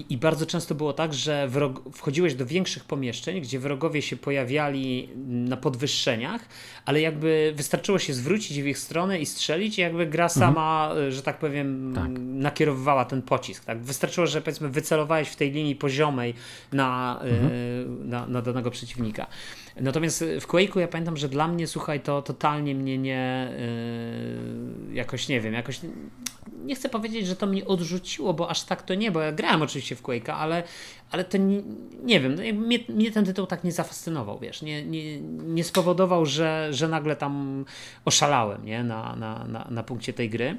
i 0.09 0.17
bardzo 0.17 0.45
często 0.45 0.75
było 0.75 0.93
tak, 0.93 1.13
że 1.13 1.49
wchodziłeś 1.93 2.35
do 2.35 2.45
większych 2.45 2.85
pomieszczeń, 2.85 3.41
gdzie 3.41 3.59
wrogowie 3.59 4.01
się 4.01 4.17
pojawiali 4.17 5.09
na 5.27 5.57
pod 5.57 5.76
podwyższeniach, 5.77 6.41
ale 6.85 7.01
jakby 7.01 7.53
wystarczyło 7.55 7.99
się 7.99 8.13
zwrócić 8.13 8.61
w 8.61 8.65
ich 8.65 8.77
stronę 8.77 9.19
i 9.19 9.25
strzelić 9.25 9.77
i 9.77 9.81
jakby 9.81 10.05
gra 10.07 10.25
mhm. 10.25 10.39
sama, 10.39 10.89
mhm. 10.89 11.11
że 11.11 11.21
tak 11.21 11.39
powiem, 11.39 11.93
tak. 11.95 12.09
nakierowywała 12.19 13.05
ten 13.05 13.21
pocisk. 13.21 13.65
Tak? 13.65 13.81
Wystarczyło, 13.81 14.27
że 14.27 14.41
powiedzmy 14.41 14.69
wycelowałeś 14.69 15.29
w 15.29 15.35
tej 15.35 15.51
linii 15.51 15.75
poziomej 15.75 16.33
na, 16.71 17.19
mhm. 17.23 17.51
y, 17.51 17.85
na, 18.05 18.27
na 18.27 18.41
danego 18.41 18.71
przeciwnika. 18.71 19.27
Natomiast 19.81 20.23
w 20.41 20.47
Quake'u 20.47 20.79
ja 20.79 20.87
pamiętam, 20.87 21.17
że 21.17 21.29
dla 21.29 21.47
mnie, 21.47 21.67
słuchaj, 21.67 21.99
to 21.99 22.21
totalnie 22.21 22.75
mnie 22.75 22.97
nie 22.97 23.51
yy, 24.87 24.95
jakoś, 24.95 25.27
nie 25.27 25.41
wiem, 25.41 25.53
jakoś 25.53 25.79
nie 26.65 26.75
chcę 26.75 26.89
powiedzieć, 26.89 27.27
że 27.27 27.35
to 27.35 27.47
mnie 27.47 27.65
odrzuciło, 27.65 28.33
bo 28.33 28.49
aż 28.49 28.63
tak 28.63 28.81
to 28.81 28.95
nie, 28.95 29.11
bo 29.11 29.21
ja 29.21 29.31
grałem 29.31 29.61
oczywiście 29.61 29.95
w 29.95 30.03
Quake'a, 30.03 30.31
ale, 30.31 30.63
ale 31.11 31.23
to 31.23 31.37
nie, 31.37 31.61
nie 32.03 32.19
wiem, 32.19 32.35
no 32.35 32.41
mnie, 32.41 32.79
mnie, 32.89 33.11
ten 33.11 33.25
tytuł 33.25 33.45
tak 33.45 33.63
nie 33.63 33.71
zafascynował, 33.71 34.39
wiesz, 34.39 34.61
nie, 34.61 34.85
nie, 34.85 35.21
nie 35.21 35.63
spowodował, 35.63 36.25
że, 36.25 36.67
że 36.71 36.87
nagle 36.87 37.15
tam 37.15 37.65
oszalałem, 38.05 38.65
nie, 38.65 38.83
na, 38.83 39.15
na, 39.15 39.47
na, 39.47 39.67
na 39.71 39.83
punkcie 39.83 40.13
tej 40.13 40.29
gry. 40.29 40.57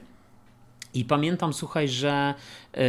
I 0.95 1.05
pamiętam, 1.05 1.53
słuchaj, 1.53 1.89
że, 1.89 2.35
yy, 2.77 2.83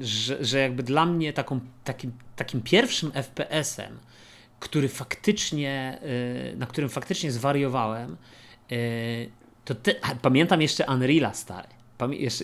że, 0.00 0.44
że 0.44 0.58
jakby 0.58 0.82
dla 0.82 1.06
mnie 1.06 1.32
taką, 1.32 1.60
takim, 1.84 2.12
takim 2.36 2.60
pierwszym 2.60 3.10
FPS-em, 3.10 3.98
który 4.66 4.88
faktycznie, 4.88 5.98
y, 6.52 6.56
na 6.56 6.66
którym 6.66 6.90
faktycznie 6.90 7.32
zwariowałem, 7.32 8.16
y, 8.72 9.30
to 9.64 9.74
te, 9.74 9.94
pamiętam 10.22 10.62
jeszcze 10.62 10.86
Unreala 10.86 11.34
stary. 11.34 11.68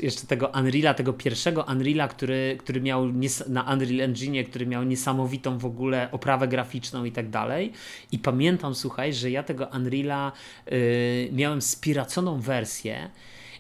Jeszcze 0.03 0.27
tego 0.27 0.51
Unreala, 0.55 0.95
tego 0.95 1.13
pierwszego 1.13 1.67
Unreala, 1.69 2.09
który, 2.09 2.57
który 2.61 2.81
miał 2.81 3.13
na 3.49 3.63
Unreal 3.63 4.01
Engine, 4.01 4.45
który 4.45 4.67
miał 4.67 4.85
niesamowitą 4.85 5.59
w 5.59 5.65
ogóle 5.65 6.09
oprawę 6.11 6.49
graficzną 6.49 7.05
i 7.05 7.13
tak 7.13 7.31
dalej. 7.31 7.73
I 8.13 8.19
pamiętam, 8.19 8.75
słuchaj, 8.75 9.15
że 9.15 9.31
ja 9.31 9.43
tego 9.43 9.67
Unreala 9.67 10.33
y, 10.73 11.31
miałem 11.33 11.63
spiraconą 11.63 12.41
wersję 12.41 13.11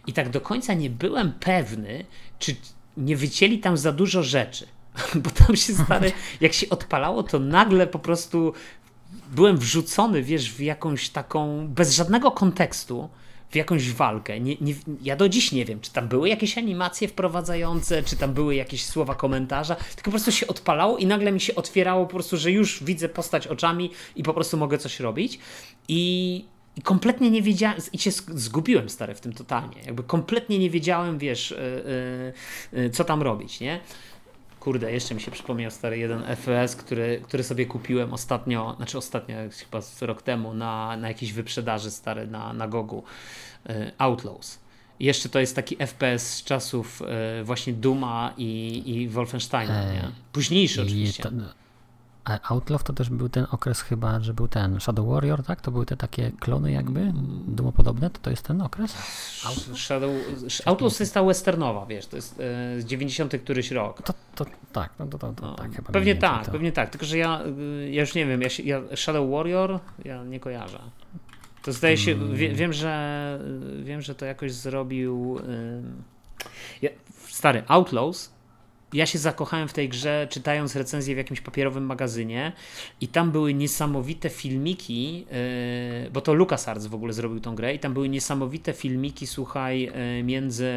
i 0.07 0.13
tak 0.13 0.29
do 0.31 0.41
końca 0.41 0.75
nie 0.75 0.91
byłem 0.91 1.33
pewny, 1.33 2.05
czy 2.39 2.57
nie 2.97 3.17
wycięli 3.17 3.59
tam 3.59 3.77
za 3.77 3.93
dużo 3.93 4.23
rzeczy. 4.23 4.67
Bo 5.23 5.31
tam 5.31 5.57
się 5.57 5.75
stary, 5.75 6.13
jak 6.41 6.53
się 6.53 6.69
odpalało, 6.69 7.23
to 7.23 7.39
nagle 7.39 7.87
po 7.87 7.99
prostu 7.99 8.53
byłem 9.31 9.59
wrzucony, 9.59 10.23
wiesz, 10.23 10.53
w 10.53 10.61
jakąś 10.61 11.09
taką, 11.09 11.69
bez 11.69 11.95
żadnego 11.95 12.31
kontekstu, 12.31 13.09
w 13.51 13.57
jakąś 13.57 13.91
walkę. 13.91 14.41
Nie, 14.41 14.57
nie, 14.61 14.75
ja 15.03 15.17
do 15.17 15.29
dziś 15.29 15.53
nie 15.53 15.65
wiem, 15.65 15.81
czy 15.81 15.93
tam 15.93 16.09
były 16.09 16.29
jakieś 16.29 16.59
animacje 16.59 17.09
wprowadzające, 17.09 18.03
czy 18.03 18.17
tam 18.17 18.35
były 18.35 18.55
jakieś 18.55 18.85
słowa 18.85 19.15
komentarza, 19.15 19.75
tylko 19.75 20.05
po 20.05 20.11
prostu 20.11 20.33
się 20.33 20.47
odpalało 20.47 20.99
i 20.99 21.07
nagle 21.07 21.33
mi 21.33 21.41
się 21.41 21.55
otwierało 21.55 22.07
po 22.07 22.13
prostu, 22.13 22.37
że 22.37 22.51
już 22.51 22.85
widzę 22.85 23.09
postać 23.09 23.47
oczami 23.47 23.91
i 24.17 24.23
po 24.23 24.35
prostu 24.35 24.57
mogę 24.57 24.79
coś 24.79 25.01
robić. 25.01 25.39
I 25.89 26.45
i 26.77 26.83
kompletnie 26.83 27.31
nie 27.31 27.43
wiedziałem, 27.43 27.79
i 27.93 27.99
się 27.99 28.11
zgubiłem 28.11 28.89
stary 28.89 29.15
w 29.15 29.21
tym 29.21 29.33
totalnie. 29.33 29.77
Jakby 29.87 30.03
kompletnie 30.03 30.59
nie 30.59 30.71
wiedziałem, 30.71 31.19
wiesz, 31.19 31.55
yy, 32.73 32.81
yy, 32.83 32.91
co 32.91 33.05
tam 33.05 33.23
robić, 33.23 33.61
nie? 33.61 33.81
Kurde, 34.63 34.93
jeszcze 34.93 35.15
mi 35.15 35.21
się 35.21 35.31
przypomniał 35.31 35.71
stary 35.71 35.99
jeden 35.99 36.23
FPS, 36.37 36.77
który, 36.77 37.21
który 37.25 37.43
sobie 37.43 37.67
kupiłem 37.67 38.13
ostatnio, 38.13 38.75
znaczy 38.77 38.99
ostatnio, 38.99 39.37
chyba 39.65 39.81
rok 40.01 40.23
temu, 40.23 40.55
na, 40.55 40.97
na 40.97 41.09
jakiejś 41.09 41.33
wyprzedaży 41.33 41.91
stary 41.91 42.27
na, 42.27 42.53
na 42.53 42.69
Gogu. 42.69 43.03
Yy, 43.69 43.93
Outlaws. 43.99 44.59
I 45.01 45.05
jeszcze 45.05 45.29
to 45.29 45.41
jest 45.41 45.57
taki 45.57 45.77
FPS 45.77 46.35
z 46.35 46.45
czasów 46.45 47.03
właśnie 47.45 47.73
Duma 47.73 48.35
i, 48.37 48.83
i 48.87 49.09
Wolfensteina, 49.09 49.93
nie? 49.93 50.11
Późniejszy 50.33 50.83
oczywiście. 50.83 51.23
To, 51.23 51.29
a 51.29 51.62
Outlaw 52.25 52.83
to 52.83 52.93
też 52.93 53.11
był 53.11 53.29
ten 53.29 53.47
okres 53.51 53.81
chyba, 53.81 54.21
że 54.21 54.35
był 54.35 54.49
ten 54.49 54.81
Shadow 54.81 55.09
Warrior, 55.09 55.45
tak? 55.45 55.61
To 55.61 55.71
były 55.71 55.87
te 55.87 55.97
takie 55.97 56.31
klony 56.41 56.73
jakby, 56.73 57.13
dumopodobne, 57.47 58.11
to 58.11 58.19
to 58.23 58.31
jest 58.31 58.47
ten 58.47 58.63
okres? 58.63 58.95
Outlaw? 59.47 59.79
Shadow, 59.79 60.11
Outlaw 60.65 60.97
to 60.97 61.03
jest 61.03 61.15
ta 61.15 61.23
westernowa, 61.23 61.87
wiesz, 61.87 62.07
to 62.07 62.17
jest 62.17 62.41
e, 62.41 62.81
z 62.81 62.85
90 62.85 63.35
któryś 63.43 63.71
rok. 63.71 64.03
To, 64.03 64.15
to 64.35 64.47
tak, 64.73 64.93
no 64.99 65.07
to, 65.07 65.19
to, 65.19 65.33
to 65.33 65.47
no, 65.47 65.55
tak 65.55 65.77
chyba. 65.77 65.93
Pewnie 65.93 66.17
tak, 66.17 66.47
to... 66.47 66.53
pewnie 66.53 66.73
tak, 66.73 66.91
tylko 66.91 67.07
że 67.07 67.19
ja, 67.19 67.43
y, 67.45 67.91
ja 67.91 68.01
już 68.01 68.15
nie 68.15 68.27
wiem, 68.27 68.43
ja, 68.43 68.49
ja 68.65 68.97
Shadow 68.97 69.31
Warrior 69.31 69.81
ja 70.05 70.25
nie 70.25 70.41
kojarzę. 70.41 70.81
To 71.63 71.73
zdaje 71.73 71.97
się, 71.97 72.15
hmm. 72.15 72.37
wie, 72.37 72.49
wiem, 72.49 72.73
że 72.73 73.39
wiem, 73.83 74.03
że 74.03 74.15
to 74.15 74.25
jakoś 74.27 74.53
zrobił 74.53 75.39
ja, 76.83 76.91
stary 77.29 77.63
Outlaws 77.69 78.33
ja 78.93 79.07
się 79.07 79.19
zakochałem 79.19 79.69
w 79.69 79.73
tej 79.73 79.89
grze, 79.89 80.27
czytając 80.31 80.77
recenzję 80.77 81.15
w 81.15 81.19
jakimś 81.19 81.41
papierowym 81.41 81.87
magazynie, 81.87 82.53
i 83.01 83.09
tam 83.09 83.31
były 83.31 83.55
niesamowite 83.55 84.29
filmiki, 84.29 85.19
yy, 86.05 86.11
bo 86.11 86.21
to 86.21 86.35
LucasArts 86.35 86.87
w 86.87 86.95
ogóle 86.95 87.13
zrobił 87.13 87.41
tą 87.41 87.55
grę, 87.55 87.75
i 87.75 87.79
tam 87.79 87.95
były 87.95 88.09
niesamowite 88.09 88.73
filmiki, 88.73 89.27
słuchaj, 89.27 89.81
yy, 90.17 90.23
między, 90.23 90.73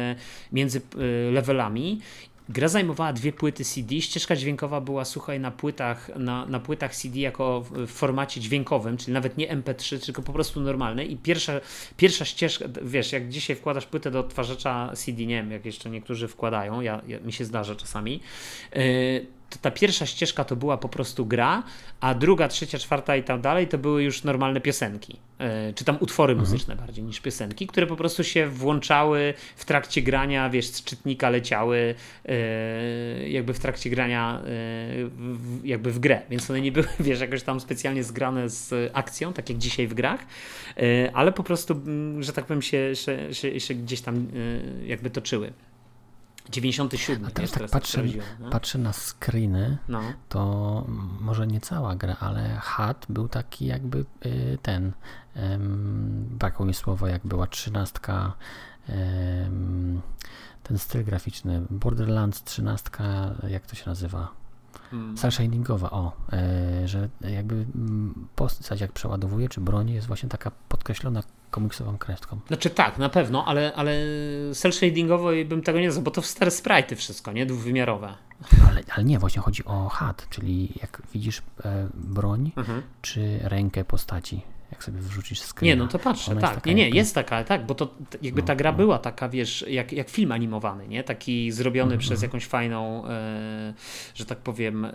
między 0.52 0.80
yy, 0.96 1.32
levelami. 1.32 2.00
Gra 2.48 2.68
zajmowała 2.68 3.12
dwie 3.12 3.32
płyty 3.32 3.64
CD, 3.64 4.00
ścieżka 4.00 4.36
dźwiękowa 4.36 4.80
była, 4.80 5.04
słuchaj, 5.04 5.40
na 5.40 5.50
płytach, 5.50 6.10
na, 6.16 6.46
na 6.46 6.60
płytach 6.60 6.96
CD 6.96 7.18
jako 7.18 7.60
w 7.70 7.86
formacie 7.86 8.40
dźwiękowym, 8.40 8.96
czyli 8.96 9.12
nawet 9.12 9.36
nie 9.36 9.56
MP3, 9.56 10.04
tylko 10.04 10.22
po 10.22 10.32
prostu 10.32 10.60
normalne. 10.60 11.04
I 11.04 11.16
pierwsza, 11.16 11.60
pierwsza 11.96 12.24
ścieżka, 12.24 12.64
wiesz, 12.82 13.12
jak 13.12 13.28
dzisiaj 13.28 13.56
wkładasz 13.56 13.86
płytę 13.86 14.10
do 14.10 14.20
odtwarzacza 14.20 14.92
CD, 14.94 15.26
nie 15.26 15.34
wiem, 15.34 15.50
jak 15.50 15.64
jeszcze 15.64 15.90
niektórzy 15.90 16.28
wkładają, 16.28 16.80
ja, 16.80 17.02
ja 17.08 17.20
mi 17.20 17.32
się 17.32 17.44
zdarza 17.44 17.74
czasami, 17.74 18.20
yy, 18.74 19.26
ta 19.60 19.70
pierwsza 19.70 20.06
ścieżka 20.06 20.44
to 20.44 20.56
była 20.56 20.78
po 20.78 20.88
prostu 20.88 21.26
gra, 21.26 21.62
a 22.00 22.14
druga, 22.14 22.48
trzecia, 22.48 22.78
czwarta 22.78 23.16
i 23.16 23.22
tak 23.22 23.40
dalej 23.40 23.68
to 23.68 23.78
były 23.78 24.02
już 24.02 24.24
normalne 24.24 24.60
piosenki, 24.60 25.16
yy, 25.38 25.46
czy 25.74 25.84
tam 25.84 25.96
utwory 26.00 26.32
mhm. 26.32 26.50
muzyczne 26.50 26.76
bardziej 26.76 27.04
niż 27.04 27.20
piosenki, 27.20 27.66
które 27.66 27.86
po 27.86 27.96
prostu 27.96 28.24
się 28.24 28.46
włączały 28.48 29.34
w 29.56 29.64
trakcie 29.64 30.02
grania, 30.02 30.50
wiesz, 30.50 30.66
z 30.66 30.84
czytnika 30.84 31.30
leciały 31.30 31.94
yy, 32.24 33.28
jakby 33.28 33.54
w 33.54 33.58
trakcie 33.58 33.90
grania 33.90 34.42
yy, 34.44 35.10
jakby 35.68 35.92
w 35.92 35.98
grę, 35.98 36.22
więc 36.30 36.50
one 36.50 36.60
nie 36.60 36.72
były, 36.72 36.86
wiesz, 37.00 37.20
jakoś 37.20 37.42
tam 37.42 37.60
specjalnie 37.60 38.04
zgrane 38.04 38.50
z 38.50 38.90
akcją, 38.94 39.32
tak 39.32 39.48
jak 39.48 39.58
dzisiaj 39.58 39.86
w 39.86 39.94
grach, 39.94 40.20
ale 41.12 41.32
po 41.32 41.42
prostu, 41.42 41.80
że 42.20 42.32
tak 42.32 42.44
powiem, 42.44 42.62
się, 42.62 42.96
się, 42.96 43.34
się, 43.34 43.60
się 43.60 43.74
gdzieś 43.74 44.00
tam 44.00 44.26
jakby 44.86 45.10
toczyły. 45.10 45.52
97. 46.50 47.24
A 47.26 47.30
teraz 47.30 47.50
tak 47.50 47.70
patrzę, 47.70 48.02
no? 48.40 48.50
patrzę 48.50 48.78
na 48.78 48.92
screeny, 48.92 49.78
no. 49.88 50.00
to 50.28 50.84
może 51.20 51.46
nie 51.46 51.60
cała 51.60 51.96
gra, 51.96 52.16
ale 52.20 52.60
HUD 52.62 53.06
był 53.08 53.28
taki 53.28 53.66
jakby 53.66 54.04
y, 54.26 54.58
ten, 54.62 54.92
brakło 56.30 56.66
mi 56.66 56.74
słowa, 56.74 57.08
jak 57.08 57.26
była 57.26 57.46
trzynastka, 57.46 58.32
ten 60.62 60.78
styl 60.78 61.04
graficzny, 61.04 61.62
Borderlands 61.70 62.42
trzynastka, 62.42 63.34
jak 63.48 63.66
to 63.66 63.76
się 63.76 63.84
nazywa? 63.86 64.45
Hmm. 64.90 65.30
Shiningowa, 65.30 65.90
o, 65.90 66.12
e, 66.32 66.88
że 66.88 67.08
jakby 67.20 67.54
mm, 67.54 68.28
postać 68.36 68.80
jak 68.80 68.92
przeładowuje, 68.92 69.48
czy 69.48 69.60
broni 69.60 69.94
jest 69.94 70.06
właśnie 70.06 70.28
taka 70.28 70.50
podkreślona 70.68 71.22
komiksową 71.50 71.98
kreską. 71.98 72.38
Znaczy 72.46 72.70
tak, 72.70 72.98
na 72.98 73.08
pewno, 73.08 73.44
ale, 73.44 73.72
ale 73.76 73.92
cel 74.54 74.72
shadingowo 74.72 75.30
bym 75.46 75.62
tego 75.62 75.80
nie 75.80 75.86
nazwał, 75.86 76.02
bo 76.02 76.10
to 76.10 76.22
w 76.22 76.26
stare 76.26 76.50
sprite 76.50 76.96
wszystko, 76.96 77.32
nie? 77.32 77.46
Dwuwymiarowe. 77.46 78.14
Ale, 78.68 78.82
ale 78.94 79.04
nie, 79.04 79.18
właśnie 79.18 79.42
chodzi 79.42 79.64
o 79.64 79.88
HUD, 79.88 80.26
czyli 80.30 80.72
jak 80.82 81.02
widzisz 81.12 81.42
e, 81.64 81.88
broń, 81.94 82.52
mhm. 82.56 82.82
czy 83.02 83.38
rękę 83.42 83.84
postaci 83.84 84.42
jak 84.72 84.84
sobie 84.84 84.98
wrzucisz 84.98 85.40
screena. 85.40 85.74
Nie, 85.74 85.76
no 85.76 85.88
to 85.88 85.98
patrzę, 85.98 86.36
tak. 86.36 86.66
Nie, 86.66 86.74
nie, 86.74 86.88
jest 86.88 87.14
taka, 87.14 87.44
tak, 87.44 87.66
bo 87.66 87.74
to 87.74 87.94
jakby 88.22 88.40
no, 88.40 88.46
ta 88.46 88.56
gra 88.56 88.72
no. 88.72 88.76
była 88.76 88.98
taka, 88.98 89.28
wiesz, 89.28 89.64
jak, 89.68 89.92
jak 89.92 90.10
film 90.10 90.32
animowany, 90.32 90.88
nie? 90.88 91.04
Taki 91.04 91.52
zrobiony 91.52 91.92
mm, 91.92 91.98
przez 91.98 92.22
jakąś 92.22 92.46
fajną, 92.46 93.06
e, 93.06 93.74
że 94.14 94.24
tak 94.24 94.38
powiem, 94.38 94.84
e, 94.84 94.90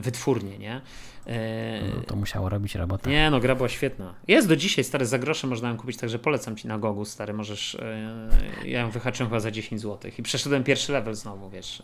wytwórnię, 0.00 0.58
nie? 0.58 0.80
E, 1.26 1.80
no, 1.96 2.02
to 2.02 2.16
musiało 2.16 2.48
robić 2.48 2.74
robotę. 2.74 3.10
Nie, 3.10 3.30
no 3.30 3.40
gra 3.40 3.54
była 3.54 3.68
świetna. 3.68 4.14
Jest 4.28 4.48
do 4.48 4.56
dzisiaj, 4.56 4.84
stary, 4.84 5.06
za 5.06 5.18
grosze 5.18 5.46
można 5.46 5.68
ją 5.68 5.76
kupić, 5.76 5.96
także 5.96 6.18
polecam 6.18 6.56
ci 6.56 6.68
na 6.68 6.78
Gogu, 6.78 7.04
stary, 7.04 7.32
możesz, 7.32 7.74
e, 7.74 8.28
ja 8.64 8.80
ją 8.80 8.90
wyhaczyłem 8.90 9.30
chyba 9.30 9.40
za 9.40 9.50
10 9.50 9.80
zł 9.80 10.10
i 10.18 10.22
przeszedłem 10.22 10.64
pierwszy 10.64 10.92
level 10.92 11.14
znowu, 11.14 11.50
wiesz. 11.50 11.82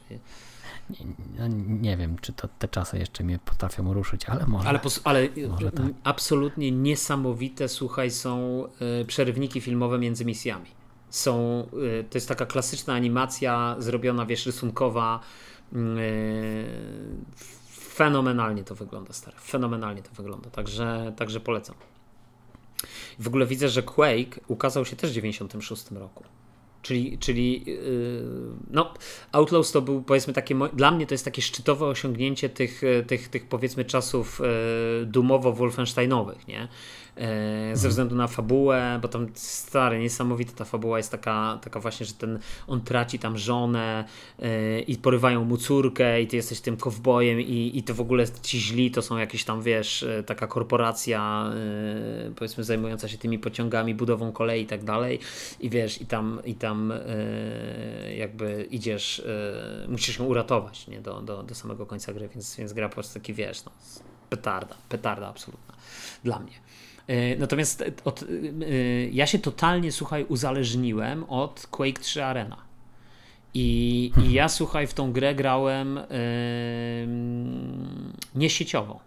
Nie, 0.91 1.49
nie, 1.69 1.97
wiem, 1.97 2.17
czy 2.21 2.33
to 2.33 2.49
te 2.59 2.69
czasy 2.69 2.99
jeszcze 2.99 3.25
mnie 3.25 3.39
potrafią 3.39 3.95
ruszyć, 3.95 4.25
ale 4.27 4.47
może. 4.47 4.69
Ale, 4.69 4.81
ale 5.05 5.29
może 5.49 5.73
tak. 5.73 5.87
absolutnie 6.05 6.73
niesamowite, 6.73 7.69
słuchaj, 7.69 8.11
są 8.11 8.65
y, 9.03 9.05
przerywniki 9.05 9.61
filmowe 9.61 9.99
między 9.99 10.25
misjami. 10.25 10.67
Są, 11.11 11.67
y, 12.01 12.05
to 12.11 12.17
jest 12.19 12.29
taka 12.29 12.47
klasyczna 12.47 12.95
animacja 12.95 13.77
zrobiona, 13.79 14.27
wiesz, 14.27 14.47
rysunkowa. 14.47 15.21
Y, 15.73 15.77
fenomenalnie 17.93 18.65
to 18.65 18.75
wygląda, 18.75 19.13
stary. 19.13 19.37
Fenomenalnie 19.41 20.03
to 20.03 20.11
wygląda, 20.15 20.51
także, 20.51 21.13
także 21.17 21.41
polecam. 21.41 21.77
W 23.19 23.27
ogóle 23.27 23.47
widzę, 23.47 23.69
że 23.69 23.83
Quake 23.83 24.41
ukazał 24.49 24.85
się 24.85 24.97
też 24.97 25.11
w 25.11 25.15
96 25.15 25.91
roku. 25.91 26.25
Czyli, 26.83 27.19
czyli 27.19 27.65
yy, 27.67 28.23
no, 28.71 28.95
Outlaws 29.33 29.73
to 29.73 29.83
był 29.83 30.03
powiedzmy 30.03 30.33
takie, 30.33 30.55
dla 30.73 30.91
mnie 30.91 31.07
to 31.07 31.15
jest 31.15 31.25
takie 31.25 31.43
szczytowe 31.43 31.87
osiągnięcie 31.87 32.49
tych, 32.49 32.83
y, 32.83 33.05
tych, 33.07 33.29
tych 33.29 33.47
powiedzmy 33.49 33.85
czasów 33.85 34.41
yy, 34.41 35.07
dumowo-wolfensteinowych, 35.07 36.49
nie? 36.49 36.69
E, 37.17 37.77
ze 37.77 37.89
względu 37.89 38.17
na 38.17 38.27
fabułę, 38.27 38.99
bo 39.03 39.09
tam 39.09 39.27
stary, 39.35 39.99
niesamowita 39.99 40.53
ta 40.53 40.65
fabuła 40.65 40.97
jest 40.97 41.11
taka, 41.11 41.59
taka 41.63 41.81
właśnie, 41.81 42.07
że 42.07 42.13
ten, 42.13 42.39
on 42.67 42.81
traci 42.81 43.19
tam 43.19 43.39
żonę 43.39 44.05
e, 44.39 44.81
i 44.81 44.97
porywają 44.97 45.45
mu 45.45 45.57
córkę 45.57 46.23
i 46.23 46.27
ty 46.27 46.37
jesteś 46.37 46.61
tym 46.61 46.77
kowbojem 46.77 47.41
i, 47.41 47.71
i 47.75 47.83
to 47.83 47.95
w 47.95 48.01
ogóle 48.01 48.25
ci 48.43 48.61
źli 48.61 48.91
to 48.91 49.03
są 49.03 49.19
jakieś 49.19 49.45
tam, 49.45 49.63
wiesz, 49.63 50.03
e, 50.03 50.23
taka 50.23 50.47
korporacja 50.47 51.53
powiedzmy 52.37 52.65
zajmująca 52.65 53.09
się 53.09 53.19
tymi 53.19 53.39
pociągami, 53.39 53.95
budową 53.95 54.33
kolei 54.33 54.63
i 54.63 54.67
tak 54.67 54.85
dalej 54.85 55.19
i 55.61 55.71
wiesz, 55.71 56.01
i 56.01 56.07
tam, 56.07 56.41
i 56.45 56.55
tam 56.55 56.93
jakby 58.17 58.67
idziesz, 58.71 59.23
musisz 59.89 60.19
ją 60.19 60.25
uratować, 60.25 60.87
nie, 60.87 61.01
do, 61.01 61.21
do, 61.21 61.43
do 61.43 61.55
samego 61.55 61.87
końca 61.87 62.13
gry, 62.13 62.29
więc, 62.29 62.57
więc 62.57 62.73
gra 62.73 62.89
po 62.89 62.95
prostu 62.95 63.15
taki, 63.15 63.35
wiesz, 63.35 63.65
no, 63.65 63.73
petarda, 64.31 64.75
petarda 64.89 65.29
absolutna 65.29 65.75
dla 66.25 66.39
mnie. 66.39 66.72
E, 67.07 67.37
natomiast 67.37 67.85
od, 68.05 68.23
e, 68.23 68.27
ja 69.13 69.27
się 69.27 69.39
totalnie, 69.39 69.93
słuchaj, 69.93 70.25
uzależniłem 70.29 71.25
od 71.25 71.67
Quake 71.71 72.01
3 72.01 72.25
Arena. 72.25 72.57
I, 73.55 74.05
i 74.05 74.13
mhm. 74.17 74.35
ja, 74.35 74.49
słuchaj, 74.49 74.87
w 74.87 74.95
tą 74.95 75.13
grę 75.13 75.35
grałem 75.35 75.97
yy, 75.97 76.03
niesieciowo. 78.35 79.01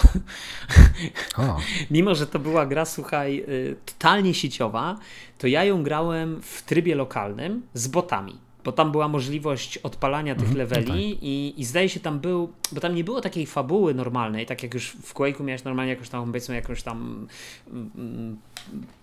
Mimo, 1.90 2.14
że 2.14 2.26
to 2.26 2.38
była 2.38 2.66
gra, 2.66 2.84
słuchaj, 2.84 3.44
totalnie 3.86 4.34
sieciowa, 4.34 4.98
to 5.38 5.46
ja 5.46 5.64
ją 5.64 5.82
grałem 5.82 6.42
w 6.42 6.62
trybie 6.62 6.94
lokalnym 6.94 7.62
z 7.74 7.88
botami 7.88 8.49
bo 8.64 8.72
tam 8.72 8.92
była 8.92 9.08
możliwość 9.08 9.78
odpalania 9.78 10.34
tych 10.34 10.48
mhm, 10.48 10.58
leveli 10.58 11.08
no 11.08 11.14
tak. 11.14 11.22
i, 11.22 11.54
i 11.56 11.64
zdaje 11.64 11.88
się 11.88 12.00
tam 12.00 12.20
był, 12.20 12.52
bo 12.72 12.80
tam 12.80 12.94
nie 12.94 13.04
było 13.04 13.20
takiej 13.20 13.46
fabuły 13.46 13.94
normalnej, 13.94 14.46
tak 14.46 14.62
jak 14.62 14.74
już 14.74 14.90
w 14.90 15.14
Quake'u 15.14 15.44
miałeś 15.44 15.64
normalnie 15.64 15.92
jakąś 15.92 16.08
tam, 16.08 16.26
powiedzmy, 16.26 16.54
jakąś 16.54 16.82
tam 16.82 17.26
mm, 17.72 18.36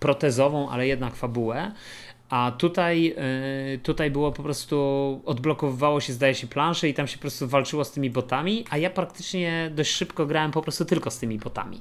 protezową, 0.00 0.70
ale 0.70 0.86
jednak 0.86 1.16
fabułę, 1.16 1.72
a 2.28 2.52
tutaj, 2.58 3.02
yy, 3.72 3.78
tutaj 3.78 4.10
było 4.10 4.32
po 4.32 4.42
prostu, 4.42 5.20
odblokowywało 5.26 6.00
się, 6.00 6.12
zdaje 6.12 6.34
się, 6.34 6.46
plansze 6.46 6.88
i 6.88 6.94
tam 6.94 7.06
się 7.06 7.16
po 7.16 7.20
prostu 7.20 7.48
walczyło 7.48 7.84
z 7.84 7.92
tymi 7.92 8.10
botami, 8.10 8.64
a 8.70 8.78
ja 8.78 8.90
praktycznie 8.90 9.70
dość 9.74 9.90
szybko 9.90 10.26
grałem 10.26 10.50
po 10.50 10.62
prostu 10.62 10.84
tylko 10.84 11.10
z 11.10 11.18
tymi 11.18 11.38
botami 11.38 11.80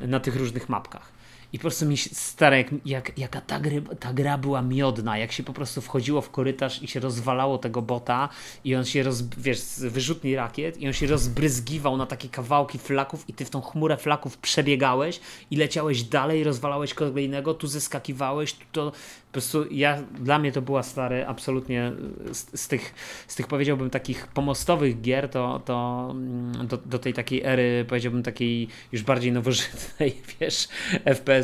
na 0.00 0.20
tych 0.20 0.36
różnych 0.36 0.68
mapkach. 0.68 1.23
I 1.54 1.58
po 1.58 1.62
prostu 1.62 1.86
mi 1.86 1.96
stare, 1.96 2.58
jak, 2.58 2.70
jak, 2.84 3.18
jaka 3.18 3.40
ta, 3.40 3.60
gry, 3.60 3.82
ta 4.00 4.12
gra 4.12 4.38
była 4.38 4.62
miodna, 4.62 5.18
jak 5.18 5.32
się 5.32 5.42
po 5.42 5.52
prostu 5.52 5.80
wchodziło 5.80 6.20
w 6.20 6.30
korytarz 6.30 6.82
i 6.82 6.88
się 6.88 7.00
rozwalało 7.00 7.58
tego 7.58 7.82
bota 7.82 8.28
i 8.64 8.74
on 8.74 8.84
się, 8.84 9.02
roz, 9.02 9.22
wiesz, 9.22 9.60
wyrzutni 9.78 10.36
rakiet 10.36 10.80
i 10.80 10.86
on 10.86 10.92
się 10.92 11.06
rozbryzgiwał 11.06 11.96
na 11.96 12.06
takie 12.06 12.28
kawałki 12.28 12.78
flaków 12.78 13.28
i 13.28 13.32
ty 13.32 13.44
w 13.44 13.50
tą 13.50 13.60
chmurę 13.60 13.96
flaków 13.96 14.38
przebiegałeś 14.38 15.20
i 15.50 15.56
leciałeś 15.56 16.02
dalej, 16.02 16.44
rozwalałeś 16.44 16.94
kolejnego, 16.94 17.54
tu 17.54 17.66
zeskakiwałeś, 17.66 18.52
tu 18.52 18.64
to, 18.72 18.90
po 18.90 19.32
prostu 19.32 19.66
ja, 19.70 20.02
dla 20.02 20.38
mnie 20.38 20.52
to 20.52 20.62
była 20.62 20.82
stary, 20.82 21.26
absolutnie 21.26 21.92
z, 22.32 22.60
z, 22.60 22.68
tych, 22.68 22.94
z 23.26 23.34
tych 23.34 23.46
powiedziałbym 23.46 23.90
takich 23.90 24.26
pomostowych 24.26 25.00
gier, 25.00 25.28
to, 25.28 25.60
to 25.64 26.08
mm, 26.10 26.66
do, 26.66 26.76
do 26.76 26.98
tej 26.98 27.12
takiej 27.14 27.42
ery, 27.44 27.84
powiedziałbym 27.88 28.22
takiej 28.22 28.68
już 28.92 29.02
bardziej 29.02 29.32
nowożytnej, 29.32 30.22
wiesz, 30.40 30.68
FPS-owej, 31.04 31.43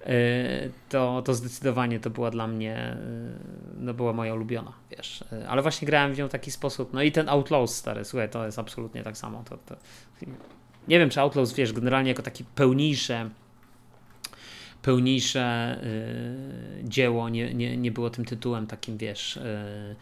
e, 0.00 0.14
to, 0.88 1.22
to 1.22 1.34
zdecydowanie 1.34 2.00
to 2.00 2.10
była 2.10 2.30
dla 2.30 2.46
mnie, 2.46 2.76
e, 2.76 2.96
no 3.76 3.94
była 3.94 4.12
moja 4.12 4.34
ulubiona, 4.34 4.72
wiesz, 4.90 5.24
e, 5.32 5.48
ale 5.48 5.62
właśnie 5.62 5.86
grałem 5.86 6.14
w 6.14 6.18
nią 6.18 6.28
w 6.28 6.30
taki 6.30 6.50
sposób, 6.50 6.92
no 6.92 7.02
i 7.02 7.12
ten 7.12 7.28
Outlaws 7.28 7.74
stary, 7.74 8.04
słuchaj, 8.04 8.30
to 8.30 8.46
jest 8.46 8.58
absolutnie 8.58 9.02
tak 9.02 9.16
samo, 9.16 9.44
to, 9.48 9.56
to 9.56 9.76
nie 10.88 10.98
wiem, 10.98 11.10
czy 11.10 11.20
Outlaws, 11.20 11.52
wiesz, 11.52 11.72
generalnie 11.72 12.10
jako 12.10 12.22
taki 12.22 12.44
pełniejsze 12.44 13.30
pełniejsze 14.82 15.76
y, 16.80 16.84
dzieło 16.84 17.28
nie, 17.28 17.54
nie, 17.54 17.76
nie 17.76 17.92
było 17.92 18.10
tym 18.10 18.24
tytułem 18.24 18.66
takim, 18.66 18.98
wiesz, 18.98 19.36
y, 19.36 19.96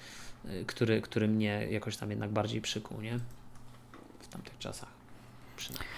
y, 0.50 0.64
który, 0.66 1.02
który 1.02 1.28
mnie 1.28 1.66
jakoś 1.70 1.96
tam 1.96 2.10
jednak 2.10 2.30
bardziej 2.30 2.60
przykuł, 2.60 3.00
nie? 3.00 3.18
W 4.20 4.28
tamtych 4.28 4.58
czasach. 4.58 4.88
Przynajmniej. 5.56 5.88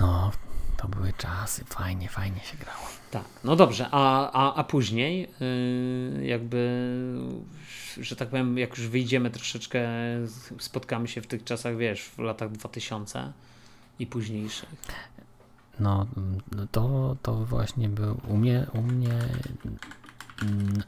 No, 0.00 0.30
to 0.80 0.88
były 0.88 1.12
czasy, 1.12 1.64
fajnie, 1.64 2.08
fajnie 2.08 2.40
się 2.40 2.56
grało. 2.56 2.86
Tak, 3.10 3.24
no 3.44 3.56
dobrze, 3.56 3.88
a, 3.90 4.30
a, 4.32 4.54
a 4.54 4.64
później 4.64 5.28
jakby, 6.22 6.90
że 8.00 8.16
tak 8.16 8.28
powiem, 8.28 8.58
jak 8.58 8.78
już 8.78 8.88
wyjdziemy 8.88 9.30
troszeczkę, 9.30 9.88
spotkamy 10.58 11.08
się 11.08 11.20
w 11.20 11.26
tych 11.26 11.44
czasach, 11.44 11.76
wiesz, 11.76 12.02
w 12.02 12.18
latach 12.18 12.52
2000 12.52 13.32
i 13.98 14.06
późniejszych. 14.06 14.68
No, 15.80 16.06
to, 16.70 17.16
to 17.22 17.34
właśnie 17.34 17.88
był 17.88 18.20
u 18.28 18.36
mnie, 18.36 18.66
u 18.74 18.82
mnie 18.82 19.18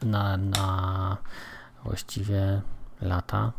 na, 0.03 0.37
na 0.37 1.17
właściwie 1.85 2.63
lata 3.01 3.53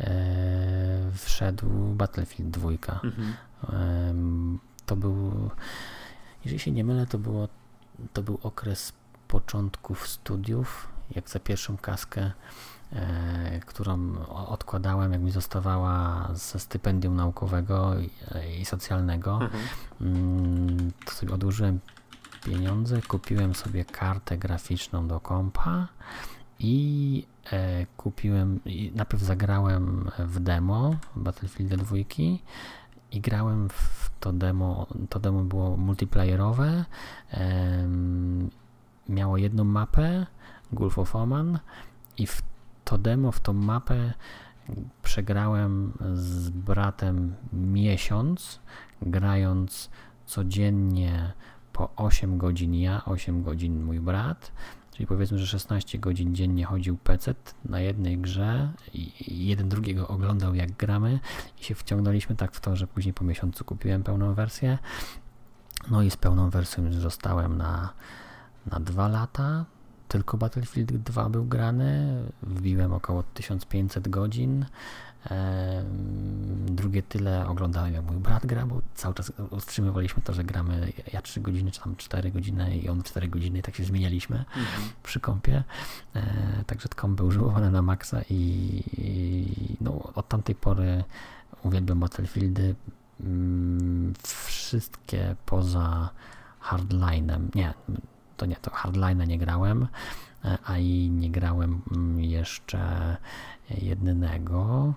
e, 0.00 1.10
wszedł 1.14 1.94
Battlefield 1.94 2.50
2. 2.50 2.70
Mhm. 2.70 3.34
E, 3.72 4.67
to 4.88 4.96
był, 4.96 5.50
jeżeli 6.44 6.58
się 6.58 6.70
nie 6.70 6.84
mylę, 6.84 7.06
to, 7.06 7.18
było, 7.18 7.48
to 8.12 8.22
był 8.22 8.38
okres 8.42 8.92
początków 9.28 10.08
studiów, 10.08 10.88
jak 11.14 11.30
za 11.30 11.40
pierwszą 11.40 11.76
kaskę 11.76 12.32
E, 12.92 13.60
którą 13.66 14.18
odkładałem, 14.28 15.12
jak 15.12 15.20
mi 15.20 15.30
zostawała 15.30 16.28
ze 16.34 16.58
stypendium 16.58 17.16
naukowego 17.16 17.94
i, 18.60 18.64
socjalnego, 18.64 19.32
mhm. 19.32 19.62
Mm, 20.00 20.92
to 21.04 21.12
sobie 21.12 21.34
odłożyłem 21.34 21.80
pieniądze, 22.44 23.02
kupiłem 23.02 23.54
sobie 23.54 23.84
kartę 23.84 24.38
graficzną 24.38 25.08
do 25.08 25.20
kompa 25.20 25.88
i 26.58 27.26
e, 27.52 27.86
kupiłem, 27.96 28.60
i 28.64 28.92
najpierw 28.94 29.22
zagrałem 29.22 30.10
w 30.18 30.40
demo 30.40 30.96
Battlefield 31.16 31.74
2 31.74 31.96
i 33.10 33.20
grałem 33.20 33.68
w 33.68 34.07
to 34.20 34.32
demo, 34.32 34.86
to 35.08 35.18
demo 35.20 35.42
było 35.42 35.76
multiplayerowe, 35.76 36.84
miało 39.08 39.36
jedną 39.36 39.64
mapę, 39.64 40.26
Gulf 40.72 40.98
of 40.98 41.16
Oman 41.16 41.58
i 42.18 42.26
w 42.26 42.42
to 42.84 42.98
demo, 42.98 43.32
w 43.32 43.40
tą 43.40 43.52
mapę 43.52 44.14
przegrałem 45.02 45.92
z 46.14 46.50
bratem 46.50 47.34
miesiąc, 47.52 48.60
grając 49.02 49.90
codziennie 50.26 51.32
po 51.72 51.88
8 51.96 52.38
godzin 52.38 52.74
ja, 52.74 53.04
8 53.04 53.42
godzin 53.42 53.84
mój 53.84 54.00
brat, 54.00 54.52
czyli 54.98 55.06
powiedzmy, 55.06 55.38
że 55.38 55.46
16 55.46 55.98
godzin 55.98 56.34
dziennie 56.34 56.64
chodził 56.64 56.96
PC 56.96 57.34
na 57.64 57.80
jednej 57.80 58.18
grze 58.18 58.72
i 58.94 59.46
jeden 59.46 59.68
drugiego 59.68 60.08
oglądał 60.08 60.54
jak 60.54 60.72
gramy 60.72 61.20
i 61.60 61.64
się 61.64 61.74
wciągnęliśmy 61.74 62.36
tak 62.36 62.52
w 62.52 62.60
to, 62.60 62.76
że 62.76 62.86
później 62.86 63.14
po 63.14 63.24
miesiącu 63.24 63.64
kupiłem 63.64 64.02
pełną 64.02 64.34
wersję. 64.34 64.78
No 65.90 66.02
i 66.02 66.10
z 66.10 66.16
pełną 66.16 66.50
wersją 66.50 66.92
zostałem 66.92 67.56
na, 67.56 67.92
na 68.66 68.80
dwa 68.80 69.08
lata, 69.08 69.64
tylko 70.08 70.38
Battlefield 70.38 70.96
2 70.96 71.28
był 71.28 71.44
grany, 71.44 72.22
wbiłem 72.42 72.92
około 72.92 73.22
1500 73.22 74.08
godzin. 74.08 74.66
Drugie 76.66 77.02
tyle 77.02 77.46
oglądałem 77.48 77.94
jak 77.94 78.04
mój 78.04 78.16
brat 78.16 78.46
gra, 78.46 78.66
bo 78.66 78.80
cały 78.94 79.14
czas 79.14 79.32
utrzymywaliśmy 79.50 80.22
to, 80.22 80.32
że 80.32 80.44
gramy 80.44 80.92
ja 81.12 81.22
3 81.22 81.40
godziny, 81.40 81.70
czy 81.70 81.80
tam 81.80 81.96
4 81.96 82.30
godziny 82.30 82.76
i 82.76 82.88
on 82.88 83.02
4 83.02 83.28
godziny, 83.28 83.62
tak 83.62 83.76
się 83.76 83.84
zmienialiśmy 83.84 84.36
mhm. 84.36 84.88
przy 85.02 85.20
kompie. 85.20 85.62
E, 86.14 86.64
także 86.66 86.88
komp 86.88 87.16
był 87.16 87.26
używany 87.26 87.70
na 87.70 87.82
maksa 87.82 88.20
i, 88.30 88.82
i 88.98 89.76
no, 89.80 90.12
od 90.14 90.28
tamtej 90.28 90.54
pory 90.54 91.04
uwielbiam 91.62 92.00
Battlefieldy. 92.00 92.74
Mm, 93.20 94.14
wszystkie 94.44 95.36
poza 95.46 96.10
Hardlinem, 96.60 97.50
nie, 97.54 97.74
to 98.36 98.46
nie, 98.46 98.56
to 98.56 98.70
Hardline 98.70 99.26
nie 99.26 99.38
grałem, 99.38 99.86
e, 100.44 100.58
a 100.64 100.78
i 100.78 101.10
nie 101.10 101.30
grałem 101.30 101.82
mm, 101.92 102.20
jeszcze 102.20 103.16
jednego 103.70 104.94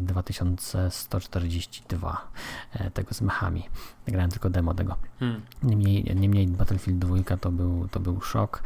2142 0.00 2.28
e, 2.74 2.80
e, 2.80 2.90
tego 2.90 3.14
z 3.14 3.20
mechami. 3.20 3.62
Grałem 4.08 4.30
tylko 4.30 4.50
demo 4.50 4.74
tego. 4.74 4.96
Hmm. 5.18 5.40
Niemniej, 5.62 6.16
niemniej 6.16 6.48
Battlefield 6.48 6.98
2 6.98 7.36
to 7.36 7.52
był, 7.52 7.88
to 7.88 8.00
był 8.00 8.20
szok. 8.20 8.62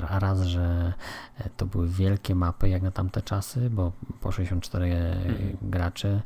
Raz, 0.00 0.40
że 0.40 0.92
to 1.56 1.66
były 1.66 1.88
wielkie 1.88 2.34
mapy 2.34 2.68
jak 2.68 2.82
na 2.82 2.90
tamte 2.90 3.22
czasy, 3.22 3.70
bo 3.70 3.92
po 4.20 4.32
64 4.32 4.90
hmm. 4.90 5.56
graczy, 5.62 6.20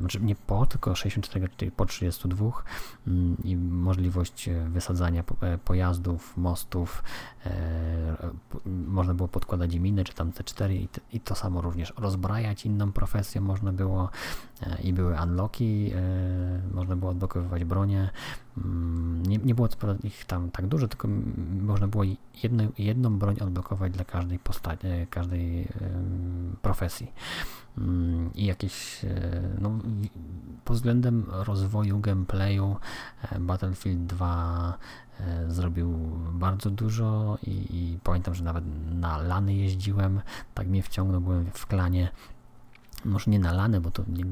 znaczy 0.00 0.20
nie 0.20 0.34
po, 0.34 0.66
tylko 0.66 0.94
64 0.94 1.40
graczy, 1.40 1.70
po 1.76 1.86
32 1.86 2.50
mm, 3.06 3.36
i 3.44 3.56
możliwość 3.56 4.50
wysadzania 4.68 5.24
pojazdów, 5.64 6.36
mostów, 6.36 7.02
można 8.66 9.14
było 9.14 9.28
podkładać 9.28 9.74
im 9.74 9.83
miny, 9.84 10.04
czy 10.04 10.14
tam 10.14 10.30
C4 10.30 10.72
i, 10.72 10.88
i 11.12 11.20
to 11.20 11.34
samo 11.34 11.60
również 11.60 11.92
rozbrajać 11.96 12.66
inną 12.66 12.92
profesję 12.92 13.40
można 13.40 13.72
było 13.72 14.10
e, 14.62 14.82
i 14.82 14.92
były 14.92 15.16
unlocki, 15.22 15.90
e, 15.94 16.74
można 16.74 16.96
było 16.96 17.10
odblokowywać 17.10 17.64
bronię. 17.64 18.10
Mm, 18.58 19.22
nie, 19.26 19.38
nie 19.38 19.54
było 19.54 19.68
ich 20.04 20.24
tam 20.24 20.50
tak 20.50 20.66
dużo, 20.66 20.88
tylko 20.88 21.08
można 21.60 21.88
było 21.88 22.04
jedno, 22.42 22.64
jedną 22.78 23.18
broń 23.18 23.36
odblokować 23.40 23.92
dla 23.92 24.04
każdej 24.04 24.38
postaci, 24.38 24.86
e, 24.86 25.06
każdej 25.06 25.68
profesji. 26.62 27.12
Mm, 27.78 28.30
I 28.34 28.44
jakieś, 28.46 29.00
no, 29.60 29.70
pod 30.64 30.76
względem 30.76 31.24
rozwoju 31.28 32.00
gameplayu 32.00 32.76
Battlefield 33.40 34.06
2 34.06 34.78
E, 34.78 35.03
zrobił 35.48 35.92
bardzo 36.32 36.70
dużo 36.70 37.38
i, 37.42 37.50
i, 37.50 37.98
pamiętam, 38.04 38.34
że 38.34 38.44
nawet 38.44 38.64
na 38.90 39.18
lany 39.18 39.54
jeździłem, 39.54 40.20
tak 40.54 40.66
mnie 40.66 40.82
wciągnął, 40.82 41.20
byłem 41.20 41.46
w 41.54 41.66
klanie, 41.66 42.08
może 43.04 43.30
nie 43.30 43.38
na 43.38 43.52
lany, 43.52 43.80
bo 43.80 43.90
to 43.90 44.02
nie, 44.08 44.24
e, 44.24 44.28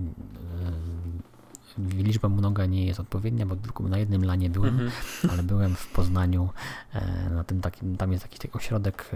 liczba 1.78 2.28
mnoga 2.28 2.66
nie 2.66 2.86
jest 2.86 3.00
odpowiednia, 3.00 3.46
bo 3.46 3.56
tylko 3.56 3.82
na 3.82 3.98
jednym 3.98 4.24
lanie 4.24 4.50
byłem, 4.50 4.80
mm 4.80 4.88
-hmm. 4.88 5.30
ale 5.32 5.42
byłem 5.42 5.74
w 5.74 5.92
Poznaniu 5.92 6.48
e, 6.92 7.30
na 7.30 7.44
tym 7.44 7.60
takim, 7.60 7.96
tam 7.96 8.12
jest 8.12 8.28
taki 8.28 8.52
ośrodek 8.52 9.10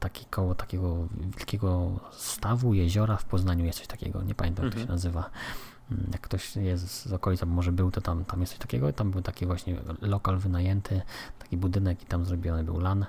taki 0.00 0.24
koło 0.24 0.54
takiego 0.54 1.08
wielkiego 1.36 2.00
stawu, 2.12 2.74
jeziora 2.74 3.16
w 3.16 3.24
Poznaniu 3.24 3.64
jest 3.64 3.78
coś 3.78 3.86
takiego, 3.86 4.22
nie 4.22 4.34
pamiętam 4.34 4.64
jak 4.64 4.74
to 4.74 4.78
się 4.78 4.82
mhm. 4.82 4.96
nazywa 4.96 5.30
Mm, 5.30 5.77
jak 6.12 6.20
ktoś 6.20 6.56
jest 6.56 7.06
z 7.06 7.12
okolicy, 7.12 7.46
może 7.46 7.72
był, 7.72 7.90
to 7.90 8.00
tam, 8.00 8.24
tam 8.24 8.40
jest 8.40 8.52
coś 8.52 8.60
takiego. 8.60 8.92
Tam 8.92 9.10
był 9.10 9.22
taki 9.22 9.46
właśnie 9.46 9.76
lokal 10.02 10.38
wynajęty, 10.38 11.02
taki 11.38 11.56
budynek 11.56 12.02
i 12.02 12.06
tam 12.06 12.24
zrobiony 12.24 12.64
był 12.64 12.80
LAN. 12.80 13.06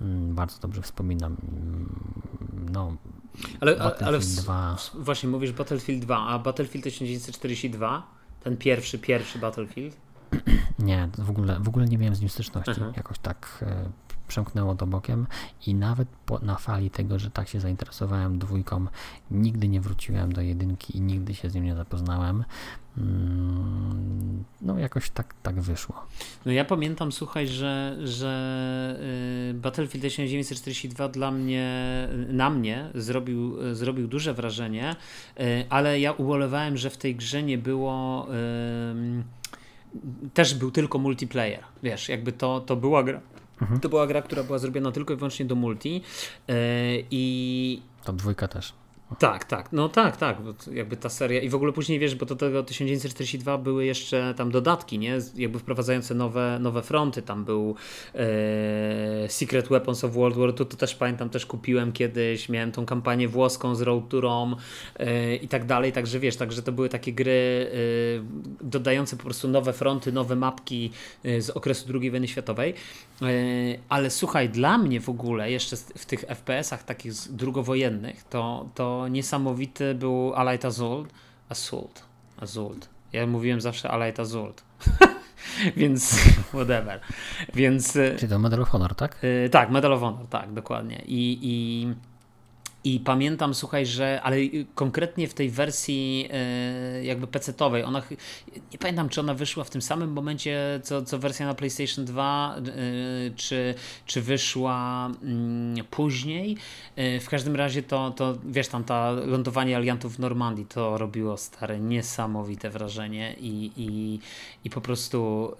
Mm, 0.00 0.34
bardzo 0.34 0.58
dobrze 0.60 0.82
wspominam. 0.82 1.36
Mm, 1.52 2.30
no, 2.72 2.96
ale, 3.60 3.96
ale 4.00 4.18
w, 4.18 4.24
2. 4.24 4.76
właśnie 4.94 5.28
mówisz 5.28 5.52
Battlefield 5.52 6.02
2, 6.02 6.26
a 6.26 6.38
Battlefield 6.38 6.84
1942, 6.84 8.06
ten 8.40 8.56
pierwszy, 8.56 8.98
pierwszy 8.98 9.38
Battlefield? 9.38 9.96
Nie, 10.78 11.08
w 11.18 11.30
ogóle, 11.30 11.60
w 11.60 11.68
ogóle 11.68 11.86
nie 11.86 11.98
miałem 11.98 12.14
z 12.14 12.20
nim 12.20 12.28
styczności. 12.28 12.70
Mhm. 12.70 12.92
Jakoś 12.96 13.18
tak 13.18 13.64
e, 13.66 13.90
przemknęło 14.28 14.74
to 14.74 14.86
bokiem 14.86 15.26
i 15.66 15.74
nawet 15.74 16.08
po, 16.26 16.38
na 16.38 16.56
fali 16.56 16.90
tego, 16.90 17.18
że 17.18 17.30
tak 17.30 17.48
się 17.48 17.60
zainteresowałem 17.60 18.38
dwójką, 18.38 18.86
nigdy 19.30 19.68
nie 19.68 19.80
wróciłem 19.80 20.32
do 20.32 20.40
jedynki 20.40 20.96
i 20.96 21.00
nigdy 21.00 21.34
się 21.34 21.50
z 21.50 21.54
nim 21.54 21.64
nie 21.64 21.74
zapoznałem. 21.74 22.44
Mm, 22.98 24.44
jakoś 24.78 25.10
tak, 25.10 25.34
tak 25.42 25.60
wyszło. 25.60 26.06
No 26.46 26.52
ja 26.52 26.64
pamiętam, 26.64 27.12
słuchaj, 27.12 27.48
że, 27.48 27.96
że 28.04 28.98
y, 29.50 29.54
Battlefield 29.54 30.02
1942 30.02 31.08
dla 31.08 31.30
mnie, 31.30 31.68
na 32.28 32.50
mnie 32.50 32.90
zrobił, 32.94 33.74
zrobił 33.74 34.08
duże 34.08 34.34
wrażenie, 34.34 34.96
y, 35.40 35.64
ale 35.68 36.00
ja 36.00 36.12
ubolewałem, 36.12 36.76
że 36.76 36.90
w 36.90 36.96
tej 36.96 37.16
grze 37.16 37.42
nie 37.42 37.58
było 37.58 38.26
też 40.34 40.54
był 40.54 40.70
tylko 40.70 40.98
multiplayer. 40.98 41.64
Wiesz, 41.82 42.08
jakby 42.08 42.32
to, 42.32 42.60
to 42.60 42.76
była 42.76 43.02
gra. 43.02 43.20
Mhm. 43.60 43.80
To 43.80 43.88
była 43.88 44.06
gra, 44.06 44.22
która 44.22 44.42
była 44.42 44.58
zrobiona 44.58 44.92
tylko 44.92 45.14
i 45.14 45.16
wyłącznie 45.16 45.46
do 45.46 45.54
multi. 45.54 46.02
I. 47.10 47.82
To 48.04 48.12
dwójka 48.12 48.48
też. 48.48 48.72
Tak, 49.18 49.44
tak, 49.44 49.72
no 49.72 49.88
tak, 49.88 50.16
tak, 50.16 50.36
jakby 50.72 50.96
ta 50.96 51.08
seria 51.08 51.40
i 51.40 51.48
w 51.48 51.54
ogóle 51.54 51.72
później 51.72 51.98
wiesz, 51.98 52.14
bo 52.14 52.26
do 52.26 52.36
tego 52.36 52.62
1942 52.62 53.58
były 53.58 53.84
jeszcze 53.84 54.34
tam 54.36 54.50
dodatki, 54.50 54.98
nie, 54.98 55.18
jakby 55.36 55.58
wprowadzające 55.58 56.14
nowe, 56.14 56.58
nowe 56.60 56.82
fronty, 56.82 57.22
tam 57.22 57.44
był 57.44 57.74
e, 58.14 59.28
Secret 59.28 59.68
Weapons 59.68 60.04
of 60.04 60.12
World 60.12 60.36
War 60.36 60.48
II, 60.48 60.56
to 60.56 60.76
też 60.76 60.94
pamiętam, 60.94 61.30
też 61.30 61.46
kupiłem 61.46 61.92
kiedyś, 61.92 62.48
miałem 62.48 62.72
tą 62.72 62.86
kampanię 62.86 63.28
włoską 63.28 63.74
z 63.74 63.80
Road 63.80 64.08
to 64.08 64.20
Rome 64.20 64.56
e, 64.96 65.36
i 65.36 65.48
tak 65.48 65.66
dalej, 65.66 65.92
także 65.92 66.18
wiesz, 66.18 66.36
także 66.36 66.62
to 66.62 66.72
były 66.72 66.88
takie 66.88 67.12
gry 67.12 67.70
e, 67.72 68.64
dodające 68.64 69.16
po 69.16 69.24
prostu 69.24 69.48
nowe 69.48 69.72
fronty, 69.72 70.12
nowe 70.12 70.36
mapki 70.36 70.90
e, 71.24 71.42
z 71.42 71.50
okresu 71.50 71.92
II 72.00 72.10
wojny 72.10 72.28
światowej, 72.28 72.74
e, 73.22 73.26
ale 73.88 74.10
słuchaj, 74.10 74.48
dla 74.48 74.78
mnie 74.78 75.00
w 75.00 75.08
ogóle 75.08 75.50
jeszcze 75.50 75.76
w 75.76 76.06
tych 76.06 76.24
FPS-ach 76.24 76.82
takich 76.82 77.12
drugowojennych, 77.30 78.24
to, 78.24 78.68
to 78.74 78.97
niesamowity 79.08 79.94
był 79.94 80.34
Allied 80.34 80.64
Assault. 80.64 81.08
Assault. 81.48 82.02
Assault. 82.40 82.88
Ja 83.12 83.26
mówiłem 83.26 83.60
zawsze 83.60 83.90
Allied 83.90 84.20
Assault. 84.20 84.62
Więc 85.76 86.20
whatever. 86.54 87.00
Więc. 87.54 87.92
Czyli 87.92 88.28
to 88.28 88.38
Medal 88.38 88.62
of 88.62 88.68
Honor, 88.68 88.94
tak? 88.94 89.16
Yy, 89.22 89.48
tak, 89.48 89.70
Medal 89.70 89.92
of 89.92 90.00
Honor, 90.00 90.26
tak, 90.30 90.52
dokładnie. 90.52 91.02
I, 91.06 91.38
i 91.42 91.86
i 92.84 93.00
pamiętam, 93.00 93.54
słuchaj, 93.54 93.86
że, 93.86 94.20
ale 94.22 94.36
konkretnie 94.74 95.28
w 95.28 95.34
tej 95.34 95.50
wersji 95.50 96.28
e, 96.32 97.04
jakby 97.04 97.26
PC-owej, 97.26 97.84
ona, 97.84 98.02
nie 98.72 98.78
pamiętam, 98.78 99.08
czy 99.08 99.20
ona 99.20 99.34
wyszła 99.34 99.64
w 99.64 99.70
tym 99.70 99.82
samym 99.82 100.12
momencie, 100.12 100.80
co, 100.82 101.02
co 101.02 101.18
wersja 101.18 101.46
na 101.46 101.54
PlayStation 101.54 102.04
2, 102.04 102.56
e, 102.56 102.62
czy, 103.36 103.74
czy 104.06 104.22
wyszła 104.22 105.10
mm, 105.22 105.84
później. 105.90 106.56
E, 106.96 107.20
w 107.20 107.28
każdym 107.28 107.56
razie 107.56 107.82
to, 107.82 108.10
to, 108.10 108.38
wiesz, 108.44 108.68
tam 108.68 108.84
ta 108.84 109.10
lądowanie 109.10 109.76
aliantów 109.76 110.16
w 110.16 110.18
Normandii, 110.18 110.66
to 110.66 110.98
robiło 110.98 111.36
stare, 111.36 111.80
niesamowite 111.80 112.70
wrażenie 112.70 113.36
i, 113.40 113.70
i, 113.76 114.20
i 114.64 114.70
po 114.70 114.80
prostu 114.80 115.52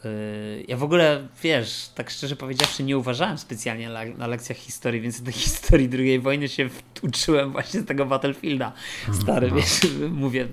ja 0.69 0.77
w 0.77 0.83
ogóle, 0.83 1.29
wiesz, 1.43 1.91
tak 1.95 2.11
szczerze 2.11 2.37
powiedziawszy, 2.37 2.83
nie 2.83 2.99
uważałem 2.99 3.39
specjalnie 3.39 3.91
na, 4.19 4.27
lekcjach 4.27 4.59
historii, 4.59 5.01
więc 5.01 5.23
do 5.23 5.33
historii 5.33 5.91
II 5.93 6.19
wojny 6.19 6.49
się 6.49 6.69
uczyłem 7.09 7.53
właśnie 7.53 7.81
z 7.81 7.87
tego 7.87 8.07
Battlefielda. 8.07 8.73
Stary, 9.23 9.49
no. 9.49 9.57
wiesz, 9.57 9.81
mówię, 10.11 10.49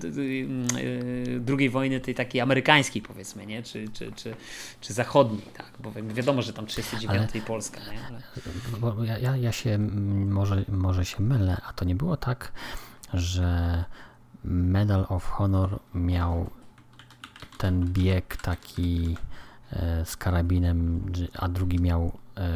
drugiej 1.40 1.70
wojny 1.70 2.00
tej 2.00 2.16
takiej 2.16 2.42
amerykańskiej 2.42 3.02
powiedzmy, 3.02 3.46
nie? 3.46 3.64
Czy, 3.64 3.86
czy, 3.94 4.12
czy, 4.12 4.36
czy 4.82 4.94
zachodniej, 4.94 5.48
tak? 5.58 5.72
Bo 5.80 5.92
wiadomo, 6.14 6.42
że 6.42 6.54
tam 6.54 6.66
39 6.66 7.32
Ale, 7.34 7.42
Polska, 7.42 7.80
nie? 7.80 8.00
Ale... 8.08 9.08
Ja, 9.08 9.18
ja, 9.18 9.38
ja 9.38 9.52
się, 9.52 9.78
może, 10.28 10.66
może 10.68 11.06
się 11.06 11.24
mylę, 11.24 11.62
a 11.70 11.74
to 11.74 11.86
nie 11.86 11.96
było 11.96 12.18
tak, 12.18 12.52
że 13.14 13.84
Medal 14.44 15.06
of 15.10 15.26
Honor 15.26 15.80
miał 15.94 16.50
ten 17.58 17.86
bieg 17.94 18.38
taki 18.38 19.18
z 20.04 20.18
karabinem, 20.18 21.02
a 21.40 21.48
drugi 21.48 21.80
miał 21.80 22.12
E, 22.38 22.50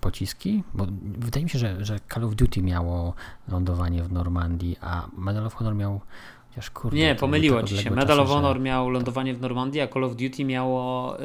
pociski? 0.00 0.62
Bo 0.74 0.86
wydaje 1.18 1.44
mi 1.44 1.50
się, 1.50 1.58
że, 1.58 1.84
że 1.84 1.98
Call 2.14 2.24
of 2.24 2.34
Duty 2.34 2.62
miało 2.62 3.14
lądowanie 3.48 4.02
w 4.02 4.12
Normandii, 4.12 4.76
a 4.80 5.08
Medal 5.18 5.46
of 5.46 5.54
Honor 5.54 5.74
miał 5.74 6.00
Chociaż, 6.48 6.70
kurde, 6.70 6.96
nie, 6.96 7.14
pomyliło 7.14 7.62
ci 7.62 7.78
się. 7.78 7.90
Medal 7.90 8.20
of 8.20 8.28
Honor 8.28 8.56
że... 8.56 8.62
miał 8.62 8.90
lądowanie 8.90 9.34
w 9.34 9.40
Normandii, 9.40 9.80
a 9.80 9.88
Call 9.88 10.04
of 10.04 10.16
Duty 10.16 10.44
miało 10.44 11.16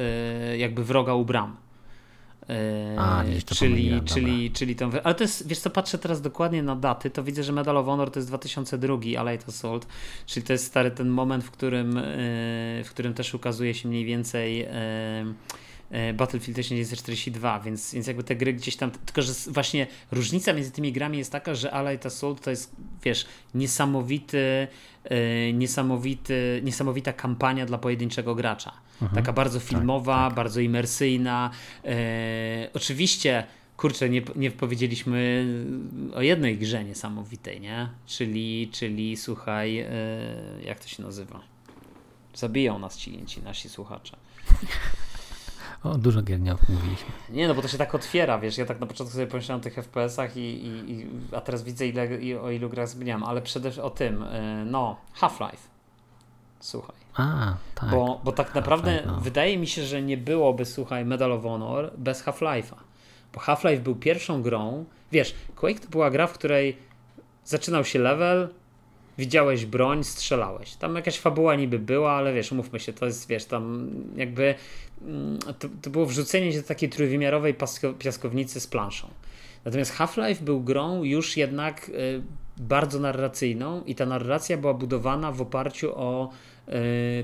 y, 0.53 0.57
jakby 0.57 0.83
wroga 0.83 1.13
u 1.13 1.25
bram. 1.25 1.55
A, 2.97 3.23
czyli, 3.55 4.01
czyli, 4.05 4.51
czyli 4.51 4.75
tą, 4.75 4.91
ale 5.03 5.15
to 5.15 5.23
jest, 5.23 5.47
wiesz 5.47 5.59
co, 5.59 5.69
patrzę 5.69 5.97
teraz 5.97 6.21
dokładnie 6.21 6.63
na 6.63 6.75
daty, 6.75 7.09
to 7.09 7.23
widzę, 7.23 7.43
że 7.43 7.51
Medal 7.51 7.77
of 7.77 7.85
Honor 7.85 8.11
to 8.11 8.19
jest 8.19 8.29
2002, 8.29 8.97
Allied 9.19 9.49
Assault, 9.49 9.87
czyli 10.25 10.45
to 10.45 10.53
jest 10.53 10.65
stary 10.65 10.91
ten 10.91 11.09
moment, 11.09 11.43
w 11.43 11.51
którym, 11.51 11.97
y, 11.97 12.81
w 12.85 12.89
którym 12.89 13.13
też 13.13 13.33
ukazuje 13.33 13.73
się 13.73 13.89
mniej 13.89 14.05
więcej 14.05 14.67
E, 15.91 16.13
Battlefield 16.13 16.55
1942, 16.55 17.59
więc, 17.59 17.93
więc 17.93 18.07
jakby 18.07 18.23
te 18.23 18.35
gry 18.35 18.53
gdzieś 18.53 18.75
tam, 18.75 18.91
tylko 18.91 19.21
że 19.21 19.33
właśnie 19.47 19.87
różnica 20.11 20.53
między 20.53 20.71
tymi 20.71 20.91
grami 20.91 21.17
jest 21.17 21.31
taka, 21.31 21.55
że 21.55 21.71
Allied 21.71 22.05
Assault 22.05 22.41
to 22.41 22.49
jest, 22.49 22.75
wiesz, 23.03 23.25
niesamowity, 23.55 24.67
niesamowity, 25.53 26.61
niesamowita 26.63 27.13
kampania 27.13 27.65
dla 27.65 27.77
pojedynczego 27.77 28.35
gracza. 28.35 28.71
Mhm. 29.01 29.15
Taka 29.15 29.33
bardzo 29.33 29.59
tak, 29.59 29.67
filmowa, 29.67 30.15
tak, 30.15 30.29
tak. 30.29 30.35
bardzo 30.35 30.59
imersyjna. 30.59 31.49
Yy, 31.83 31.91
oczywiście 32.73 33.43
kurczę, 33.77 34.09
nie, 34.09 34.21
nie 34.35 34.51
powiedzieliśmy 34.51 35.45
o 36.15 36.21
jednej 36.21 36.57
grze 36.57 36.83
niesamowitej, 36.83 37.61
nie? 37.61 37.89
Czyli, 38.05 38.69
czyli 38.73 39.17
słuchaj, 39.17 39.73
yy, 39.73 39.85
jak 40.65 40.79
to 40.79 40.87
się 40.87 41.03
nazywa? 41.03 41.39
Zabiją 42.33 42.79
nas 42.79 42.97
ci, 42.97 43.25
ci 43.25 43.41
nasi 43.41 43.69
słuchacze. 43.69 44.17
O, 45.83 45.97
dużo 45.97 46.21
gier 46.21 46.39
nie 46.39 46.55
mówiliśmy. 46.69 47.11
Nie, 47.29 47.47
no 47.47 47.55
bo 47.55 47.61
to 47.61 47.67
się 47.67 47.77
tak 47.77 47.95
otwiera, 47.95 48.39
wiesz, 48.39 48.57
ja 48.57 48.65
tak 48.65 48.79
na 48.79 48.87
początku 48.87 49.13
sobie 49.13 49.27
pomyślałem 49.27 49.61
o 49.61 49.63
tych 49.63 49.75
FPS-ach 49.75 50.37
i, 50.37 50.39
i, 50.39 50.91
i, 50.91 51.05
a 51.35 51.41
teraz 51.41 51.63
widzę 51.63 51.87
ile, 51.87 52.07
o 52.41 52.51
ilu 52.51 52.69
grach 52.69 52.89
zmieniam, 52.89 53.23
ale 53.23 53.41
przede 53.41 53.71
wszystkim 53.71 53.85
o 53.85 53.89
tym, 53.89 54.23
y, 54.23 54.65
no, 54.65 54.97
Half-Life. 55.15 55.70
Słuchaj. 56.61 56.95
A, 57.15 57.55
tak. 57.75 57.89
Bo, 57.89 58.21
bo 58.23 58.31
tak 58.31 58.55
naprawdę 58.55 59.03
no. 59.05 59.19
wydaje 59.19 59.57
mi 59.57 59.67
się, 59.67 59.83
że 59.83 60.01
nie 60.01 60.17
byłoby, 60.17 60.65
słuchaj, 60.65 61.05
Medal 61.05 61.31
of 61.31 61.43
Honor 61.43 61.91
bez 61.97 62.25
Half-Life'a. 62.25 62.75
Bo 63.33 63.39
Half-Life 63.39 63.81
był 63.81 63.95
pierwszą 63.95 64.41
grą, 64.41 64.85
wiesz, 65.11 65.35
Quake 65.55 65.79
to 65.79 65.89
była 65.89 66.09
gra, 66.09 66.27
w 66.27 66.33
której 66.33 66.77
zaczynał 67.45 67.85
się 67.85 67.99
level, 67.99 68.49
widziałeś 69.17 69.65
broń, 69.65 70.03
strzelałeś. 70.03 70.75
Tam 70.75 70.95
jakaś 70.95 71.19
fabuła 71.19 71.55
niby 71.55 71.79
była, 71.79 72.11
ale 72.11 72.33
wiesz, 72.33 72.51
umówmy 72.51 72.79
się, 72.79 72.93
to 72.93 73.05
jest, 73.05 73.27
wiesz, 73.27 73.45
tam 73.45 73.89
jakby 74.15 74.55
mm, 75.01 75.39
to, 75.59 75.67
to 75.81 75.89
było 75.89 76.05
wrzucenie 76.05 76.53
się 76.53 76.61
do 76.61 76.67
takiej 76.67 76.89
trójwymiarowej 76.89 77.55
piaskownicy 77.99 78.59
z 78.59 78.67
planszą. 78.67 79.07
Natomiast 79.65 79.91
Half-Life 79.91 80.43
był 80.43 80.61
grą 80.61 81.03
już 81.03 81.37
jednak 81.37 81.89
y, 81.89 82.21
bardzo 82.57 82.99
narracyjną 82.99 83.83
i 83.83 83.95
ta 83.95 84.05
narracja 84.05 84.57
była 84.57 84.73
budowana 84.73 85.31
w 85.31 85.41
oparciu 85.41 85.91
o 85.95 86.29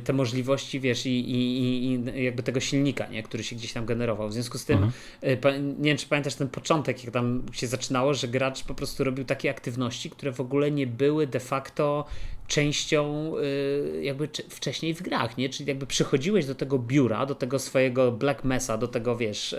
te 0.03 0.13
możliwości, 0.13 0.79
wiesz, 0.79 1.05
i, 1.05 1.09
i, 1.09 1.85
i 1.85 2.23
jakby 2.23 2.43
tego 2.43 2.59
silnika, 2.59 3.07
nie, 3.07 3.23
który 3.23 3.43
się 3.43 3.55
gdzieś 3.55 3.73
tam 3.73 3.85
generował. 3.85 4.29
W 4.29 4.33
związku 4.33 4.57
z 4.57 4.65
tym, 4.65 4.83
mhm. 4.83 5.75
nie 5.77 5.89
wiem, 5.89 5.97
czy 5.97 6.07
pamiętasz 6.07 6.35
ten 6.35 6.49
początek, 6.49 7.03
jak 7.03 7.13
tam 7.13 7.43
się 7.51 7.67
zaczynało, 7.67 8.13
że 8.13 8.27
gracz 8.27 8.63
po 8.63 8.75
prostu 8.75 9.03
robił 9.03 9.25
takie 9.25 9.49
aktywności, 9.49 10.09
które 10.09 10.31
w 10.31 10.39
ogóle 10.39 10.71
nie 10.71 10.87
były 10.87 11.27
de 11.27 11.39
facto 11.39 12.05
częścią 12.47 13.33
y, 13.37 14.03
jakby 14.03 14.29
wcześniej 14.49 14.93
w 14.93 15.01
grach, 15.01 15.37
nie? 15.37 15.49
Czyli 15.49 15.69
jakby 15.69 15.87
przychodziłeś 15.87 16.45
do 16.45 16.55
tego 16.55 16.79
biura, 16.79 17.25
do 17.25 17.35
tego 17.35 17.59
swojego 17.59 18.11
Black 18.11 18.43
Mesa, 18.43 18.77
do 18.77 18.87
tego, 18.87 19.17
wiesz, 19.17 19.55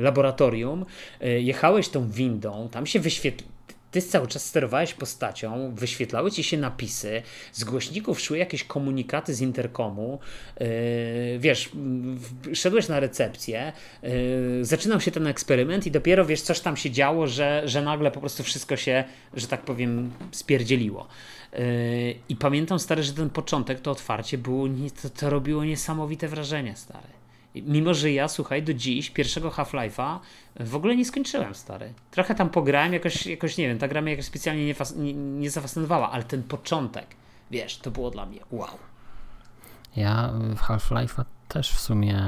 laboratorium, 0.00 0.84
jechałeś 1.20 1.88
tą 1.88 2.10
windą, 2.10 2.68
tam 2.72 2.86
się 2.86 3.00
wyświetl 3.00 3.44
ty 3.92 4.02
cały 4.02 4.26
czas 4.26 4.46
sterowałeś 4.46 4.94
postacią, 4.94 5.74
wyświetlały 5.74 6.30
ci 6.30 6.42
się 6.44 6.56
napisy, 6.56 7.22
z 7.52 7.64
głośników 7.64 8.20
szły 8.20 8.38
jakieś 8.38 8.64
komunikaty 8.64 9.34
z 9.34 9.40
interkomu, 9.40 10.18
yy, 10.60 10.66
wiesz, 11.38 11.70
szedłeś 12.54 12.88
na 12.88 13.00
recepcję, 13.00 13.72
yy, 14.02 14.10
zaczynał 14.64 15.00
się 15.00 15.10
ten 15.10 15.26
eksperyment 15.26 15.86
i 15.86 15.90
dopiero, 15.90 16.24
wiesz, 16.24 16.40
coś 16.40 16.60
tam 16.60 16.76
się 16.76 16.90
działo, 16.90 17.26
że, 17.26 17.62
że 17.64 17.82
nagle 17.82 18.10
po 18.10 18.20
prostu 18.20 18.42
wszystko 18.42 18.76
się, 18.76 19.04
że 19.34 19.46
tak 19.46 19.62
powiem, 19.62 20.12
spierdzieliło. 20.30 21.08
Yy, 21.52 21.60
I 22.28 22.36
pamiętam, 22.36 22.78
stary, 22.78 23.02
że 23.02 23.12
ten 23.12 23.30
początek, 23.30 23.80
to 23.80 23.90
otwarcie 23.90 24.38
było, 24.38 24.68
to, 25.02 25.10
to 25.10 25.30
robiło 25.30 25.64
niesamowite 25.64 26.28
wrażenie, 26.28 26.76
stary. 26.76 27.21
Mimo, 27.54 27.94
że 27.94 28.12
ja, 28.12 28.28
słuchaj, 28.28 28.62
do 28.62 28.74
dziś 28.74 29.10
pierwszego 29.10 29.50
Half-Life'a 29.50 30.18
w 30.60 30.74
ogóle 30.76 30.96
nie 30.96 31.04
skończyłem, 31.04 31.54
stary. 31.54 31.92
Trochę 32.10 32.34
tam 32.34 32.50
pograłem, 32.50 32.92
jakoś, 32.92 33.26
jakoś 33.26 33.56
nie 33.56 33.68
wiem, 33.68 33.78
ta 33.78 33.88
gra 33.88 34.00
mnie 34.00 34.10
jakoś 34.10 34.26
specjalnie 34.26 34.66
nie, 34.66 34.74
nie, 34.96 35.14
nie 35.14 35.50
zafascynowała, 35.50 36.10
ale 36.10 36.22
ten 36.22 36.42
początek, 36.42 37.06
wiesz, 37.50 37.76
to 37.76 37.90
było 37.90 38.10
dla 38.10 38.26
mnie 38.26 38.40
wow. 38.50 38.78
Ja 39.96 40.32
w 40.56 40.60
Half-Life'a 40.60 41.24
też 41.48 41.72
w 41.72 41.80
sumie 41.80 42.22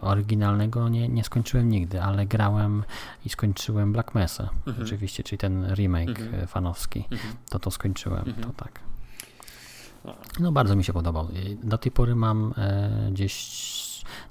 oryginalnego 0.00 0.88
nie, 0.88 1.08
nie 1.08 1.24
skończyłem 1.24 1.68
nigdy, 1.68 2.02
ale 2.02 2.26
grałem 2.26 2.84
i 3.24 3.28
skończyłem 3.28 3.92
Black 3.92 4.14
Mesa, 4.14 4.48
mhm. 4.66 4.86
oczywiście, 4.86 5.22
czyli 5.22 5.38
ten 5.38 5.74
remake 5.74 6.20
mhm. 6.20 6.46
fanowski. 6.46 7.04
Mhm. 7.10 7.34
To 7.48 7.58
to 7.58 7.70
skończyłem, 7.70 8.34
to 8.42 8.52
tak. 8.64 8.80
No 10.40 10.52
bardzo 10.52 10.76
mi 10.76 10.84
się 10.84 10.92
podobał. 10.92 11.28
Do 11.62 11.78
tej 11.78 11.92
pory 11.92 12.14
mam 12.14 12.54
e, 12.56 13.08
gdzieś 13.12 13.68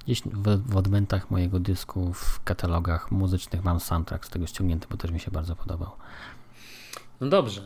gdzieś 0.06 0.22
w, 0.22 0.70
w 0.72 0.76
odmętach 0.76 1.30
mojego 1.30 1.60
dysku, 1.60 2.12
w 2.12 2.44
katalogach 2.44 3.10
muzycznych 3.10 3.64
mam 3.64 3.80
soundtrack 3.80 4.26
z 4.26 4.30
tego 4.30 4.46
ściągnięty, 4.46 4.86
bo 4.90 4.96
też 4.96 5.10
mi 5.10 5.20
się 5.20 5.30
bardzo 5.30 5.56
podobał. 5.56 5.90
No 7.20 7.28
dobrze. 7.28 7.62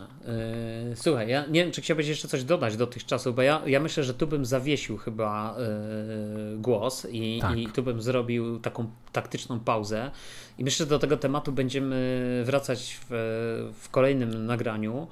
Yy, 0.88 0.96
słuchaj, 0.96 1.28
ja 1.28 1.46
nie 1.46 1.62
wiem, 1.64 1.72
czy 1.72 1.82
chciałbyś 1.82 2.08
jeszcze 2.08 2.28
coś 2.28 2.44
dodać 2.44 2.76
do 2.76 2.86
tych 2.86 3.06
czasów, 3.06 3.34
bo 3.34 3.42
ja, 3.42 3.62
ja 3.66 3.80
myślę, 3.80 4.04
że 4.04 4.14
tu 4.14 4.26
bym 4.26 4.44
zawiesił 4.44 4.96
chyba 4.96 5.56
yy, 5.58 6.58
głos 6.58 7.06
i, 7.10 7.38
tak. 7.40 7.58
i 7.58 7.66
tu 7.66 7.82
bym 7.82 8.02
zrobił 8.02 8.58
taką 8.58 8.90
taktyczną 9.12 9.60
pauzę. 9.60 10.10
I 10.58 10.64
myślę, 10.64 10.86
że 10.86 10.90
do 10.90 10.98
tego 10.98 11.16
tematu 11.16 11.52
będziemy 11.52 12.42
wracać 12.46 13.00
w, 13.00 13.72
w 13.80 13.90
kolejnym 13.90 14.46
nagraniu. 14.46 15.08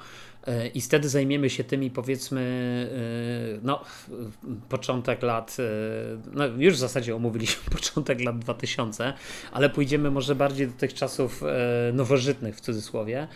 E, 0.47 0.67
I 0.67 0.81
wtedy 0.81 1.09
zajmiemy 1.09 1.51
się 1.51 1.65
tymi, 1.65 1.91
powiedzmy, 1.91 2.41
e, 3.57 3.61
no, 3.62 3.85
początek 4.69 5.23
lat, 5.23 5.57
e, 5.59 5.62
no 6.33 6.47
już 6.47 6.75
w 6.75 6.79
zasadzie 6.79 7.17
omówiliśmy 7.17 7.71
początek 7.79 8.21
lat 8.21 8.39
2000, 8.39 9.12
ale 9.53 9.71
pójdziemy 9.71 10.11
może 10.11 10.35
bardziej 10.35 10.67
do 10.67 10.73
tych 10.73 10.95
czasów 10.95 11.43
nowożytnych 11.93 12.57
w 12.57 12.61
cudzysłowie 12.61 13.29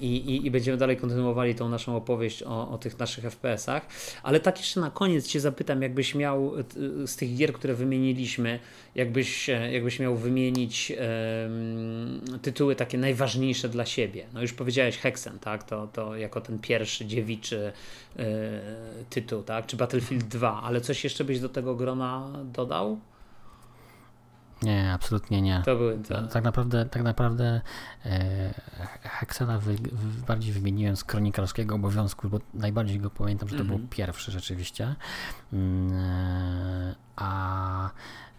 i, 0.00 0.16
i, 0.16 0.46
i 0.46 0.50
będziemy 0.50 0.78
dalej 0.78 0.96
kontynuowali 0.96 1.54
tą 1.54 1.68
naszą 1.68 1.96
opowieść 1.96 2.42
o, 2.42 2.70
o 2.70 2.78
tych 2.78 2.98
naszych 2.98 3.24
FPS-ach. 3.24 3.86
Ale 4.22 4.40
tak 4.40 4.58
jeszcze 4.58 4.80
na 4.80 4.90
koniec 4.90 5.26
Cię 5.26 5.40
zapytam, 5.40 5.82
jakbyś 5.82 6.14
miał 6.14 6.52
z 7.06 7.16
tych 7.16 7.36
gier, 7.36 7.52
które 7.52 7.74
wymieniliśmy, 7.74 8.58
jakbyś, 8.94 9.48
jakbyś 9.48 10.00
miał 10.00 10.16
wymienić 10.16 10.92
tytuły 12.42 12.76
takie 12.76 12.98
najważniejsze 12.98 13.68
dla 13.68 13.86
siebie. 13.86 14.26
No 14.34 14.42
już 14.42 14.52
powiedziałeś 14.52 14.98
Hexen, 14.98 15.38
tak? 15.38 15.64
To 15.64 15.86
to, 15.86 16.16
jako 16.16 16.40
ten 16.40 16.58
pierwszy 16.58 17.06
dziewiczy 17.06 17.72
yy, 18.16 18.24
tytuł, 19.10 19.42
tak? 19.42 19.66
Czy 19.66 19.76
Battlefield 19.76 20.24
2, 20.24 20.62
ale 20.62 20.80
coś 20.80 21.04
jeszcze 21.04 21.24
byś 21.24 21.40
do 21.40 21.48
tego 21.48 21.74
grona 21.74 22.32
dodał? 22.44 23.00
Nie, 24.62 24.92
absolutnie 24.92 25.42
nie. 25.42 25.62
To 25.64 25.76
były 25.76 25.98
te... 25.98 26.28
Tak 26.28 26.44
naprawdę, 26.44 26.86
tak 26.86 27.02
naprawdę 27.02 27.60
e, 28.06 28.54
Hexena 29.02 29.58
wy, 29.58 29.74
wy, 29.74 30.26
bardziej 30.26 30.52
wymieniłem 30.52 30.96
z 30.96 31.04
kronikarskiego 31.04 31.74
obowiązku, 31.74 32.28
bo 32.28 32.38
najbardziej 32.54 33.00
go 33.00 33.10
pamiętam, 33.10 33.48
że 33.48 33.56
to 33.56 33.62
mm 33.62 33.66
-hmm. 33.66 33.68
był 33.68 33.76
mhm. 33.76 33.88
pierwszy 33.88 34.32
rzeczywiście. 34.32 34.94
Mm, 35.52 35.92
e, 35.92 36.94
a 37.16 37.90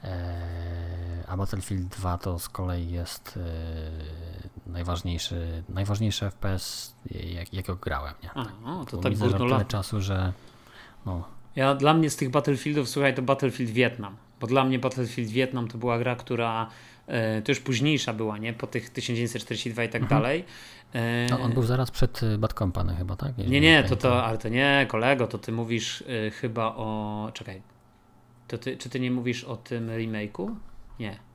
e, 0.04 1.24
a 1.28 1.38
Battlefield 1.38 1.88
2 1.88 2.18
to 2.18 2.40
z 2.40 2.50
kolei 2.50 2.92
jest 2.92 3.40
e, 4.68 4.72
najważniejszy, 4.72 5.64
najważniejszy 5.70 6.26
FPS, 6.26 6.96
jak, 7.12 7.54
jakiego 7.54 7.76
grałem. 7.76 8.14
Nie? 8.24 8.32
A, 8.34 8.46
o, 8.66 8.86
to 8.86 8.98
tak 8.98 9.12
widzę, 9.12 9.38
tyle 9.38 9.66
czasu, 9.66 10.02
że 10.02 10.34
no. 11.06 11.24
Ja, 11.56 11.76
dla 11.76 11.94
mnie 11.94 12.10
z 12.10 12.16
tych 12.16 12.30
Battlefieldów, 12.30 12.90
słuchaj, 12.90 13.16
to 13.16 13.22
Battlefield 13.22 13.72
Vietnam. 13.72 14.16
Bo 14.40 14.48
dla 14.48 14.64
mnie 14.64 14.80
Battlefield 14.80 15.30
Vietnam 15.30 15.68
to 15.68 15.78
była 15.78 16.00
gra, 16.00 16.16
która 16.16 16.70
e, 17.08 17.42
to 17.42 17.52
już 17.52 17.60
późniejsza 17.60 18.14
była, 18.14 18.38
nie? 18.38 18.54
Po 18.54 18.68
tych 18.68 18.90
1942 18.90 19.84
i 19.84 19.90
tak 19.90 20.02
mhm. 20.02 20.22
dalej. 20.22 20.44
E, 20.94 21.28
no, 21.30 21.40
on 21.40 21.54
był 21.54 21.64
zaraz 21.64 21.92
przed 21.92 22.22
Bad 22.38 22.54
Company 22.54 22.96
chyba, 22.96 23.16
tak? 23.16 23.38
nie, 23.38 23.62
nie, 23.62 23.84
to, 23.84 23.96
to, 23.96 24.26
ale 24.26 24.38
to 24.38 24.50
nie, 24.50 24.86
kolego, 24.90 25.28
to 25.28 25.38
ty 25.38 25.52
mówisz 25.52 26.04
chyba 26.42 26.76
o, 26.76 27.32
czekaj, 27.34 27.62
to 28.48 28.58
ty, 28.58 28.78
czy 28.78 28.90
ty 28.90 29.00
nie 29.00 29.12
mówisz 29.12 29.44
o 29.44 29.58
tym 29.58 29.88
remake'u? 29.88 30.56
Nie. 31.00 31.27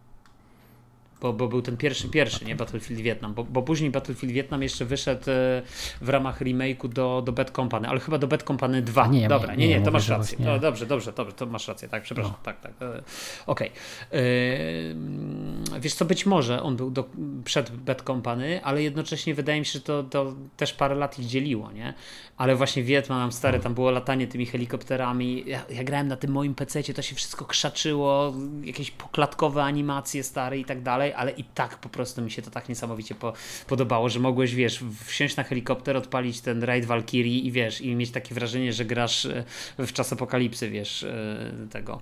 Bo, 1.22 1.32
bo 1.32 1.48
był 1.48 1.62
ten 1.62 1.76
pierwszy, 1.76 2.08
pierwszy, 2.08 2.44
nie? 2.44 2.56
Battlefield 2.56 3.02
Vietnam. 3.02 3.34
Bo, 3.34 3.44
bo 3.44 3.62
później 3.62 3.90
Battlefield 3.90 4.34
Vietnam 4.34 4.62
jeszcze 4.62 4.84
wyszedł 4.84 5.30
e, 5.30 5.62
w 6.00 6.08
ramach 6.08 6.40
remake'u 6.40 6.88
do, 6.88 7.22
do 7.26 7.32
Bad 7.32 7.50
Company, 7.50 7.88
ale 7.88 8.00
chyba 8.00 8.18
do 8.18 8.26
Bad 8.26 8.42
Company 8.42 8.82
2. 8.82 9.06
Nie, 9.06 9.28
Dobra, 9.28 9.54
nie, 9.54 9.68
nie, 9.68 9.78
nie 9.78 9.84
to 9.84 9.90
masz 9.90 10.08
rację. 10.08 10.38
No, 10.40 10.58
dobrze, 10.58 10.86
dobrze, 10.86 11.12
dobrze, 11.12 11.32
to 11.32 11.46
masz 11.46 11.68
rację, 11.68 11.88
tak, 11.88 12.02
przepraszam. 12.02 12.32
No. 12.32 12.38
Tak, 12.42 12.60
tak. 12.60 12.72
E, 12.82 13.02
okej. 13.46 13.70
Okay. 13.70 14.20
E, 14.20 15.80
wiesz 15.80 15.94
co, 15.94 16.04
być 16.04 16.26
może 16.26 16.62
on 16.62 16.76
był 16.76 16.90
do, 16.90 17.04
przed 17.44 17.70
Bad 17.70 18.02
Company, 18.02 18.64
ale 18.64 18.82
jednocześnie 18.82 19.34
wydaje 19.34 19.60
mi 19.60 19.66
się, 19.66 19.72
że 19.72 19.80
to, 19.80 20.02
to 20.02 20.34
też 20.56 20.72
parę 20.72 20.94
lat 20.94 21.18
ich 21.18 21.26
dzieliło, 21.26 21.72
nie? 21.72 21.94
Ale 22.36 22.56
właśnie 22.56 22.82
Vietnam, 22.82 23.32
stary, 23.32 23.60
tam 23.60 23.74
było 23.74 23.90
latanie 23.90 24.26
tymi 24.26 24.46
helikopterami. 24.46 25.44
Ja, 25.46 25.62
ja 25.70 25.84
grałem 25.84 26.08
na 26.08 26.16
tym 26.16 26.30
moim 26.30 26.54
PC, 26.54 26.82
to 26.82 27.02
się 27.02 27.14
wszystko 27.14 27.44
krzaczyło, 27.44 28.34
jakieś 28.64 28.90
poklatkowe 28.90 29.62
animacje 29.62 30.22
stare 30.22 30.58
i 30.58 30.64
tak 30.64 30.82
dalej 30.82 31.11
ale 31.16 31.30
i 31.30 31.44
tak 31.44 31.78
po 31.78 31.88
prostu 31.88 32.22
mi 32.22 32.30
się 32.30 32.42
to 32.42 32.50
tak 32.50 32.68
niesamowicie 32.68 33.14
po, 33.14 33.32
podobało, 33.66 34.08
że 34.08 34.20
mogłeś, 34.20 34.54
wiesz, 34.54 34.84
wsiąść 35.04 35.36
na 35.36 35.42
helikopter, 35.42 35.96
odpalić 35.96 36.40
ten 36.40 36.62
raid 36.62 36.84
Valkyrie 36.84 37.38
i 37.38 37.52
wiesz, 37.52 37.80
i 37.80 37.94
mieć 37.94 38.10
takie 38.10 38.34
wrażenie, 38.34 38.72
że 38.72 38.84
grasz 38.84 39.24
e, 39.24 39.44
w 39.78 39.92
czas 39.92 40.12
apokalipsy, 40.12 40.70
wiesz, 40.70 41.02
e, 41.02 41.52
tego. 41.70 42.00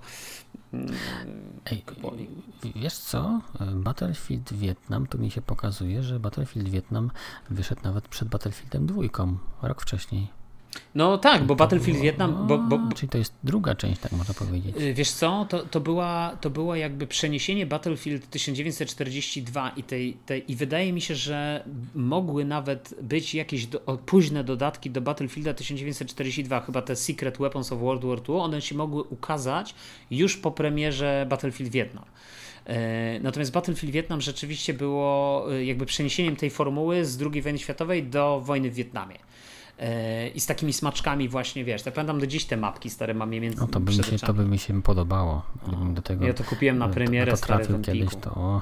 Mm, 0.73 0.95
Ej, 1.65 1.83
wiesz 2.75 2.97
co? 2.97 3.41
Battlefield 3.75 4.53
Vietnam 4.53 5.07
to 5.07 5.17
mi 5.17 5.31
się 5.31 5.41
pokazuje, 5.41 6.03
że 6.03 6.19
Battlefield 6.19 6.69
Vietnam 6.69 7.11
wyszedł 7.49 7.81
nawet 7.83 8.07
przed 8.07 8.27
Battlefieldem 8.27 8.85
dwójką, 8.85 9.37
rok 9.61 9.81
wcześniej. 9.81 10.40
No 10.95 11.17
tak, 11.17 11.43
bo 11.43 11.55
Battlefield 11.55 11.97
było, 11.97 12.03
Vietnam. 12.03 12.47
Bo, 12.47 12.57
bo, 12.57 12.79
czyli 12.95 13.09
to 13.09 13.17
jest 13.17 13.33
druga 13.43 13.75
część, 13.75 14.01
tak 14.01 14.11
można 14.11 14.33
powiedzieć. 14.33 14.77
Y, 14.77 14.93
wiesz 14.93 15.11
co, 15.11 15.45
to, 15.49 15.59
to, 15.59 15.79
była, 15.79 16.37
to 16.41 16.49
była 16.49 16.77
jakby 16.77 17.07
przeniesienie 17.07 17.65
Battlefield 17.65 18.29
1942 18.29 19.69
i, 19.69 19.83
tej, 19.83 20.13
tej, 20.25 20.51
i 20.51 20.55
wydaje 20.55 20.93
mi 20.93 21.01
się, 21.01 21.15
że 21.15 21.63
mogły 21.95 22.45
nawet 22.45 22.95
być 23.01 23.35
jakieś 23.35 23.65
do, 23.65 23.79
późne 24.05 24.43
dodatki 24.43 24.89
do 24.89 25.01
Battlefielda 25.01 25.53
1942, 25.53 26.59
chyba 26.59 26.81
te 26.81 26.95
Secret 26.95 27.37
Weapons 27.37 27.71
of 27.71 27.79
World 27.79 28.05
War 28.05 28.17
II, 28.29 28.37
one 28.37 28.61
się 28.61 28.75
mogły 28.75 29.03
ukazać 29.03 29.75
już 30.11 30.37
po 30.37 30.51
premierze 30.51 31.25
Battlefield 31.29 31.71
Vietnam. 31.71 32.05
E, 32.65 33.19
natomiast 33.19 33.51
Battlefield 33.51 33.93
Vietnam 33.93 34.21
rzeczywiście 34.21 34.73
było 34.73 35.45
y, 35.53 35.65
jakby 35.65 35.85
przeniesieniem 35.85 36.35
tej 36.35 36.49
formuły 36.49 37.05
z 37.05 37.21
II 37.21 37.41
wojny 37.41 37.59
światowej 37.59 38.03
do 38.03 38.41
wojny 38.45 38.71
w 38.71 38.73
Wietnamie. 38.73 39.15
E, 39.81 40.27
i 40.27 40.39
z 40.39 40.45
takimi 40.45 40.73
smaczkami 40.73 41.29
właśnie, 41.29 41.65
wiesz, 41.65 41.85
ja 41.85 41.91
pamiętam 41.91 42.19
do 42.19 42.27
dziś 42.27 42.45
te 42.45 42.57
mapki 42.57 42.89
stare 42.89 43.13
mam 43.13 43.33
je 43.33 43.41
między 43.41 43.61
no, 43.61 43.67
to 43.67 43.79
by 43.79 43.91
mi 43.91 44.03
się, 44.03 44.17
To 44.17 44.33
by 44.33 44.45
mi 44.45 44.59
się 44.59 44.81
podobało. 44.81 45.41
Do 45.93 46.01
tego, 46.01 46.25
ja 46.25 46.33
to 46.33 46.43
kupiłem 46.43 46.77
na 46.77 46.89
premierę 46.89 47.31
to, 47.31 47.37
to 47.37 47.45
trafił 47.45 47.79
kiedyś, 47.79 48.15
to... 48.15 48.61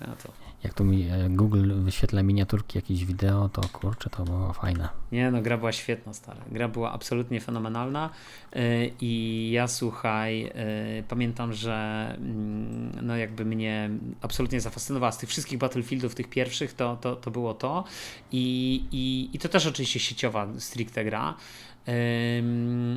Ja 0.00 0.16
to 0.22 0.45
jak 0.64 0.74
tu 0.74 0.84
mi 0.84 1.08
Google 1.28 1.72
wyświetla 1.74 2.22
miniaturki, 2.22 2.78
jakieś 2.78 3.04
wideo, 3.04 3.48
to 3.48 3.60
kurczę, 3.68 4.10
to 4.10 4.24
było 4.24 4.52
fajne. 4.52 4.88
Nie, 5.12 5.30
no 5.30 5.42
gra 5.42 5.58
była 5.58 5.72
świetna, 5.72 6.12
stara. 6.12 6.40
Gra 6.50 6.68
była 6.68 6.92
absolutnie 6.92 7.40
fenomenalna 7.40 8.10
e, 8.52 8.86
i 9.00 9.50
ja 9.52 9.68
słuchaj, 9.68 10.44
e, 10.44 10.52
pamiętam, 11.08 11.52
że 11.52 12.06
mm, 12.18 12.92
no 13.02 13.16
jakby 13.16 13.44
mnie 13.44 13.90
absolutnie 14.22 14.60
zafascynowała 14.60 15.12
z 15.12 15.18
tych 15.18 15.28
wszystkich 15.28 15.58
Battlefieldów, 15.58 16.14
tych 16.14 16.28
pierwszych, 16.28 16.72
to, 16.72 16.96
to, 17.00 17.16
to 17.16 17.30
było 17.30 17.54
to 17.54 17.84
i, 18.32 18.84
i, 18.92 19.30
i 19.36 19.38
to 19.38 19.48
też 19.48 19.66
oczywiście 19.66 20.00
sieciowa 20.00 20.48
stricte 20.58 21.04
gra. 21.04 21.34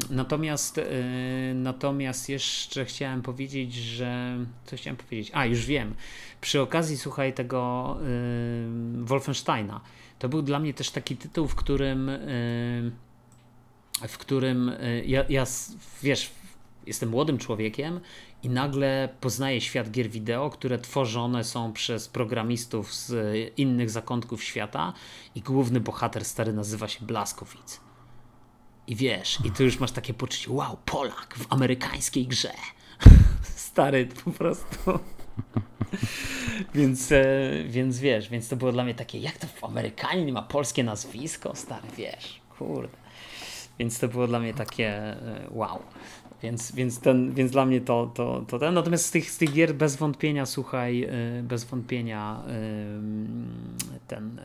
Natomiast, 0.10 0.80
natomiast 1.56 2.30
jeszcze 2.30 2.86
chciałem 2.86 3.22
powiedzieć, 3.22 3.74
że. 3.74 4.38
Co 4.66 4.76
chciałem 4.76 4.98
powiedzieć? 4.98 5.32
A, 5.34 5.46
już 5.46 5.66
wiem. 5.66 5.96
Przy 6.42 6.62
okazji, 6.62 6.98
słuchaj, 6.98 7.34
tego 7.34 7.98
Wolfensteina, 8.94 9.82
to 10.20 10.30
był 10.30 10.42
dla 10.42 10.60
mnie 10.60 10.74
też 10.74 10.92
taki 10.92 11.18
tytuł, 11.18 11.48
w 11.48 11.56
którym. 11.56 12.12
w 14.08 14.18
którym 14.18 14.70
y, 14.70 15.04
ja, 15.06 15.26
ja 15.30 15.46
wiesz, 16.04 16.32
jestem 16.86 17.10
młodym 17.10 17.38
człowiekiem 17.38 18.00
i 18.44 18.50
nagle 18.50 19.10
poznaję 19.22 19.62
świat 19.62 19.92
gier 19.92 20.10
wideo, 20.10 20.50
które 20.50 20.80
tworzone 20.80 21.44
są 21.44 21.74
przez 21.74 22.08
programistów 22.08 22.94
z 22.94 23.14
innych 23.58 23.90
zakątków 23.90 24.44
świata 24.44 24.94
i 25.36 25.42
główny 25.42 25.80
bohater 25.80 26.26
stary 26.26 26.54
nazywa 26.54 26.88
się 26.88 27.06
Blaskowicz. 27.06 27.89
I 28.90 28.96
wiesz, 28.96 29.38
i 29.46 29.52
tu 29.52 29.64
już 29.64 29.80
masz 29.80 29.92
takie 29.92 30.14
poczucie, 30.14 30.52
wow, 30.52 30.78
Polak 30.86 31.36
w 31.38 31.54
amerykańskiej 31.54 32.28
grze. 32.28 32.54
Stary, 33.42 34.08
po 34.26 34.32
prostu. 34.32 35.00
więc, 36.76 37.12
e, 37.12 37.24
więc 37.66 38.00
wiesz, 38.00 38.30
więc 38.30 38.50
to 38.50 38.56
było 38.56 38.72
dla 38.72 38.84
mnie 38.84 38.96
takie, 38.96 39.20
jak 39.20 39.38
to 39.38 39.48
w 39.48 39.64
Amerykanin 39.64 40.32
ma 40.32 40.42
polskie 40.42 40.84
nazwisko, 40.84 41.56
stary, 41.56 41.88
wiesz, 41.98 42.42
kurde. 42.58 42.98
Więc 43.80 44.00
to 44.00 44.08
było 44.08 44.28
dla 44.28 44.40
mnie 44.40 44.54
takie 44.54 44.88
e, 44.88 45.48
wow. 45.50 45.80
Więc, 46.44 46.72
więc, 46.72 47.00
ten, 47.00 47.34
więc 47.34 47.52
dla 47.52 47.66
mnie 47.66 47.82
to, 47.82 48.12
to, 48.16 48.46
to 48.48 48.60
ten. 48.60 48.74
Natomiast 48.74 49.06
z 49.06 49.12
tych, 49.12 49.32
z 49.32 49.38
tych 49.38 49.54
gier 49.54 49.76
bez 49.76 49.96
wątpienia, 49.96 50.46
słuchaj, 50.46 51.04
e, 51.04 51.10
bez 51.44 51.64
wątpienia 51.64 52.44
ten 54.08 54.42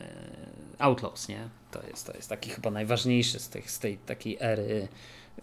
Outlaws, 0.79 1.27
nie? 1.27 1.49
To 1.75 1.87
jest, 1.87 2.07
to 2.07 2.13
jest 2.13 2.29
taki 2.29 2.49
chyba 2.49 2.71
najważniejszy 2.71 3.39
z, 3.39 3.49
tych, 3.49 3.71
z 3.71 3.79
tej 3.79 3.97
takiej 3.97 4.37
ery 4.39 4.87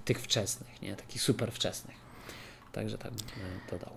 tych 0.05 0.21
wczesnych, 0.21 0.83
nie? 0.83 0.97
Takich 0.97 1.23
super 1.23 1.53
wczesnych. 1.53 1.97
Także 2.73 2.99
tak 2.99 3.13
bym 3.13 3.27
dodał. 3.71 3.93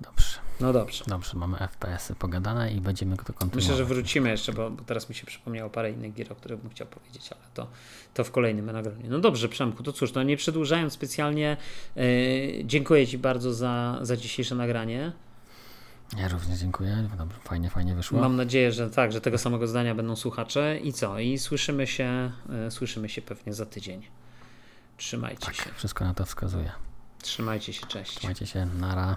Dobrze. 0.00 0.38
No 0.60 0.72
dobrze. 0.72 1.04
Dobrze, 1.06 1.38
mamy 1.38 1.56
FPS-y 1.58 2.14
pogadane 2.14 2.72
i 2.72 2.80
będziemy 2.80 3.16
to 3.16 3.24
kontynuować. 3.24 3.54
Myślę, 3.54 3.76
że 3.76 3.84
wrócimy 3.84 4.30
jeszcze, 4.30 4.52
bo, 4.52 4.70
bo 4.70 4.84
teraz 4.84 5.08
mi 5.08 5.14
się 5.14 5.26
przypomniało 5.26 5.70
parę 5.70 5.90
innych 5.90 6.14
gier, 6.14 6.32
o 6.32 6.34
których 6.34 6.60
bym 6.60 6.70
chciał 6.70 6.86
powiedzieć, 6.86 7.32
ale 7.32 7.42
to, 7.54 7.66
to 8.14 8.24
w 8.24 8.30
kolejnym 8.30 8.66
nagraniu. 8.66 9.10
No 9.10 9.18
dobrze, 9.18 9.48
Przemku, 9.48 9.82
to 9.82 9.92
cóż, 9.92 10.12
no 10.14 10.22
nie 10.22 10.36
przedłużając 10.36 10.92
specjalnie, 10.92 11.56
yy, 11.96 12.04
dziękuję 12.64 13.06
Ci 13.06 13.18
bardzo 13.18 13.54
za, 13.54 13.98
za 14.02 14.16
dzisiejsze 14.16 14.54
nagranie. 14.54 15.12
Ja 16.18 16.28
również 16.28 16.58
dziękuję. 16.58 17.08
Dobrze, 17.18 17.38
fajnie, 17.44 17.70
fajnie 17.70 17.94
wyszło. 17.94 18.20
Mam 18.20 18.36
nadzieję, 18.36 18.72
że 18.72 18.90
tak, 18.90 19.12
że 19.12 19.20
tego 19.20 19.38
samego 19.38 19.66
zdania 19.66 19.94
będą 19.94 20.16
słuchacze. 20.16 20.78
I 20.78 20.92
co? 20.92 21.18
I 21.18 21.38
słyszymy 21.38 21.86
się, 21.86 22.32
yy, 22.48 22.70
słyszymy 22.70 23.08
się 23.08 23.22
pewnie 23.22 23.54
za 23.54 23.66
tydzień. 23.66 24.06
Trzymajcie 24.96 25.46
tak, 25.46 25.54
się. 25.54 25.70
wszystko 25.76 26.04
na 26.04 26.14
to 26.14 26.24
wskazuje. 26.24 26.72
Trzymajcie 27.22 27.72
się, 27.72 27.86
cześć. 27.86 28.18
Trzymajcie 28.18 28.46
się, 28.46 28.66
nara. 28.66 29.16